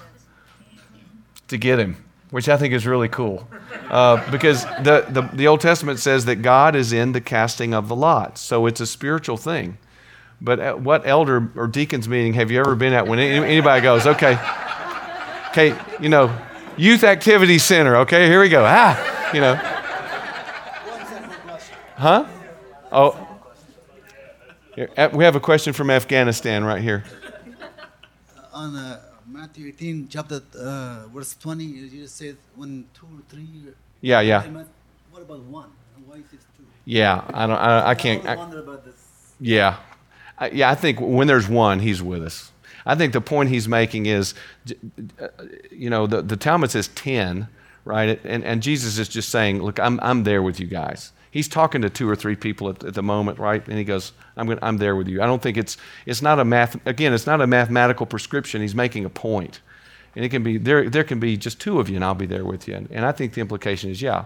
to 1.50 1.58
get 1.58 1.78
him, 1.78 2.04
which 2.30 2.50
I 2.50 2.58
think 2.58 2.74
is 2.74 2.86
really 2.86 3.08
cool. 3.08 3.48
Uh, 3.90 4.30
because 4.32 4.64
the, 4.84 5.06
the, 5.10 5.30
the 5.34 5.48
Old 5.48 5.62
Testament 5.62 6.00
says 6.00 6.26
that 6.26 6.38
God 6.38 6.76
is 6.76 6.92
in 6.92 7.14
the 7.14 7.22
casting 7.22 7.74
of 7.74 7.88
the 7.88 7.96
lots. 7.96 8.42
So 8.42 8.66
it's 8.66 8.82
a 8.82 8.86
spiritual 8.86 9.38
thing. 9.38 9.78
But 10.42 10.60
at 10.60 10.82
what 10.82 11.08
elder 11.08 11.52
or 11.56 11.68
deacon's 11.68 12.08
meeting 12.08 12.34
have 12.34 12.52
you 12.52 12.60
ever 12.60 12.76
been 12.76 12.94
at 12.94 13.08
when 13.08 13.18
any- 13.20 13.46
anybody 13.46 13.82
goes, 13.82 14.06
okay, 14.06 14.38
okay, 15.50 15.76
you 16.00 16.10
know, 16.10 16.36
youth 16.76 17.04
activity 17.04 17.58
center, 17.58 17.96
okay, 17.98 18.28
here 18.28 18.42
we 18.42 18.50
go. 18.50 18.64
Ah, 18.66 19.34
you 19.34 19.42
know. 19.42 19.56
Huh? 21.96 22.26
Oh. 22.92 23.24
Uh, 24.96 25.10
we 25.12 25.24
have 25.24 25.36
a 25.36 25.40
question 25.40 25.74
from 25.74 25.90
Afghanistan 25.90 26.64
right 26.64 26.84
here. 26.84 27.04
on 28.54 28.76
uh, 28.76 29.02
Matthew 29.38 29.68
18, 29.68 30.08
chapter 30.10 30.42
uh, 30.60 31.06
verse 31.14 31.36
20, 31.36 31.64
you 31.64 32.02
just 32.02 32.18
said 32.18 32.38
when 32.56 32.86
two 32.96 33.06
or 33.06 33.22
three. 33.30 33.48
Yeah, 34.02 34.20
yeah. 34.22 34.42
What 35.12 35.22
about 35.22 35.42
one? 35.42 35.70
Why 36.08 36.16
is 36.16 36.34
it 36.34 36.40
two? 36.58 36.64
Yeah, 36.86 37.24
I 37.32 37.46
don't, 37.46 37.56
I, 37.56 37.90
I 37.90 37.96
can't. 37.96 38.26
I 38.26 38.36
wonder 38.36 38.62
about 38.62 38.84
this. 38.84 38.96
Yeah. 39.40 39.78
I, 40.40 40.50
yeah, 40.50 40.72
I 40.72 40.76
think 40.76 41.00
when 41.00 41.28
there's 41.28 41.48
one, 41.48 41.82
he's 41.82 42.02
with 42.02 42.24
us. 42.24 42.52
I 42.84 42.96
think 42.96 43.14
the 43.14 43.22
point 43.22 43.50
he's 43.50 43.68
making 43.68 44.08
is, 44.08 44.34
uh, 45.22 45.28
you 45.70 45.92
know, 45.92 46.08
the, 46.08 46.24
the 46.24 46.38
Talmud 46.38 46.72
says 46.72 46.88
10, 46.88 47.48
right? 47.86 48.20
And, 48.24 48.44
and 48.44 48.64
Jesus 48.64 48.98
is 48.98 49.08
just 49.08 49.30
saying, 49.30 49.62
look, 49.62 49.80
I'm, 49.80 50.00
I'm 50.02 50.24
there 50.24 50.42
with 50.42 50.60
you 50.60 50.66
guys. 50.66 51.12
He's 51.38 51.48
talking 51.48 51.84
to 51.84 51.90
two 51.92 52.10
or 52.10 52.16
three 52.16 52.36
people 52.36 52.68
at, 52.70 52.84
at 52.84 52.96
the 52.96 53.04
moment, 53.04 53.38
right? 53.38 53.64
And 53.68 53.78
he 53.78 53.84
goes, 53.84 54.12
I'm, 54.36 54.48
gonna, 54.48 54.60
I'm 54.64 54.78
there 54.78 54.96
with 54.96 55.08
you. 55.08 55.22
I 55.22 55.28
don't 55.28 55.40
think 55.40 55.56
it's, 55.56 55.78
it's 56.08 56.24
not 56.24 56.40
a 56.40 56.44
math, 56.44 56.76
again, 56.88 57.14
it's 57.14 57.28
not 57.28 57.42
a 57.42 57.46
mathematical 57.46 58.08
prescription. 58.08 58.60
He's 58.64 58.74
making 58.74 59.06
a 59.06 59.10
point. 59.10 59.62
And 60.16 60.26
it 60.26 60.30
can 60.30 60.42
be, 60.42 60.58
there, 60.58 60.90
there 60.90 61.04
can 61.04 61.20
be 61.20 61.38
just 61.38 61.62
two 61.62 61.80
of 61.80 61.90
you 61.90 61.96
and 61.96 62.04
I'll 62.04 62.16
be 62.16 62.26
there 62.26 62.44
with 62.44 62.68
you. 62.68 62.74
And, 62.74 62.90
and 62.90 63.06
I 63.06 63.12
think 63.12 63.36
the 63.36 63.42
implication 63.42 63.92
is, 63.92 64.02
yeah, 64.02 64.26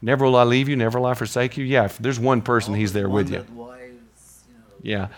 never 0.00 0.24
will 0.24 0.36
I 0.36 0.44
leave 0.44 0.70
you, 0.70 0.76
never 0.76 0.98
will 0.98 1.04
I 1.04 1.12
forsake 1.12 1.58
you. 1.58 1.66
Yeah, 1.66 1.84
if 1.84 1.98
there's 1.98 2.18
one 2.18 2.40
person, 2.40 2.72
he's 2.72 2.94
there 2.94 3.10
with 3.10 3.30
you. 3.30 3.44
Yeah. 4.80 5.08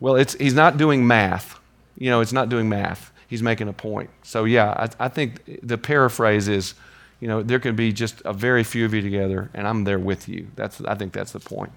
Well, 0.00 0.16
it's, 0.16 0.34
he's 0.34 0.54
not 0.54 0.76
doing 0.76 1.06
math. 1.06 1.60
You 1.98 2.10
know, 2.10 2.20
it's 2.20 2.32
not 2.32 2.48
doing 2.48 2.68
math. 2.68 3.12
He's 3.28 3.44
making 3.44 3.68
a 3.68 3.72
point. 3.72 4.10
So, 4.24 4.42
yeah, 4.42 4.88
I, 4.98 5.04
I 5.04 5.08
think 5.08 5.60
the 5.62 5.78
paraphrase 5.78 6.48
is, 6.48 6.74
you 7.20 7.28
know, 7.28 7.42
there 7.42 7.58
can 7.60 7.76
be 7.76 7.92
just 7.92 8.22
a 8.24 8.32
very 8.32 8.64
few 8.64 8.84
of 8.84 8.94
you 8.94 9.02
together, 9.02 9.50
and 9.54 9.66
I'm 9.68 9.84
there 9.84 9.98
with 9.98 10.28
you. 10.28 10.48
That's, 10.56 10.80
I 10.82 10.94
think 10.94 11.12
that's 11.12 11.32
the 11.32 11.40
point. 11.40 11.72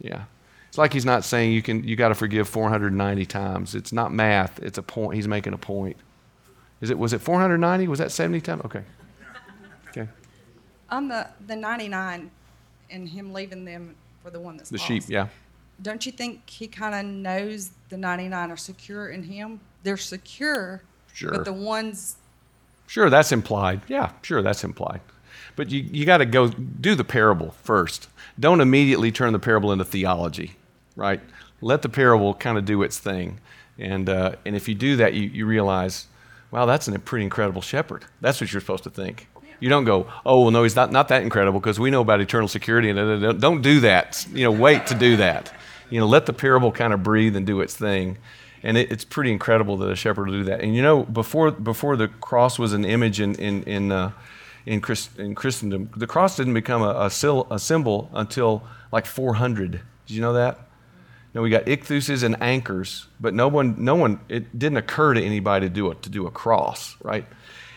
Yeah. 0.00 0.24
It's 0.68 0.78
like 0.78 0.92
he's 0.94 1.04
not 1.04 1.24
saying 1.24 1.52
you 1.52 1.60
can, 1.60 1.84
you 1.84 1.96
got 1.96 2.08
to 2.08 2.14
forgive 2.14 2.48
490 2.48 3.26
times. 3.26 3.74
It's 3.74 3.92
not 3.92 4.12
math. 4.12 4.58
It's 4.60 4.78
a 4.78 4.82
point. 4.82 5.16
He's 5.16 5.28
making 5.28 5.52
a 5.52 5.58
point. 5.58 5.96
Is 6.80 6.88
it, 6.88 6.98
was 6.98 7.12
it 7.12 7.20
490? 7.20 7.86
Was 7.88 7.98
that 7.98 8.10
70 8.10 8.40
times? 8.40 8.62
Okay. 8.64 8.82
Okay. 9.90 10.08
On 10.90 11.08
the, 11.08 11.28
the 11.46 11.54
99 11.54 12.30
and 12.90 13.08
him 13.08 13.32
leaving 13.34 13.66
them 13.66 13.94
for 14.22 14.30
the 14.30 14.40
one 14.40 14.56
that's 14.56 14.70
The 14.70 14.78
lost, 14.78 14.88
sheep, 14.88 15.04
yeah. 15.08 15.28
Don't 15.82 16.06
you 16.06 16.12
think 16.12 16.48
he 16.48 16.66
kind 16.66 16.94
of 16.94 17.04
knows 17.04 17.72
the 17.90 17.98
99 17.98 18.50
are 18.50 18.56
secure 18.56 19.08
in 19.10 19.22
him? 19.22 19.60
They're 19.82 19.96
secure, 19.98 20.82
Sure. 21.12 21.32
but 21.32 21.44
the 21.44 21.52
ones 21.52 22.16
Sure, 22.92 23.08
that's 23.08 23.32
implied. 23.32 23.80
Yeah, 23.88 24.10
sure, 24.20 24.42
that's 24.42 24.64
implied. 24.64 25.00
But 25.56 25.70
you, 25.70 25.80
you 25.80 26.04
got 26.04 26.18
to 26.18 26.26
go 26.26 26.48
do 26.48 26.94
the 26.94 27.04
parable 27.04 27.52
first. 27.62 28.06
Don't 28.38 28.60
immediately 28.60 29.10
turn 29.10 29.32
the 29.32 29.38
parable 29.38 29.72
into 29.72 29.86
theology, 29.86 30.56
right? 30.94 31.18
Let 31.62 31.80
the 31.80 31.88
parable 31.88 32.34
kind 32.34 32.58
of 32.58 32.66
do 32.66 32.82
its 32.82 32.98
thing. 32.98 33.40
And, 33.78 34.10
uh, 34.10 34.32
and 34.44 34.54
if 34.54 34.68
you 34.68 34.74
do 34.74 34.96
that, 34.96 35.14
you, 35.14 35.22
you 35.22 35.46
realize, 35.46 36.06
wow, 36.50 36.66
that's 36.66 36.86
a 36.86 36.98
pretty 36.98 37.24
incredible 37.24 37.62
shepherd. 37.62 38.04
That's 38.20 38.42
what 38.42 38.52
you're 38.52 38.60
supposed 38.60 38.84
to 38.84 38.90
think. 38.90 39.26
You 39.58 39.70
don't 39.70 39.84
go, 39.84 40.12
oh, 40.26 40.42
well, 40.42 40.50
no, 40.50 40.62
he's 40.62 40.76
not, 40.76 40.92
not 40.92 41.08
that 41.08 41.22
incredible 41.22 41.60
because 41.60 41.80
we 41.80 41.90
know 41.90 42.02
about 42.02 42.20
eternal 42.20 42.46
security. 42.46 42.90
And 42.90 42.98
da, 42.98 43.04
da, 43.06 43.32
da." 43.32 43.32
don't 43.32 43.62
do 43.62 43.80
that. 43.80 44.26
You 44.34 44.44
know, 44.44 44.52
wait 44.52 44.86
to 44.88 44.94
do 44.94 45.16
that. 45.16 45.50
You 45.88 45.98
know, 45.98 46.06
let 46.06 46.26
the 46.26 46.34
parable 46.34 46.70
kind 46.70 46.92
of 46.92 47.02
breathe 47.02 47.36
and 47.36 47.46
do 47.46 47.62
its 47.62 47.74
thing. 47.74 48.18
And 48.62 48.76
it, 48.76 48.92
it's 48.92 49.04
pretty 49.04 49.32
incredible 49.32 49.76
that 49.78 49.90
a 49.90 49.96
shepherd 49.96 50.28
will 50.28 50.34
do 50.34 50.44
that. 50.44 50.60
And 50.60 50.74
you 50.74 50.82
know, 50.82 51.02
before 51.04 51.50
before 51.50 51.96
the 51.96 52.08
cross 52.08 52.58
was 52.58 52.72
an 52.72 52.84
image 52.84 53.20
in 53.20 53.34
in 53.36 53.62
in, 53.64 53.92
uh, 53.92 54.12
in, 54.66 54.80
Christ, 54.80 55.18
in 55.18 55.34
Christendom, 55.34 55.90
the 55.96 56.06
cross 56.06 56.36
didn't 56.36 56.54
become 56.54 56.82
a, 56.82 57.06
a, 57.06 57.10
sil- 57.10 57.48
a 57.50 57.58
symbol 57.58 58.10
until 58.12 58.62
like 58.92 59.06
400. 59.06 59.80
Did 60.06 60.14
you 60.14 60.20
know 60.20 60.34
that? 60.34 60.60
No, 61.34 61.42
we 61.42 61.50
got 61.50 61.64
ichthuses 61.64 62.22
and 62.22 62.40
anchors, 62.42 63.06
but 63.18 63.32
no 63.32 63.48
one, 63.48 63.82
no 63.82 63.94
one, 63.94 64.20
it 64.28 64.58
didn't 64.58 64.76
occur 64.76 65.14
to 65.14 65.22
anybody 65.22 65.66
to 65.66 65.74
do 65.74 65.90
a, 65.90 65.94
to 65.94 66.10
do 66.10 66.26
a 66.26 66.30
cross, 66.30 66.96
right? 67.02 67.24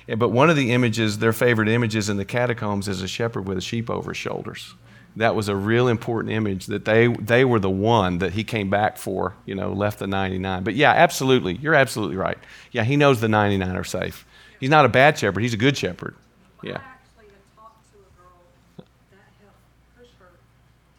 But 0.08 0.30
one 0.30 0.50
of 0.50 0.56
the 0.56 0.72
images, 0.72 1.20
their 1.20 1.34
favorite 1.34 1.70
images 1.70 2.10
in 2.10 2.18
the 2.18 2.26
catacombs, 2.26 2.88
is 2.88 3.02
a 3.02 3.08
shepherd 3.08 3.48
with 3.48 3.58
a 3.58 3.62
sheep 3.62 3.90
over 3.90 4.12
his 4.12 4.18
shoulders. 4.18 4.76
That 5.18 5.34
was 5.34 5.48
a 5.48 5.56
real 5.56 5.88
important 5.88 6.34
image 6.34 6.66
that 6.66 6.84
they, 6.84 7.08
they 7.08 7.46
were 7.46 7.60
the 7.60 7.70
one 7.70 8.18
that 8.18 8.34
he 8.34 8.44
came 8.44 8.70
back 8.70 8.98
for, 8.98 9.34
you 9.46 9.56
know, 9.56 9.72
left 9.72 10.00
the 10.00 10.08
99. 10.08 10.64
But 10.64 10.76
yeah, 10.76 10.92
absolutely. 10.92 11.54
You're 11.56 11.74
absolutely 11.74 12.18
right. 12.18 12.38
Yeah, 12.72 12.84
he 12.84 12.98
knows 12.98 13.22
the 13.22 13.30
99 13.30 13.76
are 13.76 13.84
safe. 13.84 14.26
He's 14.60 14.70
not 14.70 14.86
a 14.86 14.90
bad 14.90 15.18
shepherd, 15.18 15.42
he's 15.42 15.54
a 15.54 15.58
good 15.58 15.78
shepherd. 15.78 16.16
Yeah. 16.64 16.72
I 16.72 16.76
actually 16.76 17.26
had 17.26 17.56
talked 17.56 17.92
to 17.92 17.98
a 17.98 18.22
girl 18.22 18.86
that 19.12 19.18
helped 19.42 19.98
push 19.98 20.10
her 20.20 20.32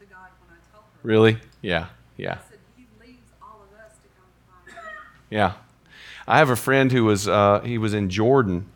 to 0.01 0.07
God 0.07 0.31
when 0.41 0.57
I 0.57 0.61
told 0.73 0.85
her. 0.85 1.01
Really? 1.03 1.39
Yeah, 1.61 1.87
yeah. 2.17 2.33
I 2.33 2.49
said, 2.49 2.59
He 2.77 2.87
leaves 3.01 3.29
all 3.43 3.65
of 3.71 3.79
us 3.79 3.93
to 3.93 4.09
come 4.17 4.75
find 4.75 4.77
you. 5.31 5.37
Yeah. 5.37 5.53
I 6.29 6.39
have 6.39 6.51
a 6.51 6.57
friend 6.57 6.91
who 6.91 7.05
was 7.05 7.29
uh, 7.29 7.61
he 7.61 7.79
was 7.79 7.95
in 7.95 8.11
Jordan 8.11 8.67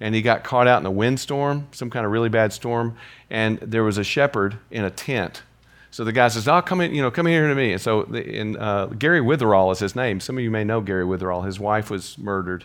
and 0.00 0.14
he 0.14 0.22
got 0.22 0.44
caught 0.44 0.66
out 0.66 0.80
in 0.80 0.86
a 0.86 0.90
windstorm, 0.90 1.68
some 1.72 1.90
kind 1.90 2.06
of 2.06 2.12
really 2.12 2.30
bad 2.30 2.52
storm, 2.52 2.96
and 3.30 3.58
there 3.58 3.84
was 3.84 3.96
a 3.96 4.04
shepherd 4.04 4.58
in 4.70 4.84
a 4.84 4.90
tent. 4.90 5.42
So 5.90 6.04
the 6.04 6.12
guy 6.12 6.28
says, 6.28 6.46
"Oh, 6.46 6.60
come 6.62 6.80
in, 6.80 6.94
you 6.94 7.02
know, 7.02 7.10
come 7.10 7.26
here 7.26 7.48
to 7.48 7.54
me." 7.54 7.72
And 7.72 7.80
so, 7.80 8.04
the, 8.04 8.38
and 8.38 8.56
uh, 8.56 8.86
Gary 8.86 9.20
Witherall 9.20 9.72
is 9.72 9.78
his 9.78 9.96
name. 9.96 10.20
Some 10.20 10.36
of 10.38 10.44
you 10.44 10.50
may 10.50 10.64
know 10.64 10.80
Gary 10.80 11.04
Witherall. 11.04 11.44
His 11.44 11.58
wife 11.58 11.90
was 11.90 12.18
murdered 12.18 12.64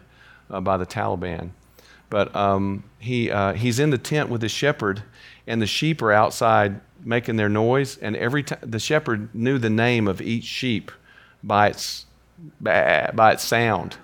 uh, 0.49 0.61
by 0.61 0.77
the 0.77 0.85
Taliban, 0.85 1.51
but 2.09 2.35
um, 2.35 2.83
he 2.99 3.31
uh, 3.31 3.53
he's 3.53 3.79
in 3.79 3.89
the 3.89 3.97
tent 3.97 4.29
with 4.29 4.41
the 4.41 4.49
shepherd, 4.49 5.03
and 5.47 5.61
the 5.61 5.67
sheep 5.67 6.01
are 6.01 6.11
outside 6.11 6.81
making 7.03 7.35
their 7.35 7.49
noise. 7.49 7.97
And 7.97 8.15
every 8.15 8.43
time 8.43 8.59
the 8.61 8.79
shepherd 8.79 9.33
knew 9.33 9.57
the 9.57 9.69
name 9.69 10.07
of 10.07 10.21
each 10.21 10.43
sheep 10.43 10.91
by 11.43 11.69
its 11.69 12.05
by 12.59 13.31
its 13.33 13.43
sound. 13.43 13.97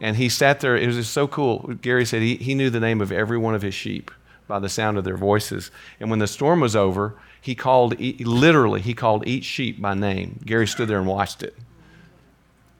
And 0.00 0.16
he 0.16 0.28
sat 0.28 0.60
there. 0.60 0.76
It 0.76 0.86
was 0.86 0.94
just 0.94 1.12
so 1.12 1.26
cool. 1.26 1.74
Gary 1.82 2.04
said 2.04 2.22
he, 2.22 2.36
he 2.36 2.54
knew 2.54 2.70
the 2.70 2.78
name 2.78 3.00
of 3.00 3.10
every 3.10 3.36
one 3.36 3.56
of 3.56 3.62
his 3.62 3.74
sheep 3.74 4.12
by 4.48 4.58
the 4.58 4.68
sound 4.68 4.98
of 4.98 5.04
their 5.04 5.16
voices. 5.16 5.70
And 6.00 6.10
when 6.10 6.18
the 6.18 6.26
storm 6.26 6.60
was 6.60 6.74
over, 6.74 7.14
he 7.40 7.54
called, 7.54 8.00
e- 8.00 8.16
literally, 8.24 8.80
he 8.80 8.94
called 8.94 9.26
each 9.28 9.44
sheep 9.44 9.80
by 9.80 9.94
name. 9.94 10.40
Gary 10.44 10.66
stood 10.66 10.88
there 10.88 10.98
and 10.98 11.06
watched 11.06 11.42
it. 11.42 11.54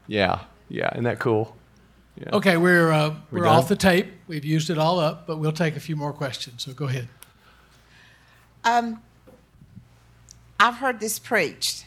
Yeah, 0.06 0.40
yeah. 0.68 0.90
Isn't 0.92 1.04
that 1.04 1.18
cool? 1.18 1.54
Yeah. 2.16 2.30
Okay, 2.32 2.56
we're, 2.56 2.90
uh, 2.90 3.10
We 3.30 3.38
we're 3.40 3.44
done? 3.44 3.56
off 3.56 3.68
the 3.68 3.76
tape. 3.76 4.08
We've 4.26 4.44
used 4.44 4.70
it 4.70 4.78
all 4.78 4.98
up, 4.98 5.26
but 5.26 5.36
we'll 5.36 5.52
take 5.52 5.76
a 5.76 5.80
few 5.80 5.94
more 5.94 6.12
questions. 6.12 6.64
So 6.64 6.72
go 6.72 6.86
ahead. 6.86 7.06
Um, 8.64 9.00
I've 10.58 10.74
heard 10.76 10.98
this 10.98 11.18
preached, 11.20 11.84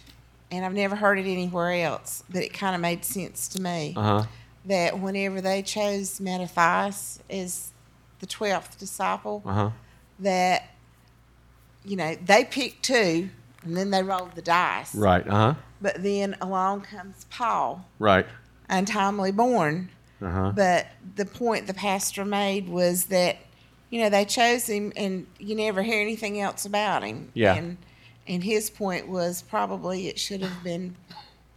and 0.51 0.63
I've 0.65 0.73
never 0.73 0.95
heard 0.95 1.19
it 1.19 1.23
anywhere 1.29 1.73
else, 1.85 2.23
but 2.29 2.43
it 2.43 2.53
kind 2.53 2.75
of 2.75 2.81
made 2.81 3.03
sense 3.03 3.47
to 3.49 3.61
me 3.61 3.93
Uh 3.97 4.01
huh. 4.01 4.23
that 4.65 4.99
whenever 4.99 5.41
they 5.41 5.61
chose 5.61 6.21
Mattathias 6.21 7.19
as 7.29 7.70
the 8.21 8.27
12th 8.27 8.77
disciple, 8.77 9.41
Uh 9.45 9.53
huh. 9.53 9.69
that, 10.19 10.69
you 11.83 11.95
know, 11.97 12.15
they 12.15 12.45
picked 12.45 12.83
two, 12.83 13.29
and 13.63 13.75
then 13.75 13.89
they 13.91 14.03
rolled 14.03 14.35
the 14.35 14.41
dice. 14.41 14.95
Right. 14.95 15.27
Uh 15.27 15.31
huh. 15.31 15.53
But 15.81 16.01
then 16.03 16.37
along 16.39 16.81
comes 16.81 17.25
Paul, 17.29 17.85
Right. 17.99 18.25
untimely 18.69 19.31
born. 19.31 19.89
Uh 20.21 20.29
huh. 20.29 20.51
But 20.55 20.87
the 21.15 21.25
point 21.25 21.65
the 21.67 21.73
pastor 21.73 22.23
made 22.23 22.69
was 22.69 23.05
that, 23.05 23.37
you 23.89 23.99
know, 24.01 24.09
they 24.09 24.23
chose 24.25 24.67
him 24.69 24.93
and 24.95 25.25
you 25.39 25.55
never 25.55 25.81
hear 25.81 25.99
anything 25.99 26.39
else 26.39 26.65
about 26.65 27.01
him. 27.03 27.31
Yeah. 27.33 27.55
And, 27.55 27.77
and 28.27 28.43
his 28.43 28.69
point 28.69 29.07
was 29.07 29.41
probably 29.41 30.07
it 30.07 30.19
should 30.19 30.41
have 30.43 30.63
been 30.63 30.95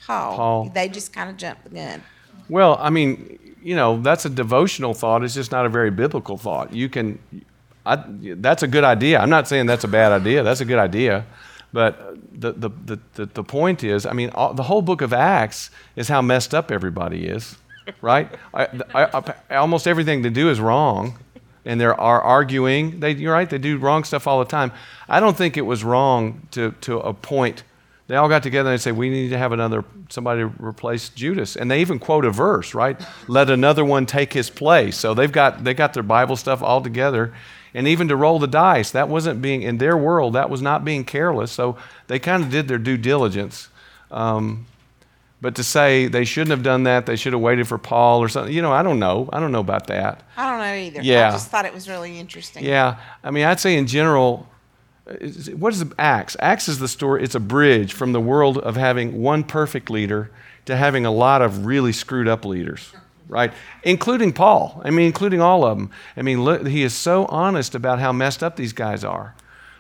Paul. 0.06 0.36
Paul. 0.36 0.70
They 0.74 0.88
just 0.88 1.12
kind 1.12 1.28
of 1.28 1.36
jumped 1.36 1.64
the 1.64 1.70
gun. 1.70 2.02
Well, 2.48 2.76
I 2.80 2.90
mean, 2.90 3.38
you 3.62 3.74
know, 3.74 4.00
that's 4.00 4.24
a 4.24 4.30
devotional 4.30 4.94
thought. 4.94 5.24
It's 5.24 5.34
just 5.34 5.50
not 5.50 5.66
a 5.66 5.68
very 5.68 5.90
biblical 5.90 6.36
thought. 6.36 6.72
You 6.72 6.88
can, 6.88 7.18
I, 7.86 8.04
that's 8.06 8.62
a 8.62 8.68
good 8.68 8.84
idea. 8.84 9.18
I'm 9.18 9.30
not 9.30 9.48
saying 9.48 9.66
that's 9.66 9.84
a 9.84 9.88
bad 9.88 10.12
idea. 10.12 10.42
That's 10.42 10.60
a 10.60 10.64
good 10.64 10.78
idea. 10.78 11.24
But 11.72 12.16
the, 12.32 12.52
the, 12.52 12.98
the, 13.14 13.26
the, 13.26 13.42
point 13.42 13.82
is, 13.82 14.06
I 14.06 14.12
mean, 14.12 14.30
all, 14.30 14.54
the 14.54 14.62
whole 14.62 14.82
book 14.82 15.00
of 15.00 15.12
Acts 15.12 15.70
is 15.96 16.08
how 16.08 16.22
messed 16.22 16.54
up 16.54 16.70
everybody 16.70 17.26
is, 17.26 17.56
right? 18.00 18.30
I, 18.52 18.68
I, 18.94 19.34
I, 19.50 19.56
almost 19.56 19.88
everything 19.88 20.22
they 20.22 20.30
do 20.30 20.50
is 20.50 20.60
wrong. 20.60 21.18
And 21.64 21.80
they 21.80 21.86
are 21.86 22.20
arguing. 22.20 23.00
They, 23.00 23.12
you're 23.12 23.32
right, 23.32 23.48
they 23.48 23.56
do 23.56 23.78
wrong 23.78 24.04
stuff 24.04 24.26
all 24.26 24.38
the 24.38 24.44
time. 24.44 24.70
I 25.08 25.18
don't 25.18 25.36
think 25.36 25.56
it 25.56 25.62
was 25.62 25.82
wrong 25.82 26.46
to, 26.50 26.72
to 26.82 26.98
appoint 27.00 27.64
they 28.14 28.18
all 28.18 28.28
got 28.28 28.44
together 28.44 28.70
and 28.70 28.78
they 28.78 28.80
said, 28.80 28.96
We 28.96 29.10
need 29.10 29.30
to 29.30 29.38
have 29.38 29.50
another 29.50 29.84
somebody 30.08 30.42
to 30.42 30.52
replace 30.64 31.08
Judas. 31.08 31.56
And 31.56 31.68
they 31.68 31.80
even 31.80 31.98
quote 31.98 32.24
a 32.24 32.30
verse, 32.30 32.72
right? 32.72 32.96
Let 33.26 33.50
another 33.50 33.84
one 33.84 34.06
take 34.06 34.32
his 34.32 34.50
place. 34.50 34.96
So 34.96 35.14
they've 35.14 35.32
got 35.32 35.64
they 35.64 35.74
got 35.74 35.94
their 35.94 36.04
Bible 36.04 36.36
stuff 36.36 36.62
all 36.62 36.80
together. 36.80 37.34
And 37.74 37.88
even 37.88 38.06
to 38.06 38.14
roll 38.14 38.38
the 38.38 38.46
dice, 38.46 38.92
that 38.92 39.08
wasn't 39.08 39.42
being 39.42 39.62
in 39.62 39.78
their 39.78 39.96
world, 39.96 40.34
that 40.34 40.48
was 40.48 40.62
not 40.62 40.84
being 40.84 41.04
careless. 41.04 41.50
So 41.50 41.76
they 42.06 42.20
kind 42.20 42.44
of 42.44 42.50
did 42.50 42.68
their 42.68 42.78
due 42.78 42.96
diligence. 42.96 43.68
Um, 44.12 44.66
but 45.40 45.56
to 45.56 45.64
say 45.64 46.06
they 46.06 46.24
shouldn't 46.24 46.52
have 46.52 46.62
done 46.62 46.84
that, 46.84 47.06
they 47.06 47.16
should 47.16 47.32
have 47.32 47.42
waited 47.42 47.66
for 47.66 47.78
Paul 47.78 48.22
or 48.22 48.28
something, 48.28 48.54
you 48.54 48.62
know, 48.62 48.70
I 48.72 48.84
don't 48.84 49.00
know. 49.00 49.28
I 49.32 49.40
don't 49.40 49.50
know 49.50 49.58
about 49.58 49.88
that. 49.88 50.22
I 50.36 50.48
don't 50.48 50.60
know 50.60 50.72
either. 50.72 51.02
Yeah. 51.02 51.30
I 51.30 51.32
just 51.32 51.50
thought 51.50 51.64
it 51.64 51.74
was 51.74 51.88
really 51.88 52.20
interesting. 52.20 52.64
Yeah, 52.64 53.00
I 53.24 53.32
mean, 53.32 53.44
I'd 53.44 53.58
say 53.58 53.76
in 53.76 53.88
general, 53.88 54.48
what 55.06 55.74
is 55.74 55.84
Acts? 55.98 56.36
Acts 56.40 56.68
is 56.68 56.78
the 56.78 56.88
story. 56.88 57.22
It's 57.22 57.34
a 57.34 57.40
bridge 57.40 57.92
from 57.92 58.12
the 58.12 58.20
world 58.20 58.58
of 58.58 58.76
having 58.76 59.20
one 59.20 59.44
perfect 59.44 59.90
leader 59.90 60.30
to 60.64 60.76
having 60.76 61.04
a 61.04 61.10
lot 61.10 61.42
of 61.42 61.66
really 61.66 61.92
screwed 61.92 62.26
up 62.26 62.44
leaders, 62.44 62.92
right? 63.28 63.52
Including 63.82 64.32
Paul. 64.32 64.80
I 64.82 64.90
mean, 64.90 65.06
including 65.06 65.42
all 65.42 65.64
of 65.64 65.76
them. 65.76 65.90
I 66.16 66.22
mean, 66.22 66.42
look, 66.42 66.66
he 66.66 66.82
is 66.82 66.94
so 66.94 67.26
honest 67.26 67.74
about 67.74 67.98
how 67.98 68.12
messed 68.12 68.42
up 68.42 68.56
these 68.56 68.72
guys 68.72 69.04
are. 69.04 69.34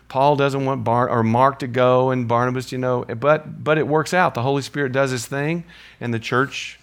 Paul 0.08 0.36
doesn't 0.36 0.64
want 0.64 0.84
Bar- 0.84 1.08
or 1.08 1.22
Mark 1.22 1.60
to 1.60 1.66
go, 1.66 2.10
and 2.10 2.28
Barnabas, 2.28 2.70
you 2.70 2.78
know, 2.78 3.04
but 3.04 3.64
but 3.64 3.78
it 3.78 3.88
works 3.88 4.12
out. 4.12 4.34
The 4.34 4.42
Holy 4.42 4.62
Spirit 4.62 4.92
does 4.92 5.10
His 5.10 5.26
thing, 5.26 5.64
and 6.00 6.12
the 6.12 6.18
church 6.18 6.78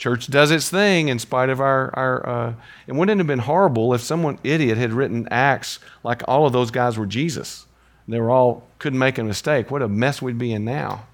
church 0.00 0.28
does 0.28 0.50
its 0.50 0.70
thing 0.70 1.08
in 1.08 1.18
spite 1.18 1.50
of 1.50 1.60
our, 1.60 1.90
our 1.94 2.28
uh, 2.28 2.54
and 2.88 2.98
wouldn't 2.98 3.18
have 3.18 3.26
been 3.26 3.38
horrible 3.38 3.92
if 3.92 4.00
someone 4.00 4.38
idiot 4.42 4.78
had 4.78 4.94
written 4.94 5.28
acts 5.30 5.78
like 6.02 6.22
all 6.26 6.46
of 6.46 6.54
those 6.54 6.70
guys 6.70 6.96
were 6.96 7.04
jesus 7.04 7.66
they 8.12 8.20
were 8.20 8.30
all 8.30 8.64
couldn't 8.78 8.98
make 8.98 9.18
a 9.18 9.24
mistake. 9.24 9.70
What 9.70 9.82
a 9.82 9.88
mess 9.88 10.20
we'd 10.22 10.38
be 10.38 10.52
in 10.52 10.64
now. 10.64 11.06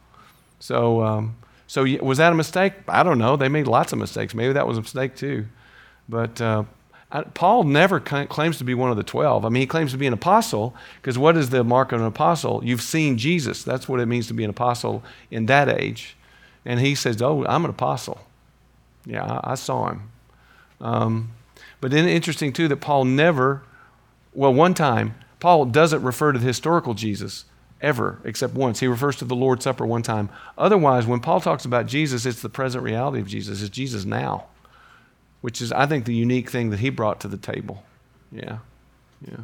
So 0.58 1.02
um, 1.02 1.36
so 1.66 1.84
was 2.00 2.18
that 2.18 2.32
a 2.32 2.34
mistake? 2.34 2.74
I 2.88 3.02
don't 3.02 3.18
know. 3.18 3.36
They 3.36 3.48
made 3.48 3.66
lots 3.66 3.92
of 3.92 3.98
mistakes. 3.98 4.34
Maybe 4.34 4.52
that 4.52 4.66
was 4.66 4.78
a 4.78 4.82
mistake 4.82 5.16
too. 5.16 5.46
But 6.08 6.40
uh, 6.40 6.64
I, 7.10 7.22
paul 7.22 7.64
never 7.64 8.02
cl- 8.04 8.26
claims 8.26 8.58
to 8.58 8.64
be 8.64 8.74
one 8.74 8.90
of 8.90 8.96
the 8.96 9.04
12 9.04 9.44
i 9.44 9.48
mean 9.48 9.60
he 9.60 9.66
claims 9.66 9.92
to 9.92 9.98
be 9.98 10.08
an 10.08 10.12
apostle 10.12 10.74
because 11.00 11.16
what 11.16 11.36
is 11.36 11.50
the 11.50 11.62
mark 11.62 11.92
of 11.92 12.00
an 12.00 12.06
apostle? 12.06 12.64
You've 12.64 12.82
seen 12.82 13.16
jesus. 13.16 13.62
That's 13.62 13.88
what 13.88 14.00
it 14.00 14.06
means 14.06 14.26
to 14.28 14.34
be 14.34 14.44
an 14.44 14.50
apostle 14.50 15.02
in 15.30 15.46
that 15.46 15.68
age. 15.68 16.16
And 16.64 16.80
he 16.80 16.94
says 16.94 17.20
oh 17.22 17.44
i'm 17.46 17.64
an 17.64 17.70
apostle. 17.70 18.20
Yeah, 19.04 19.24
I, 19.24 19.52
I 19.52 19.54
saw 19.54 19.90
him. 19.90 20.10
Um, 20.80 21.30
but 21.80 21.90
then 21.90 22.08
interesting 22.08 22.52
too 22.52 22.68
that 22.68 22.78
Paul 22.78 23.04
never, 23.04 23.62
well, 24.34 24.52
one 24.52 24.74
time 24.74 25.14
Paul 25.40 25.66
doesn't 25.66 26.02
refer 26.02 26.32
to 26.32 26.38
the 26.38 26.46
historical 26.46 26.94
Jesus 26.94 27.44
ever, 27.80 28.20
except 28.24 28.54
once. 28.54 28.80
He 28.80 28.86
refers 28.86 29.16
to 29.16 29.24
the 29.24 29.36
Lord's 29.36 29.64
Supper 29.64 29.86
one 29.86 30.02
time. 30.02 30.30
Otherwise, 30.56 31.06
when 31.06 31.20
Paul 31.20 31.40
talks 31.40 31.64
about 31.64 31.86
Jesus, 31.86 32.24
it's 32.24 32.40
the 32.40 32.48
present 32.48 32.82
reality 32.82 33.20
of 33.20 33.28
Jesus. 33.28 33.60
It's 33.60 33.70
Jesus 33.70 34.04
now, 34.04 34.46
which 35.40 35.60
is, 35.60 35.72
I 35.72 35.86
think, 35.86 36.04
the 36.04 36.14
unique 36.14 36.50
thing 36.50 36.70
that 36.70 36.80
he 36.80 36.90
brought 36.90 37.20
to 37.20 37.28
the 37.28 37.36
table. 37.36 37.82
Yeah, 38.32 38.58
yeah. 39.26 39.40